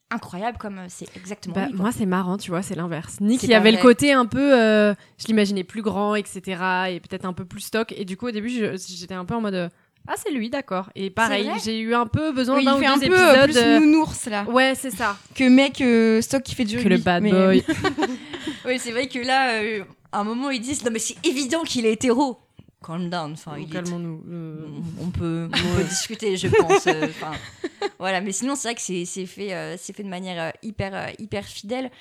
incroyable 0.10 0.58
comme 0.58 0.78
euh, 0.78 0.86
c'est 0.88 1.14
exactement 1.18 1.56
Bah, 1.56 1.66
lui, 1.68 1.74
moi, 1.74 1.92
c'est 1.92 2.06
marrant, 2.06 2.38
tu 2.38 2.52
vois, 2.52 2.62
c'est 2.62 2.76
l'inverse. 2.76 3.20
Nick, 3.20 3.44
il 3.44 3.50
pas 3.50 3.58
avait 3.58 3.72
le 3.74 3.78
côté 3.80 4.14
un 4.14 4.26
peu. 4.26 4.58
euh, 4.58 4.94
je 5.18 5.26
l'imaginais 5.28 5.64
plus 5.66 5.82
grand, 5.82 6.16
etc. 6.16 6.42
Et 6.92 7.00
peut-être 7.02 7.26
un 7.26 7.34
peu 7.34 7.44
plus 7.44 7.62
stock. 7.62 7.92
Et 7.98 8.06
du 8.06 8.16
coup, 8.16 8.28
au 8.28 8.32
début, 8.32 8.50
j'étais 8.50 9.14
un 9.16 9.26
peu 9.26 9.36
en 9.36 9.42
mode. 9.42 9.70
Ah, 10.10 10.14
c'est 10.16 10.32
lui, 10.32 10.50
d'accord. 10.50 10.90
Et 10.96 11.10
pareil, 11.10 11.52
j'ai 11.66 11.80
eu 11.80 11.94
un 11.94 12.06
peu 12.08 12.32
besoin 12.32 12.56
Oui, 12.58 12.64
d'un 12.64 12.76
il 12.76 12.78
ou 12.78 12.80
fait 12.80 12.86
un 12.86 12.98
deux 12.98 13.10
peu 13.10 13.44
épisodes. 13.44 13.64
plus 13.66 13.80
nounours, 13.86 14.26
là. 14.28 14.46
Ouais, 14.46 14.74
c'est 14.74 14.92
ça. 14.92 15.18
Que 15.36 15.50
mec 15.50 15.82
euh, 15.82 16.22
stock 16.22 16.44
qui 16.44 16.56
fait 16.56 16.64
du 16.64 16.78
Que 16.78 16.84
rugby. 16.84 16.96
le 16.96 17.02
bad 17.04 17.24
mais- 17.24 17.32
boy. 17.32 17.64
Oui, 18.66 18.80
c'est 18.80 18.92
vrai 18.92 19.08
que 19.08 19.20
là, 19.20 19.62
euh, 19.62 19.84
à 20.12 20.20
un 20.20 20.24
moment, 20.24 20.50
ils 20.50 20.62
disent 20.62 20.84
Non, 20.86 20.92
mais 20.92 21.00
c'est 21.00 21.16
évident 21.26 21.64
qu'il 21.64 21.86
est 21.86 21.94
hétéro. 21.94 22.40
Calm 22.88 23.10
down. 23.10 23.34
Enfin, 23.34 23.56
est- 23.58 23.66
Calmons-nous. 23.66 24.24
euh, 24.30 24.68
on 25.02 25.10
peut, 25.10 25.50
on 25.54 25.76
peut 25.78 25.84
discuter, 25.84 26.38
je 26.38 26.48
pense. 26.48 26.88
euh, 26.88 27.06
enfin, 27.10 27.34
voilà, 28.00 28.22
mais 28.22 28.32
sinon, 28.32 28.56
c'est 28.56 28.70
vrai 28.70 28.76
que 28.76 28.82
c'est 28.82 29.26
fait, 29.26 29.54
euh, 29.54 29.76
c'est 29.78 29.94
fait 29.94 30.04
de 30.04 30.10
manière 30.10 30.54
hyper, 30.64 31.12
hyper 31.20 31.44
fidèle. 31.46 31.92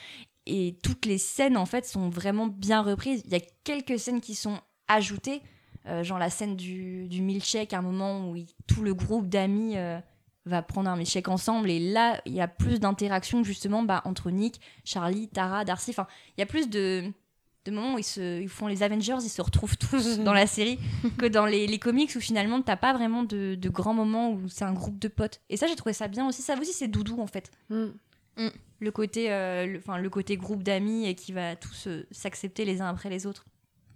Et 0.46 0.76
toutes 0.82 1.06
les 1.06 1.18
scènes, 1.18 1.56
en 1.56 1.66
fait, 1.66 1.84
sont 1.86 2.08
vraiment 2.08 2.46
bien 2.46 2.80
reprises. 2.82 3.22
Il 3.26 3.32
y 3.32 3.36
a 3.36 3.40
quelques 3.64 3.98
scènes 3.98 4.20
qui 4.20 4.36
sont 4.36 4.60
ajoutées, 4.86 5.42
euh, 5.88 6.04
genre 6.04 6.18
la 6.20 6.30
scène 6.30 6.54
du, 6.54 7.08
du 7.08 7.20
milkshake, 7.20 7.72
un 7.72 7.82
moment 7.82 8.30
où 8.30 8.36
il- 8.36 8.46
tout 8.68 8.82
le 8.82 8.94
groupe 8.94 9.28
d'amis 9.28 9.76
euh, 9.76 9.98
va 10.44 10.62
prendre 10.62 10.88
un 10.88 10.94
milkshake 10.96 11.26
ensemble. 11.26 11.68
Et 11.68 11.80
là, 11.80 12.20
il 12.26 12.32
y 12.32 12.40
a 12.40 12.46
plus 12.46 12.78
d'interaction, 12.78 13.42
justement, 13.42 13.82
bah, 13.82 14.02
entre 14.04 14.30
Nick, 14.30 14.60
Charlie, 14.84 15.26
Tara, 15.28 15.64
Darcy. 15.64 15.90
Enfin, 15.90 16.06
il 16.36 16.40
y 16.40 16.44
a 16.44 16.46
plus 16.46 16.70
de, 16.70 17.12
de 17.66 17.76
moments 17.76 17.94
où 17.94 17.98
ils, 17.98 18.04
se, 18.04 18.40
ils 18.40 18.48
font 18.48 18.66
les 18.66 18.82
Avengers, 18.82 19.18
ils 19.22 19.28
se 19.28 19.42
retrouvent 19.42 19.76
tous 19.76 20.18
dans 20.24 20.32
la 20.32 20.46
série, 20.46 20.78
que 21.18 21.26
dans 21.26 21.46
les, 21.46 21.66
les 21.66 21.78
comics 21.78 22.12
où 22.16 22.20
finalement, 22.20 22.62
t'as 22.62 22.76
pas 22.76 22.92
vraiment 22.92 23.22
de, 23.22 23.54
de 23.54 23.68
grands 23.68 23.94
moments 23.94 24.32
où 24.32 24.48
c'est 24.48 24.64
un 24.64 24.72
groupe 24.72 24.98
de 24.98 25.08
potes. 25.08 25.40
Et 25.50 25.56
ça, 25.56 25.66
j'ai 25.66 25.76
trouvé 25.76 25.92
ça 25.92 26.08
bien 26.08 26.26
aussi. 26.26 26.42
Ça 26.42 26.58
aussi, 26.58 26.72
c'est 26.72 26.88
doudou, 26.88 27.20
en 27.20 27.26
fait 27.26 27.50
mm. 27.70 27.88
le 28.80 28.90
côté, 28.90 29.32
euh, 29.32 29.66
le 29.66 30.10
côté 30.10 30.36
groupe 30.36 30.62
d'amis 30.62 31.06
et 31.06 31.14
qui 31.14 31.32
va 31.32 31.56
tous 31.56 31.88
euh, 31.88 32.06
s'accepter 32.10 32.64
les 32.64 32.80
uns 32.80 32.88
après 32.88 33.10
les 33.10 33.26
autres. 33.26 33.44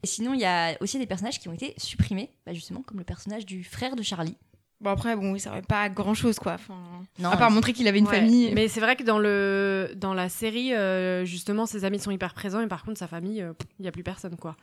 Et 0.02 0.06
sinon, 0.06 0.34
il 0.34 0.40
y 0.40 0.46
a 0.46 0.76
aussi 0.80 0.98
des 0.98 1.06
personnages 1.06 1.38
qui 1.38 1.48
ont 1.48 1.52
été 1.52 1.74
supprimés, 1.76 2.30
bah, 2.46 2.52
justement, 2.52 2.82
comme 2.82 2.98
le 2.98 3.04
personnage 3.04 3.44
du 3.44 3.64
frère 3.64 3.96
de 3.96 4.02
Charlie. 4.02 4.36
Bon 4.80 4.90
après 4.90 5.14
bon, 5.14 5.34
il 5.34 5.40
servait 5.40 5.60
pas 5.62 5.82
à 5.82 5.88
grand 5.90 6.14
chose 6.14 6.38
quoi. 6.38 6.54
Enfin, 6.54 6.74
Non, 7.18 7.28
à 7.30 7.36
part 7.36 7.50
montrer 7.50 7.72
qu'il 7.74 7.86
avait 7.86 7.98
une 7.98 8.06
Ouais. 8.08 8.16
famille. 8.20 8.50
Mais 8.54 8.66
c'est 8.68 8.80
vrai 8.80 8.96
que 8.96 9.02
dans, 9.02 9.18
le, 9.18 9.90
dans 9.96 10.14
la 10.14 10.28
série, 10.30 10.72
euh, 10.74 11.24
justement, 11.26 11.66
ses 11.66 11.84
amis 11.84 11.98
sont 11.98 12.10
hyper 12.10 12.32
présents, 12.32 12.60
et 12.60 12.66
par 12.66 12.82
contre, 12.84 12.98
sa 12.98 13.06
famille, 13.06 13.42
euh, 13.42 13.52
il 13.78 13.82
n'y 13.82 13.88
a 13.88 13.92
plus 13.92 14.02
personne, 14.02 14.36
quoi. 14.36 14.56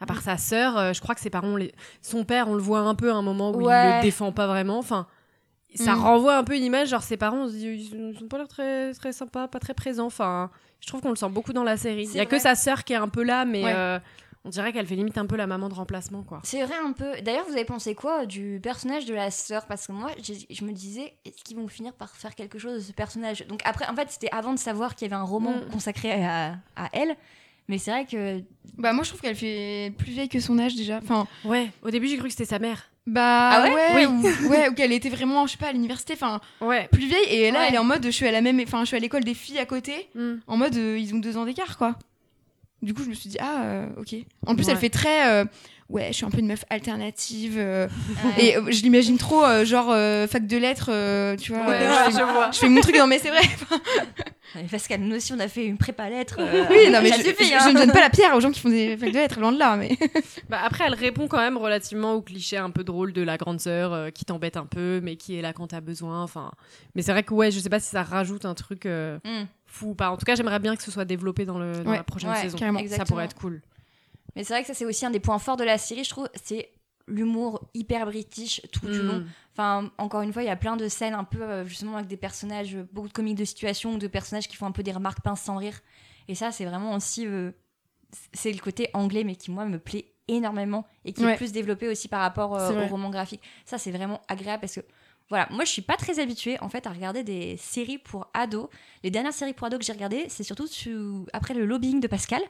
À 0.00 0.04
part 0.06 0.20
sa 0.20 0.36
sœur, 0.36 0.76
euh, 0.76 0.92
je 0.92 1.00
crois 1.00 1.14
que 1.14 1.20
ses 1.22 1.30
parents, 1.30 1.56
les... 1.56 1.72
son 2.02 2.24
père, 2.24 2.48
on 2.48 2.54
le 2.54 2.60
voit 2.60 2.80
un 2.80 2.94
peu 2.94 3.10
à 3.10 3.14
un 3.14 3.22
moment 3.22 3.50
où 3.52 3.60
il 3.60 3.66
Ouais. 3.66 3.96
le 3.98 4.02
défend 4.02 4.30
pas 4.32 4.46
vraiment. 4.46 4.78
Enfin, 4.78 5.06
ça 5.74 5.94
Mm. 5.94 6.00
renvoie 6.02 6.36
un 6.36 6.44
peu 6.44 6.54
une 6.56 6.64
image, 6.64 6.88
genre 6.90 7.02
ses 7.02 7.16
parents, 7.16 7.44
on 7.44 7.48
se 7.48 7.52
dit, 7.54 7.66
ils 7.94 8.18
sont 8.18 8.26
pas 8.28 8.36
l'air 8.38 8.48
très, 8.48 8.92
très 8.92 9.12
sympas, 9.12 9.48
pas 9.48 9.58
très 9.60 9.72
présents. 9.74 10.06
Enfin, 10.06 10.50
je 10.80 10.86
trouve 10.88 11.00
qu'on 11.00 11.10
le 11.10 11.16
sent 11.16 11.30
beaucoup 11.30 11.52
dans 11.54 11.62
la 11.64 11.76
série. 11.78 12.04
Il 12.10 12.16
y 12.16 12.20
a 12.20 12.26
que 12.26 12.38
sa 12.38 12.54
sœur 12.56 12.84
qui 12.84 12.92
est 12.92 12.96
un 12.96 13.08
peu 13.08 13.22
là, 13.22 13.44
mais 13.46 13.64
Ouais. 13.64 13.98
On 14.44 14.48
dirait 14.48 14.72
qu'elle 14.72 14.86
fait 14.86 14.96
limite 14.96 15.16
un 15.18 15.26
peu 15.26 15.36
la 15.36 15.46
maman 15.46 15.68
de 15.68 15.74
remplacement, 15.74 16.22
quoi. 16.22 16.40
C'est 16.44 16.62
vrai 16.64 16.74
un 16.84 16.92
peu. 16.92 17.20
D'ailleurs, 17.22 17.44
vous 17.46 17.52
avez 17.52 17.64
pensé 17.64 17.94
quoi 17.94 18.26
du 18.26 18.58
personnage 18.62 19.04
de 19.04 19.14
la 19.14 19.30
sœur? 19.30 19.66
Parce 19.66 19.86
que 19.86 19.92
moi, 19.92 20.10
je 20.20 20.64
me 20.64 20.72
disais, 20.72 21.14
est-ce 21.24 21.44
qu'ils 21.44 21.56
vont 21.56 21.68
finir 21.68 21.92
par 21.92 22.10
faire 22.16 22.34
quelque 22.34 22.58
chose 22.58 22.74
de 22.74 22.80
ce 22.88 22.92
personnage? 22.92 23.46
Donc 23.46 23.60
après, 23.64 23.86
en 23.86 23.94
fait, 23.94 24.10
c'était 24.10 24.30
avant 24.32 24.52
de 24.52 24.58
savoir 24.58 24.94
qu'il 24.96 25.08
y 25.08 25.12
avait 25.12 25.20
un 25.20 25.24
roman 25.24 25.52
Mm. 25.52 25.70
consacré 25.72 26.24
à, 26.24 26.56
à 26.76 26.88
elle. 26.92 27.14
Mais 27.68 27.78
c'est 27.78 27.92
vrai 27.92 28.04
que 28.06 28.40
Bah 28.76 28.92
moi 28.92 29.04
je 29.04 29.10
trouve 29.10 29.20
qu'elle 29.20 29.36
fait 29.36 29.92
plus 29.96 30.10
vieille 30.10 30.28
que 30.28 30.40
son 30.40 30.58
âge 30.58 30.74
déjà. 30.74 30.98
Enfin, 31.02 31.28
Ouais, 31.44 31.70
au 31.82 31.90
début, 31.90 32.08
j'ai 32.08 32.16
cru 32.18 32.26
que 32.26 32.32
c'était 32.32 32.44
sa 32.44 32.58
mère. 32.58 32.90
bah 33.06 33.50
Ah 33.52 33.62
ouais? 33.62 33.94
ouais, 33.94 34.06
ou, 34.06 34.48
ouais, 34.50 34.68
ou 34.68 34.74
qu'elle 34.74 34.90
était 34.92 35.08
vraiment, 35.08 35.46
je 35.46 35.52
sais 35.52 35.58
pas, 35.58 35.68
à 35.68 35.72
l'université, 35.72 36.14
enfin 36.14 36.40
Ouais. 36.60 36.88
plus 36.90 37.06
vieille. 37.06 37.24
Et 37.30 37.50
là, 37.52 37.60
Ouais. 37.60 37.66
elle 37.68 37.74
est 37.76 37.78
en 37.78 37.84
mode, 37.84 38.04
je 38.04 38.10
suis 38.10 38.26
à 38.26 38.32
la 38.32 38.40
même, 38.40 38.60
enfin 38.60 38.80
je 38.80 38.86
suis 38.86 38.96
à 38.96 39.00
l'école 39.00 39.22
des 39.22 39.34
filles 39.34 39.60
à 39.60 39.66
côté. 39.66 40.08
Mm. 40.16 40.32
En 40.48 40.56
mode, 40.56 40.76
euh, 40.76 40.98
ils 40.98 41.14
ont 41.14 41.18
deux 41.18 41.36
ans 41.36 41.44
d'écart 41.44 41.78
quoi. 41.78 41.94
Du 42.82 42.94
coup, 42.94 43.04
je 43.04 43.08
me 43.08 43.14
suis 43.14 43.28
dit 43.30 43.38
ah 43.40 43.62
euh, 43.64 43.86
ok. 43.96 44.14
En 44.46 44.54
plus, 44.56 44.66
Ouais. 44.66 44.72
elle 44.72 44.78
fait 44.78 44.90
très, 44.90 45.30
euh, 45.30 45.44
ouais, 45.88 46.08
je 46.08 46.14
suis 46.14 46.24
un 46.24 46.30
peu 46.30 46.38
une 46.40 46.48
meuf 46.48 46.64
alternative. 46.68 47.54
euh, 47.56 47.86
Ouais. 48.36 48.44
Et 48.44 48.56
euh, 48.56 48.62
je 48.70 48.82
l'imagine 48.82 49.18
trop, 49.18 49.44
euh, 49.44 49.64
genre 49.64 49.90
euh, 49.90 50.26
fac 50.26 50.46
de 50.46 50.56
lettres, 50.56 50.90
euh, 50.92 51.36
tu 51.36 51.52
vois. 51.52 51.64
Ouais, 51.66 51.78
euh, 51.80 52.10
je 52.10 52.22
vois. 52.32 52.50
je 52.52 52.58
fais 52.58 52.68
mon 52.68 52.80
truc, 52.80 52.96
non 52.96 53.06
mais 53.06 53.18
c'est 53.20 53.30
vrai. 53.30 53.42
parce 54.70 54.86
qu'à 54.86 54.98
nous 54.98 55.14
aussi, 55.16 55.32
on 55.32 55.38
a 55.38 55.48
fait 55.48 55.64
une 55.64 55.78
prépa 55.78 56.10
lettres. 56.10 56.36
euh, 56.40 56.64
Oui, 56.70 56.90
non 56.90 57.00
mais 57.02 57.08
je, 57.08 57.54
hein. 57.54 57.58
je 57.64 57.68
ne 57.68 57.74
donne 57.78 57.92
pas 57.92 58.00
la 58.00 58.10
pierre 58.10 58.34
aux 58.34 58.40
gens 58.40 58.50
qui 58.50 58.60
font 58.60 58.68
des 58.68 58.96
facs 58.96 59.10
de 59.10 59.14
lettres, 59.14 59.40
loin 59.40 59.52
de 59.52 59.58
là. 59.58 59.76
Mais 59.76 59.96
Bah 60.50 60.58
après, 60.64 60.84
elle 60.86 60.94
répond 60.94 61.28
quand 61.28 61.38
même 61.38 61.56
relativement 61.56 62.14
au 62.14 62.20
cliché 62.22 62.56
un 62.56 62.70
peu 62.70 62.84
drôle 62.84 63.12
de 63.12 63.22
la 63.22 63.36
grande 63.36 63.60
sœur 63.60 63.92
euh, 63.92 64.10
qui 64.10 64.24
t'embête 64.24 64.56
un 64.56 64.66
peu, 64.66 65.00
mais 65.02 65.16
qui 65.16 65.36
est 65.38 65.42
là 65.42 65.52
quand 65.52 65.68
t'as 65.68 65.80
besoin. 65.80 66.22
Enfin, 66.22 66.50
mais 66.94 67.02
c'est 67.02 67.12
vrai 67.12 67.22
que 67.22 67.32
ouais, 67.32 67.50
je 67.50 67.60
sais 67.60 67.70
pas 67.70 67.80
si 67.80 67.88
ça 67.90 68.02
rajoute 68.02 68.44
un 68.44 68.54
truc 68.54 68.86
euh, 68.86 69.18
Mm. 69.24 69.46
Fou 69.72 69.94
pas. 69.94 70.10
En 70.10 70.16
tout 70.16 70.24
cas, 70.26 70.34
j'aimerais 70.34 70.58
bien 70.58 70.76
que 70.76 70.82
ce 70.82 70.90
soit 70.90 71.04
développé 71.06 71.44
dans, 71.46 71.58
le, 71.58 71.82
dans 71.82 71.90
Ouais, 71.90 71.96
la 71.96 72.04
prochaine 72.04 72.30
ouais, 72.30 72.42
saison. 72.42 72.58
carrément. 72.58 72.78
Ça 72.78 72.82
Exactement. 72.84 73.06
pourrait 73.06 73.24
être 73.24 73.34
cool. 73.36 73.62
Mais 74.36 74.44
c'est 74.44 74.52
vrai 74.52 74.60
que 74.62 74.66
ça, 74.68 74.74
c'est 74.74 74.84
aussi 74.84 75.04
un 75.06 75.10
des 75.10 75.20
points 75.20 75.38
forts 75.38 75.56
de 75.56 75.64
la 75.64 75.78
série, 75.78 76.04
je 76.04 76.10
trouve. 76.10 76.28
C'est 76.42 76.70
l'humour 77.08 77.68
hyper 77.74 78.06
british 78.06 78.60
tout 78.70 78.86
du 78.86 79.02
Mm. 79.02 79.06
long. 79.06 79.24
Enfin, 79.52 79.90
encore 79.98 80.22
une 80.22 80.32
fois, 80.32 80.42
il 80.42 80.46
y 80.46 80.50
a 80.50 80.56
plein 80.56 80.76
de 80.76 80.88
scènes 80.88 81.14
un 81.14 81.24
peu, 81.24 81.42
euh, 81.42 81.64
justement, 81.64 81.96
avec 81.96 82.06
des 82.06 82.16
personnages, 82.16 82.74
euh, 82.76 82.86
beaucoup 82.92 83.08
de 83.08 83.12
comiques 83.12 83.36
de 83.38 83.44
situation, 83.44 83.94
ou 83.94 83.98
de 83.98 84.06
personnages 84.06 84.46
qui 84.48 84.56
font 84.56 84.66
un 84.66 84.72
peu 84.72 84.82
des 84.82 84.92
remarques 84.92 85.20
pinces 85.22 85.42
sans 85.42 85.56
rire. 85.56 85.80
Et 86.28 86.34
ça, 86.34 86.52
c'est 86.52 86.64
vraiment 86.64 86.94
aussi. 86.94 87.26
euh, 87.26 87.50
c'est 88.34 88.52
le 88.52 88.60
côté 88.60 88.88
anglais, 88.92 89.24
mais 89.24 89.36
qui, 89.36 89.50
moi, 89.50 89.64
me 89.64 89.78
plaît 89.78 90.12
énormément 90.28 90.86
et 91.06 91.12
qui 91.14 91.24
Ouais. 91.24 91.32
est 91.32 91.36
plus 91.36 91.50
développé 91.52 91.88
aussi 91.88 92.08
par 92.08 92.20
rapport 92.20 92.54
euh, 92.56 92.68
au 92.84 92.86
roman 92.88 93.08
graphique. 93.10 93.42
Ça, 93.64 93.78
c'est 93.78 93.90
vraiment 93.90 94.20
agréable 94.28 94.60
parce 94.60 94.74
que. 94.74 94.80
Voilà, 95.32 95.48
moi 95.50 95.64
je 95.64 95.70
suis 95.70 95.80
pas 95.80 95.96
très 95.96 96.18
habituée 96.18 96.58
en 96.60 96.68
fait 96.68 96.86
à 96.86 96.90
regarder 96.90 97.22
des 97.24 97.56
séries 97.56 97.96
pour 97.96 98.26
ados. 98.34 98.68
Les 99.02 99.10
dernières 99.10 99.32
séries 99.32 99.54
pour 99.54 99.66
ados 99.66 99.78
que 99.78 99.84
j'ai 99.86 99.94
regardées, 99.94 100.26
c'est 100.28 100.42
surtout 100.44 100.66
sous- 100.66 101.24
après 101.32 101.54
le 101.54 101.64
lobbying 101.64 102.00
de 102.00 102.06
Pascal. 102.06 102.42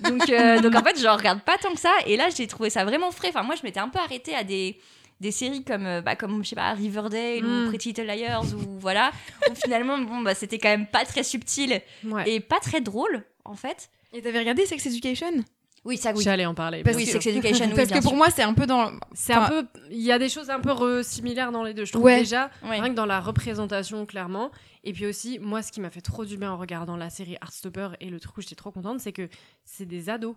Donc, 0.00 0.28
euh, 0.28 0.60
donc 0.60 0.74
en 0.74 0.82
fait, 0.82 1.00
je 1.00 1.06
regarde 1.08 1.40
pas 1.40 1.56
tant 1.56 1.72
que 1.72 1.80
ça. 1.80 1.92
Et 2.06 2.18
là, 2.18 2.28
j'ai 2.28 2.46
trouvé 2.46 2.68
ça 2.68 2.84
vraiment 2.84 3.10
frais. 3.10 3.28
Enfin, 3.30 3.42
moi, 3.42 3.54
je 3.56 3.62
m'étais 3.62 3.80
un 3.80 3.88
peu 3.88 3.98
arrêtée 4.00 4.34
à 4.34 4.44
des, 4.44 4.78
des 5.20 5.30
séries 5.30 5.64
comme, 5.64 5.86
euh, 5.86 6.02
bah, 6.02 6.14
comme, 6.14 6.44
je 6.44 6.50
sais 6.50 6.56
pas, 6.56 6.72
Riverdale 6.74 7.42
Mm. 7.42 7.64
ou 7.64 7.68
Pretty 7.68 7.88
Little 7.88 8.04
Liars 8.06 8.44
ou 8.54 8.78
voilà. 8.78 9.10
où 9.50 9.54
finalement, 9.54 9.96
bon, 9.96 10.20
bah, 10.20 10.34
c'était 10.34 10.58
quand 10.58 10.68
même 10.68 10.86
pas 10.86 11.06
très 11.06 11.22
subtil 11.22 11.80
Ouais. 12.04 12.30
et 12.30 12.40
pas 12.40 12.60
très 12.60 12.82
drôle, 12.82 13.24
en 13.46 13.54
fait. 13.54 13.88
et 14.12 14.20
t'avais 14.20 14.38
regardé 14.40 14.66
Sex 14.66 14.84
Education? 14.86 15.42
Oui, 15.88 15.96
ça, 15.96 16.12
oui. 16.14 16.22
J'allais 16.22 16.44
en 16.46 16.54
parler. 16.54 16.82
Parce 16.84 16.96
oui, 16.96 17.04
sûr. 17.06 17.14
Sex 17.14 17.26
Education, 17.34 17.64
oui, 17.66 17.72
Parce 17.74 17.88
que 17.88 17.94
pour 18.02 18.10
sûr. 18.10 18.16
moi, 18.16 18.28
c'est 18.30 18.42
un 18.42 18.52
peu 18.54 18.66
dans. 18.66 18.92
C'est 19.14 19.32
un 19.32 19.48
peu. 19.48 19.66
Il 19.90 20.02
y 20.02 20.12
a 20.12 20.18
des 20.18 20.28
choses 20.28 20.50
un 20.50 20.60
peu 20.60 20.70
re- 20.70 21.02
similaires 21.02 21.50
dans 21.50 21.62
les 21.64 21.72
deux. 21.74 21.84
Je 21.86 21.92
trouve 21.92 22.04
Ouais. 22.04 22.18
déjà, 22.20 22.50
Ouais. 22.62 22.78
rien 22.78 22.90
que 22.90 22.94
dans 22.94 23.06
la 23.06 23.18
représentation, 23.20 24.04
clairement. 24.06 24.50
Et 24.84 24.92
puis 24.92 25.06
aussi, 25.06 25.38
moi, 25.40 25.62
ce 25.62 25.72
qui 25.72 25.80
m'a 25.80 25.90
fait 25.90 26.00
trop 26.02 26.24
du 26.24 26.36
bien 26.36 26.52
en 26.52 26.56
regardant 26.58 26.96
la 26.96 27.10
série 27.10 27.34
Heartstopper 27.42 27.88
et 28.00 28.10
le 28.10 28.20
truc 28.20 28.36
où 28.36 28.40
j'étais 28.42 28.54
trop 28.54 28.70
contente, 28.70 29.00
c'est 29.00 29.12
que 29.12 29.28
c'est 29.64 29.86
des 29.86 30.08
ados. 30.10 30.36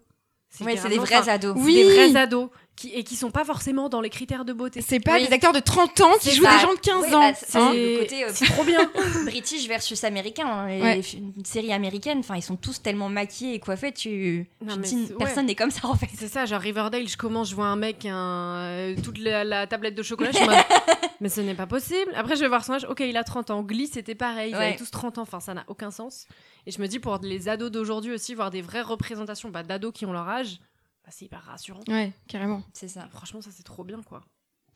Ouais, 0.60 0.76
c'est 0.78 0.90
des 0.90 0.98
vrais 1.00 1.30
ados. 1.30 1.56
Oui. 1.58 1.76
des 1.76 1.84
vrais 2.10 2.16
ados 2.20 2.50
qui, 2.76 2.90
et 2.94 3.04
qui 3.04 3.16
sont 3.16 3.32
pas 3.32 3.46
forcément 3.46 3.90
dans 3.90 4.02
les 4.02 4.10
critères 4.10 4.44
de 4.46 4.54
beauté. 4.54 4.82
C'est 4.82 5.00
pas 5.00 5.16
Oui. 5.16 5.28
des 5.28 5.34
acteurs 5.34 5.54
de 5.54 5.60
30 5.60 6.02
ans 6.02 6.12
qui 6.20 6.32
jouent 6.32 6.44
des 6.44 6.60
gens 6.60 6.74
de 6.74 6.80
15 6.80 7.04
Oui, 7.08 7.14
ans. 7.16 7.20
bah, 7.20 7.34
c'est 7.36 7.58
hein. 7.58 7.72
euh, 7.76 8.06
trop 8.50 8.64
bien. 8.64 8.80
British 9.26 9.68
versus 9.68 10.04
américain. 10.04 10.48
hein. 10.48 10.68
Les- 10.68 10.82
Ouais. 10.82 10.96
les- 10.96 11.18
Une 11.38 11.46
série 11.46 11.72
américaine, 11.74 12.20
enfin, 12.20 12.36
ils 12.36 12.42
sont 12.42 12.56
tous 12.56 12.82
tellement 12.82 13.08
maquillés 13.10 13.54
et 13.54 13.60
coiffés, 13.60 13.92
tu, 13.92 14.48
Non, 14.66 14.78
dis, 14.78 15.10
personne 15.20 15.46
n'est 15.46 15.56
comme 15.56 15.72
ça 15.72 15.88
en 15.88 15.96
fait. 15.96 16.08
C'est 16.18 16.28
ça, 16.28 16.46
genre 16.46 16.62
Riverdale, 16.62 17.08
je 17.08 17.18
commence, 17.18 17.50
je 17.50 17.56
vois 17.56 17.68
un 17.68 17.76
mec, 17.76 18.06
un, 18.06 18.56
euh, 18.58 18.96
toute 19.04 19.20
la, 19.20 19.44
la 19.44 19.68
tablette 19.68 19.96
de 19.96 20.04
chocolat, 20.04 20.32
je 20.32 20.40
mode, 20.40 20.50
mais 21.22 21.30
ce 21.30 21.42
n'est 21.42 21.56
pas 21.56 21.68
possible. 21.68 22.12
Après, 22.16 22.36
je 22.36 22.42
vais 22.42 22.48
voir 22.48 22.64
son 22.66 22.74
âge, 22.74 22.86
ok, 22.90 23.02
il 23.02 23.16
a 23.18 23.24
30 23.24 23.52
ans. 23.52 23.62
Glee, 23.62 23.88
c'était 23.92 24.16
pareil, 24.16 24.52
ils 24.52 24.58
Ouais. 24.58 24.66
avaient 24.68 24.76
tous 24.78 24.90
30 24.92 25.18
ans, 25.18 25.22
enfin, 25.24 25.40
ça 25.40 25.54
n'a 25.54 25.64
aucun 25.68 25.92
sens. 25.92 26.26
Et 26.68 26.72
je 26.72 26.80
me 26.80 26.88
dis, 26.88 27.00
pour 27.00 27.18
les 27.24 27.50
ados 27.50 27.72
d'aujourd'hui 27.72 28.12
aussi, 28.14 28.36
voir 28.36 28.52
des 28.52 28.62
vraies 28.62 28.82
représentations 28.84 29.50
bah, 29.50 29.64
d'ados 29.64 29.92
qui 29.94 30.06
ont 30.06 30.14
leur 30.14 30.30
âge, 30.30 30.41
bah, 31.04 31.10
c'est 31.12 31.26
hyper 31.26 31.42
rassurant. 31.44 31.82
Ouais, 31.88 32.12
carrément. 32.28 32.64
C'est 32.74 32.88
ça. 32.88 33.08
Franchement, 33.12 33.42
ça 33.42 33.50
c'est 33.52 33.64
trop 33.64 33.84
bien, 33.84 34.02
quoi. 34.04 34.22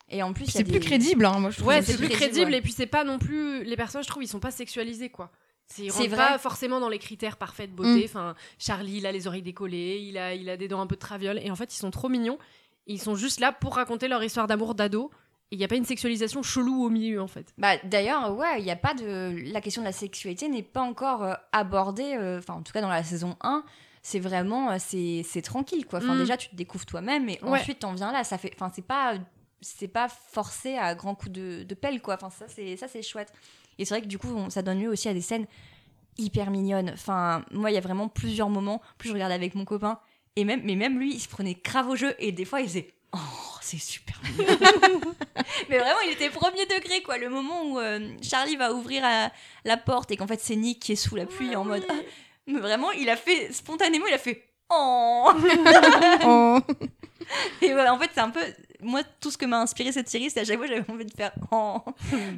Et 0.10 0.22
en 0.22 0.34
plus, 0.34 0.46
c'est 0.46 0.64
plus 0.64 0.74
des- 0.74 0.80
crédible, 0.80 1.26
hein, 1.26 1.40
moi 1.40 1.50
je 1.50 1.58
trouve. 1.58 1.70
Ouais, 1.70 1.82
c'est 1.82 1.98
plus 1.98 2.10
crédible, 2.10 2.52
ouais. 2.52 2.58
et 2.58 2.62
puis 2.62 2.72
c'est 2.72 2.86
pas 2.86 3.04
non 3.04 3.18
plus. 3.18 3.64
Les 3.64 3.76
personnages, 3.76 4.06
je 4.06 4.10
trouve, 4.12 4.24
ils 4.24 4.28
sont 4.28 4.40
pas 4.40 4.52
sexualisés, 4.52 5.10
quoi. 5.10 5.32
C'est- 5.68 5.88
vrai. 5.90 6.10
pas 6.16 6.38
forcément 6.38 6.80
dans 6.80 6.90
les 6.90 7.00
critères 7.00 7.38
parfaits 7.38 7.72
de 7.72 7.76
beauté. 7.76 8.02
Mm. 8.02 8.06
Enfin, 8.06 8.36
Charlie, 8.60 8.98
il 8.98 9.06
a 9.08 9.12
les 9.12 9.26
oreilles 9.26 9.42
décollées, 9.42 9.98
il 10.08 10.16
a, 10.20 10.36
il 10.36 10.48
a 10.50 10.58
des 10.58 10.68
dents 10.68 10.80
un 10.82 10.86
peu 10.88 10.94
de 10.96 11.00
traviole, 11.00 11.40
et 11.44 11.50
en 11.50 11.56
fait, 11.56 11.74
ils 11.74 11.80
sont 11.80 11.90
trop 11.90 12.08
mignons. 12.08 12.38
Ils 12.86 13.02
sont 13.02 13.16
juste 13.16 13.40
là 13.40 13.52
pour 13.52 13.76
raconter 13.76 14.08
leur 14.08 14.24
histoire 14.24 14.46
d'amour 14.46 14.76
d'ado. 14.76 15.10
Et 15.52 15.56
il 15.56 15.58
n'y 15.60 15.64
a 15.66 15.68
pas 15.68 15.76
une 15.76 15.86
sexualisation 15.86 16.44
chelou 16.44 16.84
au 16.84 16.90
milieu, 16.90 17.20
en 17.22 17.28
fait. 17.28 17.52
Bah, 17.58 17.78
d'ailleurs, 17.84 18.36
ouais, 18.36 18.60
il 18.60 18.66
y 18.66 18.72
a 18.72 18.76
pas 18.76 18.94
de. 18.94 19.36
La 19.52 19.62
question 19.62 19.82
de 19.82 19.88
la 19.88 19.92
sexualité 19.92 20.50
n'est 20.50 20.62
pas 20.64 20.82
encore 20.82 21.24
euh, 21.24 21.34
abordée, 21.52 22.16
euh, 22.16 22.38
enfin, 22.40 22.54
en 22.56 22.62
tout 22.62 22.74
cas 22.74 22.82
dans 22.82 22.90
la 22.90 23.04
saison 23.04 23.36
1. 23.42 23.64
C'est 24.08 24.20
vraiment. 24.20 24.70
euh, 24.70 24.76
c'est 24.78 25.24
c'est 25.28 25.42
tranquille, 25.42 25.88
quoi. 25.88 25.98
Enfin, 25.98 26.14
Mm. 26.14 26.20
déjà, 26.20 26.38
tu 26.38 26.50
te 26.50 26.56
découvres 26.56 26.86
toi-même 26.86 27.28
et 27.28 27.40
Ouais. 27.42 27.60
ensuite, 27.60 27.80
t'en 27.80 27.94
viens 27.94 28.12
là. 28.12 28.24
Ça 28.24 28.38
fait. 28.38 28.52
Enfin, 28.54 28.72
c'est 28.76 28.86
pas. 28.86 29.16
C'est 29.62 29.88
pas 29.88 30.08
forcé 30.10 30.78
à 30.78 30.94
grands 30.94 31.16
coups 31.16 31.32
de, 31.32 31.64
de 31.64 31.74
pelle, 31.74 32.00
quoi. 32.04 32.14
Enfin, 32.14 32.30
ça, 32.30 32.46
c'est 32.48 32.78
ça, 32.78 32.88
c'est 32.88 33.02
chouette. 33.02 33.34
Et 33.80 33.86
c'est 33.86 33.96
vrai 33.96 34.02
que 34.04 34.08
du 34.08 34.20
coup, 34.20 34.28
on- 34.32 34.52
ça 34.52 34.62
donne 34.62 34.80
lieu 34.80 34.90
aussi 34.90 35.10
à 35.10 35.14
des 35.16 35.22
scènes 35.22 35.48
hyper 36.20 36.52
mignonnes. 36.52 36.92
Enfin, 36.94 37.44
moi, 37.52 37.72
il 37.72 37.74
y 37.74 37.78
a 37.78 37.82
vraiment 37.82 38.08
plusieurs 38.08 38.50
moments. 38.50 38.80
Plus 39.00 39.10
je 39.10 39.14
regardais 39.16 39.34
avec 39.34 39.56
mon 39.56 39.66
copain. 39.66 40.00
Et 40.36 40.46
même, 40.46 40.62
mais 40.64 40.76
même 40.76 41.00
lui, 41.00 41.16
il 41.16 41.20
se 41.20 41.28
prenait 41.28 41.56
grave 41.64 41.90
au 41.90 41.96
jeu. 41.96 42.14
Et 42.20 42.32
des 42.32 42.46
fois, 42.46 42.62
il 42.62 42.68
faisait. 42.68 42.94
Oh, 43.14 43.18
c'est 43.62 43.80
super 43.80 44.22
mignon. 44.24 44.46
Mais 45.70 45.78
vraiment, 45.80 46.00
il 46.06 46.12
était 46.12 46.30
premier 46.30 46.66
degré, 46.66 47.02
quoi. 47.02 47.18
Le 47.18 47.30
moment 47.30 47.64
où 47.72 47.80
euh, 47.80 48.10
Charlie 48.22 48.56
va 48.58 48.74
ouvrir 48.74 49.04
euh, 49.06 49.28
la 49.64 49.78
porte 49.78 50.12
et 50.12 50.18
qu'en 50.18 50.28
fait, 50.28 50.40
c'est 50.42 50.56
Nick 50.58 50.80
qui 50.82 50.92
est 50.92 50.96
sous 50.98 51.16
la 51.16 51.26
pluie 51.26 51.56
en 51.56 51.64
mode. 51.64 51.84
Ah. 51.90 51.94
Mais 52.48 52.60
vraiment, 52.60 52.92
il 52.92 53.10
a 53.10 53.16
fait. 53.16 53.52
Spontanément, 53.52 54.06
il 54.08 54.14
a 54.14 54.18
fait. 54.20 54.44
Oh 54.70 55.32
Oh. 56.26 56.60
Et 57.62 57.72
voilà, 57.74 57.94
en 57.94 58.00
fait, 58.00 58.10
c'est 58.14 58.20
un 58.22 58.30
peu. 58.30 58.40
Moi, 58.82 59.02
tout 59.20 59.32
ce 59.32 59.38
que 59.38 59.46
m'a 59.46 59.60
inspiré 59.62 59.92
cette 59.92 60.10
série, 60.10 60.30
c'est 60.30 60.42
à 60.42 60.44
chaque 60.46 60.58
fois, 60.58 60.68
j'avais 60.68 60.84
envie 60.92 61.06
de 61.06 61.12
faire. 61.12 61.32
Oh 61.52 61.78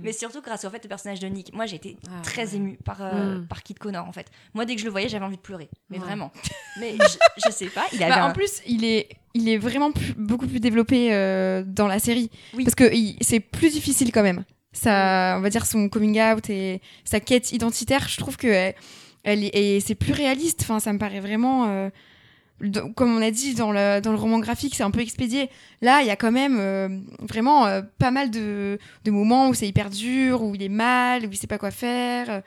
Mais 0.01 0.13
surtout 0.13 0.41
grâce 0.41 0.63
au 0.63 0.69
fait 0.69 0.81
le 0.83 0.87
personnage 0.87 1.19
de 1.19 1.27
Nick. 1.27 1.53
Moi, 1.53 1.65
j'ai 1.65 1.75
été 1.75 1.97
Ah, 2.09 2.21
très 2.21 2.45
ouais. 2.51 2.55
émue 2.55 2.77
par, 2.85 3.01
euh, 3.01 3.39
Mm. 3.39 3.47
par 3.47 3.63
Kid 3.63 3.79
Connor, 3.79 4.07
en 4.07 4.13
fait. 4.13 4.27
Moi, 4.53 4.63
dès 4.65 4.75
que 4.75 4.79
je 4.81 4.85
le 4.85 4.91
voyais, 4.91 5.09
j'avais 5.09 5.25
envie 5.25 5.35
de 5.35 5.41
pleurer. 5.41 5.67
Mais 5.89 5.97
Ouais. 5.97 6.05
vraiment. 6.05 6.31
Mais 6.79 6.93
je, 6.95 7.17
je 7.47 7.51
sais 7.51 7.65
pas, 7.67 7.85
il 7.91 8.01
avait. 8.01 8.13
Bah, 8.13 8.23
un- 8.23 8.29
En 8.29 8.33
plus, 8.33 8.61
il 8.65 8.85
est, 8.85 9.09
il 9.33 9.49
est 9.49 9.57
vraiment 9.57 9.91
plus- 9.91 10.13
beaucoup 10.13 10.47
plus 10.47 10.59
développé 10.61 11.13
euh, 11.13 11.63
dans 11.65 11.87
la 11.87 11.99
série. 11.99 12.29
Oui. 12.53 12.63
Parce 12.63 12.75
que 12.75 12.89
c'est 13.21 13.39
plus 13.41 13.71
difficile 13.71 14.11
quand 14.13 14.23
même. 14.23 14.45
Ça, 14.71 15.35
on 15.37 15.41
va 15.41 15.49
dire 15.49 15.65
son 15.65 15.89
coming 15.89 16.21
out 16.21 16.49
et 16.49 16.81
sa 17.03 17.19
quête 17.19 17.51
identitaire, 17.51 18.07
je 18.07 18.17
trouve 18.17 18.37
que 18.37 18.47
elle, 18.47 18.75
elle 19.27 19.43
est- 19.43 19.55
et 19.55 19.79
c'est 19.79 19.95
plus 19.95 20.13
réaliste. 20.13 20.61
Enfin, 20.63 20.79
ça 20.79 20.91
me 20.93 20.99
paraît 20.99 21.19
vraiment. 21.19 21.65
euh, 21.67 21.89
comme 22.95 23.15
on 23.15 23.21
a 23.21 23.29
dit 23.29 23.53
dans 23.53 23.71
le, 23.71 23.99
dans 24.01 24.11
le 24.11 24.17
roman 24.17 24.39
graphique, 24.39 24.73
c'est 24.73 24.81
un 24.83 24.89
peu 24.89 25.01
expédié. 25.01 25.49
Là, 25.81 26.01
il 26.01 26.07
y 26.07 26.09
a 26.09 26.15
quand 26.15 26.31
même 26.31 26.57
euh, 26.59 26.89
vraiment 27.19 27.67
euh, 27.67 27.81
pas 27.99 28.09
mal 28.09 28.31
de, 28.31 28.79
de 29.05 29.11
moments 29.11 29.49
où 29.49 29.53
c'est 29.53 29.67
hyper 29.67 29.91
dur, 29.91 30.41
où 30.41 30.55
il 30.55 30.63
est 30.63 30.69
mal, 30.69 31.23
où 31.25 31.29
il 31.31 31.37
sait 31.37 31.45
pas 31.45 31.59
quoi 31.59 31.69
faire. 31.69 32.41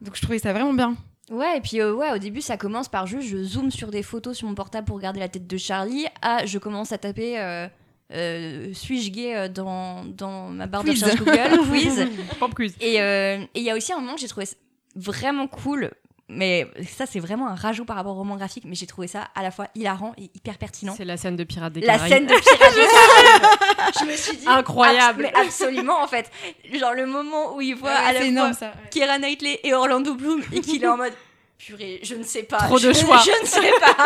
Donc 0.00 0.14
je 0.14 0.22
trouvais 0.22 0.38
ça 0.38 0.52
vraiment 0.52 0.74
bien. 0.74 0.96
Ouais, 1.30 1.58
et 1.58 1.60
puis 1.60 1.80
euh, 1.80 1.92
ouais, 1.92 2.12
au 2.12 2.18
début, 2.18 2.40
ça 2.40 2.56
commence 2.56 2.88
par 2.88 3.06
juste 3.08 3.26
je 3.28 3.42
zoome 3.42 3.70
sur 3.72 3.90
des 3.90 4.04
photos 4.04 4.36
sur 4.36 4.46
mon 4.46 4.54
portable 4.54 4.86
pour 4.86 4.96
regarder 4.96 5.18
la 5.20 5.28
tête 5.28 5.48
de 5.48 5.56
Charlie. 5.56 6.06
Ah, 6.22 6.46
je 6.46 6.58
commence 6.58 6.92
à 6.92 6.98
taper 6.98 7.38
euh, 7.40 7.66
euh, 8.14 8.72
suis-je 8.72 9.10
gay 9.10 9.48
dans, 9.48 10.04
dans 10.04 10.50
ma 10.50 10.66
barre 10.68 10.84
Quiz. 10.84 11.00
de 11.00 11.04
recherche 11.04 11.18
Google, 11.18 11.68
quiz. 11.68 12.06
Pop 12.38 12.54
quiz. 12.54 12.74
Et 12.80 13.00
euh, 13.02 13.38
et 13.56 13.58
il 13.58 13.64
y 13.64 13.70
a 13.70 13.76
aussi 13.76 13.92
un 13.92 13.98
moment 13.98 14.14
que 14.14 14.20
j'ai 14.20 14.28
trouvé 14.28 14.46
vraiment 14.94 15.48
cool. 15.48 15.90
Mais 16.30 16.66
ça, 16.86 17.06
c'est 17.06 17.20
vraiment 17.20 17.48
un 17.48 17.54
rajout 17.54 17.86
par 17.86 17.96
rapport 17.96 18.12
au 18.12 18.18
roman 18.18 18.36
graphique. 18.36 18.64
Mais 18.66 18.74
j'ai 18.74 18.86
trouvé 18.86 19.06
ça 19.08 19.28
à 19.34 19.42
la 19.42 19.50
fois 19.50 19.68
hilarant 19.74 20.12
et 20.18 20.24
hyper 20.34 20.58
pertinent. 20.58 20.94
C'est 20.96 21.06
la 21.06 21.16
scène 21.16 21.36
de 21.36 21.44
Pirates 21.44 21.72
des 21.72 21.80
La 21.80 21.94
Caraïbes. 21.94 22.12
scène 22.12 22.26
de 22.26 22.34
Pirates 22.42 22.74
des 22.74 22.86
Caraïbes. 22.86 23.92
Je 24.00 24.04
me 24.04 24.16
suis 24.16 24.36
dit. 24.36 24.44
Incroyable. 24.46 25.24
abs- 25.24 25.32
mais 25.34 25.40
absolument, 25.46 26.02
en 26.02 26.06
fait. 26.06 26.30
Genre 26.72 26.92
le 26.92 27.06
moment 27.06 27.56
où 27.56 27.60
il 27.62 27.74
voit 27.74 27.88
Ouais, 27.90 27.96
à 27.96 28.12
la 28.12 28.18
c'est 28.18 28.18
fois 28.18 28.26
énorme, 28.26 28.52
ça, 28.52 28.66
ouais. 28.66 28.90
Keira 28.90 29.18
Knightley 29.18 29.60
et 29.64 29.72
Orlando 29.72 30.14
Bloom 30.14 30.42
et 30.52 30.60
qu'il 30.60 30.84
est 30.84 30.86
en 30.88 30.96
mode. 30.98 31.14
Purée, 31.56 31.98
je 32.04 32.14
ne 32.14 32.22
sais 32.22 32.44
pas. 32.44 32.58
Trop 32.58 32.78
de 32.78 32.92
je, 32.92 32.98
choix. 33.00 33.18
Je 33.24 33.42
ne 33.42 33.46
sais 33.46 33.72
pas. 33.80 33.96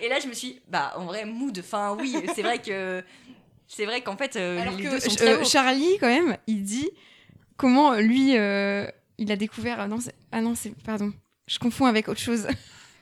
Et 0.00 0.08
là, 0.08 0.18
je 0.18 0.28
me 0.28 0.32
suis 0.32 0.52
dit, 0.52 0.60
bah, 0.68 0.94
en 0.96 1.04
vrai, 1.04 1.24
mood. 1.26 1.58
Enfin, 1.58 1.94
oui, 2.00 2.16
c'est 2.34 2.42
vrai 2.42 2.58
que. 2.58 3.02
C'est 3.66 3.84
vrai 3.86 4.00
qu'en 4.02 4.16
fait, 4.16 4.36
euh, 4.36 4.60
Alors 4.62 4.74
les 4.76 4.84
que 4.84 4.88
deux 4.90 5.00
sont 5.00 5.10
euh, 5.22 5.36
très. 5.38 5.44
Charlie, 5.44 5.98
quand 5.98 6.06
même, 6.06 6.36
il 6.46 6.62
dit 6.62 6.88
comment 7.56 7.94
lui, 7.94 8.36
euh, 8.38 8.86
il 9.18 9.30
a 9.32 9.36
découvert. 9.36 9.78
ah 9.80 9.88
non, 9.88 9.98
c'est- 10.00 10.14
ah 10.30 10.40
non, 10.40 10.54
c'est 10.54 10.74
pardon, 10.84 11.12
je 11.52 11.58
confonds 11.58 11.86
avec 11.86 12.08
autre 12.08 12.20
chose. 12.20 12.46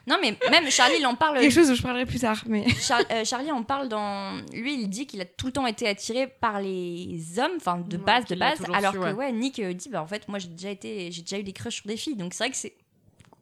Non, 0.06 0.16
mais 0.20 0.34
même 0.50 0.68
Charlie, 0.70 0.96
il 0.98 1.06
en 1.06 1.14
parle. 1.14 1.38
Quelque 1.38 1.52
chose 1.52 1.70
où 1.70 1.74
je 1.74 1.82
parlerai 1.82 2.06
plus 2.06 2.18
tard, 2.18 2.42
mais. 2.48 2.66
Char- 2.80 3.02
euh, 3.12 3.22
Charlie 3.24 3.52
en 3.52 3.62
parle 3.62 3.88
dans. 3.88 4.32
Lui, 4.54 4.74
il 4.74 4.88
dit 4.88 5.06
qu'il 5.06 5.20
a 5.20 5.26
tout 5.26 5.46
le 5.46 5.52
temps 5.52 5.66
été 5.66 5.86
attiré 5.86 6.26
par 6.26 6.58
les 6.60 7.20
hommes, 7.38 7.52
enfin 7.58 7.76
de 7.86 7.98
Ouais, 7.98 8.02
base, 8.02 8.24
de 8.24 8.34
base. 8.34 8.58
Alors 8.72 8.92
su, 8.94 8.98
que 8.98 9.04
ouais. 9.04 9.12
ouais, 9.12 9.30
Nick 9.30 9.58
euh, 9.60 9.74
dit 9.74 9.90
bah 9.90 10.02
en 10.02 10.06
fait 10.06 10.26
moi 10.26 10.38
j'ai 10.38 10.48
déjà 10.48 10.70
été, 10.70 11.12
j'ai 11.12 11.20
déjà 11.20 11.38
eu 11.38 11.42
des 11.42 11.52
crushs 11.52 11.76
sur 11.76 11.86
des 11.86 11.98
filles, 11.98 12.16
donc 12.16 12.32
c'est 12.32 12.44
vrai 12.44 12.50
que 12.50 12.56
c'est 12.56 12.72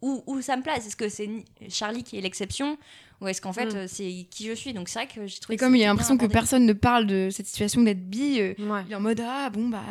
où, 0.02 0.22
où 0.26 0.42
ça 0.42 0.56
me 0.56 0.62
place? 0.62 0.84
Est-ce 0.84 0.96
que 0.96 1.08
c'est 1.08 1.30
Charlie 1.70 2.02
qui 2.02 2.18
est 2.18 2.20
l'exception? 2.20 2.76
Ou 3.20 3.28
est-ce 3.28 3.40
qu'en 3.40 3.52
fait 3.52 3.66
Mm. 3.72 3.76
euh, 3.76 3.86
c'est 3.86 4.26
qui 4.28 4.46
je 4.48 4.52
suis? 4.52 4.72
Donc 4.74 4.88
c'est 4.88 4.98
vrai 4.98 5.08
que 5.08 5.26
j'ai 5.28 5.38
trouvé. 5.38 5.54
Et 5.54 5.58
que 5.58 5.64
comme 5.64 5.76
il 5.76 5.84
a 5.84 5.86
l'impression 5.86 6.18
que 6.18 6.26
personne 6.26 6.66
ne 6.66 6.72
parle 6.72 7.06
de 7.06 7.28
cette 7.30 7.46
situation 7.46 7.82
d'être 7.82 8.04
bi, 8.10 8.40
euh, 8.40 8.54
Ouais. 8.58 8.82
il 8.86 8.92
est 8.92 8.96
en 8.96 9.00
mode 9.00 9.22
ah 9.24 9.48
bon 9.48 9.68
bah 9.68 9.84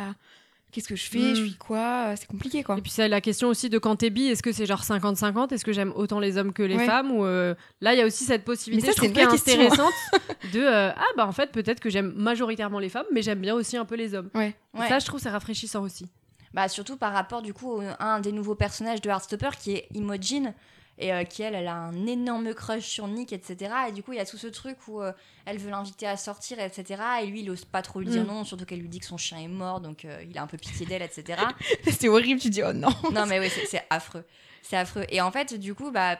qu'est-ce 0.70 0.88
que 0.88 0.96
je 0.96 1.08
fais, 1.08 1.34
je 1.34 1.42
suis 1.42 1.54
quoi, 1.56 2.14
c'est 2.16 2.26
compliqué 2.26 2.62
quoi. 2.62 2.76
Et 2.78 2.82
puis 2.82 2.90
c'est 2.90 3.08
la 3.08 3.20
question 3.20 3.48
aussi 3.48 3.68
de 3.70 3.78
quand 3.78 3.96
t'es 3.96 4.10
bi, 4.10 4.26
est-ce 4.26 4.42
que 4.42 4.52
c'est 4.52 4.66
genre 4.66 4.82
50-50 4.82 5.52
Est-ce 5.54 5.64
que 5.64 5.72
j'aime 5.72 5.92
autant 5.96 6.20
les 6.20 6.36
hommes 6.36 6.52
que 6.52 6.62
les 6.62 6.76
Ouais. 6.76 6.86
femmes? 6.86 7.10
Ou 7.10 7.24
euh, 7.24 7.54
Là, 7.80 7.94
il 7.94 7.98
y 7.98 8.02
a 8.02 8.06
aussi 8.06 8.24
cette 8.24 8.44
possibilité 8.44 8.86
ça, 8.92 8.92
je 8.92 9.10
trouve, 9.10 9.32
intéressante 9.32 9.92
de 10.52 10.60
euh, 10.60 10.90
ah 10.94 11.04
bah 11.16 11.26
en 11.26 11.32
fait 11.32 11.50
peut-être 11.52 11.80
que 11.80 11.90
j'aime 11.90 12.12
majoritairement 12.16 12.78
les 12.78 12.88
femmes, 12.88 13.06
mais 13.12 13.22
j'aime 13.22 13.40
bien 13.40 13.54
aussi 13.54 13.76
un 13.76 13.84
peu 13.84 13.94
les 13.96 14.14
hommes. 14.14 14.30
Ouais. 14.34 14.54
Ça, 14.88 14.98
je 14.98 15.06
trouve 15.06 15.20
c'est 15.20 15.30
rafraîchissant 15.30 15.82
aussi. 15.82 16.06
Bah 16.54 16.68
surtout 16.68 16.96
par 16.96 17.12
rapport 17.12 17.42
du 17.42 17.52
coup 17.52 17.80
à 17.98 18.14
un 18.14 18.20
des 18.20 18.32
nouveaux 18.32 18.54
personnages 18.54 19.00
de 19.02 19.08
Heartstopper 19.10 19.50
qui 19.60 19.72
est 19.72 19.88
Imogen 19.94 20.54
et 21.00 21.12
euh, 21.12 21.24
qui 21.24 21.42
elle, 21.42 21.54
elle 21.54 21.68
a 21.68 21.74
un 21.74 22.06
énorme 22.06 22.52
crush 22.54 22.84
sur 22.84 23.06
Nick 23.06 23.32
etc 23.32 23.72
et 23.88 23.92
du 23.92 24.02
coup 24.02 24.12
il 24.12 24.16
y 24.16 24.20
a 24.20 24.26
tout 24.26 24.36
ce 24.36 24.48
truc 24.48 24.76
où 24.88 25.00
euh, 25.00 25.12
elle 25.46 25.58
veut 25.58 25.70
l'inviter 25.70 26.06
à 26.06 26.16
sortir 26.16 26.58
etc 26.60 27.00
et 27.22 27.26
lui 27.26 27.40
il 27.42 27.50
ose 27.50 27.64
pas 27.64 27.82
trop 27.82 28.00
lui 28.00 28.06
dire 28.08 28.24
Mm. 28.24 28.26
non 28.26 28.44
surtout 28.44 28.64
qu'elle 28.64 28.80
lui 28.80 28.88
dit 28.88 28.98
que 29.00 29.06
son 29.06 29.16
chien 29.16 29.38
est 29.38 29.46
mort 29.48 29.80
donc 29.80 30.04
euh, 30.04 30.22
il 30.28 30.36
a 30.36 30.42
un 30.42 30.46
peu 30.48 30.56
pitié 30.56 30.86
d'elle 30.86 31.02
etc 31.02 31.40
c'est 31.90 32.08
horrible, 32.08 32.40
tu 32.40 32.50
dis 32.50 32.62
oh 32.64 32.72
non. 32.72 32.88
non 33.12 33.26
mais 33.26 33.38
oui 33.38 33.48
c'est- 33.48 33.66
c'est 33.66 33.84
affreux 33.90 34.24
c'est 34.62 34.76
affreux 34.76 35.04
et 35.08 35.20
en 35.20 35.30
fait 35.30 35.54
du 35.54 35.74
coup 35.74 35.90
bah 35.90 36.18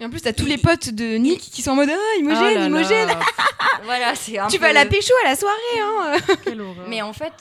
Et 0.00 0.04
en 0.04 0.10
plus 0.10 0.20
t'as 0.20 0.32
tous 0.32 0.46
les 0.46 0.58
potes 0.58 0.88
de 0.90 1.16
Nick 1.16 1.38
qui 1.40 1.62
sont 1.62 1.70
en 1.72 1.76
mode 1.76 1.90
ah 1.92 1.96
Oh 1.96 2.18
Imogène, 2.20 2.54
là 2.58 2.66
Imogène, 2.66 3.06
là, 3.08 3.20
voilà 3.84 4.14
c'est 4.16 4.38
un 4.38 4.48
tu 4.48 4.58
peu- 4.58 4.64
vas 4.66 4.72
la 4.72 4.84
pécho 4.86 5.12
à 5.24 5.28
la 5.28 5.36
soirée 5.36 5.80
hein. 5.80 6.16
quelle 6.44 6.60
horreur. 6.60 6.86
mais 6.88 7.02
en 7.02 7.12
fait 7.12 7.32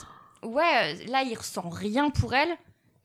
ouais 0.43 0.95
là 1.07 1.23
il 1.23 1.35
ressent 1.35 1.69
rien 1.69 2.09
pour 2.11 2.33
elle 2.35 2.55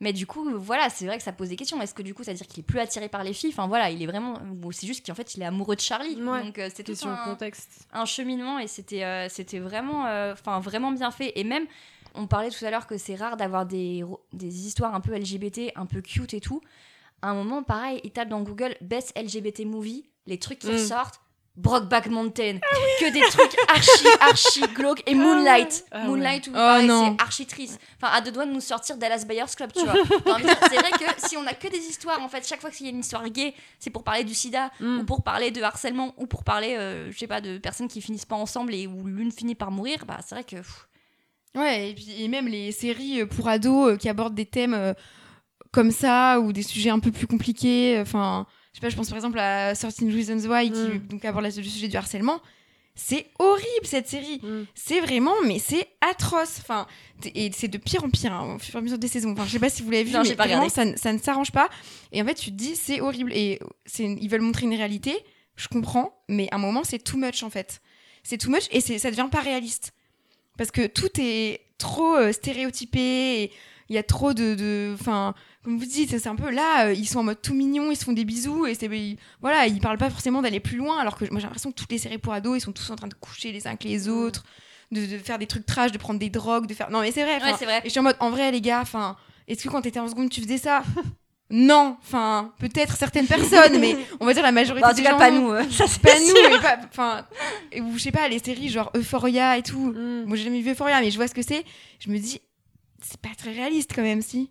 mais 0.00 0.12
du 0.12 0.26
coup, 0.26 0.46
voilà, 0.58 0.90
c'est 0.90 1.06
vrai 1.06 1.16
que 1.16 1.22
ça 1.22 1.32
pose 1.32 1.48
des 1.48 1.56
questions. 1.56 1.80
Est-ce 1.80 1.94
que 1.94 2.02
du 2.02 2.12
coup, 2.14 2.22
ça 2.22 2.32
veut 2.32 2.36
dire 2.36 2.46
qu'il 2.46 2.60
est 2.60 2.66
plus 2.66 2.78
attiré 2.80 3.08
par 3.08 3.24
les 3.24 3.32
filles? 3.32 3.50
Enfin 3.52 3.66
voilà, 3.66 3.90
il 3.90 4.02
est 4.02 4.06
vraiment. 4.06 4.38
ou 4.62 4.72
C'est 4.72 4.86
juste 4.86 5.06
qu'en 5.06 5.14
fait, 5.14 5.34
il 5.34 5.42
est 5.42 5.46
amoureux 5.46 5.74
de 5.76 5.80
Charlie. 5.80 6.14
Ouais, 6.22 6.42
Donc 6.44 6.58
euh, 6.58 6.68
c'est 6.74 6.82
tout 6.84 7.08
un, 7.08 7.16
contexte. 7.24 7.86
un 7.92 8.04
cheminement 8.04 8.58
et 8.58 8.66
c'était 8.66 9.04
euh, 9.04 9.28
c'était 9.30 9.58
vraiment 9.58 10.06
euh, 10.06 10.32
enfin 10.32 10.60
vraiment 10.60 10.92
bien 10.92 11.10
fait 11.10 11.32
et 11.38 11.44
même 11.44 11.66
on 12.14 12.26
parlait 12.26 12.50
tout 12.50 12.64
à 12.64 12.70
l'heure 12.70 12.86
que 12.86 12.96
c'est 12.98 13.14
rare 13.14 13.36
d'avoir 13.36 13.66
des, 13.66 14.04
des 14.32 14.66
histoires 14.66 14.94
un 14.94 15.00
peu 15.00 15.14
LGBT 15.16 15.72
un 15.76 15.86
peu 15.86 16.00
cute 16.00 16.32
et 16.34 16.40
tout 16.40 16.60
à 17.22 17.28
un 17.30 17.34
moment 17.34 17.62
pareil 17.62 18.00
il 18.04 18.10
tape 18.10 18.28
dans 18.28 18.40
Google 18.42 18.74
best 18.80 19.12
LGBT 19.18 19.66
movie 19.66 20.08
les 20.26 20.38
trucs 20.38 20.58
qui 20.60 20.68
Mm. 20.68 20.72
ressortent 20.72 21.20
Brokeback 21.56 22.08
Mountain 22.08 22.58
que 23.00 23.12
des 23.12 23.20
trucs 23.30 23.56
archi 23.68 24.06
archi 24.20 24.60
glauques 24.74 25.02
et 25.06 25.14
Moonlight 25.14 25.84
Ah 25.90 26.00
ouais. 26.02 26.06
Moonlight 26.08 26.46
où 26.48 26.50
Oh 26.54 26.76
c'est 26.80 27.22
archi 27.22 27.46
triste 27.46 27.80
enfin 28.00 28.12
à 28.14 28.20
deux 28.20 28.30
doigts 28.30 28.44
de 28.46 28.52
nous 28.52 28.60
sortir 28.60 28.96
Dallas 28.98 29.24
Buyers 29.26 29.44
Club 29.56 29.72
tu 29.72 29.82
vois 29.84 29.94
c'est 30.68 30.76
vrai 30.76 30.90
que 30.92 31.26
si 31.28 31.36
on 31.36 31.46
a 31.46 31.54
que 31.54 31.68
des 31.68 31.78
histoires 31.78 32.20
en 32.22 32.28
fait 32.28 32.46
chaque 32.46 32.60
fois 32.60 32.70
qu'il 32.70 32.86
y 32.86 32.88
a 32.88 32.92
une 32.92 33.00
histoire 33.00 33.26
gay 33.30 33.54
c'est 33.78 33.90
pour 33.90 34.04
parler 34.04 34.24
du 34.24 34.34
sida 34.34 34.70
Mm. 34.80 35.00
ou 35.00 35.04
pour 35.04 35.22
parler 35.22 35.50
de 35.50 35.62
harcèlement 35.62 36.12
ou 36.18 36.26
pour 36.26 36.44
parler 36.44 36.76
euh, 36.78 37.10
je 37.10 37.18
sais 37.18 37.26
pas 37.26 37.40
de 37.40 37.56
personnes 37.58 37.88
qui 37.88 38.00
finissent 38.02 38.24
pas 38.26 38.36
ensemble 38.36 38.74
et 38.74 38.86
où 38.86 39.06
l'une 39.06 39.32
finit 39.32 39.54
par 39.54 39.70
mourir 39.70 40.04
bah 40.06 40.18
c'est 40.26 40.34
vrai 40.34 40.44
que 40.44 40.56
pff, 40.56 40.86
Ouais, 41.56 41.90
et 41.90 41.94
puis 41.94 42.22
et 42.22 42.28
même 42.28 42.48
les 42.48 42.70
séries 42.70 43.22
euh, 43.22 43.26
pour 43.26 43.48
ados 43.48 43.92
euh, 43.92 43.96
qui 43.96 44.10
abordent 44.10 44.34
des 44.34 44.44
thèmes 44.44 44.74
euh, 44.74 44.92
comme 45.72 45.90
ça 45.90 46.38
ou 46.40 46.52
des 46.52 46.62
sujets 46.62 46.90
un 46.90 46.98
peu 46.98 47.10
plus 47.10 47.26
compliqués. 47.26 47.98
Enfin, 48.00 48.46
je 48.76 48.80
sais 48.82 48.86
pas, 48.86 48.90
je 48.90 48.96
pense 48.96 49.08
par 49.08 49.16
exemple 49.16 49.38
à 49.38 49.74
13 49.74 50.04
Reasons 50.14 50.50
Why 50.50 50.70
qui 50.70 50.78
Mm. 50.78 51.06
donc 51.08 51.24
aborde 51.24 51.46
le 51.46 51.50
sujet 51.50 51.88
du 51.88 51.96
harcèlement. 51.96 52.42
C'est 52.94 53.26
horrible 53.38 53.84
cette 53.84 54.06
série. 54.06 54.38
Mm. 54.42 54.64
C'est 54.74 55.00
vraiment, 55.00 55.34
mais 55.46 55.58
c'est 55.58 55.86
atroce. 56.02 56.58
Enfin, 56.60 56.86
et 57.34 57.50
c'est 57.52 57.68
de 57.68 57.78
pire 57.78 58.04
en 58.04 58.10
pire 58.10 58.34
hein, 58.34 58.54
au 58.56 58.58
fur 58.58 58.74
et 58.74 58.78
à 58.78 58.80
mesure 58.82 58.98
des 58.98 59.08
saisons. 59.08 59.32
Enfin, 59.32 59.44
je 59.46 59.52
sais 59.52 59.58
pas 59.58 59.70
si 59.70 59.80
vous 59.82 59.90
l'avez 59.90 60.04
vu, 60.04 60.12
Non, 60.12 60.22
mais 60.22 60.34
pas 60.34 60.46
vraiment, 60.46 60.68
ça, 60.68 60.84
ne- 60.84 60.96
ça 60.96 61.10
ne 61.12 61.18
s'arrange 61.18 61.52
pas. 61.52 61.70
Et 62.12 62.20
en 62.20 62.26
fait, 62.26 62.34
tu 62.34 62.50
te 62.50 62.56
dis, 62.56 62.76
c'est 62.76 63.00
horrible. 63.00 63.32
Et 63.34 63.60
c'est, 63.86 64.04
ils 64.04 64.28
veulent 64.28 64.42
montrer 64.42 64.64
une 64.66 64.74
réalité. 64.74 65.14
Je 65.56 65.68
comprends, 65.68 66.14
mais 66.28 66.48
à 66.50 66.56
un 66.56 66.58
moment, 66.58 66.84
c'est 66.84 66.98
too 66.98 67.16
much 67.16 67.42
en 67.42 67.48
fait. 67.50 67.80
C'est 68.22 68.36
too 68.38 68.50
much 68.50 68.64
et 68.72 68.82
c'est, 68.82 68.98
ça 68.98 69.10
devient 69.10 69.28
pas 69.32 69.40
réaliste 69.40 69.92
parce 70.58 70.70
que 70.70 70.86
tout 70.86 71.08
est 71.18 71.60
trop 71.78 72.14
euh, 72.16 72.32
stéréotypé. 72.32 73.50
Il 73.88 73.94
y 73.94 73.98
a 73.98 74.02
trop 74.02 74.34
de, 74.34 74.54
de, 74.54 74.94
enfin, 74.98 75.34
comme 75.66 75.78
vous 75.78 75.84
dites, 75.84 76.16
c'est 76.16 76.28
un 76.28 76.36
peu 76.36 76.48
là. 76.48 76.86
euh, 76.86 76.92
ils 76.92 77.08
sont 77.08 77.18
en 77.18 77.22
mode 77.24 77.42
tout 77.42 77.52
mignon, 77.52 77.90
ils 77.90 77.96
se 77.96 78.04
font 78.04 78.12
des 78.12 78.24
bisous 78.24 78.66
et 78.66 78.74
c'est, 78.76 78.86
ils- 78.86 79.16
voilà, 79.40 79.66
ils 79.66 79.80
parlent 79.80 79.98
pas 79.98 80.10
forcément 80.10 80.40
d'aller 80.40 80.60
plus 80.60 80.76
loin. 80.76 80.96
Alors 81.00 81.18
que 81.18 81.24
moi, 81.32 81.40
j'ai 81.40 81.46
l'impression 81.46 81.72
que 81.72 81.74
toutes 81.74 81.90
les 81.90 81.98
séries 81.98 82.18
pour 82.18 82.32
ados, 82.32 82.56
ils 82.56 82.60
sont 82.60 82.70
tous 82.70 82.88
en 82.90 82.94
train 82.94 83.08
de 83.08 83.14
coucher 83.14 83.50
les 83.50 83.66
uns 83.66 83.70
avec 83.70 83.82
les 83.82 84.08
autres, 84.08 84.44
de, 84.92 85.04
de 85.04 85.18
faire 85.18 85.40
des 85.40 85.48
trucs 85.48 85.66
trash, 85.66 85.90
de 85.90 85.98
prendre 85.98 86.20
des 86.20 86.30
drogues, 86.30 86.68
de 86.68 86.74
faire. 86.74 86.88
Non, 86.92 87.00
mais 87.00 87.10
c'est 87.10 87.24
vrai. 87.24 87.42
Ouais, 87.42 87.52
vrai. 87.64 87.78
Et 87.80 87.86
je 87.86 87.88
suis 87.88 87.98
en 87.98 88.04
mode, 88.04 88.14
en 88.20 88.30
vrai, 88.30 88.52
les 88.52 88.60
gars, 88.60 88.80
enfin, 88.80 89.16
est-ce 89.48 89.64
que 89.64 89.68
quand 89.68 89.82
t'étais 89.82 89.98
en 89.98 90.06
seconde, 90.06 90.30
tu 90.30 90.40
faisais 90.40 90.58
ça? 90.58 90.84
Non, 91.48 91.96
enfin, 92.02 92.52
peut-être 92.58 92.96
certaines 92.96 93.28
personnes, 93.28 93.78
mais 93.78 93.96
on 94.20 94.26
va 94.26 94.34
dire 94.34 94.42
la 94.42 94.50
majorité 94.50 94.82
bah, 94.82 94.88
en 94.88 94.90
tout 94.90 94.96
des 94.96 95.02
cas 95.04 95.10
gens. 95.12 95.18
pas 95.18 95.30
nous 95.30 95.52
euh, 95.52 95.62
ça 95.70 95.84
c'est 95.86 96.02
Pas 96.02 96.18
nous, 96.18 96.56
enfin, 96.90 97.24
je 97.72 97.98
sais 98.02 98.10
pas, 98.10 98.26
les 98.28 98.40
séries 98.40 98.68
genre 98.68 98.90
Euphoria 98.96 99.56
et 99.56 99.62
tout. 99.62 99.92
Mm. 99.92 100.24
Moi, 100.26 100.36
j'ai 100.36 100.42
jamais 100.42 100.60
vu 100.60 100.72
Euphoria, 100.72 101.00
mais 101.00 101.12
je 101.12 101.16
vois 101.16 101.28
ce 101.28 101.34
que 101.34 101.42
c'est. 101.42 101.64
Je 102.00 102.10
me 102.10 102.18
dis, 102.18 102.40
c'est 103.00 103.20
pas 103.20 103.28
très 103.38 103.52
réaliste 103.52 103.92
quand 103.94 104.02
même, 104.02 104.22
si. 104.22 104.50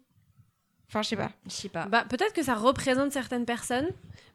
Enfin, 0.87 1.01
je 1.01 1.09
sais 1.09 1.15
pas. 1.15 1.31
je 1.47 1.51
sais 1.51 1.69
pas 1.69 1.85
Bah, 1.87 2.05
peut-être 2.07 2.33
que 2.33 2.43
ça 2.43 2.55
représente 2.55 3.11
certaines 3.11 3.45
personnes, 3.45 3.87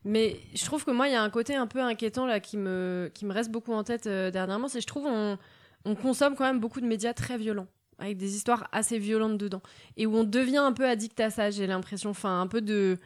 mais 0.05 0.36
je 0.55 0.64
trouve 0.64 0.84
que 0.84 0.90
moi, 0.90 1.09
il 1.09 1.12
y 1.12 1.16
a 1.16 1.22
un 1.22 1.30
côté 1.30 1.55
un 1.55 1.66
peu 1.66 1.80
inquiétant 1.80 2.26
là 2.26 2.40
qui 2.40 2.57
me, 2.57 3.11
qui 3.14 3.24
me 3.24 3.32
reste 3.32 3.51
beaucoup 3.51 3.72
en 3.72 3.84
tête 3.84 4.07
euh, 4.07 4.30
dernièrement. 4.30 4.68
C'est 4.68 4.78
que 4.78 4.82
je 4.82 4.86
trouve 4.86 5.07
on, 5.07 5.38
on 5.84 5.94
consomme 5.94 6.34
quand 6.34 6.44
même 6.44 6.61
beaucoup 6.61 6.80
de 6.80 6.86
médias 6.86 7.14
très 7.14 7.38
violents, 7.38 7.66
avec 7.98 8.16
des 8.16 8.34
histoires 8.36 8.68
assez 8.72 8.98
violentes 8.98 9.38
dedans, 9.38 9.62
et 9.96 10.07
où 10.07 10.16
on 10.16 10.24
devient 10.24 10.59
un 10.59 10.72
peu 10.72 10.86
addict 10.86 11.18
à 11.20 11.30
ça. 11.30 11.51
J'ai 11.51 11.66
l'impression, 11.66 12.11
enfin, 12.11 12.40
un 12.40 12.46
peu 12.46 12.61
de, 12.61 12.98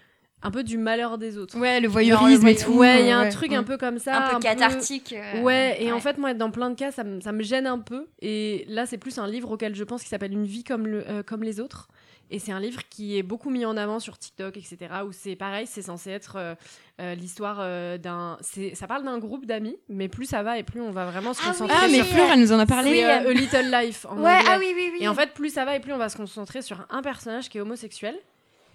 un 0.43 0.51
peu 0.51 0.63
du 0.63 0.79
malheur 0.79 1.19
des 1.19 1.39
autres. 1.39 1.59
Ouais, 1.59 1.81
le 1.81 1.89
voyeurisme 1.89 2.45
le 2.45 2.53
et 2.53 2.57
tout. 2.57 2.73
Ouais, 2.73 3.01
il 3.01 3.07
y 3.09 3.11
a 3.11 3.19
un 3.19 3.23
ouais, 3.25 3.29
truc 3.31 3.51
ouais. 3.51 3.57
un 3.57 3.63
peu 3.65 3.77
comme 3.77 3.99
ça, 3.99 4.29
un 4.29 4.35
peu 4.35 4.41
cathartique 4.41 5.15
euh, 5.17 5.43
Ouais, 5.43 5.83
et 5.83 5.91
en 5.91 6.01
fait, 6.01 6.19
moi, 6.19 6.35
dans 6.35 6.51
plein 6.51 6.71
de 6.71 6.75
cas, 6.75 6.93
ça 6.93 7.03
me, 7.03 7.21
ça 7.21 7.33
me 7.33 7.43
gêne 7.43 7.67
un 7.67 7.79
peu. 7.79 8.07
Et 8.21 8.65
là, 8.69 8.87
c'est 8.87 8.99
plus 8.99 9.19
un 9.19 9.27
livre 9.27 9.51
auquel 9.53 9.75
je 9.75 9.85
pense 9.85 10.03
qui 10.03 10.09
s'appelle 10.09 10.33
Une 10.33 10.47
vie 10.47 10.65
comme, 10.65 10.87
le, 10.87 11.09
euh, 11.09 11.23
comme 11.23 11.43
les 11.43 11.61
autres. 11.61 11.89
Et 12.31 12.39
c'est 12.39 12.53
un 12.53 12.61
livre 12.61 12.81
qui 12.89 13.19
est 13.19 13.23
beaucoup 13.23 13.51
mis 13.51 13.65
en 13.65 13.77
avant 13.77 14.01
sur 14.01 14.19
TikTok, 14.19 14.57
etc. 14.57 14.77
Où 15.07 15.13
c'est 15.13 15.37
pareil, 15.37 15.67
c'est 15.67 15.83
censé 15.83 16.11
être 16.11 16.37
euh, 16.37 16.55
euh, 17.01 17.15
l'histoire 17.15 17.59
euh, 17.61 17.99
d'un. 17.99 18.39
Ça 18.75 18.87
parle 18.87 19.05
d'un 19.05 19.19
groupe 19.19 19.47
d'amis, 19.47 19.77
mais 19.89 20.09
plus 20.09 20.25
ça 20.27 20.43
va 20.43 20.59
et 20.59 20.63
plus 20.63 20.81
on 20.81 20.91
va 20.91 21.05
vraiment 21.05 21.35
se 21.35 21.41
Ah 21.43 21.47
oui. 21.47 21.51
concentrer 21.53 21.77
Ah, 21.81 21.87
mais 21.89 21.97
sur. 21.99 22.07
Fleur, 22.07 22.31
elle 22.33 22.41
nous 22.41 22.53
en 22.53 22.59
a 22.59 22.67
parlé. 22.67 22.91
C'est 22.95 23.05
A 23.05 23.33
Little 23.33 23.71
Life 23.71 24.07
en 24.09 24.19
ouais 24.23 24.39
ah 24.49 24.57
oui 24.59 24.73
oui 24.75 24.91
oui 24.93 24.99
Et 25.03 25.09
en 25.09 25.15
fait, 25.15 25.35
plus 25.35 25.51
ça 25.53 25.65
va 25.65 25.77
et 25.77 25.81
plus 25.81 25.93
on 25.93 25.99
va 25.99 26.09
se 26.09 26.17
concentrer 26.17 26.63
sur 26.63 26.87
un 26.91 27.03
personnage 27.03 27.49
qui 27.49 27.59
est 27.59 27.61
homosexuel. 27.61 28.17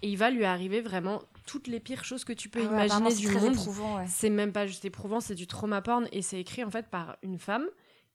Et 0.02 0.08
il 0.10 0.16
va 0.18 0.30
lui 0.30 0.46
arriver 0.46 0.80
vraiment 0.80 1.22
toutes 1.46 1.68
les 1.68 1.82
pires 1.82 2.06
choses 2.06 2.24
que 2.24 2.32
tu 2.32 2.48
peux 2.48 2.62
Ah 2.62 2.74
ouais, 2.76 2.88
imaginer 2.88 3.14
du 3.16 3.28
monde. 3.30 3.58
ouais. 3.58 4.06
C'est 4.08 4.30
même 4.30 4.54
pas 4.54 4.66
juste 4.66 4.86
éprouvant, 4.86 5.20
c'est 5.20 5.36
du 5.36 5.46
trauma 5.48 5.82
porn. 5.82 6.08
Et 6.14 6.22
c'est 6.22 6.40
écrit 6.40 6.64
en 6.64 6.70
fait 6.70 6.86
par 6.88 7.18
une 7.24 7.38
femme 7.38 7.66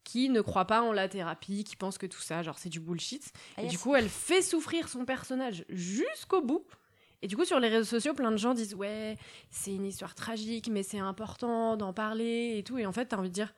qui 0.04 0.28
ne 0.28 0.40
croit 0.40 0.66
pas 0.66 0.82
en 0.82 0.92
la 0.92 1.08
thérapie, 1.08 1.64
qui 1.64 1.76
pense 1.76 1.98
que 1.98 2.06
tout 2.06 2.20
ça, 2.20 2.42
genre 2.42 2.58
c'est 2.58 2.68
du 2.68 2.80
bullshit. 2.80 3.32
Ah, 3.56 3.62
et 3.62 3.64
yes. 3.64 3.72
du 3.72 3.78
coup, 3.78 3.94
elle 3.94 4.08
fait 4.08 4.42
souffrir 4.42 4.88
son 4.88 5.04
personnage 5.04 5.64
jusqu'au 5.68 6.42
bout. 6.42 6.64
Et 7.22 7.26
du 7.26 7.36
coup, 7.36 7.46
sur 7.46 7.58
les 7.58 7.68
réseaux 7.68 7.88
sociaux, 7.88 8.12
plein 8.12 8.30
de 8.30 8.36
gens 8.36 8.52
disent 8.52 8.74
Ouais, 8.74 9.16
c'est 9.50 9.74
une 9.74 9.86
histoire 9.86 10.14
tragique, 10.14 10.68
mais 10.70 10.82
c'est 10.82 10.98
important 10.98 11.76
d'en 11.76 11.94
parler 11.94 12.56
et 12.58 12.62
tout. 12.62 12.76
Et 12.78 12.84
en 12.84 12.92
fait, 12.92 13.06
t'as 13.06 13.16
envie 13.16 13.30
de 13.30 13.34
dire 13.34 13.54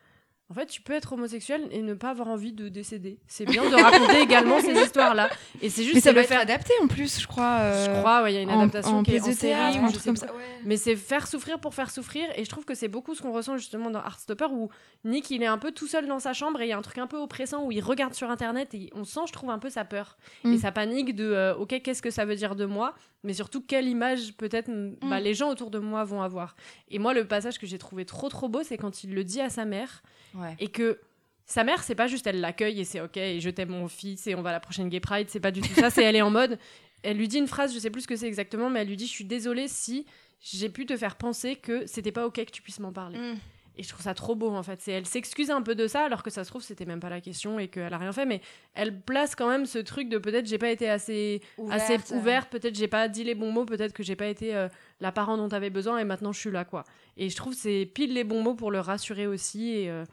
En 0.49 0.53
fait, 0.53 0.65
tu 0.67 0.81
peux 0.81 0.93
être 0.93 1.11
homosexuel 1.11 1.67
et 1.71 1.81
ne 1.81 1.93
pas 1.93 2.11
avoir 2.11 2.29
envie 2.29 2.53
de 2.53 2.69
décéder. 2.69 3.19
C'est 3.27 3.43
bien 3.43 3.69
de 3.69 3.75
raconter 3.75 4.21
également 4.21 4.61
ces 4.61 4.71
histoires-là. 4.81 5.29
Et 5.61 5.69
c'est 5.69 5.83
juste 5.83 5.95
Mais 5.95 5.99
ça 5.99 6.13
le 6.13 6.19
être 6.21 6.27
faire. 6.29 6.39
adapté 6.39 6.71
en 6.81 6.87
plus, 6.87 7.19
je 7.19 7.27
crois. 7.27 7.57
euh, 7.59 7.85
Je 7.85 7.99
crois, 7.99 8.23
ouais, 8.23 8.31
il 8.31 8.35
y 8.35 8.37
a 8.37 8.41
une 8.43 8.49
adaptation 8.49 8.99
en 8.99 9.03
qui 9.03 9.15
est 9.15 9.19
en 9.19 9.23
théâtre, 9.25 9.39
série 9.39 9.77
un 9.77 9.83
ou 9.83 9.87
je 9.87 9.91
truc 9.91 9.95
sais 10.03 10.05
comme 10.09 10.15
ça. 10.15 10.27
ouais. 10.27 10.41
Mais 10.63 10.77
c'est 10.77 10.95
faire 10.95 11.27
souffrir 11.27 11.59
pour 11.59 11.73
faire 11.73 11.91
souffrir. 11.91 12.25
Et 12.37 12.45
je 12.45 12.49
trouve 12.49 12.63
que 12.63 12.75
c'est 12.75 12.87
beaucoup 12.87 13.13
ce 13.13 13.21
qu'on 13.21 13.33
ressent 13.33 13.57
justement 13.57 13.89
dans 13.89 13.99
Heartstopper 13.99 14.47
où 14.51 14.69
Nick, 15.03 15.29
il 15.31 15.43
est 15.43 15.47
un 15.47 15.57
peu 15.57 15.73
tout 15.73 15.85
seul 15.87 16.07
dans 16.07 16.19
sa 16.19 16.31
chambre 16.31 16.61
et 16.61 16.65
il 16.65 16.69
y 16.69 16.73
a 16.73 16.77
un 16.77 16.81
truc 16.81 16.97
un 16.99 17.07
peu 17.07 17.17
oppressant 17.17 17.65
où 17.65 17.73
il 17.73 17.81
regarde 17.81 18.13
sur 18.13 18.29
Internet 18.31 18.73
et 18.73 18.89
on 18.95 19.03
sent, 19.03 19.19
je 19.27 19.33
trouve, 19.33 19.49
un 19.49 19.59
peu 19.59 19.69
sa 19.69 19.83
peur. 19.83 20.17
Mm. 20.45 20.53
Et 20.53 20.57
sa 20.59 20.71
panique 20.71 21.13
de, 21.13 21.25
euh, 21.25 21.55
ok, 21.55 21.81
qu'est-ce 21.83 22.01
que 22.01 22.09
ça 22.09 22.23
veut 22.23 22.35
dire 22.37 22.55
de 22.55 22.63
moi? 22.63 22.93
Mais 23.27 23.33
surtout 23.33 23.61
quelle 23.61 23.87
image 23.87 24.33
peut-être 24.37 24.71
bah, 25.01 25.19
Mm. 25.19 25.23
les 25.23 25.33
gens 25.35 25.49
autour 25.51 25.69
de 25.69 25.77
moi 25.77 26.03
vont 26.03 26.23
avoir. 26.23 26.55
Et 26.89 26.97
moi, 26.97 27.13
le 27.13 27.27
passage 27.27 27.59
que 27.59 27.67
j'ai 27.67 27.77
trouvé 27.77 28.05
trop 28.05 28.29
trop 28.29 28.49
beau, 28.49 28.63
c'est 28.63 28.77
quand 28.77 29.03
il 29.03 29.13
le 29.13 29.23
dit 29.23 29.39
à 29.41 29.49
sa 29.49 29.65
mère 29.65 30.01
Ouais. 30.33 30.55
et 30.59 30.69
que 30.69 30.99
sa 31.45 31.63
mère, 31.63 31.83
c'est 31.83 31.93
pas 31.95 32.07
juste 32.07 32.25
elle 32.25 32.41
l'accueille 32.41 32.79
et 32.79 32.83
c'est 32.83 32.99
ok 33.01 33.17
et 33.17 33.39
je 33.39 33.49
t'aime 33.49 33.69
mon 33.69 33.87
fils 33.87 34.25
et 34.27 34.33
on 34.35 34.41
va 34.41 34.49
à 34.49 34.53
la 34.53 34.59
prochaine 34.59 34.89
Gay 34.89 34.99
Pride, 34.99 35.27
c'est 35.29 35.39
pas 35.39 35.51
du 35.51 35.61
tout 35.61 35.73
ça. 35.75 35.89
c'est 35.91 36.03
elle 36.03 36.15
est 36.15 36.21
en 36.23 36.31
mode, 36.31 36.57
elle 37.03 37.17
lui 37.17 37.27
dit 37.27 37.37
une 37.37 37.47
phrase, 37.47 37.73
je 37.73 37.79
sais 37.79 37.89
plus 37.89 38.01
ce 38.01 38.07
que 38.07 38.15
c'est 38.15 38.27
exactement, 38.27 38.69
mais 38.69 38.79
elle 38.81 38.87
lui 38.87 38.97
dit 38.97 39.05
je 39.05 39.11
suis 39.11 39.23
désolée 39.25 39.67
si 39.67 40.05
j'ai 40.41 40.69
pu 40.69 40.85
te 40.85 40.95
faire 40.97 41.15
penser 41.15 41.55
que 41.55 41.85
c'était 41.85 42.11
pas 42.11 42.25
ok 42.25 42.43
que 42.45 42.51
tu 42.51 42.61
puisses 42.61 42.79
m'en 42.79 42.91
parler. 42.91 43.17
Mm. 43.17 43.37
Et 43.79 43.83
je 43.83 43.89
trouve 43.89 44.01
ça 44.01 44.13
trop 44.15 44.33
beau 44.35 44.49
en 44.49 44.63
fait. 44.63 44.81
C'est 44.81 44.91
elle 44.91 45.05
s'excuse 45.05 45.51
un 45.51 45.61
peu 45.61 45.75
de 45.75 45.87
ça 45.87 46.03
alors 46.03 46.23
que 46.23 46.29
ça 46.31 46.43
se 46.43 46.49
trouve 46.49 46.63
c'était 46.63 46.85
même 46.85 46.99
pas 46.99 47.09
la 47.09 47.21
question 47.21 47.59
et 47.59 47.67
qu'elle 47.67 47.93
a 47.93 47.97
rien 47.99 48.11
fait, 48.11 48.25
mais 48.25 48.41
elle 48.73 48.99
place 49.01 49.35
quand 49.35 49.47
même 49.47 49.65
ce 49.67 49.77
truc 49.77 50.09
de 50.09 50.17
peut-être 50.17 50.47
j'ai 50.47 50.57
pas 50.57 50.69
été 50.71 50.89
assez 50.89 51.41
Ouverte, 51.57 51.81
assez 51.91 52.13
ouverte, 52.15 52.49
peut-être 52.49 52.75
j'ai 52.75 52.87
pas 52.87 53.07
dit 53.07 53.23
les 53.23 53.35
bons 53.35 53.51
mots, 53.51 53.65
peut-être 53.65 53.93
que 53.93 54.01
j'ai 54.01 54.15
pas 54.15 54.25
été 54.27 54.55
euh, 54.55 54.67
la 54.99 55.11
parent 55.11 55.37
dont 55.37 55.47
t'avais 55.47 55.69
besoin 55.69 55.99
et 55.99 56.03
maintenant 56.05 56.31
je 56.31 56.39
suis 56.39 56.51
là 56.51 56.65
quoi. 56.65 56.85
Et 57.17 57.29
je 57.29 57.35
trouve 57.35 57.53
c'est 57.53 57.85
pile 57.93 58.13
les 58.13 58.23
bons 58.23 58.41
mots 58.41 58.55
pour 58.55 58.71
le 58.71 58.79
rassurer 58.79 59.27
aussi 59.27 59.71
et 59.73 59.89
euh, 59.91 60.05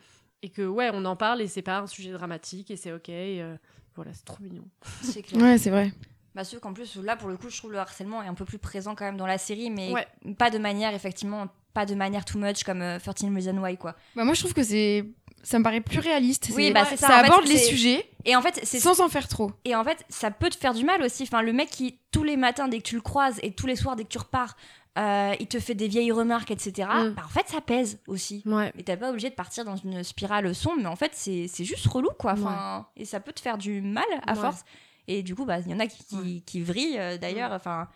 et 0.43 0.51
que 0.51 0.63
ouais 0.67 0.91
on 0.93 1.05
en 1.07 1.17
parle 1.17 1.41
et 1.41 1.47
c'est 1.47 1.63
pas 1.63 1.79
un 1.79 1.87
sujet 1.87 2.13
dramatique 2.13 2.71
et 2.71 2.77
c'est 2.77 2.93
ok. 2.93 3.09
et, 3.09 3.41
euh, 3.43 3.57
voilà 3.97 4.13
c'est 4.13 4.25
trop 4.27 4.43
mignon. 4.43 4.69
C'est 5.03 5.23
clair. 5.27 5.41
Ouais, 5.43 5.57
c'est 5.57 5.71
vrai. 5.71 5.91
Bah, 6.35 6.43
sauf 6.43 6.59
qu'en 6.59 6.73
plus, 6.75 6.97
là, 6.97 7.15
pour 7.15 7.29
le 7.29 7.37
coup, 7.37 7.49
je 7.49 7.57
trouve 7.57 7.71
le 7.71 7.79
harcèlement 7.79 8.21
est 8.21 8.27
un 8.27 8.35
peu 8.35 8.45
plus 8.45 8.59
présent 8.59 8.97
quand 8.97 9.05
même 9.05 9.17
dans 9.17 9.27
la 9.29 9.39
série, 9.39 9.71
mais 9.71 9.93
Ouais. 9.93 10.35
pas 10.37 10.51
de 10.51 10.59
manière, 10.59 10.93
effectivement, 10.93 11.47
pas 11.75 11.85
de 11.85 11.95
manière 11.95 12.25
too 12.25 12.39
much 12.39 12.63
comme 12.65 12.81
euh, 12.81 12.99
13 12.99 13.31
Reasons 13.35 13.59
Why, 13.59 13.77
quoi. 13.77 13.95
Bah, 14.17 14.25
moi, 14.25 14.35
je 14.35 14.41
trouve 14.41 14.55
que 14.55 14.63
c'est. 14.63 15.05
Ça 15.43 15.59
me 15.59 15.65
paraît 15.65 15.83
plus 15.83 15.99
réaliste. 15.99 16.51
Oui, 16.57 16.73
bah, 16.73 16.87
ça, 16.87 16.97
Ça 16.97 17.07
fait, 17.09 17.27
aborde 17.27 17.47
les 17.47 17.59
sujets 17.59 18.09
Et 18.25 18.35
en 18.35 18.41
fait, 18.41 18.59
c'est 18.63 18.81
sans 18.81 19.01
en 19.03 19.11
faire 19.11 19.29
trop. 19.29 19.51
Et 19.67 19.75
en 19.77 19.85
fait, 19.85 20.03
ça 20.09 20.31
peut 20.31 20.49
te 20.49 20.57
faire 20.57 20.73
du 20.73 20.85
mal 20.85 21.03
aussi. 21.03 21.25
Enfin, 21.25 21.43
le 21.43 21.53
mec 21.53 21.69
qui, 21.69 21.99
tous 22.13 22.23
les 22.23 22.39
matins, 22.39 22.67
dès 22.67 22.79
que 22.79 22.85
tu 22.85 22.95
le 22.95 23.03
croises, 23.03 23.39
et 23.43 23.51
tous 23.53 23.67
les 23.67 23.77
soirs, 23.77 23.95
dès 23.95 24.05
que 24.05 24.09
tu 24.09 24.17
repars, 24.17 24.57
euh, 24.97 25.35
il 25.41 25.47
te 25.47 25.61
fait 25.61 25.75
des 25.75 25.87
vieilles 25.89 26.13
remarques, 26.13 26.51
etc. 26.51 26.89
Mm. 26.89 27.09
Bah, 27.11 27.23
en 27.27 27.29
fait, 27.29 27.47
ça 27.49 27.61
pèse 27.61 27.99
aussi. 28.07 28.43
Ouais. 28.47 28.73
Et 28.79 28.85
t'es 28.85 28.97
pas 28.97 29.11
obligé 29.11 29.29
de 29.29 29.35
partir 29.35 29.67
dans 29.67 29.77
une 29.77 30.03
spirale 30.03 30.55
sombre, 30.55 30.79
mais 30.81 30.87
en 30.87 30.97
fait, 30.97 31.11
c'est 31.15 31.47
juste 31.65 31.87
relou, 31.89 32.09
quoi. 32.19 32.33
Enfin, 32.33 32.87
Et 32.97 33.05
ça 33.05 33.21
peut 33.21 33.33
te 33.33 33.41
faire 33.41 33.59
du 33.59 33.83
mal 33.83 34.05
à 34.27 34.33
Ouais. 34.33 34.41
force. 34.41 34.65
Et 35.09 35.23
du 35.23 35.35
coup, 35.35 35.45
bah, 35.45 35.59
il 35.61 35.71
y 35.71 35.75
en 35.75 35.81
a 35.81 35.87
qui, 35.87 36.05
qui, 36.05 36.43
qui 36.43 36.63
vrillent, 36.63 36.99
euh, 36.99 37.19
d'ailleurs. 37.19 37.53
Enfin, 37.53 37.89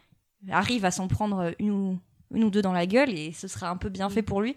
arrivent 0.50 0.84
à 0.84 0.90
s'en 0.90 1.08
prendre 1.08 1.52
une 1.58 1.70
ou, 1.70 1.98
une 2.34 2.44
ou 2.44 2.50
deux 2.50 2.62
dans 2.62 2.72
la 2.72 2.86
gueule, 2.86 3.10
et 3.16 3.32
ce 3.32 3.48
sera 3.48 3.68
un 3.70 3.76
peu 3.76 3.88
bien 3.88 4.08
fait 4.10 4.22
pour 4.22 4.40
lui. 4.42 4.54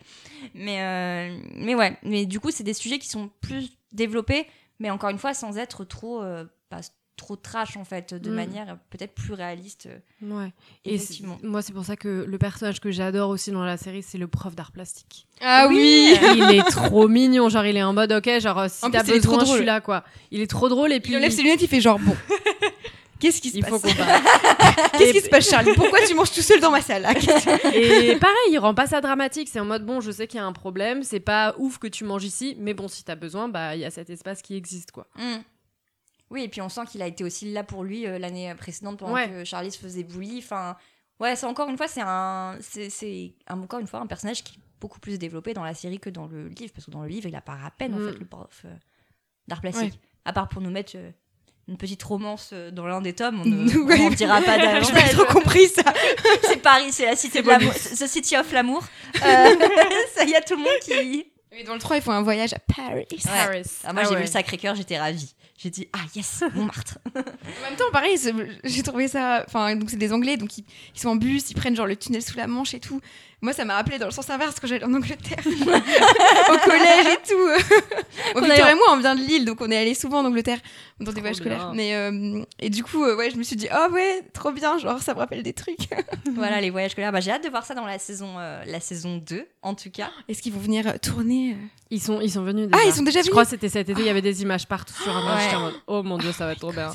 Mais, 0.53 0.81
euh, 0.81 1.37
mais 1.55 1.75
ouais, 1.75 1.97
mais 2.03 2.25
du 2.25 2.39
coup, 2.39 2.51
c'est 2.51 2.63
des 2.63 2.73
sujets 2.73 2.99
qui 2.99 3.07
sont 3.07 3.29
plus 3.41 3.69
développés, 3.93 4.45
mais 4.79 4.89
encore 4.89 5.09
une 5.09 5.17
fois, 5.19 5.33
sans 5.33 5.57
être 5.57 5.83
trop, 5.85 6.21
euh, 6.21 6.45
pas 6.69 6.81
trop 7.17 7.35
trash, 7.35 7.77
en 7.77 7.83
fait, 7.85 8.15
de 8.15 8.31
Mm. 8.31 8.33
manière 8.33 8.77
peut-être 8.89 9.13
plus 9.13 9.33
réaliste. 9.33 9.85
euh, 9.87 9.99
Ouais. 10.35 10.51
Et 10.85 10.97
moi 11.43 11.61
c'est 11.61 11.71
pour 11.73 11.85
ça 11.85 11.95
que 11.95 12.25
le 12.27 12.37
personnage 12.39 12.79
que 12.79 12.89
j'adore 12.89 13.29
aussi 13.29 13.51
dans 13.51 13.63
la 13.63 13.77
série 13.77 14.01
c'est 14.01 14.17
le 14.17 14.27
prof 14.27 14.55
d'art 14.55 14.71
plastique. 14.71 15.27
Ah 15.39 15.67
oui, 15.69 16.15
il 16.35 16.51
est 16.55 16.63
trop 16.71 17.07
mignon, 17.07 17.47
genre 17.49 17.65
il 17.65 17.77
est 17.77 17.83
en 17.83 17.93
mode 17.93 18.11
ok, 18.11 18.39
genre 18.39 18.67
si 18.69 18.89
t'as 18.89 19.03
est 19.03 19.19
trop 19.19 19.33
besoin, 19.33 19.39
je 19.39 19.43
drôle. 19.45 19.57
suis 19.57 19.65
là 19.65 19.81
quoi. 19.81 20.03
Il 20.31 20.41
est 20.41 20.47
trop 20.49 20.67
drôle 20.67 20.91
et 20.93 20.99
puis 20.99 21.11
Il 21.13 21.17
enlève 21.17 21.31
ses 21.31 21.43
lunettes, 21.43 21.61
il 21.61 21.67
fait 21.67 21.81
genre 21.81 21.99
bon. 21.99 22.15
Qu'est-ce 23.21 23.39
qui 23.41 23.49
se 23.51 23.57
il 23.57 23.65
faut 23.65 23.79
passe 23.79 23.93
qu'on 23.93 23.97
parle. 24.03 24.21
Qu'est-ce 24.97 25.11
qui 25.13 25.21
se 25.21 25.29
passe, 25.29 25.49
Charlie 25.49 25.71
Pourquoi 25.75 25.99
tu 26.07 26.13
manges 26.15 26.31
tout 26.31 26.41
seul 26.41 26.59
dans 26.59 26.71
ma 26.71 26.81
salle? 26.81 27.03
Là 27.03 27.13
Et 27.73 28.15
pareil, 28.17 28.35
il 28.51 28.57
rend 28.59 28.73
pas 28.73 28.87
ça 28.87 28.99
dramatique. 28.99 29.47
C'est 29.49 29.59
en 29.59 29.65
mode 29.65 29.85
bon, 29.85 30.01
je 30.01 30.11
sais 30.11 30.27
qu'il 30.27 30.37
y 30.37 30.41
a 30.41 30.45
un 30.45 30.51
problème, 30.53 31.03
c'est 31.03 31.19
pas 31.19 31.55
ouf 31.57 31.77
que 31.77 31.87
tu 31.87 32.03
manges 32.03 32.23
ici, 32.25 32.55
mais 32.59 32.73
bon, 32.73 32.87
si 32.87 33.03
t'as 33.03 33.15
besoin, 33.15 33.47
bah 33.47 33.75
il 33.75 33.81
y 33.81 33.85
a 33.85 33.91
cet 33.91 34.09
espace 34.09 34.41
qui 34.41 34.55
existe 34.57 34.91
quoi. 34.91 35.07
Mm. 35.17 35.37
Oui, 36.31 36.43
et 36.43 36.47
puis 36.49 36.61
on 36.61 36.69
sent 36.69 36.81
qu'il 36.89 37.01
a 37.01 37.07
été 37.07 37.23
aussi 37.23 37.51
là 37.51 37.63
pour 37.63 37.83
lui 37.83 38.07
euh, 38.07 38.17
l'année 38.17 38.53
précédente 38.55 38.99
pendant 38.99 39.13
Ouais. 39.13 39.29
que 39.29 39.43
Charlie 39.43 39.71
se 39.71 39.77
faisait 39.77 40.03
bully. 40.03 40.37
Enfin, 40.39 40.75
ouais, 41.19 41.35
c'est 41.35 41.45
encore 41.45 41.69
une 41.69 41.77
fois, 41.77 41.87
c'est 41.89 42.01
un, 42.03 42.57
c'est, 42.61 43.33
encore 43.49 43.79
une 43.79 43.87
fois 43.87 43.99
un 43.99 44.07
personnage 44.07 44.43
qui 44.43 44.55
est 44.55 44.61
beaucoup 44.79 44.99
plus 44.99 45.19
développé 45.19 45.53
dans 45.53 45.63
la 45.63 45.73
série 45.73 45.99
que 45.99 46.09
dans 46.09 46.27
le 46.27 46.47
livre, 46.47 46.71
parce 46.73 46.85
que 46.85 46.91
dans 46.91 47.01
le 47.03 47.09
livre, 47.09 47.27
il 47.27 47.35
apparaît 47.35 47.65
à 47.67 47.71
peine 47.71 47.93
en 47.93 47.99
Mm. 47.99 48.11
fait 48.13 48.19
le 48.19 48.25
prof 48.25 48.61
euh, 48.65 48.69
d'art 49.47 49.61
plastique. 49.61 49.99
À 50.23 50.33
part 50.33 50.47
pour 50.47 50.61
nous 50.61 50.69
mettre 50.71 50.93
euh, 50.95 51.11
une 51.71 51.77
petite 51.77 52.03
romance 52.03 52.49
euh, 52.53 52.69
dans 52.69 52.85
l'un 52.85 53.01
des 53.01 53.13
tomes, 53.13 53.41
on 53.41 53.45
ne 53.45 53.77
Ouais. 53.85 54.09
dira 54.15 54.41
pas 54.41 54.59
J'ai 54.59 54.65
davantage. 54.65 54.91
pas 54.93 55.09
trop 55.09 55.25
compris 55.39 55.67
ça. 55.69 55.83
c'est 56.43 56.61
Paris, 56.61 56.91
c'est 56.91 57.05
la 57.05 57.15
cité 57.15 57.41
de 57.41 57.47
l'amour, 57.47 57.73
the 57.73 58.07
city 58.07 58.35
of 58.37 58.51
l'amour. 58.51 58.83
Euh, 59.23 59.55
ça 60.15 60.23
y 60.25 60.35
a 60.35 60.41
tout 60.41 60.55
le 60.55 60.61
monde 60.63 60.79
qui. 60.81 61.25
Et 61.51 61.63
dans 61.63 61.73
le 61.73 61.79
3, 61.79 61.97
ils 61.97 62.01
font 62.01 62.11
un 62.11 62.21
voyage 62.23 62.53
à 62.53 62.59
Paris. 62.59 63.05
Paris. 63.23 63.63
Ah, 63.83 63.91
moi 63.93 64.01
Ah 64.03 64.07
j'ai 64.07 64.09
ouais. 64.11 64.15
vu 64.17 64.21
le 64.23 64.27
Sacré-Cœur, 64.27 64.73
j'étais 64.75 64.97
ravie. 64.97 65.35
J'ai 65.57 65.69
dit 65.69 65.87
ah 65.93 65.99
yes, 66.15 66.43
Montmartre. 66.55 66.97
En 67.13 67.19
même 67.19 67.75
temps, 67.77 67.91
pareil, 67.91 68.17
j'ai 68.63 68.81
trouvé 68.83 69.07
ça. 69.07 69.43
Enfin, 69.47 69.75
donc 69.75 69.89
c'est 69.91 69.97
des 69.97 70.11
Anglais, 70.13 70.37
donc 70.37 70.57
ils, 70.57 70.65
ils 70.95 70.99
sont 70.99 71.09
en 71.09 71.15
bus, 71.17 71.51
ils 71.51 71.55
prennent 71.55 71.75
genre 71.75 71.85
le 71.85 71.95
tunnel 71.97 72.21
sous 72.23 72.35
la 72.37 72.47
Manche 72.47 72.73
et 72.73 72.79
tout. 72.79 72.99
Moi, 73.41 73.53
ça 73.53 73.65
m'a 73.65 73.73
rappelé 73.73 73.97
dans 73.97 74.05
le 74.05 74.11
sens 74.11 74.29
inverse 74.29 74.59
quand 74.59 74.67
j'allais 74.67 74.85
en 74.85 74.93
Angleterre, 74.93 75.39
au 75.45 76.57
collège 76.59 77.07
et 77.07 77.27
tout. 77.27 78.35
bon, 78.39 78.41
Victor 78.41 78.67
et 78.67 78.75
moi, 78.75 78.85
on 78.91 78.97
vient 78.97 79.15
de 79.15 79.21
Lille, 79.21 79.45
donc 79.45 79.61
on 79.61 79.71
est 79.71 79.77
allé 79.77 79.95
souvent 79.95 80.19
en 80.19 80.25
Angleterre 80.25 80.59
dans 80.99 81.11
des 81.11 81.21
voyages 81.21 81.41
bien. 81.41 81.57
scolaires. 81.57 81.73
Mais 81.73 81.95
euh, 81.95 82.43
et 82.59 82.69
du 82.69 82.83
coup, 82.83 83.03
euh, 83.03 83.15
ouais, 83.15 83.31
je 83.31 83.37
me 83.37 83.43
suis 83.43 83.55
dit, 83.55 83.67
oh 83.73 83.91
ouais, 83.91 84.21
trop 84.33 84.51
bien, 84.51 84.77
genre 84.77 84.99
ça 84.99 85.15
me 85.15 85.19
rappelle 85.19 85.41
des 85.41 85.53
trucs. 85.53 85.89
voilà 86.35 86.61
les 86.61 86.69
voyages 86.69 86.91
scolaires. 86.91 87.11
Bah, 87.11 87.19
j'ai 87.19 87.31
hâte 87.31 87.43
de 87.43 87.49
voir 87.49 87.65
ça 87.65 87.73
dans 87.73 87.87
la 87.87 87.97
saison, 87.97 88.35
euh, 88.37 88.63
la 88.65 88.79
saison 88.79 89.17
2 89.17 89.47
en 89.63 89.73
tout 89.73 89.89
cas. 89.89 90.11
Est-ce 90.29 90.43
qu'ils 90.43 90.53
vont 90.53 90.59
venir 90.59 90.99
tourner 90.99 91.53
euh 91.53 91.65
Ils 91.89 91.99
sont, 91.99 92.21
ils 92.21 92.31
sont 92.31 92.43
venus. 92.43 92.69
Ah, 92.71 92.77
déjà. 92.77 92.89
ils 92.89 92.93
sont 92.93 93.01
déjà 93.01 93.19
Je 93.19 93.23
venus 93.23 93.31
crois 93.31 93.43
que 93.45 93.49
c'était 93.49 93.69
cet 93.69 93.89
été. 93.89 93.99
Il 93.99 94.05
y 94.05 94.09
avait 94.09 94.21
des 94.21 94.43
images 94.43 94.67
partout 94.67 94.93
sur 94.93 95.15
un 95.17 95.35
Ouais. 95.35 95.41
J'étais 95.41 95.55
en 95.55 95.61
mode, 95.61 95.81
oh 95.87 96.03
mon 96.03 96.19
dieu, 96.19 96.31
ça 96.31 96.45
va 96.45 96.51
être 96.51 96.59
trop 96.59 96.73
bien. 96.73 96.93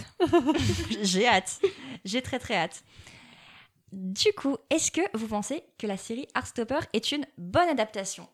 j'ai 1.03 1.27
hâte. 1.27 1.61
J'ai 2.05 2.23
très 2.23 2.39
très 2.39 2.55
hâte. 2.55 2.85
Du 3.93 4.33
coup, 4.37 4.57
est-ce 4.71 4.91
que 4.91 5.01
vous 5.15 5.29
pensez 5.29 5.63
que 5.79 5.87
la 5.87 5.97
série 5.97 6.27
Heartstopper 6.35 6.81
est 6.93 7.13
une 7.13 7.25
bonne 7.39 7.69
adaptation? 7.69 8.27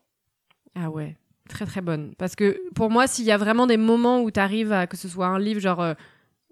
Ah 0.75 0.89
ouais, 0.89 1.15
très 1.49 1.65
très 1.65 1.81
bonne. 1.81 2.15
Parce 2.17 2.35
que 2.35 2.59
pour 2.73 2.89
moi, 2.89 3.07
s'il 3.07 3.25
y 3.25 3.31
a 3.31 3.37
vraiment 3.37 3.67
des 3.67 3.77
moments 3.77 4.21
où 4.21 4.31
tu 4.31 4.39
arrives 4.39 4.71
à 4.71 4.87
que 4.87 4.97
ce 4.97 5.07
soit 5.07 5.27
un 5.27 5.37
livre, 5.39 5.59
genre 5.59 5.81
euh, 5.81 5.93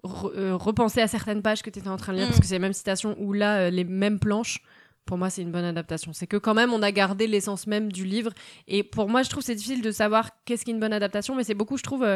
re- 0.04 0.32
euh, 0.36 0.56
repenser 0.56 1.00
à 1.00 1.08
certaines 1.08 1.42
pages 1.42 1.62
que 1.62 1.70
tu 1.70 1.80
étais 1.80 1.88
en 1.88 1.96
train 1.96 2.12
de 2.12 2.18
lire, 2.18 2.26
Mm. 2.26 2.30
parce 2.30 2.40
que 2.40 2.46
c'est 2.46 2.54
les 2.54 2.58
mêmes 2.60 2.72
citations, 2.72 3.16
ou 3.18 3.32
là, 3.32 3.62
euh, 3.66 3.70
les 3.70 3.84
mêmes 3.84 4.20
planches, 4.20 4.62
pour 5.04 5.18
moi, 5.18 5.30
c'est 5.30 5.42
une 5.42 5.50
bonne 5.50 5.64
adaptation. 5.64 6.12
C'est 6.12 6.28
que 6.28 6.36
quand 6.36 6.54
même, 6.54 6.72
on 6.72 6.80
a 6.80 6.92
gardé 6.92 7.26
l'essence 7.26 7.66
même 7.66 7.90
du 7.90 8.04
livre. 8.04 8.30
Et 8.68 8.84
pour 8.84 9.08
moi, 9.08 9.24
je 9.24 9.30
trouve 9.30 9.42
c'est 9.42 9.56
difficile 9.56 9.82
de 9.82 9.90
savoir 9.90 10.30
qu'est-ce 10.44 10.64
qu'est 10.64 10.70
une 10.72 10.80
bonne 10.80 10.92
adaptation, 10.92 11.34
mais 11.34 11.42
c'est 11.42 11.54
beaucoup, 11.54 11.76
je 11.76 11.82
trouve, 11.82 12.06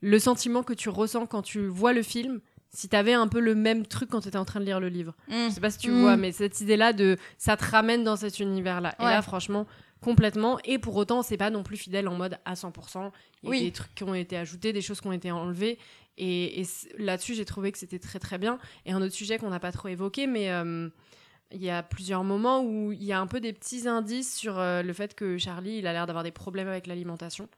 le 0.00 0.18
sentiment 0.20 0.62
que 0.62 0.72
tu 0.72 0.88
ressens 0.88 1.26
quand 1.26 1.42
tu 1.42 1.66
vois 1.66 1.92
le 1.92 2.02
film. 2.02 2.40
Si 2.70 2.88
t'avais 2.88 3.14
un 3.14 3.28
peu 3.28 3.40
le 3.40 3.54
même 3.54 3.86
truc 3.86 4.10
quand 4.10 4.20
tu 4.20 4.28
étais 4.28 4.36
en 4.38 4.44
train 4.44 4.60
de 4.60 4.64
lire 4.66 4.78
le 4.80 4.88
livre. 4.88 5.14
Je 5.28 5.50
sais 5.50 5.60
pas 5.60 5.70
si 5.70 5.78
tu 5.78 5.90
Mm. 5.90 6.00
vois, 6.00 6.16
mais 6.16 6.32
cette 6.32 6.60
idée-là 6.60 6.92
de 6.92 7.16
ça 7.38 7.56
te 7.56 7.64
ramène 7.64 8.04
dans 8.04 8.16
cet 8.16 8.40
univers-là. 8.40 8.94
Et 9.00 9.04
là, 9.04 9.22
franchement, 9.22 9.66
complètement. 10.02 10.58
Et 10.64 10.78
pour 10.78 10.94
autant, 10.96 11.22
c'est 11.22 11.36
pas 11.38 11.50
non 11.50 11.62
plus 11.62 11.76
fidèle 11.76 12.06
en 12.08 12.14
mode 12.14 12.38
à 12.44 12.54
100%. 12.54 13.10
Il 13.42 13.46
y 13.46 13.48
a 13.48 13.50
Oui. 13.50 13.62
des 13.64 13.72
trucs 13.72 13.94
qui 13.94 14.04
ont 14.04 14.14
été 14.14 14.36
ajoutés, 14.36 14.72
des 14.72 14.82
choses 14.82 15.00
qui 15.00 15.06
ont 15.06 15.12
été 15.12 15.30
enlevées. 15.32 15.78
Et, 16.18 16.62
là-dessus, 16.98 17.34
j'ai 17.34 17.44
trouvé 17.44 17.72
que 17.72 17.78
c'était 17.78 17.98
très 18.00 18.18
très 18.18 18.38
bien. 18.38 18.58
Et 18.84 18.92
un 18.92 19.00
autre 19.00 19.14
sujet 19.14 19.38
qu'on 19.38 19.50
n'a 19.50 19.60
pas 19.60 19.72
trop 19.72 19.88
évoqué, 19.88 20.26
mais 20.26 20.50
euh, 20.50 20.88
il 21.52 21.62
y 21.62 21.70
a 21.70 21.82
plusieurs 21.82 22.24
moments 22.24 22.60
où 22.62 22.92
il 22.92 23.02
y 23.04 23.12
a 23.12 23.20
un 23.20 23.26
peu 23.28 23.40
des 23.40 23.52
petits 23.52 23.86
indices 23.88 24.36
sur 24.36 24.58
euh, 24.58 24.82
le 24.82 24.92
fait 24.92 25.14
que 25.14 25.38
Charlie, 25.38 25.78
il 25.78 25.86
a 25.86 25.92
l'air 25.92 26.06
d'avoir 26.06 26.24
des 26.24 26.32
problèmes 26.32 26.68
avec 26.68 26.86
l'alimentation. 26.86 27.48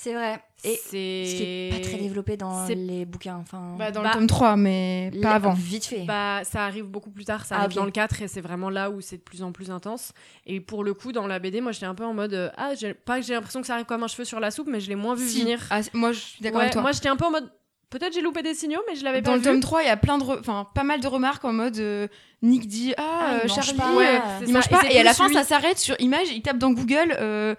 C'est 0.00 0.14
vrai. 0.14 0.40
Et 0.62 0.78
c'est 0.80 1.24
ce 1.26 1.34
qui 1.36 1.42
est 1.42 1.70
pas 1.72 1.88
très 1.88 1.98
développé 1.98 2.36
dans 2.36 2.64
les 2.68 3.04
bouquins. 3.04 3.38
Enfin, 3.42 3.74
Bah, 3.76 3.90
Dans 3.90 4.00
Bah, 4.02 4.10
le 4.10 4.14
tome 4.14 4.26
3, 4.28 4.54
mais 4.56 5.10
pas 5.20 5.32
avant. 5.32 5.54
Vite 5.54 5.86
fait. 5.86 6.04
Bah, 6.04 6.42
ça 6.44 6.64
arrive 6.64 6.84
beaucoup 6.84 7.10
plus 7.10 7.24
tard, 7.24 7.44
ça 7.44 7.56
Ah, 7.58 7.62
arrive 7.64 7.74
dans 7.74 7.84
le 7.84 7.90
4 7.90 8.22
et 8.22 8.28
c'est 8.28 8.40
vraiment 8.40 8.70
là 8.70 8.90
où 8.90 9.00
c'est 9.00 9.16
de 9.16 9.22
plus 9.22 9.42
en 9.42 9.50
plus 9.50 9.72
intense. 9.72 10.12
Et 10.46 10.60
pour 10.60 10.84
le 10.84 10.94
coup, 10.94 11.10
dans 11.10 11.26
la 11.26 11.40
BD, 11.40 11.60
moi 11.60 11.72
j'étais 11.72 11.86
un 11.86 11.96
peu 11.96 12.04
en 12.04 12.14
mode 12.14 12.32
euh, 12.32 12.48
Ah, 12.56 12.74
j'ai- 12.78 12.94
pas 12.94 13.18
que 13.18 13.26
j'ai 13.26 13.34
l'impression 13.34 13.60
que 13.60 13.66
ça 13.66 13.74
arrive 13.74 13.86
comme 13.86 14.04
un 14.04 14.08
cheveu 14.08 14.24
sur 14.24 14.38
la 14.38 14.52
soupe, 14.52 14.68
mais 14.70 14.78
je 14.78 14.88
l'ai 14.88 14.94
moins 14.94 15.16
vu 15.16 15.26
Si. 15.28 15.40
venir. 15.40 15.58
Ah, 15.70 15.80
moi, 15.94 16.12
je 16.12 16.20
suis 16.20 16.42
d'accord 16.42 16.58
Ouais, 16.58 16.62
avec 16.66 16.74
toi. 16.74 16.82
Moi 16.82 16.92
j'étais 16.92 17.08
un 17.08 17.16
peu 17.16 17.24
en 17.24 17.32
mode 17.32 17.50
Peut-être 17.90 18.12
j'ai 18.12 18.20
loupé 18.20 18.42
des 18.42 18.52
signaux, 18.52 18.82
mais 18.86 18.96
je 18.96 19.02
l'avais 19.02 19.22
Dans 19.22 19.30
pas 19.30 19.36
le 19.38 19.42
vu. 19.42 19.48
tome 19.48 19.60
3, 19.60 19.82
il 19.82 19.86
y 19.86 19.88
a 19.88 19.96
plein 19.96 20.18
de 20.18 20.22
re- 20.22 20.38
enfin 20.40 20.66
pas 20.74 20.84
mal 20.84 21.00
de 21.00 21.06
remarques 21.08 21.42
en 21.46 21.54
mode 21.54 21.78
euh, 21.78 22.06
Nick 22.42 22.66
dit 22.68 22.92
ah, 22.98 23.02
Ah, 23.02 23.30
il 23.32 23.36
euh, 23.36 23.48
mange 23.48 23.64
Charlie 23.64 23.78
pas. 23.78 23.90
euh, 23.90 23.96
Ouais, 23.96 24.20
il 24.42 24.46
ça. 24.48 24.52
mange 24.52 24.66
Et 24.66 24.68
pas 24.68 24.90
et 24.92 25.00
à 25.00 25.02
la 25.04 25.14
fin 25.14 25.26
lui. 25.28 25.34
ça 25.34 25.42
s'arrête 25.42 25.78
sur 25.78 25.98
image, 25.98 26.28
il 26.30 26.42
tape 26.42 26.58
dans 26.58 26.70
Google 26.70 27.16
euh, 27.18 27.54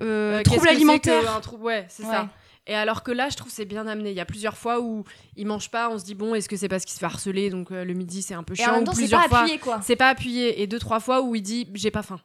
euh, 0.00 0.38
Euh, 0.38 0.42
trouble 0.42 0.68
alimentaire. 0.68 1.34
un 1.36 1.40
trou- 1.40 1.56
Ouais, 1.58 1.86
c'est 1.88 2.04
Ouais. 2.04 2.10
ça. 2.10 2.28
Et 2.66 2.74
alors 2.74 3.02
que 3.02 3.10
là, 3.10 3.28
je 3.30 3.36
trouve 3.36 3.50
c'est 3.50 3.64
bien 3.64 3.86
amené. 3.86 4.10
Il 4.10 4.16
y 4.16 4.20
a 4.20 4.26
plusieurs 4.26 4.56
fois 4.58 4.80
où 4.80 5.04
il 5.36 5.46
mange 5.46 5.70
pas, 5.70 5.88
on 5.90 5.98
se 5.98 6.04
dit 6.04 6.14
bon, 6.14 6.34
est-ce 6.34 6.48
que 6.50 6.56
c'est 6.56 6.68
parce 6.68 6.84
qu'il 6.84 6.92
se 6.92 6.98
fait 6.98 7.06
harceler, 7.06 7.48
donc 7.50 7.70
euh, 7.72 7.82
le 7.84 7.94
midi 7.94 8.20
c'est 8.20 8.34
un 8.34 8.42
peu 8.42 8.52
Et 8.52 8.56
chiant. 8.56 8.70
en 8.70 8.72
même 8.76 8.84
temps, 8.84 8.92
c'est 8.92 9.08
pas 9.08 9.26
fois, 9.28 9.38
appuyé 9.40 9.58
quoi. 9.58 9.80
C'est 9.82 9.96
pas 9.96 10.08
appuyé. 10.10 10.60
Et 10.62 10.66
deux, 10.66 10.78
trois 10.78 11.00
fois 11.00 11.22
où 11.22 11.34
il 11.34 11.42
dit 11.42 11.66
j'ai 11.74 11.90
pas 11.90 12.02
faim. 12.02 12.20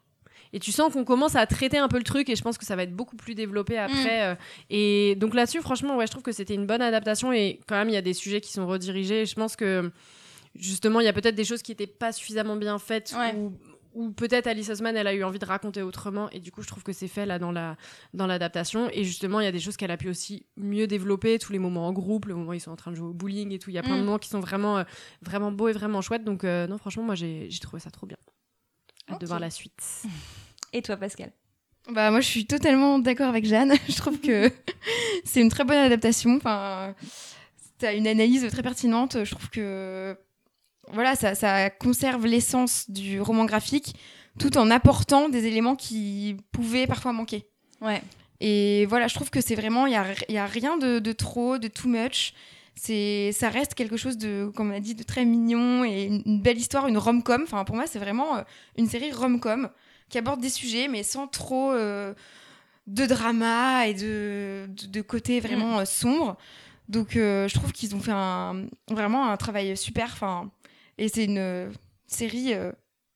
Et 0.56 0.60
tu 0.60 0.72
sens 0.72 0.94
qu'on 0.94 1.04
commence 1.06 1.36
à 1.36 1.48
traiter 1.48 1.78
un 1.80 1.88
peu 1.88 1.98
le 1.98 2.04
truc 2.04 2.30
et 2.30 2.36
je 2.36 2.42
pense 2.44 2.58
que 2.60 2.66
ça 2.66 2.76
va 2.76 2.84
être 2.84 2.94
beaucoup 2.96 3.16
plus 3.16 3.34
développé 3.36 3.78
après. 3.78 4.22
euh, 4.24 4.36
et 4.70 5.16
donc 5.16 5.34
là-dessus, 5.34 5.62
franchement, 5.62 5.96
ouais, 5.98 6.06
je 6.06 6.12
trouve 6.12 6.22
que 6.24 6.32
c'était 6.34 6.54
une 6.54 6.68
bonne 6.68 6.82
adaptation 6.82 7.32
et 7.34 7.60
quand 7.68 7.76
même, 7.76 7.90
il 7.90 7.94
y 7.94 7.98
a 7.98 8.02
des 8.04 8.14
sujets 8.14 8.40
qui 8.42 8.52
sont 8.52 8.68
redirigés. 8.68 9.22
Et 9.22 9.26
je 9.26 9.34
pense 9.34 9.56
que 9.56 9.92
justement, 10.56 11.00
il 11.00 11.06
y 11.06 11.10
a 11.10 11.14
peut-être 11.14 11.34
des 11.36 11.44
choses 11.46 11.62
qui 11.64 11.72
étaient 11.72 11.88
pas 11.88 12.12
suffisamment 12.12 12.56
bien 12.56 12.78
faites 12.78 13.16
Ouais. 13.18 13.34
ou 13.36 13.54
ou 13.94 14.12
peut-être 14.12 14.48
Alice 14.48 14.70
Osman, 14.70 14.96
elle 14.96 15.08
a 15.08 15.14
eu 15.14 15.24
envie 15.24 15.40
de 15.40 15.46
raconter 15.46 15.82
autrement, 15.82 16.30
et 16.32 16.40
du 16.40 16.52
coup, 16.52 16.62
je 16.62 16.68
trouve 16.68 16.84
que 16.84 16.94
c'est 16.94 17.08
fait 17.08 17.26
là 17.26 17.40
dans 17.40 17.52
la 17.52 17.78
dans 18.14 18.28
l'adaptation. 18.28 18.90
Et 18.92 19.04
justement, 19.04 19.40
il 19.40 19.44
y 19.46 19.48
a 19.48 19.52
des 19.52 19.60
choses 19.60 19.78
qu'elle 19.78 19.92
a 19.92 19.98
pu 19.98 20.10
aussi 20.10 20.46
mieux 20.58 20.88
développer, 20.88 21.40
tous 21.40 21.52
les 21.54 21.60
moments 21.60 21.88
en 21.88 21.94
groupe, 21.94 22.26
le 22.26 22.36
moment 22.36 22.52
où 22.52 22.54
ils 22.54 22.60
sont 22.60 22.72
en 22.72 22.76
train 22.76 22.92
de 22.92 22.96
jouer 22.96 23.08
au 23.10 23.14
bowling 23.14 23.52
et 23.52 23.60
tout. 23.60 23.70
Il 23.70 23.74
y 23.74 23.78
a 23.80 23.84
plein 23.84 23.96
de 23.96 24.02
Mm. 24.02 24.06
moments 24.06 24.20
qui 24.20 24.30
sont 24.30 24.40
vraiment 24.40 24.78
euh, 24.80 24.84
vraiment 25.22 25.52
beaux 25.52 25.68
et 25.70 25.74
vraiment 25.74 26.02
chouettes. 26.02 26.24
Donc 26.24 26.44
euh, 26.44 26.68
non, 26.68 26.78
franchement, 26.78 27.04
moi 27.04 27.16
j'ai 27.16 27.48
trouvé 27.62 27.80
ça 27.80 27.92
trop 27.92 28.06
bien. 28.08 28.18
Hâte 29.10 29.20
de 29.20 29.26
Ok. 29.26 29.28
voir 29.30 29.40
la 29.40 29.50
suite. 29.50 29.82
Et 30.72 30.82
toi, 30.82 30.98
Pascal? 30.98 31.32
Bah 31.92 32.12
moi 32.12 32.22
je 32.22 32.28
suis 32.28 32.46
totalement 32.46 32.98
d'accord 33.00 33.28
avec 33.28 33.46
Jeanne. 33.46 33.74
je 33.90 33.96
trouve 33.98 34.20
que 34.22 34.50
c'est 35.26 35.42
une 35.42 35.50
très 35.50 35.66
bonne 35.66 35.78
adaptation. 35.78 36.38
Enfin, 36.38 36.96
t'as 37.78 37.94
une 37.94 38.08
analyse 38.08 38.48
très 38.50 38.64
pertinente. 38.64 39.24
Je 39.26 39.32
trouve 39.32 39.50
que 39.50 40.18
voilà, 40.92 41.16
ça, 41.16 41.36
ça 41.36 41.70
conserve 41.70 42.26
l'essence 42.26 42.90
du 42.90 43.22
roman 43.22 43.46
graphique 43.46 43.96
tout 44.40 44.58
en 44.58 44.72
apportant 44.72 45.30
des 45.30 45.46
éléments 45.46 45.76
qui 45.76 46.38
pouvaient 46.52 46.88
parfois 46.88 47.14
manquer. 47.14 47.48
Ouais. 47.82 48.02
Et 48.40 48.86
voilà, 48.88 49.08
je 49.08 49.14
trouve 49.14 49.30
que 49.30 49.42
c'est 49.42 49.56
vraiment, 49.56 49.86
il 49.86 49.92
n'y 49.92 49.96
a, 49.96 50.06
y 50.28 50.38
a 50.38 50.46
rien 50.46 50.78
de, 50.78 51.00
de 51.00 51.12
trop, 51.12 51.58
de 51.58 51.68
too 51.68 51.88
much. 51.88 52.34
C'est, 52.76 53.32
ça 53.32 53.50
reste 53.50 53.76
quelque 53.76 53.96
chose 53.96 54.18
de, 54.18 54.52
comme 54.56 54.72
on 54.72 54.76
a 54.76 54.80
dit, 54.80 54.96
de 54.96 55.04
très 55.04 55.24
mignon 55.24 55.86
et 55.86 56.06
une, 56.06 56.24
une 56.26 56.42
belle 56.42 56.58
histoire, 56.58 56.88
une 56.88 56.98
rom-com. 56.98 57.44
Enfin, 57.44 57.64
pour 57.64 57.76
moi, 57.76 57.86
c'est 57.86 58.00
vraiment 58.00 58.38
euh, 58.38 58.42
une 58.78 58.88
série 58.88 59.12
rom-com 59.12 59.70
qui 60.10 60.18
aborde 60.18 60.42
des 60.42 60.50
sujets, 60.50 60.88
mais 60.88 61.04
sans 61.04 61.28
trop 61.28 61.72
euh, 61.72 62.14
de 62.88 63.06
drama 63.06 63.88
et 63.88 63.94
de, 63.94 64.66
de, 64.68 64.88
de 64.88 65.02
côté 65.02 65.40
vraiment 65.40 65.80
euh, 65.80 65.86
sombre. 65.86 66.36
Donc, 66.90 67.16
euh, 67.16 67.48
je 67.48 67.54
trouve 67.54 67.72
qu'ils 67.72 67.96
ont 67.96 68.00
fait 68.00 68.12
un, 68.12 68.66
vraiment 68.90 69.30
un 69.30 69.38
travail 69.38 69.78
super. 69.78 70.10
Enfin, 70.12 70.50
et 70.98 71.08
c'est 71.10 71.26
une 71.26 71.38
euh, 71.38 71.70
série 72.08 72.54
euh, 72.54 72.72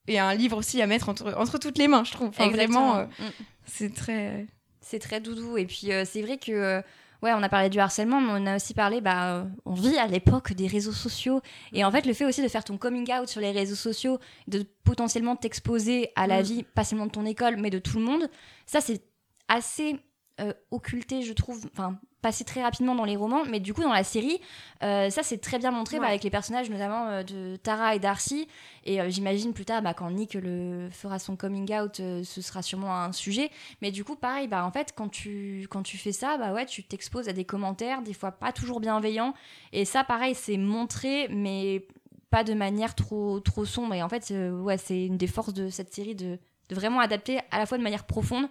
et 0.08 0.20
un 0.20 0.34
livre 0.34 0.58
aussi 0.58 0.82
à 0.82 0.88
mettre 0.88 1.10
entre, 1.10 1.34
entre 1.38 1.58
toutes 1.58 1.78
les 1.78 1.88
mains, 1.88 2.04
je 2.04 2.12
trouve. 2.12 2.30
Enfin, 2.30 2.50
vraiment, 2.50 2.98
euh, 2.98 3.06
Mm. 3.06 3.24
c'est 3.66 3.94
très. 3.94 4.48
C'est 4.82 5.00
très 5.00 5.20
doudou. 5.20 5.58
Et 5.58 5.66
puis, 5.66 5.92
euh, 5.92 6.06
c'est 6.06 6.22
vrai 6.22 6.38
que, 6.38 6.78
ouais, 7.22 7.34
on 7.34 7.44
a 7.44 7.50
parlé 7.50 7.70
du 7.70 7.78
harcèlement, 7.78 8.22
mais 8.22 8.32
on 8.42 8.46
a 8.46 8.56
aussi 8.56 8.74
parlé, 8.74 9.02
bah, 9.02 9.46
on 9.66 9.74
vit 9.74 9.98
à 9.98 10.08
l'époque 10.08 10.54
des 10.54 10.68
réseaux 10.68 10.94
sociaux. 10.94 11.42
Et 11.74 11.84
en 11.84 11.92
fait, 11.92 12.06
le 12.06 12.14
fait 12.14 12.24
aussi 12.24 12.42
de 12.42 12.48
faire 12.48 12.64
ton 12.64 12.78
coming 12.78 13.12
out 13.12 13.28
sur 13.28 13.42
les 13.42 13.52
réseaux 13.52 13.76
sociaux, 13.76 14.18
de 14.48 14.66
potentiellement 14.86 15.36
t'exposer 15.36 16.12
à 16.16 16.26
la 16.26 16.40
Mm. 16.40 16.44
vie, 16.46 16.64
pas 16.64 16.86
seulement 16.86 17.08
de 17.08 17.12
ton 17.12 17.26
école, 17.26 17.58
mais 17.58 17.70
de 17.70 17.80
tout 17.80 17.98
le 18.00 18.06
monde, 18.06 18.30
ça, 18.66 18.80
c'est 18.80 19.02
assez 19.50 19.98
euh, 20.40 20.54
occulté, 20.70 21.24
je 21.24 21.34
trouve. 21.34 21.68
Enfin, 21.74 21.98
passé 22.22 22.44
très 22.44 22.62
rapidement 22.62 22.94
dans 22.94 23.06
les 23.06 23.16
romans, 23.16 23.44
mais 23.50 23.60
du 23.60 23.74
coup, 23.74 23.82
dans 23.82 23.94
la 23.94 24.04
série, 24.04 24.40
euh, 24.84 25.10
ça, 25.10 25.24
c'est 25.24 25.40
très 25.40 25.58
bien 25.58 25.72
montré 25.72 26.00
bah, 26.00 26.08
avec 26.08 26.24
les 26.24 26.30
personnages, 26.30 26.70
notamment 26.70 27.08
euh, 27.08 27.24
de 27.24 27.56
Tara 27.56 27.96
et 27.96 28.00
Darcy. 28.00 28.48
Et 28.86 29.00
j'imagine 29.10 29.54
plus 29.54 29.66
tard, 29.66 29.82
bah, 29.82 29.94
quand 29.94 30.12
Nick 30.12 30.36
le, 30.36 30.90
fera 30.92 31.20
son 31.20 31.36
coming 31.36 31.74
out, 31.74 31.98
ce 31.98 32.42
sera 32.42 32.62
sûrement 32.62 32.96
un 32.96 33.12
sujet. 33.12 33.50
Mais 33.82 33.92
du 33.92 34.04
coup, 34.04 34.16
pareil, 34.16 34.48
bah, 34.48 34.64
en 34.64 34.72
fait, 34.72 34.94
quand 34.96 35.10
tu, 35.10 35.68
quand 35.70 35.84
tu 35.84 35.98
fais 35.98 36.12
ça, 36.12 36.38
bah, 36.38 36.54
ouais, 36.54 36.66
tu 36.66 36.84
t'exposes 36.84 37.28
à 37.30 37.34
des 37.34 37.46
commentaires, 37.46 38.02
des 38.02 38.14
fois 38.14 38.32
pas 38.32 38.52
toujours 38.52 38.80
bienveillants. 38.80 39.34
Et 39.74 39.86
ça, 39.86 40.04
pareil, 40.04 40.36
c'est 40.36 40.58
montré, 40.58 41.28
mais 41.30 41.88
pas 42.30 42.44
de 42.44 42.54
manière 42.54 42.94
trop, 42.94 43.40
trop 43.40 43.66
sombre. 43.66 43.94
Et 43.96 44.04
en 44.04 44.10
fait, 44.10 44.32
ouais, 44.32 44.78
c'est 44.78 45.06
une 45.06 45.18
des 45.18 45.28
forces 45.28 45.54
de 45.54 45.70
cette 45.70 45.94
série 45.94 46.16
de, 46.16 46.38
de 46.70 46.76
vraiment 46.76 47.00
adapter 47.00 47.40
à 47.52 47.58
la 47.58 47.66
fois 47.66 47.78
de 47.78 47.84
manière 47.84 48.06
profonde, 48.06 48.48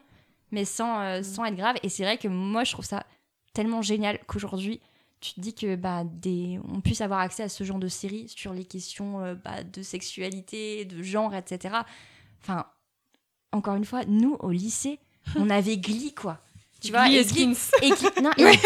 mais 0.53 0.64
sans, 0.64 1.01
euh, 1.01 1.22
sans 1.22 1.44
être 1.44 1.57
grave. 1.57 1.76
Et 1.82 1.88
c'est 1.88 2.05
vrai 2.05 2.18
que 2.18 2.28
moi, 2.28 2.64
je 2.64 2.72
trouve 2.72 2.84
ça 2.84 3.05
tellement 3.53 3.82
génial 3.82 4.18
qu'aujourd'hui, 4.26 4.80
tu 5.20 5.32
te 5.34 5.40
dis 5.40 5.55
que 5.55 5.76
bah, 5.76 6.03
des, 6.05 6.61
on 6.72 6.80
puisse 6.80 7.01
avoir 7.01 7.20
accès 7.20 7.42
à 7.42 7.49
ce 7.49 7.64
genre 7.64 7.78
de 7.78 7.88
série 7.88 8.28
sur 8.28 8.53
les 8.53 8.64
questions 8.64 9.20
euh, 9.24 9.34
bah, 9.34 9.62
de 9.64 9.82
sexualité, 9.82 10.84
de 10.84 11.03
genre, 11.03 11.34
etc. 11.34 11.74
Enfin, 12.42 12.66
encore 13.53 13.74
une 13.76 13.84
fois, 13.84 14.03
nous, 14.07 14.36
au 14.40 14.51
lycée, 14.51 14.99
on 15.36 15.51
avait 15.51 15.78
Glee, 15.78 16.14
quoi. 16.14 16.38
Tu 16.82 16.92
vois, 16.92 17.07
Glee 17.09 17.16
et 17.16 17.24
Glee, 17.24 17.55
Skins. 17.55 17.70
et 17.82 17.88
Glee- 17.90 18.22
non, 18.22 18.30
et- 18.36 18.44
Ouais. 18.44 18.59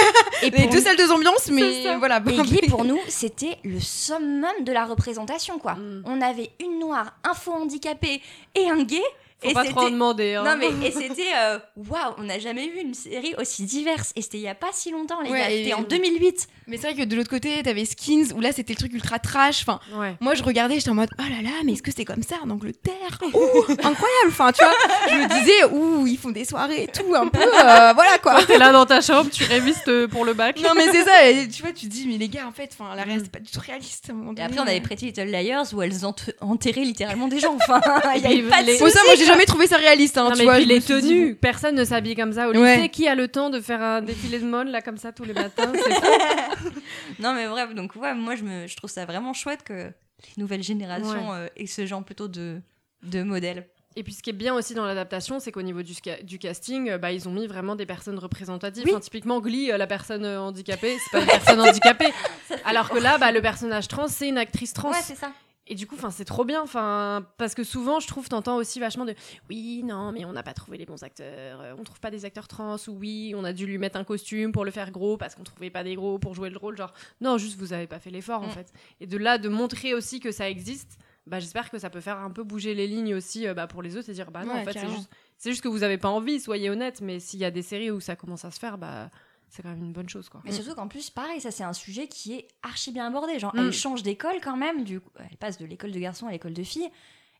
et 0.43 0.51
pour- 0.51 0.69
deux 0.71 0.81
salles 0.81 0.97
de 0.97 1.11
ambiance, 1.13 1.43
C'est 1.45 1.53
mais 1.53 1.97
voilà. 1.97 2.17
et 2.27 2.37
Glee, 2.43 2.61
pour 2.69 2.85
nous, 2.85 2.99
c'était 3.09 3.57
le 3.63 3.79
summum 3.79 4.51
de 4.65 4.73
la 4.73 4.85
représentation, 4.85 5.59
quoi. 5.61 5.75
Mm. 5.77 6.03
On 6.07 6.21
avait 6.21 6.51
une 6.61 6.81
noire, 6.81 7.15
un 7.23 7.35
faux 7.35 7.53
handicapé 7.53 8.21
et 8.57 8.69
un 8.69 8.83
gay. 8.83 9.01
Faut 9.43 9.49
et 9.51 9.55
pas 9.55 9.65
trop 9.65 9.81
en 9.81 9.91
demander. 9.91 10.35
hein. 10.35 10.45
Non, 10.45 10.57
mais 10.57 10.69
et 10.87 10.91
c'était. 10.91 11.33
euh, 11.35 11.59
Waouh, 11.77 12.15
on 12.19 12.25
n'a 12.25 12.39
jamais 12.39 12.69
vu 12.69 12.81
une 12.81 12.95
série 12.95 13.35
aussi 13.39 13.65
diverse. 13.65 14.13
Et 14.17 14.23
c'était 14.23 14.39
il 14.39 14.43
y 14.43 14.49
a 14.49 14.55
pas 14.55 14.69
si 14.73 14.91
longtemps, 14.91 15.21
les 15.23 15.31
Ouais, 15.31 15.39
gars. 15.39 15.51
et- 15.51 15.59
C'était 15.65 15.75
en 15.75 15.83
2008. 15.83 16.47
Mais 16.71 16.77
c'est 16.77 16.93
vrai 16.93 16.95
que 16.95 17.09
de 17.09 17.17
l'autre 17.17 17.29
côté, 17.31 17.63
t'avais 17.63 17.85
Skins 17.85 18.33
où 18.35 18.41
là 18.41 18.53
c'était 18.53 18.73
le 18.73 18.79
truc 18.79 18.93
ultra 18.95 19.19
trash. 19.19 19.63
Enfin, 19.63 19.81
Ouais. 19.99 20.15
moi 20.21 20.35
je 20.35 20.43
regardais, 20.43 20.77
j'étais 20.77 20.91
en 20.91 20.95
mode 20.95 21.11
oh 21.19 21.23
là 21.23 21.43
là, 21.43 21.51
mais 21.65 21.73
est-ce 21.73 21.83
que 21.83 21.91
c'est 21.95 22.05
comme 22.05 22.23
ça 22.23 22.37
en 22.45 22.51
Angleterre 22.51 22.95
Ouh, 23.23 23.63
incroyable. 23.73 24.29
Enfin, 24.29 24.53
tu 24.53 24.63
vois, 24.63 24.73
je 25.11 25.15
me 25.17 25.29
disais 25.41 25.65
ouh, 25.73 26.07
ils 26.07 26.17
font 26.19 26.31
des 26.31 26.45
soirées 26.45 26.85
et 26.85 26.87
tout 26.87 27.15
un 27.15 27.27
peu, 27.29 27.41
euh, 27.41 27.93
voilà 27.93 28.19
quoi. 28.23 28.43
T'es 28.45 28.57
là 28.59 28.71
dans 28.73 28.87
ta 28.87 29.01
chambre, 29.01 29.29
tu 29.31 29.45
révises 29.45 29.83
euh, 29.89 30.07
pour 30.09 30.25
le 30.25 30.33
bac. 30.35 30.59
Non 30.63 30.71
mais 30.77 30.87
c'est 30.93 31.03
ça, 31.05 31.29
et 31.29 31.49
tu 31.49 31.63
vois, 31.63 31.73
tu 31.73 31.87
te 31.87 31.91
dis 31.93 32.07
mais 32.07 32.19
les 32.19 32.29
gars 32.29 32.47
en 32.47 32.53
fait, 32.53 32.71
enfin 32.79 32.95
la 32.95 33.03
réalité 33.03 33.25
c'est 33.25 33.33
pas 33.33 33.45
du 33.45 33.51
tout 33.51 33.61
réaliste 33.67 34.09
à 34.09 34.13
un 34.13 34.17
moment 34.17 34.31
Et 34.33 34.35
donné. 34.37 34.47
après, 34.47 34.61
on 34.61 34.67
avait 34.67 34.81
Pretty 34.81 35.07
Little 35.07 35.25
Liars 35.31 35.67
où 35.75 35.83
elles 35.83 36.07
ent- 36.07 36.15
enterraient 36.41 36.85
littéralement 36.85 37.27
des 37.29 37.41
gens. 37.41 37.57
Enfin, 37.57 37.81
il 38.17 38.23
y 38.23 38.27
avait 38.27 38.43
pas 38.49 38.63
de 38.63 38.79
Pour 38.79 38.89
ça, 38.91 39.01
moi 39.07 39.15
j'ai 39.17 39.27
jamais 39.27 39.45
trouvé 39.47 39.67
ça 39.67 39.77
réaliste. 39.77 40.17
Hein, 40.19 40.25
Non, 40.25 40.31
tu 40.33 40.39
mais 40.39 40.45
vois, 40.45 40.55
puis 40.55 40.65
je 40.65 40.69
me 40.69 40.75
les 40.75 40.81
tenues, 40.81 41.35
personne 41.35 41.75
ne 41.75 41.85
s'habille 41.85 42.15
comme 42.15 42.33
ça 42.33 42.49
au 42.49 42.53
lycée. 42.53 42.63
Ouais. 42.63 42.89
Qui 42.91 43.09
a 43.09 43.15
le 43.15 43.27
temps 43.29 43.51
de 43.51 43.61
faire 43.61 43.83
un 43.83 44.03
défilé 44.03 44.39
de 44.39 44.47
mode 44.47 44.69
là 44.69 44.81
comme 44.83 44.97
ça 44.99 45.11
tous 45.13 45.25
les 45.25 45.33
matins. 45.33 45.73
Non, 47.19 47.35
mais 47.35 47.49
bref, 47.49 47.75
donc 47.75 47.95
ouais, 47.97 48.15
moi 48.15 48.35
je, 48.37 48.45
me, 48.45 48.67
je 48.67 48.77
trouve 48.77 48.91
ça 48.91 49.05
vraiment 49.05 49.33
chouette 49.33 49.63
que 49.63 49.85
les 49.85 50.43
nouvelles 50.43 50.63
générations 50.63 51.33
euh, 51.33 51.47
aient 51.57 51.67
ce 51.67 51.87
genre 51.87 52.05
plutôt 52.05 52.29
de, 52.29 52.61
de 53.03 53.23
modèle. 53.23 53.67
Et 53.97 54.05
puis 54.05 54.13
ce 54.13 54.23
qui 54.23 54.31
est 54.31 54.35
bien 54.35 54.55
aussi 54.55 54.75
dans 54.75 54.87
l'adaptation, 54.87 55.41
c'est 55.41 55.51
qu'au 55.51 55.63
niveau 55.63 55.83
du, 55.83 56.39
casting, 56.39 56.91
euh, 56.91 56.99
bah, 56.99 57.11
ils 57.11 57.29
ont 57.29 57.33
mis 57.33 57.47
vraiment 57.47 57.75
des 57.75 57.87
personnes 57.87 58.19
représentatives. 58.19 58.85
Oui. 58.85 58.93
Enfin, 58.93 59.01
typiquement, 59.01 59.41
Glee, 59.41 59.73
euh, 59.73 59.79
la 59.79 59.89
personne 59.89 60.25
handicapée, 60.25 60.97
c'est 61.03 61.11
pas 61.11 61.21
une 61.21 61.27
personne 61.27 61.61
handicapée. 61.61 62.13
Alors 62.65 62.89
que 62.89 62.99
là, 62.99 63.19
bah, 63.19 63.33
le 63.33 63.43
personnage 63.43 63.89
trans, 63.89 64.07
c'est 64.07 64.29
une 64.29 64.39
actrice 64.39 64.73
trans. 64.73 64.93
Ouais, 64.93 65.03
c'est 65.03 65.17
ça. 65.17 65.33
Et 65.71 65.77
du 65.77 65.87
coup, 65.87 65.95
enfin, 65.95 66.11
c'est 66.11 66.25
trop 66.25 66.45
bien, 66.45 66.61
enfin, 66.61 67.25
parce 67.39 67.55
que 67.55 67.63
souvent, 67.63 68.01
je 68.01 68.09
trouve, 68.09 68.29
t'entends 68.29 68.57
aussi 68.57 68.81
vachement 68.81 69.05
de, 69.05 69.15
oui, 69.49 69.83
non, 69.85 70.11
mais 70.11 70.25
on 70.25 70.33
n'a 70.33 70.43
pas 70.43 70.53
trouvé 70.53 70.77
les 70.79 70.85
bons 70.85 71.03
acteurs, 71.05 71.61
euh, 71.61 71.75
on 71.79 71.85
trouve 71.85 72.01
pas 72.01 72.11
des 72.11 72.25
acteurs 72.25 72.49
trans, 72.49 72.75
ou 72.89 72.93
oui, 72.99 73.33
on 73.37 73.45
a 73.45 73.53
dû 73.53 73.67
lui 73.67 73.79
mettre 73.79 73.97
un 73.97 74.03
costume 74.03 74.51
pour 74.51 74.65
le 74.65 74.73
faire 74.73 74.91
gros 74.91 75.17
parce 75.17 75.37
qu'on 75.37 75.45
trouvait 75.45 75.71
pas 75.71 75.85
des 75.85 75.95
gros 75.95 76.19
pour 76.19 76.35
jouer 76.35 76.51
le 76.51 76.59
rôle, 76.59 76.77
genre, 76.77 76.93
non, 77.21 77.39
juste 77.39 77.57
vous 77.57 77.73
avez 77.73 77.87
pas 77.87 78.01
fait 78.01 78.11
l'effort 78.11 78.43
en 78.43 78.49
Mm. 78.49 78.51
fait. 78.51 78.73
Et 79.01 79.07
de 79.07 79.17
là, 79.17 79.39
de 79.39 79.49
montrer 79.49 79.95
aussi 79.95 80.19
que 80.19 80.33
ça 80.33 80.51
existe, 80.51 80.99
bah, 81.29 81.39
j'espère 81.39 81.71
que 81.71 81.79
ça 81.79 81.89
peut 81.89 82.01
faire 82.01 82.19
un 82.19 82.31
peu 82.33 82.43
bouger 82.43 82.75
les 82.75 82.89
lignes 82.89 83.15
aussi, 83.15 83.47
euh, 83.47 83.55
bah, 83.55 83.69
pour 83.69 83.83
les 83.83 83.97
autres 83.97 84.11
et 84.11 84.13
dire, 84.13 84.33
bah 84.33 84.45
non, 84.45 84.55
Ouais, 84.55 84.61
en 84.63 84.65
fait, 84.65 84.73
c'est 84.73 84.89
juste, 84.97 85.11
c'est 85.39 85.51
juste 85.51 85.63
que 85.63 85.69
vous 85.69 85.85
avez 85.85 85.99
pas 85.99 86.09
envie, 86.09 86.41
soyez 86.41 86.69
honnête, 86.69 87.01
mais 87.01 87.21
s'il 87.21 87.39
y 87.39 87.45
a 87.45 87.53
des 87.53 87.63
séries 87.63 87.93
où 87.93 88.01
ça 88.01 88.17
commence 88.17 88.45
à 88.45 88.51
se 88.51 88.59
faire, 88.59 88.77
bah, 88.77 89.09
c'est 89.51 89.63
quand 89.63 89.69
même 89.71 89.83
une 89.85 89.93
bonne 89.93 90.09
chose, 90.09 90.29
quoi. 90.29 90.41
Mais 90.45 90.53
surtout 90.53 90.75
qu'en 90.75 90.89
plus, 90.89 91.11
pareil, 91.11 91.41
ça 91.41 91.51
c'est 91.51 91.65
un 91.65 91.73
sujet 91.73 92.07
qui 92.09 92.35
est 92.35 92.49
archi 92.63 92.93
bien 92.93 93.07
abordé. 93.07 93.39
Genre, 93.39 93.55
Mm. 93.55 93.59
elle 93.59 93.73
change 93.73 94.03
d'école 94.03 94.41
quand 94.43 94.57
même, 94.57 94.85
du 94.85 95.01
coup, 95.01 95.11
elle 95.19 95.37
passe 95.37 95.59
de 95.59 95.67
l'école 95.67 95.91
de 95.93 95.99
garçons 95.99 96.27
à 96.27 96.31
l'école 96.31 96.55
de 96.55 96.63
filles. 96.63 96.89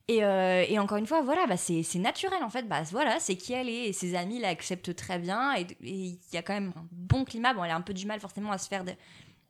Et, 0.07 0.23
euh, 0.25 0.65
et 0.67 0.77
encore 0.79 0.97
une 0.97 1.05
fois, 1.07 1.21
voilà, 1.21 1.45
bah, 1.47 1.55
c'est 1.57 1.83
c'est 1.83 1.99
naturel 1.99 2.43
en 2.43 2.49
fait. 2.49 2.67
Bah, 2.67 2.81
voilà, 2.91 3.19
c'est 3.19 3.35
qui 3.37 3.53
elle 3.53 3.69
est 3.69 3.87
et 3.89 3.93
ses 3.93 4.15
amis 4.15 4.39
l'acceptent 4.39 4.93
très 4.95 5.19
bien. 5.19 5.55
Et 5.55 5.67
il 5.81 6.17
y 6.33 6.37
a 6.37 6.41
quand 6.41 6.53
même 6.53 6.73
un 6.75 6.85
bon 6.91 7.23
climat. 7.23 7.53
Bon, 7.53 7.63
elle 7.63 7.71
a 7.71 7.75
un 7.75 7.81
peu 7.81 7.93
du 7.93 8.05
mal 8.05 8.19
forcément 8.19 8.51
à 8.51 8.57
se 8.57 8.67
faire, 8.67 8.83
de- 8.83 8.91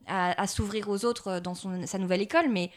à, 0.07 0.39
à 0.39 0.47
s'ouvrir 0.47 0.87
aux 0.89 1.03
autres 1.05 1.27
euh, 1.29 1.39
dans 1.39 1.55
son, 1.55 1.87
sa 1.87 1.97
nouvelle 1.97 2.21
école, 2.21 2.49
mais 2.49 2.69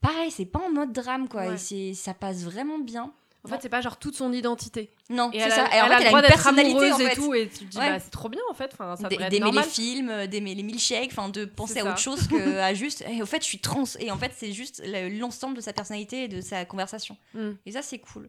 pareil, 0.00 0.30
c'est 0.30 0.46
pas 0.46 0.60
en 0.60 0.70
mode 0.72 0.92
drame 0.92 1.28
quoi. 1.28 1.46
Ouais. 1.46 1.54
Et 1.54 1.58
c'est- 1.58 1.94
ça 1.94 2.14
passe 2.14 2.42
vraiment 2.44 2.78
bien. 2.78 3.12
En 3.44 3.48
fait, 3.48 3.58
c'est 3.62 3.68
pas 3.70 3.80
genre 3.80 3.98
toute 3.98 4.14
son 4.16 4.32
identité. 4.34 4.92
Non, 5.08 5.30
c'est 5.32 5.38
elle 5.38 5.50
ça. 5.50 5.64
a, 5.64 5.76
Et 5.76 5.80
en 5.80 5.84
elle 5.86 5.90
fait, 5.90 5.94
a 5.94 5.98
le 6.00 6.06
elle 6.08 6.14
a 6.14 6.18
une 6.20 6.26
personnalité 6.26 6.92
en 6.92 6.98
fait. 6.98 7.12
et 7.12 7.14
tout, 7.16 7.34
et 7.34 7.48
tu 7.48 7.64
te 7.64 7.70
dis, 7.70 7.78
Ouais. 7.78 7.90
bah, 7.92 7.98
c'est 7.98 8.10
trop 8.10 8.28
bien 8.28 8.40
en 8.50 8.54
fait, 8.54 8.70
enfin, 8.74 8.96
ça 8.96 9.08
D- 9.08 9.16
devrait 9.16 9.26
être 9.26 9.30
d'aimer 9.32 9.50
les 9.52 9.62
films, 9.62 10.10
euh, 10.10 10.26
d'aimer 10.26 10.54
les 10.54 10.62
milkshakes, 10.62 11.10
enfin 11.10 11.28
de 11.30 11.46
penser 11.46 11.80
à 11.80 11.84
ça. 11.84 11.88
autre 11.90 11.98
chose 11.98 12.26
que 12.28 12.58
à 12.58 12.74
juste. 12.74 13.02
Et 13.10 13.22
au 13.22 13.26
fait, 13.26 13.38
je 13.42 13.46
suis 13.46 13.58
trans. 13.60 13.84
Et 13.98 14.10
en 14.10 14.18
fait, 14.18 14.32
c'est 14.36 14.52
juste 14.52 14.82
le- 14.84 15.08
l'ensemble 15.18 15.56
de 15.56 15.60
sa 15.62 15.72
personnalité 15.72 16.24
et 16.24 16.28
de 16.28 16.40
sa 16.42 16.64
conversation. 16.66 17.16
Mm. 17.34 17.50
Et 17.64 17.72
ça, 17.72 17.80
c'est 17.82 17.98
cool. 17.98 18.28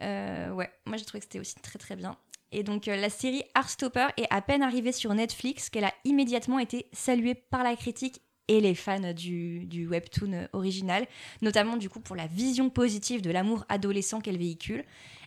Euh, 0.00 0.50
ouais, 0.50 0.70
moi 0.86 0.96
j'ai 0.96 1.04
trouvé 1.04 1.20
que 1.20 1.24
c'était 1.26 1.38
aussi 1.40 1.54
très 1.56 1.78
très 1.78 1.96
bien. 1.96 2.16
Et 2.50 2.62
donc 2.62 2.88
euh, 2.88 2.96
la 2.96 3.08
série 3.08 3.44
Heartstopper 3.56 4.08
est 4.16 4.26
à 4.30 4.42
peine 4.42 4.62
arrivée 4.62 4.92
sur 4.92 5.14
Netflix 5.14 5.70
qu'elle 5.70 5.84
a 5.84 5.94
immédiatement 6.04 6.58
été 6.58 6.86
saluée 6.92 7.34
par 7.34 7.62
la 7.62 7.76
critique 7.76 8.20
et 8.48 8.60
les 8.60 8.74
fans 8.74 9.12
du, 9.12 9.64
du 9.66 9.86
webtoon 9.86 10.48
original, 10.52 11.06
notamment 11.42 11.76
du 11.76 11.88
coup 11.88 12.00
pour 12.00 12.16
la 12.16 12.26
vision 12.26 12.70
positive 12.70 13.22
de 13.22 13.30
l'amour 13.30 13.64
adolescent 13.68 14.20
qu'elle 14.20 14.38
véhicule. 14.38 14.84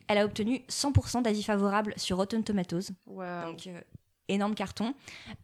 Elle 0.07 0.17
a 0.17 0.25
obtenu 0.25 0.63
100% 0.69 1.23
d'avis 1.23 1.43
favorables 1.43 1.93
sur 1.97 2.17
Rotten 2.17 2.43
Tomatoes. 2.43 2.91
Waouh. 3.07 3.51
Donc, 3.51 3.67
euh, 3.67 3.81
énorme 4.27 4.55
carton. 4.55 4.93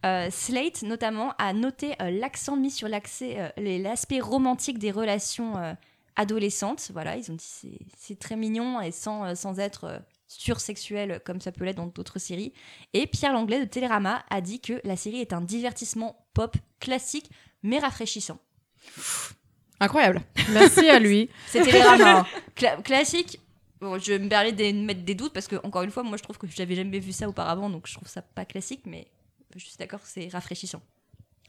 Euh, 0.04 0.28
Slate, 0.30 0.82
notamment, 0.82 1.34
a 1.38 1.52
noté 1.52 1.94
euh, 2.00 2.10
l'accent 2.10 2.56
mis 2.56 2.70
sur 2.70 2.88
l'aspect 2.88 4.20
romantique 4.20 4.78
des 4.78 4.90
relations 4.90 5.76
adolescentes. 6.14 6.90
Voilà, 6.92 7.16
ils 7.16 7.30
ont 7.30 7.34
dit 7.34 7.44
c'est 7.44 7.78
c'est 7.96 8.18
très 8.18 8.36
mignon 8.36 8.80
et 8.80 8.92
sans, 8.92 9.34
sans 9.34 9.58
être 9.58 10.02
sursexuel 10.28 11.20
comme 11.24 11.40
ça 11.40 11.52
peut 11.52 11.64
l'être 11.64 11.76
dans 11.76 11.86
d'autres 11.86 12.18
séries. 12.18 12.52
Et 12.92 13.06
Pierre 13.06 13.32
Langlais 13.32 13.60
de 13.60 13.64
Télérama 13.64 14.24
a 14.30 14.40
dit 14.40 14.60
que 14.60 14.80
la 14.84 14.96
série 14.96 15.20
est 15.20 15.32
un 15.32 15.40
divertissement 15.40 16.26
pop 16.34 16.56
classique 16.80 17.30
mais 17.62 17.78
rafraîchissant. 17.78 18.38
Incroyable. 19.80 20.22
Merci 20.50 20.88
à 20.88 20.98
lui. 20.98 21.28
C'est 21.48 21.62
Télérama. 21.62 22.26
Cla- 22.56 22.82
classique. 22.82 23.40
Bon, 23.80 23.98
je 23.98 24.12
me 24.12 24.28
permets 24.28 24.52
de 24.52 24.72
mettre 24.84 25.02
des 25.02 25.14
doutes 25.16 25.32
parce 25.32 25.48
que, 25.48 25.56
encore 25.64 25.82
une 25.82 25.90
fois, 25.90 26.04
moi 26.04 26.16
je 26.16 26.22
trouve 26.22 26.38
que 26.38 26.46
j'avais 26.46 26.76
jamais 26.76 27.00
vu 27.00 27.10
ça 27.12 27.28
auparavant, 27.28 27.68
donc 27.68 27.88
je 27.88 27.94
trouve 27.94 28.06
ça 28.08 28.22
pas 28.22 28.44
classique, 28.44 28.82
mais 28.86 29.08
je 29.56 29.64
suis 29.64 29.76
d'accord, 29.76 30.00
c'est 30.04 30.28
rafraîchissant. 30.28 30.80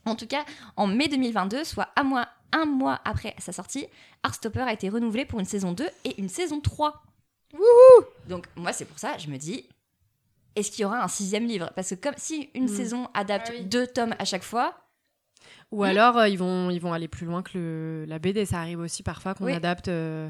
En 0.06 0.16
tout 0.16 0.26
cas, 0.26 0.44
en 0.76 0.88
mai 0.88 1.08
2022, 1.08 1.64
soit 1.64 1.90
un 1.96 2.04
mois, 2.04 2.28
un 2.52 2.66
mois 2.66 3.00
après 3.06 3.36
sa 3.38 3.52
sortie, 3.54 3.86
Heartstopper 4.26 4.62
a 4.62 4.74
été 4.74 4.90
renouvelé 4.90 5.26
pour 5.26 5.40
une 5.40 5.46
saison 5.46 5.74
2 5.74 5.88
et 6.06 6.20
une 6.20 6.28
saison 6.30 6.60
3. 6.60 7.04
Donc 8.28 8.48
moi 8.56 8.74
c'est 8.74 8.86
pour 8.86 8.98
ça, 8.98 9.18
je 9.20 9.28
me 9.28 9.38
dis, 9.38 9.70
est-ce 10.56 10.72
qu'il 10.72 10.82
y 10.82 10.86
aura 10.86 11.04
un 11.04 11.08
sixième 11.08 11.46
livre? 11.46 11.72
Parce 11.76 11.92
que 11.92 11.96
comme 11.96 12.16
si 12.18 12.50
une 12.56 12.66
Mm. 12.66 12.68
saison 12.76 13.10
adapte 13.14 13.54
deux 13.66 13.86
tomes 13.86 14.16
à 14.18 14.26
chaque 14.26 14.44
fois, 14.44 14.76
Ou 15.74 15.84
alors 15.84 16.18
euh, 16.18 16.28
ils 16.28 16.38
vont 16.38 16.70
ils 16.70 16.80
vont 16.80 16.94
aller 16.94 17.08
plus 17.08 17.26
loin 17.26 17.42
que 17.42 17.52
le, 17.58 18.06
la 18.08 18.20
BD. 18.20 18.46
Ça 18.46 18.60
arrive 18.60 18.80
aussi 18.80 19.04
parfois 19.04 19.34
qu'on 19.34 19.46
Oui. 19.46 19.54
adapte 19.54 19.88
euh, 19.88 20.30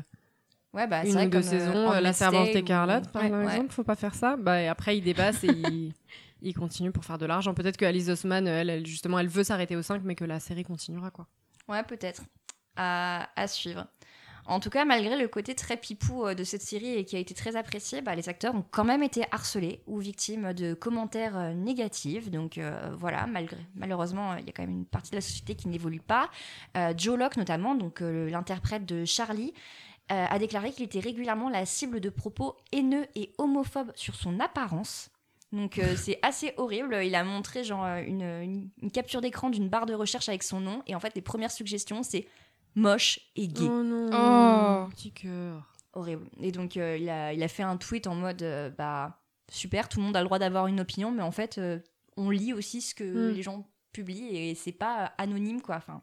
ouais 0.74 0.88
bah 0.88 1.06
une 1.06 1.18
ou 1.18 1.30
deux 1.30 1.38
euh, 1.40 1.42
saisons. 1.42 1.92
euh, 1.92 2.00
la 2.02 2.14
Servante 2.14 2.48
Tale 2.48 2.56
ou- 2.56 2.60
écarlate, 2.60 3.12
par 3.12 3.24
Ouais, 3.24 3.32
ouais. 3.32 3.44
exemple, 3.54 3.72
faut 3.74 3.84
pas 3.84 3.96
faire 3.96 4.16
ça. 4.16 4.36
Bah, 4.38 4.62
et 4.62 4.68
après 4.68 4.98
ils 4.98 5.02
dépassent 5.04 5.44
et 5.44 5.48
ils, 5.48 5.94
ils 6.42 6.54
continuent 6.54 6.92
pour 6.92 7.06
faire 7.06 7.18
de 7.18 7.26
l'argent. 7.26 7.54
Peut-être 7.54 7.78
que 7.78 7.86
Alice 7.86 8.10
Osman, 8.10 8.48
elle, 8.48 8.70
elle, 8.70 8.86
justement, 8.86 9.20
elle 9.20 9.28
veut 9.28 9.44
s'arrêter 9.44 9.76
au 9.76 9.82
5, 9.82 10.02
mais 10.04 10.16
que 10.16 10.26
la 10.26 10.40
série 10.40 10.64
continuera 10.64 11.12
quoi. 11.12 11.28
Ouais, 11.68 11.84
peut-être. 11.84 12.24
À, 12.76 13.30
à 13.36 13.48
suivre. 13.48 13.86
En 14.46 14.60
tout 14.60 14.70
cas, 14.70 14.84
malgré 14.86 15.18
le 15.18 15.28
côté 15.28 15.56
très 15.56 15.78
pipou 15.78 16.26
euh, 16.26 16.34
de 16.36 16.44
cette 16.44 16.62
série 16.62 16.96
et 16.96 17.06
qui 17.06 17.16
a 17.16 17.20
été 17.20 17.34
très 17.34 17.56
apprécié, 17.56 18.02
bah, 18.02 18.14
les 18.16 18.28
acteurs 18.28 18.54
ont 18.56 18.66
quand 18.72 18.84
même 18.84 19.02
été 19.04 19.24
harcelés 19.32 19.82
ou 19.88 20.00
victimes 20.00 20.54
de 20.54 20.74
commentaires 20.74 21.38
euh, 21.38 21.54
négatifs. 21.54 22.30
Donc 22.30 22.58
euh, 22.58 22.92
voilà, 23.00 23.26
malgré, 23.26 23.58
malheureusement, 23.76 24.36
il 24.36 24.46
y 24.46 24.50
a 24.50 24.52
quand 24.52 24.64
même 24.64 24.72
une 24.76 24.86
partie 24.86 25.12
de 25.12 25.16
la 25.18 25.22
société 25.22 25.56
qui 25.56 25.68
n'évolue 25.70 26.02
pas. 26.02 26.30
Euh, 26.76 26.94
Joe 26.98 27.18
Locke, 27.18 27.38
notamment, 27.38 27.76
donc 27.76 28.02
euh, 28.02 28.30
l'interprète 28.30 28.86
de 28.86 29.06
Charlie, 29.06 29.54
a 30.10 30.38
déclaré 30.38 30.72
qu'il 30.72 30.84
était 30.84 31.00
régulièrement 31.00 31.50
la 31.50 31.66
cible 31.66 32.00
de 32.02 32.10
propos 32.10 32.58
haineux 32.74 33.08
et 33.16 33.32
homophobes 33.38 33.94
sur 33.96 34.16
son 34.16 34.40
apparence. 34.42 35.10
Donc 35.54 35.80
euh, 35.80 35.96
c'est 35.96 36.20
assez 36.24 36.54
horrible. 36.58 37.00
Il 37.04 37.16
a 37.16 37.24
montré 37.24 37.64
genre 37.64 37.86
une, 37.86 38.22
une- 38.22 38.70
une 38.82 38.92
capture 38.92 39.22
d'écran 39.22 39.50
d'une 39.50 39.70
barre 39.70 39.86
de 39.86 39.94
recherche 39.94 40.28
avec 40.28 40.44
son 40.44 40.60
nom 40.60 40.84
et 40.88 40.94
en 40.94 41.00
fait 41.00 41.16
les 41.16 41.22
premières 41.22 41.52
suggestions 41.52 42.04
c'est 42.04 42.28
moche 42.76 43.20
et 43.36 43.48
gay. 43.48 43.68
Oh 43.70 43.84
non, 43.84 44.10
Oh. 44.14 44.90
petit 44.92 45.12
cœur. 45.12 45.74
Horrible. 45.94 46.26
Et 46.42 46.52
donc 46.52 46.78
euh, 46.78 46.98
il, 46.98 47.10
a, 47.10 47.34
il 47.34 47.44
a 47.44 47.48
fait 47.48 47.64
un 47.64 47.78
tweet 47.78 48.08
en 48.08 48.16
mode 48.16 48.42
euh, 48.42 48.70
bah 48.72 49.20
super, 49.52 49.88
tout 49.90 50.00
le 50.00 50.06
monde 50.06 50.16
a 50.16 50.22
le 50.22 50.26
droit 50.26 50.40
d'avoir 50.40 50.66
une 50.68 50.80
opinion, 50.80 51.12
mais 51.12 51.22
en 51.22 51.32
fait 51.32 51.58
euh, 51.60 51.80
on 52.18 52.30
lit 52.32 52.54
aussi 52.54 52.82
ce 52.82 52.96
que 52.96 53.04
Mm. 53.04 53.34
les 53.36 53.42
gens 53.44 53.68
publient 53.92 54.36
et 54.36 54.56
c'est 54.56 54.72
pas 54.72 55.14
anonyme 55.20 55.62
quoi. 55.62 55.76
Enfin 55.76 56.02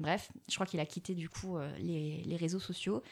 bref, 0.00 0.30
je 0.50 0.54
crois 0.54 0.66
qu'il 0.66 0.80
a 0.80 0.86
quitté 0.86 1.14
du 1.14 1.28
coup 1.30 1.56
euh, 1.56 1.70
les, 1.78 2.22
les 2.26 2.36
réseaux 2.36 2.60
sociaux. 2.60 3.02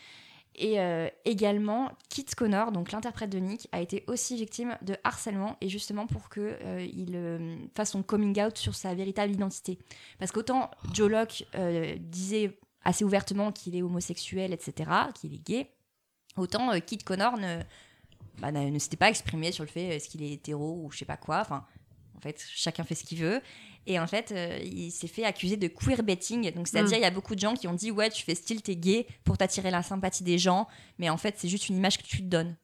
Et 0.56 0.80
euh, 0.80 1.08
également, 1.24 1.92
Kit 2.08 2.24
Connor, 2.36 2.72
donc 2.72 2.90
l'interprète 2.90 3.30
de 3.30 3.38
Nick, 3.38 3.68
a 3.70 3.80
été 3.80 4.02
aussi 4.08 4.34
victime 4.36 4.76
de 4.82 4.96
harcèlement 5.04 5.56
et 5.60 5.68
justement 5.68 6.08
pour 6.08 6.28
que 6.28 6.40
euh, 6.64 6.84
il 6.92 7.12
euh, 7.14 7.56
fasse 7.76 7.92
son 7.92 8.02
coming 8.02 8.38
out 8.42 8.58
sur 8.58 8.74
sa 8.74 8.92
véritable 8.94 9.32
identité. 9.32 9.78
Parce 10.18 10.32
qu'autant 10.32 10.68
Joe 10.92 11.08
Locke 11.08 11.44
euh, 11.54 11.94
disait 12.00 12.58
assez 12.84 13.04
ouvertement 13.04 13.52
qu'il 13.52 13.76
est 13.76 13.82
homosexuel, 13.82 14.52
etc., 14.52 14.90
qu'il 15.14 15.34
est 15.34 15.44
gay, 15.44 15.70
autant 16.36 16.72
euh, 16.72 16.78
Kit 16.78 16.98
Connor 16.98 17.36
ne, 17.36 17.60
bah, 18.38 18.52
ne, 18.52 18.70
ne 18.70 18.78
s'était 18.78 18.96
pas 18.96 19.08
exprimé 19.08 19.52
sur 19.52 19.64
le 19.64 19.70
fait 19.70 19.96
est-ce 19.96 20.08
qu'il 20.08 20.22
est 20.22 20.32
hétéro 20.32 20.80
ou 20.84 20.90
je 20.90 20.98
sais 20.98 21.04
pas 21.04 21.16
quoi. 21.16 21.40
Enfin, 21.40 21.64
en 22.16 22.20
fait, 22.20 22.44
chacun 22.54 22.84
fait 22.84 22.94
ce 22.94 23.04
qu'il 23.04 23.18
veut. 23.18 23.40
Et 23.86 23.98
en 23.98 24.06
fait, 24.06 24.30
euh, 24.32 24.58
il 24.62 24.90
s'est 24.90 25.08
fait 25.08 25.24
accuser 25.24 25.56
de 25.56 25.66
queerbaiting. 25.66 26.52
Donc, 26.52 26.68
c'est-à-dire, 26.68 26.98
il 26.98 27.00
Mm. 27.00 27.04
y 27.04 27.06
a 27.06 27.10
beaucoup 27.10 27.34
de 27.34 27.40
gens 27.40 27.54
qui 27.54 27.66
ont 27.66 27.72
dit 27.74 27.90
Ouais, 27.90 28.10
tu 28.10 28.22
fais 28.22 28.34
style, 28.34 28.60
t'es 28.62 28.76
gay 28.76 29.06
pour 29.24 29.38
t'attirer 29.38 29.70
la 29.70 29.82
sympathie 29.82 30.22
des 30.22 30.38
gens. 30.38 30.68
Mais 30.98 31.08
en 31.08 31.16
fait, 31.16 31.36
c'est 31.38 31.48
juste 31.48 31.68
une 31.70 31.76
image 31.76 31.96
que 31.96 32.02
tu 32.02 32.18
te 32.18 32.24
donnes. 32.24 32.56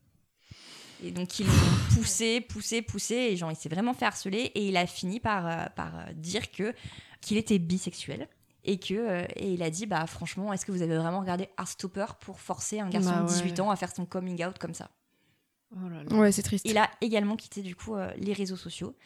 Et 1.02 1.10
donc, 1.10 1.38
ils 1.38 1.46
l'ont 1.46 1.52
poussé, 1.94 2.40
poussé, 2.42 2.82
poussé. 2.82 3.14
Et 3.14 3.36
genre, 3.36 3.50
il 3.50 3.56
s'est 3.56 3.68
vraiment 3.70 3.94
fait 3.94 4.04
harceler. 4.04 4.52
Et 4.54 4.68
il 4.68 4.76
a 4.76 4.86
fini 4.86 5.18
par, 5.20 5.46
euh, 5.46 5.64
par 5.74 5.98
euh, 5.98 6.12
dire 6.14 6.50
que 6.50 6.74
qu'il 7.22 7.38
était 7.38 7.58
bisexuel. 7.58 8.28
Et, 8.66 8.78
que, 8.78 8.94
euh, 8.94 9.24
et 9.36 9.52
il 9.52 9.62
a 9.62 9.70
dit 9.70 9.86
Bah, 9.86 10.06
franchement, 10.06 10.52
est-ce 10.52 10.66
que 10.66 10.72
vous 10.72 10.82
avez 10.82 10.96
vraiment 10.96 11.20
regardé 11.20 11.48
Heartstopper 11.58 12.06
pour 12.20 12.40
forcer 12.40 12.80
un 12.80 12.88
garçon 12.90 13.10
Bah 13.10 13.22
de 13.22 13.28
18 13.28 13.52
ouais. 13.52 13.60
ans 13.60 13.70
à 13.70 13.76
faire 13.76 13.94
son 13.94 14.04
coming 14.04 14.44
out 14.44 14.58
comme 14.58 14.74
ça? 14.74 14.90
Oh 15.74 15.88
là 15.88 16.02
là. 16.04 16.16
Ouais, 16.16 16.32
c'est 16.32 16.42
triste. 16.42 16.64
il 16.68 16.78
a 16.78 16.90
également 17.00 17.36
quitté 17.36 17.62
du 17.62 17.74
coup 17.74 17.96
euh, 17.96 18.10
les 18.16 18.32
réseaux 18.32 18.56
sociaux. 18.56 18.96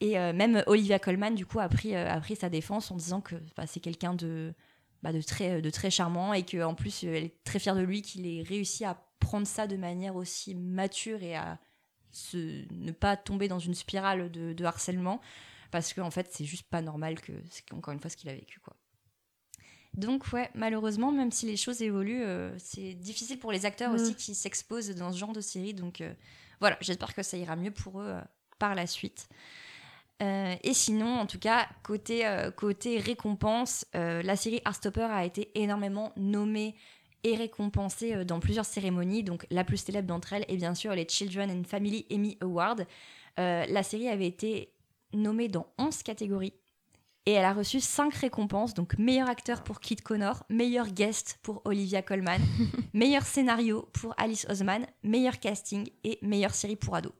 Et 0.00 0.18
euh, 0.18 0.32
même 0.32 0.62
Olivia 0.66 0.98
Colman 0.98 1.34
du 1.34 1.46
coup 1.46 1.60
a 1.60 1.68
pris, 1.68 1.94
euh, 1.94 2.10
a 2.10 2.20
pris 2.20 2.36
sa 2.36 2.48
défense 2.48 2.90
en 2.90 2.96
disant 2.96 3.20
que 3.20 3.36
bah, 3.56 3.66
c'est 3.66 3.80
quelqu'un 3.80 4.14
de, 4.14 4.52
bah, 5.02 5.12
de, 5.12 5.20
très, 5.22 5.62
de 5.62 5.70
très 5.70 5.90
charmant 5.90 6.32
et 6.32 6.44
qu'en 6.44 6.74
plus 6.74 7.04
elle 7.04 7.24
est 7.24 7.44
très 7.44 7.58
fière 7.58 7.76
de 7.76 7.82
lui 7.82 8.02
qu'il 8.02 8.26
ait 8.26 8.42
réussi 8.42 8.84
à 8.84 9.00
prendre 9.20 9.46
ça 9.46 9.66
de 9.66 9.76
manière 9.76 10.16
aussi 10.16 10.54
mature 10.54 11.22
et 11.22 11.36
à 11.36 11.58
se, 12.10 12.64
ne 12.72 12.90
pas 12.90 13.16
tomber 13.16 13.48
dans 13.48 13.60
une 13.60 13.74
spirale 13.74 14.30
de, 14.30 14.52
de 14.52 14.64
harcèlement 14.64 15.20
parce 15.70 15.94
qu'en 15.94 16.10
fait 16.10 16.28
c'est 16.32 16.44
juste 16.44 16.68
pas 16.68 16.82
normal 16.82 17.20
que 17.20 17.32
c'est 17.48 17.72
encore 17.72 17.94
une 17.94 18.00
fois 18.00 18.10
ce 18.10 18.16
qu'il 18.16 18.28
a 18.28 18.34
vécu 18.34 18.58
quoi. 18.60 18.76
Donc 19.94 20.32
ouais, 20.32 20.50
malheureusement, 20.54 21.12
même 21.12 21.30
si 21.30 21.46
les 21.46 21.56
choses 21.56 21.82
évoluent, 21.82 22.24
euh, 22.24 22.54
c'est 22.58 22.94
difficile 22.94 23.38
pour 23.38 23.52
les 23.52 23.66
acteurs 23.66 23.92
Mm. 23.92 23.94
aussi 23.94 24.14
qui 24.14 24.34
s'exposent 24.34 24.94
dans 24.94 25.12
ce 25.12 25.18
genre 25.18 25.32
de 25.32 25.40
série. 25.40 25.74
Donc 25.74 26.00
euh, 26.00 26.12
voilà, 26.60 26.78
j'espère 26.80 27.14
que 27.14 27.22
ça 27.22 27.36
ira 27.36 27.56
mieux 27.56 27.70
pour 27.70 28.00
eux 28.00 28.08
euh, 28.08 28.20
par 28.58 28.74
la 28.74 28.86
suite. 28.86 29.28
Et 30.20 30.72
sinon, 30.72 31.18
en 31.18 31.26
tout 31.26 31.40
cas, 31.40 31.66
côté, 31.82 32.24
côté 32.56 33.00
récompense, 33.00 33.84
la 33.92 34.36
série 34.36 34.62
Heartstopper 34.64 35.08
a 35.10 35.24
été 35.24 35.50
énormément 35.60 36.12
nommée 36.16 36.76
et 37.24 37.34
récompensée 37.34 38.24
dans 38.24 38.38
plusieurs 38.38 38.64
cérémonies. 38.64 39.24
Donc 39.24 39.44
la 39.50 39.64
plus 39.64 39.78
célèbre 39.78 40.06
d'entre 40.06 40.32
elles 40.32 40.44
est 40.46 40.56
bien 40.56 40.76
sûr 40.76 40.94
les 40.94 41.08
Children 41.08 41.50
and 41.50 41.64
Family 41.64 42.06
Emmy 42.12 42.38
Awards. 42.40 42.82
La 43.36 43.82
série 43.82 44.06
avait 44.08 44.28
été 44.28 44.72
nommée 45.12 45.48
dans 45.48 45.66
11 45.78 46.04
catégories. 46.04 46.54
Et 47.24 47.32
elle 47.32 47.44
a 47.44 47.52
reçu 47.52 47.80
5 47.80 48.12
récompenses, 48.14 48.74
donc 48.74 48.98
meilleur 48.98 49.28
acteur 49.28 49.62
pour 49.62 49.78
Kit 49.78 49.94
Connor, 49.94 50.44
meilleur 50.48 50.88
guest 50.88 51.38
pour 51.42 51.62
Olivia 51.64 52.02
Colman, 52.02 52.40
meilleur 52.94 53.22
scénario 53.22 53.88
pour 53.92 54.14
Alice 54.16 54.44
Osman, 54.50 54.86
meilleur 55.04 55.38
casting 55.38 55.88
et 56.02 56.18
meilleure 56.22 56.54
série 56.54 56.74
pour 56.74 56.96
ados. 56.96 57.12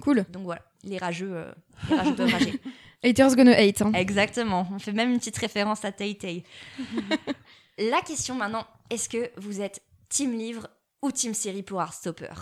Cool. 0.00 0.24
Donc 0.30 0.44
voilà, 0.44 0.62
les 0.84 0.98
rageux, 0.98 1.32
euh, 1.34 1.52
les 1.90 1.96
rageux 1.96 2.14
peuvent 2.14 2.32
rager. 2.32 2.60
Haters 3.02 3.34
gonna 3.34 3.52
hate. 3.52 3.82
Hein. 3.82 3.92
Exactement, 3.94 4.68
on 4.72 4.78
fait 4.78 4.92
même 4.92 5.10
une 5.10 5.18
petite 5.18 5.38
référence 5.38 5.84
à 5.84 5.90
Tay 5.90 6.16
Tay. 6.16 6.44
La 7.78 8.00
question 8.02 8.36
maintenant, 8.36 8.66
est-ce 8.90 9.08
que 9.08 9.30
vous 9.36 9.60
êtes 9.60 9.82
team 10.08 10.32
livre 10.32 10.68
ou 11.02 11.10
team 11.10 11.34
série 11.34 11.62
pour 11.62 11.80
Heartstopper? 11.80 12.32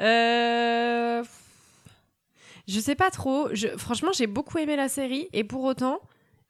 Euh... 0.00 1.24
Je 2.68 2.78
sais 2.80 2.94
pas 2.94 3.10
trop. 3.10 3.48
Je... 3.52 3.68
Franchement, 3.76 4.10
j'ai 4.14 4.26
beaucoup 4.28 4.58
aimé 4.58 4.76
la 4.76 4.88
série 4.88 5.28
et 5.32 5.42
pour 5.42 5.64
autant, 5.64 6.00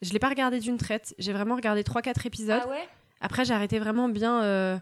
je 0.03 0.13
l'ai 0.13 0.19
pas 0.19 0.29
regardée 0.29 0.59
d'une 0.61 0.77
traite. 0.77 1.15
J'ai 1.19 1.33
vraiment 1.33 1.55
regardé 1.57 1.83
3-4 1.83 2.27
épisodes. 2.27 2.61
Ah 2.65 2.69
ouais? 2.69 2.89
Après, 3.21 3.45
j'ai 3.45 3.55
arrêté 3.55 3.79
vraiment 3.79 4.09
bien, 4.09 4.43
euh, 4.43 4.77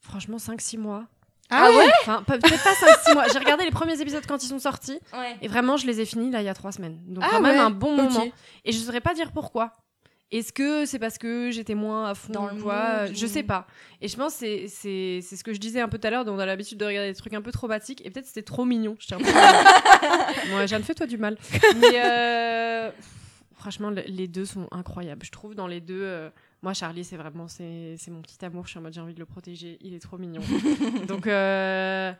franchement, 0.00 0.36
5-6 0.38 0.78
mois. 0.78 1.04
Ah 1.50 1.68
ouais? 1.70 1.90
Enfin, 2.02 2.22
pe- 2.26 2.38
peut-être 2.38 2.62
pas 2.64 2.72
5-6 2.74 3.14
mois. 3.14 3.28
J'ai 3.32 3.38
regardé 3.38 3.64
les 3.64 3.70
premiers 3.70 4.00
épisodes 4.00 4.24
quand 4.26 4.42
ils 4.42 4.48
sont 4.48 4.58
sortis 4.58 4.98
Ouais. 5.12 5.36
et 5.42 5.48
vraiment, 5.48 5.76
je 5.76 5.86
les 5.86 6.00
ai 6.00 6.04
finis 6.06 6.30
là 6.30 6.40
il 6.42 6.44
y 6.46 6.48
a 6.48 6.54
3 6.54 6.72
semaines. 6.72 6.98
Donc, 7.06 7.22
Ah 7.26 7.28
quand 7.32 7.40
même 7.40 7.56
ouais, 7.56 7.60
un 7.60 7.70
bon 7.70 7.96
moment. 7.96 8.26
Et 8.64 8.72
je 8.72 8.78
saurais 8.78 9.00
pas 9.00 9.14
dire 9.14 9.32
pourquoi. 9.32 9.72
Est-ce 10.32 10.52
que 10.52 10.86
c'est 10.86 10.98
parce 10.98 11.18
que 11.18 11.50
j'étais 11.50 11.74
moins 11.74 12.08
à 12.10 12.14
fond 12.14 12.32
Dans 12.32 12.50
ou 12.50 12.56
le 12.56 12.62
quoi 12.62 13.02
mood 13.04 13.14
Je 13.14 13.24
ou- 13.26 13.28
sais 13.28 13.42
pas. 13.42 13.66
Et 14.00 14.08
je 14.08 14.16
pense 14.16 14.32
que 14.32 14.38
c'est- 14.40 14.66
c'est 14.68 15.20
c'est 15.22 15.36
ce 15.36 15.44
que 15.44 15.52
je 15.52 15.60
disais 15.60 15.80
un 15.80 15.88
peu 15.88 15.98
tout 15.98 16.06
à 16.06 16.10
l'heure, 16.10 16.24
on 16.26 16.38
a 16.38 16.46
l'habitude 16.46 16.78
de 16.78 16.84
regarder 16.86 17.10
des 17.12 17.16
trucs 17.18 17.34
un 17.34 17.42
peu 17.42 17.52
traumatiques. 17.52 18.04
Et 18.04 18.10
peut-être 18.10 18.26
c'était 18.26 18.42
trop 18.42 18.64
mignon. 18.64 18.96
Un 19.12 19.18
peu- 19.18 19.24
Moi, 20.50 20.66
Jeanne, 20.66 20.82
fais-toi 20.82 21.06
du 21.06 21.18
mal. 21.18 21.36
Mais 21.80 22.02
euh, 22.04 22.90
franchement, 23.54 23.90
le- 23.90 24.04
les 24.06 24.26
deux 24.26 24.44
sont 24.46 24.66
incroyables. 24.72 25.24
Je 25.24 25.30
trouve 25.30 25.54
dans 25.54 25.66
les 25.66 25.80
deux. 25.80 26.02
euh, 26.02 26.30
Moi, 26.62 26.74
Charlie, 26.74 27.04
c'est 27.04 27.16
vraiment 27.16 27.48
c'est 27.48 27.96
c'est 27.98 28.10
mon 28.10 28.22
petit 28.22 28.42
amour. 28.44 28.64
Je 28.66 28.70
suis 28.70 28.78
en 28.78 28.82
mode 28.82 28.94
j'ai 28.94 29.00
envie 29.00 29.14
de 29.14 29.18
le 29.20 29.26
protéger. 29.26 29.78
Il 29.82 29.94
est 29.94 29.98
trop 30.00 30.16
mignon. 30.16 30.40
Donc, 31.08 31.26
euh, 31.26 32.12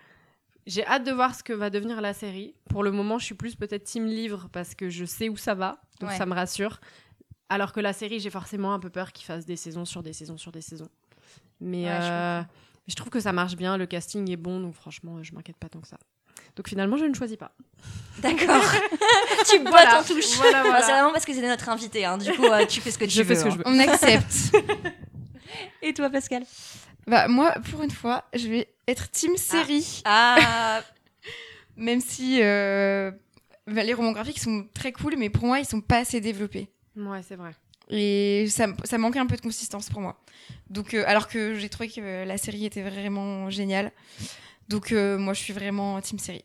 j'ai 0.67 0.85
hâte 0.87 1.05
de 1.05 1.13
voir 1.13 1.35
ce 1.35 1.43
que 1.43 1.53
va 1.53 1.71
devenir 1.71 2.01
la 2.01 2.13
série. 2.13 2.55
Pour 2.69 2.83
le 2.83 2.91
moment, 2.93 3.19
je 3.19 3.25
suis 3.25 3.35
plus 3.35 3.55
peut-être 3.57 3.85
team 3.85 4.07
livre 4.07 4.49
parce 4.53 4.75
que 4.75 4.91
je 4.91 5.05
sais 5.05 5.29
où 5.29 5.37
ça 5.37 5.55
va. 5.55 5.81
Donc, 6.01 6.11
Ouais. 6.11 6.17
ça 6.17 6.27
me 6.27 6.35
rassure. 6.35 6.81
Alors 7.53 7.73
que 7.73 7.81
la 7.81 7.93
série, 7.93 8.19
j'ai 8.21 8.31
forcément 8.31 8.73
un 8.73 8.79
peu 8.79 8.89
peur 8.91 9.13
qu'il 9.13 9.27
fasse 9.27 9.45
des 9.47 9.57
saisons 9.57 9.85
sur 9.85 10.03
des 10.03 10.13
saisons 10.13 10.39
sur 10.39 10.53
des 10.53 10.63
saisons. 10.63 10.89
Mais 11.61 11.85
Ouais, 11.85 11.99
je 12.01 12.07
euh, 12.11 12.43
je 12.89 12.95
trouve 12.95 13.11
que 13.11 13.21
ça 13.21 13.33
marche 13.33 13.57
bien. 13.57 13.77
Le 13.77 13.87
casting 13.87 14.31
est 14.31 14.37
bon. 14.37 14.61
Donc, 14.61 14.75
franchement, 14.75 15.23
je 15.23 15.33
m'inquiète 15.35 15.57
pas 15.59 15.69
tant 15.69 15.81
que 15.81 15.89
ça. 15.89 15.99
Donc, 16.57 16.69
finalement, 16.69 16.97
je 16.97 17.05
ne 17.05 17.15
choisis 17.15 17.37
pas. 17.37 17.53
D'accord. 18.19 18.63
tu 19.49 19.59
bois 19.61 19.71
Voilà, 19.71 20.01
en 20.01 20.05
touche. 20.05 20.37
voilà, 20.37 20.63
voilà. 20.63 20.83
C'est 20.83 20.93
vraiment 20.93 21.13
parce 21.13 21.25
que 21.25 21.33
c'est 21.35 21.47
notre 21.47 21.69
invité. 21.69 22.05
hein. 22.05 22.19
Du 22.19 22.33
coup, 22.33 22.45
euh, 22.47 22.65
tu 22.67 22.81
fais 22.81 22.91
ce 22.91 22.99
que 22.99 23.05
tu 23.05 23.11
Je 23.11 23.23
veux. 23.23 23.29
fais 23.35 23.37
ce 23.41 23.45
que 23.45 23.49
hein. 23.51 23.53
je 23.53 23.59
veux. 23.59 23.65
On 23.67 23.79
accepte. 23.79 24.57
Et 25.83 25.93
toi, 25.95 26.09
Pascal? 26.11 26.45
Bah, 27.07 27.29
moi, 27.29 27.53
pour 27.71 27.83
une 27.83 27.91
fois, 27.91 28.25
je 28.35 28.49
vais 28.49 28.69
être 28.89 29.11
team 29.11 29.37
série. 29.37 30.03
Ah, 30.05 30.83
Même 31.77 32.01
si 32.01 32.41
euh, 32.43 33.11
bah, 33.67 33.83
les 33.83 33.95
romans 33.95 34.13
graphiques 34.13 34.39
sont 34.41 34.67
très 34.75 34.93
cool, 34.93 35.17
mais 35.19 35.29
pour 35.31 35.45
moi, 35.47 35.59
ils 35.59 35.67
sont 35.67 35.81
pas 35.81 35.99
assez 35.99 36.21
développés. 36.21 36.69
Ouais, 36.97 37.21
c'est 37.23 37.37
vrai. 37.37 37.53
Et 37.89 38.47
ça, 38.49 38.67
ça 38.85 38.99
manquait 38.99 39.19
un 39.19 39.27
peu 39.27 39.37
de 39.37 39.41
consistance 39.41 39.91
pour 39.91 40.01
moi. 40.01 40.17
Donc, 40.71 40.95
euh, 40.95 41.05
alors 41.07 41.29
que 41.29 41.55
j'ai 41.55 41.69
trouvé 41.69 41.89
que 41.89 42.25
la 42.25 42.39
série 42.39 42.65
était 42.65 42.83
vraiment 42.83 43.51
géniale. 43.51 43.93
Donc, 44.69 44.93
euh, 44.93 45.19
moi, 45.19 45.35
je 45.35 45.41
suis 45.41 45.53
vraiment 45.53 46.01
team 46.01 46.19
série. 46.19 46.45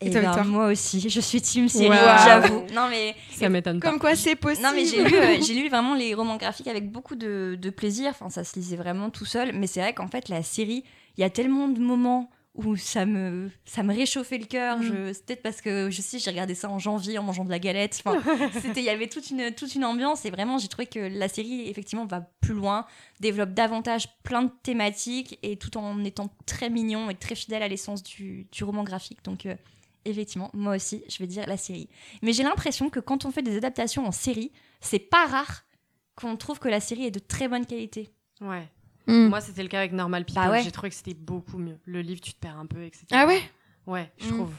Et 0.00 0.10
toi, 0.10 0.20
ben, 0.20 0.28
Victoire 0.28 0.46
moi 0.46 0.66
aussi, 0.66 1.08
je 1.08 1.20
suis 1.20 1.40
team 1.40 1.68
série, 1.68 1.96
j'avoue. 2.24 2.64
Non 2.74 2.88
mais 2.88 3.14
Ça 3.32 3.48
m'étonne 3.48 3.80
pas. 3.80 3.88
Comme 3.88 3.98
quoi, 3.98 4.14
c'est 4.14 4.36
possible. 4.36 4.66
Non 4.66 4.72
mais 4.74 4.84
j'ai 4.84 5.02
lu, 5.02 5.14
euh, 5.14 5.40
j'ai 5.40 5.54
lu 5.54 5.68
vraiment 5.68 5.94
les 5.94 6.14
romans 6.14 6.36
graphiques 6.36 6.66
avec 6.66 6.90
beaucoup 6.90 7.14
de, 7.14 7.56
de 7.60 7.70
plaisir. 7.70 8.10
Enfin, 8.10 8.28
ça 8.28 8.44
se 8.44 8.58
lisait 8.58 8.76
vraiment 8.76 9.10
tout 9.10 9.24
seul. 9.24 9.52
Mais 9.54 9.66
c'est 9.66 9.80
vrai 9.80 9.94
qu'en 9.94 10.08
fait, 10.08 10.28
la 10.28 10.42
série, 10.42 10.84
il 11.16 11.20
y 11.20 11.24
a 11.24 11.30
tellement 11.30 11.68
de 11.68 11.80
moments 11.80 12.30
où 12.54 12.76
ça 12.76 13.04
me, 13.04 13.50
ça 13.64 13.82
me 13.82 13.92
réchauffait 13.92 14.38
le 14.38 14.46
cœur. 14.46 14.78
Mm. 14.78 15.12
C'est 15.12 15.26
peut-être 15.26 15.42
parce 15.42 15.60
que 15.60 15.90
je 15.90 16.00
sais, 16.00 16.18
j'ai 16.18 16.30
regardé 16.30 16.54
ça 16.54 16.70
en 16.70 16.78
janvier 16.78 17.18
en 17.18 17.24
mangeant 17.24 17.44
de 17.44 17.50
la 17.50 17.58
galette. 17.58 18.00
Enfin, 18.04 18.22
c'était, 18.60 18.80
il 18.80 18.86
y 18.86 18.90
avait 18.90 19.08
toute 19.08 19.30
une, 19.30 19.52
toute 19.52 19.74
une 19.74 19.84
ambiance 19.84 20.24
et 20.24 20.30
vraiment, 20.30 20.58
j'ai 20.58 20.68
trouvé 20.68 20.86
que 20.86 21.00
la 21.00 21.28
série 21.28 21.68
effectivement 21.68 22.06
va 22.06 22.20
plus 22.40 22.54
loin, 22.54 22.86
développe 23.20 23.54
davantage 23.54 24.08
plein 24.22 24.42
de 24.42 24.52
thématiques 24.62 25.38
et 25.42 25.56
tout 25.56 25.76
en 25.76 26.04
étant 26.04 26.30
très 26.46 26.70
mignon 26.70 27.10
et 27.10 27.14
très 27.14 27.34
fidèle 27.34 27.62
à 27.62 27.68
l'essence 27.68 28.02
du, 28.02 28.46
du 28.52 28.64
roman 28.64 28.84
graphique. 28.84 29.24
Donc 29.24 29.46
euh, 29.46 29.56
effectivement, 30.04 30.50
moi 30.54 30.76
aussi, 30.76 31.02
je 31.08 31.18
vais 31.18 31.26
dire 31.26 31.46
la 31.46 31.56
série. 31.56 31.88
Mais 32.22 32.32
j'ai 32.32 32.44
l'impression 32.44 32.88
que 32.88 33.00
quand 33.00 33.24
on 33.24 33.32
fait 33.32 33.42
des 33.42 33.56
adaptations 33.56 34.06
en 34.06 34.12
série, 34.12 34.52
c'est 34.80 34.98
pas 35.00 35.26
rare 35.26 35.64
qu'on 36.14 36.36
trouve 36.36 36.60
que 36.60 36.68
la 36.68 36.80
série 36.80 37.06
est 37.06 37.10
de 37.10 37.18
très 37.18 37.48
bonne 37.48 37.66
qualité. 37.66 38.10
Ouais. 38.40 38.68
Mm. 39.06 39.28
Moi, 39.28 39.40
c'était 39.40 39.62
le 39.62 39.68
cas 39.68 39.78
avec 39.78 39.92
Normal 39.92 40.24
People. 40.24 40.42
Bah 40.44 40.50
ouais. 40.50 40.62
J'ai 40.62 40.70
trouvé 40.72 40.90
que 40.90 40.96
c'était 40.96 41.14
beaucoup 41.14 41.58
mieux. 41.58 41.76
Le 41.84 42.00
livre, 42.00 42.20
tu 42.20 42.32
te 42.32 42.38
perds 42.40 42.58
un 42.58 42.66
peu, 42.66 42.82
etc. 42.84 43.04
Ah 43.12 43.26
ouais 43.26 43.42
Ouais, 43.86 44.10
je 44.18 44.26
Mm. 44.28 44.34
trouve. 44.36 44.52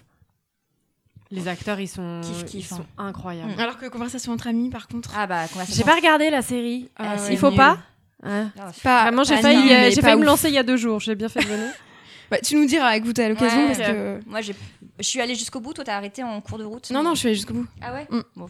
Les 1.31 1.47
acteurs, 1.47 1.79
ils 1.79 1.87
sont, 1.87 2.21
Kiff, 2.23 2.41
ils 2.41 2.45
kiff, 2.45 2.67
sont 2.69 2.81
hein. 2.97 3.07
incroyables. 3.07 3.59
Alors 3.59 3.77
que 3.77 3.87
Conversation 3.87 4.31
entre 4.33 4.47
amis, 4.47 4.69
par 4.69 4.87
contre. 4.87 5.11
Ah 5.15 5.25
bah, 5.25 5.45
J'ai 5.69 5.83
pas 5.83 5.95
regardé 5.95 6.29
la 6.29 6.41
série. 6.43 6.89
Ah 6.95 7.13
Euh, 7.13 7.17
ouais, 7.17 7.27
Il 7.33 7.37
faut 7.37 7.49
nul. 7.49 7.57
pas 7.57 7.79
Ouais. 8.23 8.45
Ah, 8.59 8.71
Pas, 8.83 9.01
Vraiment, 9.03 9.23
j'ai 9.23 9.35
pas 9.35 9.41
failli, 9.41 9.71
euh, 9.73 9.89
j'ai 9.89 10.01
pas 10.01 10.09
failli 10.09 10.21
me 10.21 10.25
lancer 10.25 10.47
il 10.49 10.53
y 10.53 10.57
a 10.57 10.63
deux 10.63 10.77
jours. 10.77 10.99
J'ai 10.99 11.15
bien 11.15 11.29
fait 11.29 11.41
de 11.41 11.45
venir. 11.47 11.71
Bah, 12.31 12.37
tu 12.43 12.55
nous 12.55 12.65
diras 12.65 12.87
à 12.87 12.97
écouter 12.97 13.23
à 13.23 13.29
l'occasion 13.29 13.61
Ouais, 13.67 13.75
parce 13.75 13.79
ok. 13.79 13.85
que. 13.95 14.19
Moi, 14.25 14.41
j'ai- 14.41 14.55
je 14.99 15.03
suis 15.03 15.21
allée 15.21 15.35
jusqu'au 15.35 15.59
bout. 15.59 15.73
Toi, 15.73 15.83
t'as 15.83 15.95
arrêté 15.97 16.23
en 16.23 16.39
cours 16.41 16.57
de 16.57 16.63
route 16.63 16.89
Non, 16.91 17.03
non, 17.03 17.13
je 17.13 17.19
suis 17.19 17.27
allée 17.27 17.35
jusqu'au 17.35 17.53
bout. 17.53 17.67
Ah 17.81 17.93
ouais 17.93 18.07
Mm. 18.09 18.21
Bon. 18.35 18.47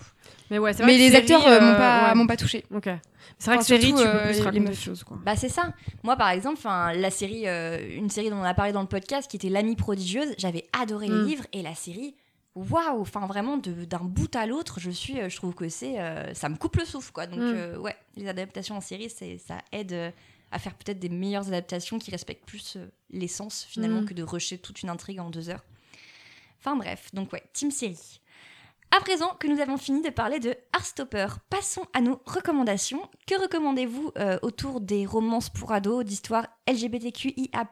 Mais 0.51 0.59
ouais, 0.59 0.71
vrai 0.73 0.85
Mais 0.85 0.93
que 0.93 0.97
les 0.99 1.09
série, 1.09 1.17
acteurs 1.21 1.47
euh, 1.47 1.59
m'ont 1.59 1.67
euh, 1.67 1.75
pas, 1.77 2.09
ouais. 2.09 2.15
m'ont 2.15 2.27
pas 2.27 2.37
touché. 2.37 2.63
Ok. 2.73 2.83
C'est 3.37 3.47
vrai 3.47 3.55
Enfin, 3.55 3.57
que 3.57 3.63
série, 3.65 3.87
surtout, 3.87 3.97
tu 4.03 4.07
peux 4.07 4.09
euh, 4.15 4.23
plus 4.27 4.33
les 4.33 4.39
raconter 4.41 4.59
de 4.59 4.69
meufs. 4.69 4.79
choses, 4.83 5.03
quoi. 5.03 5.17
Bah 5.25 5.35
c'est 5.35 5.49
ça. 5.49 5.73
Moi 6.03 6.15
par 6.15 6.29
exemple, 6.29 6.57
enfin 6.57 6.93
la 6.93 7.09
série, 7.09 7.47
euh, 7.47 7.79
une 7.97 8.09
série 8.09 8.29
dont 8.29 8.37
on 8.37 8.43
a 8.43 8.53
parlé 8.53 8.71
dans 8.71 8.81
le 8.81 8.87
podcast, 8.87 9.29
qui 9.29 9.35
était 9.37 9.49
L'amie 9.49 9.75
prodigieuse, 9.75 10.33
j'avais 10.37 10.65
adoré 10.79 11.07
les 11.07 11.13
Mm. 11.15 11.25
livres 11.25 11.43
et 11.51 11.61
la 11.63 11.73
série. 11.75 12.15
Waouh, 12.55 13.01
enfin 13.01 13.25
vraiment 13.25 13.57
de- 13.57 13.83
d'un 13.83 13.99
bout 14.03 14.33
à 14.35 14.45
l'autre, 14.45 14.79
je 14.79 14.89
suis, 14.91 15.15
je 15.27 15.35
trouve 15.35 15.53
que 15.53 15.67
c'est, 15.67 15.99
euh, 15.99 16.33
ça 16.33 16.47
me 16.47 16.55
coupe 16.55 16.77
le 16.77 16.85
souffle 16.85 17.11
quoi. 17.11 17.25
Donc 17.27 17.39
Mm. 17.39 17.53
euh, 17.55 17.77
ouais, 17.79 17.95
les 18.15 18.29
adaptations 18.29 18.77
en 18.77 18.81
série, 18.81 19.09
c'est, 19.13 19.37
ça 19.45 19.57
aide 19.73 19.91
euh, 19.91 20.11
à 20.55 20.59
faire 20.59 20.73
peut-être 20.75 20.99
des 20.99 21.09
meilleures 21.09 21.47
adaptations 21.49 21.99
qui 21.99 22.11
respectent 22.11 22.45
plus 22.45 22.77
euh, 22.77 22.87
l'essence 23.09 23.65
finalement 23.69 24.01
Mm. 24.01 24.05
que 24.05 24.13
de 24.13 24.23
rusher 24.23 24.57
toute 24.57 24.81
une 24.83 24.89
intrigue 24.89 25.19
en 25.19 25.29
deux 25.29 25.49
heures. 25.49 25.65
Enfin 26.59 26.77
bref, 26.77 27.09
donc 27.13 27.33
ouais, 27.33 27.43
team 27.53 27.71
série. 27.71 28.21
À 28.95 29.01
présent 29.01 29.35
que 29.39 29.47
nous 29.47 29.59
avons 29.59 29.77
fini 29.77 30.01
de 30.01 30.09
parler 30.09 30.39
de 30.39 30.55
Heartstopper, 30.73 31.27
passons 31.49 31.83
à 31.93 31.99
nos 31.99 32.21
recommandations. 32.25 33.01
Que 33.27 33.39
recommandez-vous 33.41 34.11
euh, 34.17 34.39
autour 34.43 34.79
des 34.79 35.05
romances 35.05 35.49
pour 35.49 35.73
ados, 35.73 36.05
d'histoires 36.05 36.47
LGBTQIA+, 36.67 37.67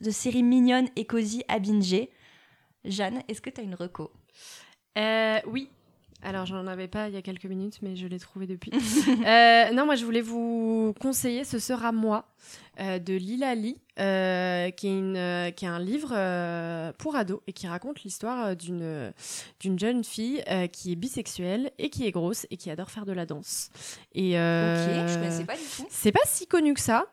de 0.00 0.10
séries 0.10 0.42
mignonnes 0.42 0.88
et 0.96 1.06
cosy 1.06 1.42
à 1.48 1.58
binger? 1.58 2.10
Jeanne, 2.84 3.22
est-ce 3.28 3.40
que 3.40 3.48
tu 3.48 3.60
as 3.62 3.64
une 3.64 3.74
reco? 3.74 4.12
Euh, 4.98 5.40
oui. 5.46 5.70
Alors, 6.22 6.46
j'en 6.46 6.66
avais 6.66 6.88
pas 6.88 7.08
il 7.08 7.14
y 7.14 7.16
a 7.16 7.22
quelques 7.22 7.46
minutes, 7.46 7.78
mais 7.82 7.96
je 7.96 8.06
l'ai 8.06 8.18
trouvé 8.18 8.46
depuis. 8.46 8.72
Euh, 9.26 9.70
non, 9.72 9.84
moi, 9.86 9.96
je 9.96 10.04
voulais 10.04 10.20
vous 10.20 10.94
conseiller 11.00 11.44
Ce 11.44 11.58
sera 11.58 11.92
moi 11.92 12.26
euh, 12.80 12.98
de 12.98 13.14
Lila 13.14 13.54
Lee, 13.54 13.76
euh, 13.98 14.70
qui, 14.70 14.86
est 14.86 14.98
une, 14.98 15.16
euh, 15.16 15.50
qui 15.50 15.64
est 15.66 15.68
un 15.68 15.78
livre 15.78 16.10
euh, 16.12 16.92
pour 16.98 17.16
ados 17.16 17.40
et 17.46 17.52
qui 17.52 17.66
raconte 17.68 18.02
l'histoire 18.02 18.46
euh, 18.46 18.54
d'une 18.54 19.12
d'une 19.60 19.78
jeune 19.78 20.04
fille 20.04 20.42
euh, 20.48 20.66
qui 20.68 20.92
est 20.92 20.96
bisexuelle 20.96 21.70
et 21.78 21.90
qui 21.90 22.06
est 22.06 22.10
grosse 22.10 22.46
et 22.50 22.56
qui 22.56 22.70
adore 22.70 22.90
faire 22.90 23.04
de 23.04 23.12
la 23.12 23.26
danse. 23.26 23.70
Et, 24.14 24.38
euh, 24.38 25.02
Ok, 25.02 25.08
je 25.08 25.14
connaissais 25.18 25.44
pas 25.44 25.56
du 25.56 25.62
tout. 25.76 25.86
C'est 25.90 26.12
pas 26.12 26.20
si 26.24 26.46
connu 26.46 26.74
que 26.74 26.80
ça. 26.80 27.06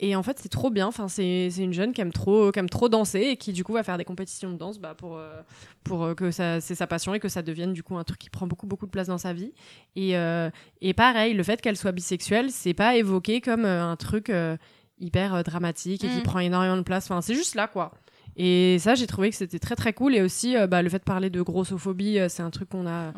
Et 0.00 0.14
en 0.14 0.22
fait, 0.22 0.38
c'est 0.38 0.48
trop 0.48 0.70
bien. 0.70 0.86
Enfin, 0.86 1.08
c'est 1.08 1.48
c'est 1.50 1.62
une 1.64 1.72
jeune 1.72 1.92
qui 1.92 2.00
aime 2.00 2.12
trop, 2.12 2.52
qui 2.52 2.58
aime 2.60 2.68
trop 2.68 2.88
danser 2.88 3.20
et 3.20 3.36
qui 3.36 3.52
du 3.52 3.64
coup 3.64 3.72
va 3.72 3.82
faire 3.82 3.98
des 3.98 4.04
compétitions 4.04 4.52
de 4.52 4.56
danse 4.56 4.78
bah, 4.78 4.94
pour 4.96 5.16
euh, 5.18 5.40
pour 5.82 6.04
euh, 6.04 6.14
que 6.14 6.30
ça 6.30 6.60
c'est 6.60 6.76
sa 6.76 6.86
passion 6.86 7.14
et 7.14 7.20
que 7.20 7.28
ça 7.28 7.42
devienne 7.42 7.72
du 7.72 7.82
coup 7.82 7.96
un 7.96 8.04
truc 8.04 8.18
qui 8.20 8.30
prend 8.30 8.46
beaucoup 8.46 8.66
beaucoup 8.68 8.86
de 8.86 8.90
place 8.92 9.08
dans 9.08 9.18
sa 9.18 9.32
vie. 9.32 9.52
Et 9.96 10.16
euh, 10.16 10.50
et 10.80 10.94
pareil, 10.94 11.34
le 11.34 11.42
fait 11.42 11.60
qu'elle 11.60 11.76
soit 11.76 11.90
bisexuelle, 11.92 12.50
c'est 12.50 12.74
pas 12.74 12.96
évoqué 12.96 13.40
comme 13.40 13.64
euh, 13.64 13.82
un 13.84 13.96
truc 13.96 14.30
euh, 14.30 14.56
hyper 15.00 15.42
dramatique 15.42 16.04
et 16.04 16.08
qui 16.08 16.18
Mm. 16.18 16.22
prend 16.22 16.38
énormément 16.38 16.76
de 16.76 16.82
place. 16.82 17.04
Enfin, 17.10 17.20
c'est 17.20 17.34
juste 17.34 17.54
là 17.56 17.66
quoi. 17.66 17.92
Et 18.40 18.78
ça, 18.78 18.94
j'ai 18.94 19.08
trouvé 19.08 19.30
que 19.30 19.36
c'était 19.36 19.58
très 19.58 19.74
très 19.74 19.92
cool. 19.92 20.14
Et 20.14 20.22
aussi, 20.22 20.56
euh, 20.56 20.68
bah, 20.68 20.80
le 20.80 20.88
fait 20.88 21.00
de 21.00 21.04
parler 21.04 21.28
de 21.28 21.42
grossophobie, 21.42 22.20
euh, 22.20 22.28
c'est 22.28 22.42
un 22.44 22.50
truc 22.50 22.68
qu'on 22.68 22.86
a 22.86 23.08
Ouais. 23.08 23.14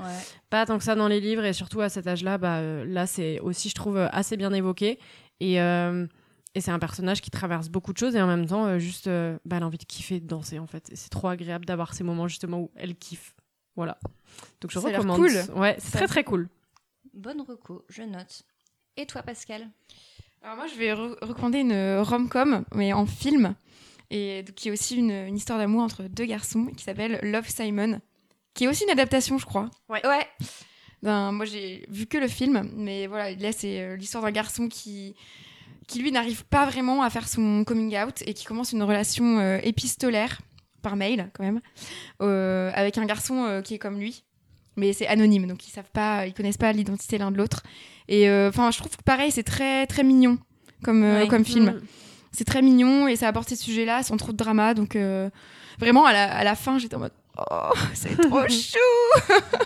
pas 0.48 0.64
tant 0.64 0.78
que 0.78 0.84
ça 0.84 0.94
dans 0.94 1.08
les 1.08 1.20
livres. 1.20 1.44
Et 1.44 1.52
surtout 1.52 1.82
à 1.82 1.90
cet 1.90 2.06
âge-là, 2.06 2.38
bah, 2.38 2.56
euh, 2.60 2.86
là, 2.86 3.06
c'est 3.06 3.38
aussi, 3.40 3.68
je 3.68 3.74
trouve, 3.74 3.98
assez 4.12 4.38
bien 4.38 4.50
évoqué. 4.54 4.98
Et, 5.40 5.60
euh, 5.60 6.06
et 6.54 6.60
c'est 6.60 6.70
un 6.70 6.78
personnage 6.78 7.20
qui 7.20 7.30
traverse 7.30 7.68
beaucoup 7.68 7.92
de 7.92 7.98
choses. 7.98 8.16
Et 8.16 8.20
en 8.22 8.26
même 8.26 8.46
temps, 8.46 8.66
euh, 8.66 8.78
juste, 8.78 9.06
euh, 9.06 9.38
bah, 9.44 9.56
elle 9.56 9.62
a 9.62 9.66
envie 9.66 9.78
de 9.78 9.84
kiffer, 9.84 10.20
de 10.20 10.26
danser, 10.26 10.58
en 10.58 10.66
fait. 10.66 10.90
Et 10.90 10.96
c'est 10.96 11.08
trop 11.10 11.28
agréable 11.28 11.64
d'avoir 11.64 11.94
ces 11.94 12.04
moments, 12.04 12.28
justement, 12.28 12.60
où 12.60 12.70
elle 12.76 12.96
kiffe. 12.96 13.34
Voilà. 13.76 13.98
Donc 14.60 14.70
je 14.70 14.78
Ça 14.78 14.88
recommande. 14.88 15.16
cool. 15.18 15.32
Ouais, 15.56 15.76
c'est 15.78 15.92
très 15.96 16.06
très 16.08 16.24
cool. 16.24 16.48
Bonne 17.14 17.40
reco, 17.40 17.84
je 17.88 18.02
note. 18.02 18.42
Et 18.96 19.06
toi 19.06 19.22
Pascal? 19.22 19.68
Alors 20.42 20.56
moi, 20.56 20.66
je 20.66 20.74
vais 20.74 20.92
re- 20.92 21.16
recommander 21.22 21.58
une 21.60 21.72
euh, 21.72 22.02
rom-com, 22.02 22.64
mais 22.74 22.92
en 22.92 23.06
film, 23.06 23.54
et 24.10 24.42
donc, 24.42 24.54
qui 24.56 24.68
est 24.68 24.72
aussi 24.72 24.96
une, 24.96 25.10
une 25.10 25.36
histoire 25.36 25.58
d'amour 25.58 25.82
entre 25.82 26.04
deux 26.04 26.24
garçons, 26.24 26.66
qui 26.76 26.82
s'appelle 26.84 27.18
Love 27.22 27.48
Simon, 27.48 28.00
qui 28.54 28.64
est 28.64 28.68
aussi 28.68 28.84
une 28.84 28.90
adaptation, 28.90 29.38
je 29.38 29.46
crois. 29.46 29.70
Ouais. 29.88 30.04
Ouais. 30.06 30.26
d'un- 31.02 31.32
moi, 31.32 31.44
j'ai 31.44 31.84
vu 31.88 32.06
que 32.06 32.18
le 32.18 32.28
film, 32.28 32.70
mais 32.74 33.06
voilà, 33.06 33.32
là, 33.34 33.52
c'est 33.52 33.80
euh, 33.80 33.96
l'histoire 33.96 34.22
d'un 34.24 34.30
garçon 34.32 34.68
qui, 34.68 35.14
qui 35.90 36.00
lui 36.00 36.12
n'arrive 36.12 36.44
pas 36.44 36.66
vraiment 36.66 37.02
à 37.02 37.10
faire 37.10 37.28
son 37.28 37.64
coming 37.64 37.98
out 37.98 38.22
et 38.24 38.32
qui 38.32 38.44
commence 38.44 38.72
une 38.72 38.82
relation 38.84 39.40
euh, 39.40 39.58
épistolaire 39.64 40.40
par 40.82 40.94
mail, 40.94 41.30
quand 41.34 41.42
même, 41.42 41.60
euh, 42.22 42.70
avec 42.74 42.96
un 42.96 43.04
garçon 43.04 43.44
euh, 43.44 43.60
qui 43.60 43.74
est 43.74 43.78
comme 43.78 43.98
lui. 43.98 44.22
Mais 44.76 44.92
c'est 44.92 45.08
anonyme, 45.08 45.48
donc 45.48 45.66
ils 45.66 45.70
savent 45.70 45.90
pas, 45.92 46.26
ils 46.26 46.32
connaissent 46.32 46.56
pas 46.56 46.72
l'identité 46.72 47.18
l'un 47.18 47.32
de 47.32 47.36
l'autre. 47.36 47.64
Et 48.08 48.30
enfin, 48.30 48.70
je 48.70 48.78
trouve 48.78 48.96
que 48.96 49.02
pareil, 49.02 49.30
c'est 49.30 49.42
très 49.42 49.86
très 49.86 50.04
mignon 50.04 50.38
comme 50.82 51.02
Ouais. 51.02 51.28
comme 51.28 51.44
film. 51.44 51.66
Mm. 51.66 51.80
C'est 52.32 52.44
très 52.44 52.62
mignon 52.62 53.08
et 53.08 53.16
ça 53.16 53.28
aborde 53.28 53.48
ces 53.48 53.56
sujets-là 53.56 54.04
sans 54.04 54.16
trop 54.16 54.30
de 54.32 54.36
drama. 54.36 54.74
Donc 54.74 54.96
vraiment, 55.78 56.06
à 56.06 56.12
la, 56.12 56.32
à 56.32 56.44
la 56.44 56.54
fin, 56.54 56.78
j'étais 56.78 56.94
en 56.94 57.00
mode 57.00 57.12
oh, 57.50 57.72
c'est 57.94 58.16
trop 58.20 58.42
chou. 58.48 58.78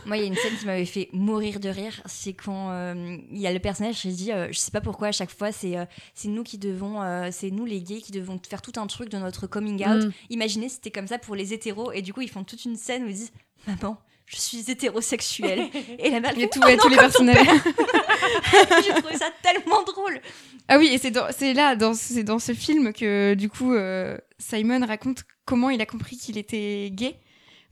Moi, 0.06 0.16
il 0.16 0.20
y 0.20 0.24
a 0.24 0.26
une 0.26 0.36
scène 0.36 0.56
qui 0.58 0.66
m'avait 0.66 0.84
fait 0.84 1.08
mourir 1.12 1.60
de 1.60 1.68
rire. 1.68 2.00
C'est 2.06 2.32
quand 2.32 2.70
euh, 2.70 3.16
il 3.30 3.38
y 3.38 3.46
a 3.46 3.52
le 3.52 3.58
personnage 3.58 3.96
qui 4.00 4.08
dit 4.08 4.32
euh, 4.32 4.48
Je 4.52 4.58
sais 4.58 4.70
pas 4.70 4.80
pourquoi, 4.80 5.08
à 5.08 5.12
chaque 5.12 5.30
fois, 5.36 5.52
c'est 5.52 5.76
euh, 5.76 5.84
c'est 6.14 6.28
nous 6.28 6.42
qui 6.44 6.58
devons, 6.58 7.02
euh, 7.02 7.28
c'est 7.32 7.50
nous 7.50 7.64
les 7.64 7.80
gays 7.82 8.00
qui 8.00 8.12
devons 8.12 8.40
faire 8.48 8.62
tout 8.62 8.72
un 8.80 8.86
truc 8.86 9.08
de 9.08 9.18
notre 9.18 9.46
coming 9.46 9.84
out. 9.86 10.04
Mm. 10.06 10.10
Imaginez, 10.30 10.68
c'était 10.68 10.90
comme 10.90 11.06
ça 11.06 11.18
pour 11.18 11.34
les 11.36 11.52
hétéros. 11.52 11.92
Et 11.92 12.02
du 12.02 12.12
coup, 12.12 12.20
ils 12.20 12.30
font 12.30 12.44
toute 12.44 12.64
une 12.64 12.76
scène 12.76 13.04
où 13.04 13.08
ils 13.08 13.14
disent 13.14 13.32
Maman, 13.66 13.96
je 14.26 14.36
suis 14.36 14.70
hétérosexuel. 14.70 15.68
et 15.98 16.10
la 16.10 16.20
mère, 16.20 16.32
fait, 16.34 16.48
tout- 16.48 16.60
Oh 16.62 16.68
non, 16.70 16.76
tous 16.76 16.88
les 16.88 16.96
personnages. 16.96 17.46
J'ai 18.84 18.92
trouvé 19.00 19.16
ça 19.16 19.26
tellement 19.42 19.82
drôle. 19.82 20.20
Ah 20.68 20.78
oui, 20.78 20.88
et 20.92 20.98
c'est 20.98 21.10
dans- 21.10 21.26
c'est 21.30 21.52
là, 21.54 21.76
dans, 21.76 21.94
c'est 21.94 22.24
dans 22.24 22.38
ce 22.38 22.52
film 22.54 22.92
que 22.92 23.34
du 23.34 23.48
coup 23.50 23.74
euh, 23.74 24.16
Simon 24.38 24.84
raconte 24.86 25.24
comment 25.44 25.70
il 25.70 25.80
a 25.80 25.86
compris 25.86 26.16
qu'il 26.16 26.38
était 26.38 26.88
gay. 26.92 27.16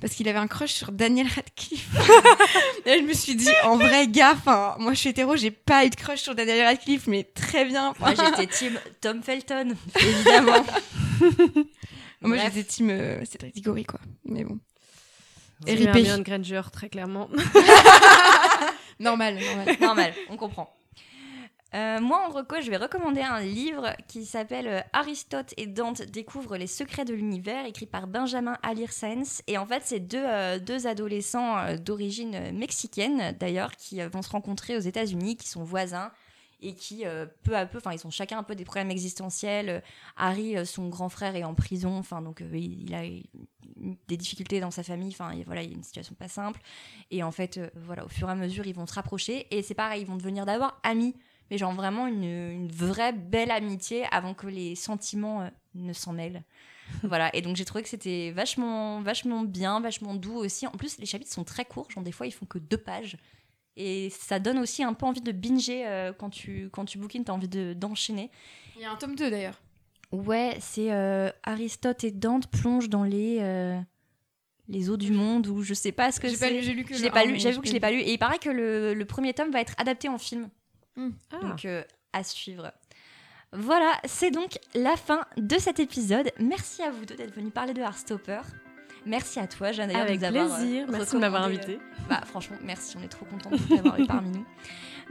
Parce 0.02 0.14
qu'il 0.14 0.28
avait 0.28 0.40
un 0.40 0.48
crush 0.48 0.72
sur 0.72 0.90
Daniel 0.90 1.28
Radcliffe. 1.28 1.88
et 2.86 2.98
je 2.98 3.04
me 3.04 3.12
suis 3.12 3.36
dit, 3.36 3.48
en 3.62 3.76
vrai, 3.76 4.08
gars, 4.08 4.36
moi 4.80 4.94
je 4.94 4.98
suis 4.98 5.10
hétéro, 5.10 5.36
j'ai 5.36 5.52
pas 5.52 5.86
eu 5.86 5.90
de 5.90 5.94
crush 5.94 6.22
sur 6.22 6.34
Daniel 6.34 6.66
Radcliffe, 6.66 7.06
mais 7.06 7.22
très 7.22 7.64
bien. 7.64 7.94
Moi, 8.00 8.10
j'étais 8.16 8.48
team 8.48 8.80
Tom 9.00 9.22
Felton, 9.22 9.76
évidemment. 10.00 10.66
Moi 12.20 12.36
j'étais 12.36 12.64
team 12.64 12.90
euh, 12.90 13.24
Cédric 13.24 13.54
Diggory, 13.54 13.84
quoi. 13.84 14.00
Mais 14.24 14.42
bon. 14.42 14.58
C'est 15.64 15.74
RIP. 15.74 15.86
Hermione 15.86 16.22
Granger, 16.24 16.62
très 16.72 16.88
clairement. 16.88 17.28
Normal, 18.98 19.38
normal. 19.38 19.76
Normal, 19.80 20.14
on 20.30 20.36
comprend. 20.36 20.74
Euh, 21.74 22.00
moi, 22.00 22.26
en 22.26 22.30
reco, 22.30 22.60
je 22.60 22.70
vais 22.70 22.76
recommander 22.76 23.22
un 23.22 23.40
livre 23.40 23.96
qui 24.06 24.26
s'appelle 24.26 24.68
euh, 24.68 24.80
Aristote 24.92 25.54
et 25.56 25.66
Dante 25.66 26.02
découvrent 26.02 26.58
les 26.58 26.66
secrets 26.66 27.06
de 27.06 27.14
l'univers, 27.14 27.64
écrit 27.64 27.86
par 27.86 28.06
Benjamin 28.06 28.58
Alirsens. 28.62 29.42
Et 29.46 29.56
en 29.56 29.64
fait, 29.64 29.82
c'est 29.84 30.00
deux, 30.00 30.22
euh, 30.22 30.58
adolescents 30.84 31.76
d'origine 31.76 32.52
mexicaine, 32.52 33.34
d'ailleurs, 33.38 33.76
qui 33.76 34.00
vont 34.02 34.20
se 34.20 34.30
rencontrer 34.30 34.76
aux 34.76 34.80
États-Unis, 34.80 35.36
qui 35.36 35.48
sont 35.48 35.64
voisins. 35.64 36.10
et 36.64 36.74
qui 36.74 37.04
peu 37.42 37.56
à 37.56 37.66
peu, 37.66 37.78
enfin 37.78 37.92
ils 37.92 38.06
ont 38.06 38.10
chacun 38.10 38.38
un 38.38 38.42
peu 38.44 38.54
des 38.54 38.64
problèmes 38.64 38.90
existentiels. 38.90 39.82
Harry, 40.16 40.64
son 40.64 40.88
grand 40.88 41.08
frère 41.08 41.34
est 41.34 41.42
en 41.42 41.54
prison, 41.54 41.98
enfin 41.98 42.22
donc 42.22 42.42
il, 42.52 42.94
a 42.94 43.02
des 44.06 44.16
difficultés 44.16 44.60
dans 44.60 44.70
sa 44.70 44.84
famille, 44.84 45.10
enfin 45.10 45.32
voilà, 45.44 45.62
il 45.62 45.70
y 45.70 45.72
a 45.72 45.76
une 45.76 45.82
situation 45.82 46.14
pas 46.14 46.28
simple. 46.28 46.60
Et 47.10 47.24
en 47.24 47.32
fait, 47.32 47.60
voilà, 47.74 48.04
au 48.04 48.08
fur 48.08 48.28
et 48.28 48.32
à 48.32 48.36
mesure, 48.36 48.66
ils 48.66 48.74
vont 48.74 48.86
se 48.86 48.94
rapprocher 48.94 49.46
et 49.50 49.62
c'est 49.62 49.74
pareil, 49.74 50.02
ils 50.02 50.06
vont 50.06 50.16
devenir 50.16 50.46
d'abord 50.46 50.78
amis, 50.84 51.16
mais 51.52 51.58
genre 51.58 51.72
vraiment 51.74 52.06
une, 52.06 52.24
une 52.24 52.68
vraie 52.72 53.12
belle 53.12 53.50
amitié 53.50 54.06
avant 54.10 54.32
que 54.32 54.46
les 54.46 54.74
sentiments 54.74 55.42
euh, 55.42 55.48
ne 55.74 55.92
s'en 55.92 56.12
mêlent. 56.14 56.42
voilà, 57.04 57.30
et 57.36 57.42
donc 57.42 57.56
j'ai 57.56 57.64
trouvé 57.66 57.82
que 57.82 57.88
c'était 57.90 58.32
vachement, 58.34 59.02
vachement 59.02 59.42
bien, 59.42 59.78
vachement 59.80 60.14
doux 60.14 60.34
aussi. 60.36 60.66
En 60.66 60.70
plus, 60.72 60.98
les 60.98 61.04
chapitres 61.06 61.30
sont 61.30 61.44
très 61.44 61.66
courts, 61.66 61.90
genre 61.90 62.02
des 62.02 62.10
fois 62.10 62.26
ils 62.26 62.32
font 62.32 62.46
que 62.46 62.58
deux 62.58 62.78
pages. 62.78 63.18
Et 63.76 64.08
ça 64.10 64.38
donne 64.38 64.58
aussi 64.58 64.82
un 64.82 64.94
peu 64.94 65.04
envie 65.06 65.20
de 65.20 65.30
binger 65.32 65.86
euh, 65.86 66.12
quand 66.14 66.30
tu, 66.30 66.70
quand 66.72 66.84
tu 66.86 66.96
bookines, 66.98 67.24
t'as 67.24 67.32
envie 67.34 67.48
de- 67.48 67.72
d'enchaîner. 67.74 68.30
Il 68.76 68.82
y 68.82 68.84
a 68.86 68.90
un 68.92 68.96
tome 68.96 69.14
2 69.14 69.30
d'ailleurs. 69.30 69.60
Ouais, 70.10 70.56
c'est 70.60 70.90
euh, 70.92 71.30
Aristote 71.42 72.04
et 72.04 72.10
Dante 72.10 72.46
plongent 72.50 72.88
dans 72.90 73.04
les, 73.04 73.38
euh, 73.40 73.78
les 74.68 74.88
eaux 74.90 74.96
du 74.98 75.12
monde 75.12 75.46
ou 75.48 75.62
je 75.62 75.72
sais 75.74 75.92
pas 75.92 76.12
ce 76.12 76.18
que 76.20 76.28
J'ai 76.28 76.36
c'est. 76.36 76.46
pas 76.48 76.52
lu, 76.54 76.62
j'ai 76.62 76.72
lu 76.74 76.84
que 76.84 76.94
Je 76.94 77.02
l'ai 77.02 77.10
pas 77.10 77.24
lu, 77.24 77.38
j'avoue 77.38 77.60
que 77.62 77.68
je 77.68 77.72
l'ai 77.72 77.80
pas 77.80 77.90
lu. 77.90 77.98
lu. 77.98 78.02
Et 78.04 78.12
il 78.12 78.18
paraît 78.18 78.38
que 78.38 78.50
le, 78.50 78.92
le 78.94 79.04
premier 79.06 79.32
tome 79.34 79.50
va 79.50 79.60
être 79.60 79.74
adapté 79.78 80.08
en 80.08 80.18
film. 80.18 80.48
Hmm. 80.96 81.10
Donc 81.40 81.64
euh, 81.64 81.82
à 82.12 82.22
suivre. 82.22 82.72
Voilà, 83.52 83.92
c'est 84.04 84.30
donc 84.30 84.58
la 84.74 84.96
fin 84.96 85.26
de 85.36 85.58
cet 85.58 85.78
épisode. 85.78 86.30
Merci 86.38 86.82
à 86.82 86.90
vous 86.90 87.04
deux 87.04 87.16
d'être 87.16 87.34
venus 87.34 87.52
parler 87.52 87.74
de 87.74 87.80
Heartstopper. 87.80 88.40
Merci 89.04 89.40
à 89.40 89.46
toi, 89.46 89.72
Jeanne, 89.72 89.90
d'ailleurs, 89.90 90.06
de 90.06 90.14
nous 90.14 90.24
avoir, 90.24 90.60
euh. 90.60 90.86
Merci 90.88 91.14
de 91.16 91.20
m'avoir 91.20 91.42
invité. 91.42 91.78
Bah, 92.08 92.20
franchement, 92.24 92.56
merci, 92.62 92.96
on 92.98 93.02
est 93.02 93.08
trop 93.08 93.26
contents 93.26 93.50
de 93.50 93.56
vous 93.56 93.74
avoir 93.74 93.98
eu 93.98 94.06
parmi 94.06 94.30
nous. 94.30 94.46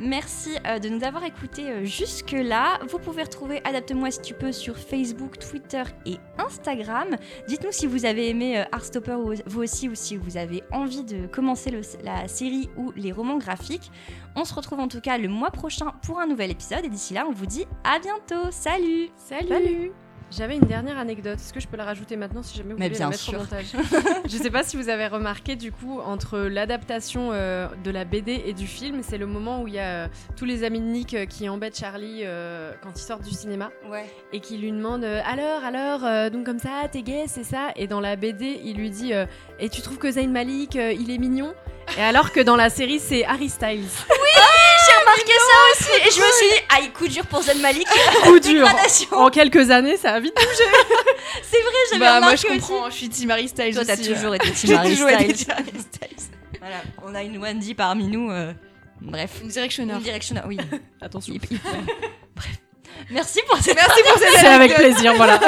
Merci 0.02 0.49
euh, 0.68 0.80
de 0.80 0.90
nous 0.90 1.03
avoir 1.03 1.23
écoutés 1.23 1.69
euh, 1.69 1.86
jusque-là. 1.86 2.80
Vous 2.90 2.98
pouvez 2.98 3.23
retrouver 3.23 3.61
Adapte-moi 3.64 4.10
si 4.11 4.22
tu 4.22 4.34
peux 4.34 4.52
sur 4.52 4.78
Facebook, 4.78 5.38
Twitter 5.38 5.84
et 6.06 6.18
Instagram. 6.38 7.15
Dites-nous 7.48 7.72
si 7.72 7.86
vous 7.88 8.06
avez 8.06 8.30
aimé 8.30 8.57
euh, 8.60 8.64
Heartstopper 8.73 9.14
ou- 9.15 9.34
vous 9.45 9.61
aussi 9.61 9.88
ou 9.88 9.95
si 9.95 10.18
vous 10.18 10.38
avez 10.38 10.64
envie 10.72 11.03
de 11.03 11.28
commencer 11.28 11.69
le- 11.72 11.82
la 12.03 12.28
série 12.28 12.69
ou 12.78 12.91
les 12.95 13.11
romans 13.11 13.38
graphiques. 13.38 13.91
On 14.36 14.44
se 14.44 14.53
retrouve 14.53 14.80
en 14.80 14.88
tout 14.88 15.02
cas 15.02 15.18
le 15.18 15.28
mois 15.28 15.52
prochain 15.52 15.94
pour 16.03 16.19
un 16.19 16.26
nouvel 16.28 16.52
épisode 16.52 16.84
et 16.84 16.90
d'ici 16.90 17.14
là, 17.14 17.26
on 17.28 17.32
vous 17.34 17.45
dit 17.45 17.65
à 17.84 17.99
bientôt. 17.99 18.49
Salut 18.52 19.10
Salut. 19.15 19.91
J'avais 20.32 20.56
une 20.56 20.66
dernière 20.66 20.98
anecdote. 20.98 21.36
Est-ce 21.36 21.52
que 21.53 21.60
je 21.60 21.68
peux 21.68 21.76
la 21.76 21.84
rajouter 21.84 22.16
maintenant 22.16 22.41
si 22.41 22.58
jamais 22.58 22.72
vous 22.74 22.80
Mais 22.80 22.86
voulez 22.88 22.98
bien 22.98 23.08
la 23.08 23.12
mettre 23.12 23.22
sûr. 23.22 23.38
au 23.40 23.41
montage? 23.41 23.66
Je 24.26 24.38
sais 24.38 24.49
pas 24.49 24.64
si 24.64 24.78
vous 24.78 24.88
avez 24.88 25.08
remarqué 25.08 25.58
du 25.58 25.72
coup 25.74 25.99
entre 25.99 26.40
l'adaptation 26.40 27.32
euh, 27.34 27.68
de 27.84 27.91
la 27.91 28.06
BD 28.06 28.41
et 28.45 28.53
du 28.53 28.66
film, 28.66 29.02
c'est 29.03 29.18
le 29.18 29.26
moment 29.26 29.62
où 29.62 29.68
il 29.68 29.74
y 29.74 29.80
a 29.80 30.06
euh, 30.06 30.08
tous 30.38 30.45
les 30.45 30.64
amis 30.64 30.80
de 30.80 30.86
Nick 30.86 31.14
euh, 31.14 31.26
qui 31.26 31.49
embêtent 31.49 31.78
Charlie 31.78 32.24
quand 32.82 32.91
ils 32.95 32.99
sortent 33.02 33.24
du 33.24 33.32
cinéma 33.32 33.72
Ouais. 33.90 34.06
et 34.32 34.40
qui 34.40 34.58
lui 34.58 34.72
demandent 34.72 35.03
alors 35.03 35.64
alors 35.66 36.32
donc 36.32 36.45
comme 36.45 36.60
ça 36.60 36.88
t'es 36.91 37.02
gay 37.02 37.26
c'est 37.28 37.44
ça? 37.44 37.70
Et 37.76 37.88
dans 37.88 37.99
la 37.99 38.16
BD 38.16 38.60
il 38.64 38.78
lui 38.78 38.90
dit 38.90 39.12
et 39.60 39.70
tu 39.70 39.82
trouves 39.82 39.98
que 39.98 40.10
Zayn 40.12 40.32
Malik 40.32 40.76
il 40.76 41.12
est 41.12 41.18
mignon? 41.18 41.53
Et 41.98 42.02
alors 42.02 42.32
que 42.32 42.40
dans 42.40 42.56
la 42.56 42.70
série 42.70 42.99
c'est 42.99 43.26
Harry 43.26 43.49
Styles. 43.49 43.84
J'ai 43.84 44.51
remarqué 45.12 45.34
ça 45.34 45.58
aussi 45.72 46.08
et 46.08 46.12
je 46.12 46.20
me 46.20 46.32
suis 46.34 46.48
dit, 46.50 46.64
ah, 46.70 46.80
coup 46.98 47.08
dur 47.08 47.26
pour 47.28 47.42
Zen 47.42 47.60
Malik. 47.62 47.88
Coup 48.24 48.40
dur. 48.40 48.68
En 49.12 49.30
quelques 49.30 49.70
années 49.72 49.98
ça 49.98 50.14
a 50.14 50.20
vite 50.20 50.36
bougé. 50.36 50.48
C'est 51.44 51.62
vrai, 51.62 51.72
j'avais 51.92 52.00
Bah, 52.00 52.20
moi 52.20 52.30
remarqué 52.30 52.38
je 52.38 52.48
aussi. 52.48 52.60
comprends, 52.60 52.90
je 52.90 52.96
suis 52.96 53.32
Harry 53.32 53.48
Styles 53.48 53.74
Toi, 53.76 53.86
t'as 53.86 53.98
toujours 53.98 54.32
euh. 54.32 54.36
été 54.36 54.52
toujours 54.52 54.80
été 55.10 55.34
Styles. 55.36 55.52
Harry 55.52 55.66
Styles. 55.80 56.28
Voilà, 56.60 56.82
on 57.04 57.16
a 57.16 57.24
une 57.24 57.38
Wendy 57.38 57.74
parmi 57.74 58.08
nous. 58.08 58.30
euh, 58.32 58.54
Bref. 59.02 59.32
Une 59.42 59.48
directionneur. 59.50 59.98
Une 59.98 60.04
directionneur, 60.04 60.44
oui. 60.48 60.58
Attention. 61.02 61.34
Bref. 62.36 62.52
Merci 63.10 63.40
pour 63.48 63.58
cette 63.58 63.76
Merci 63.76 64.04
pour 64.04 64.18
cette 64.20 64.40
C'est 64.40 64.48
avec 64.48 64.76
plaisir 64.76 65.14
voilà. 65.16 65.40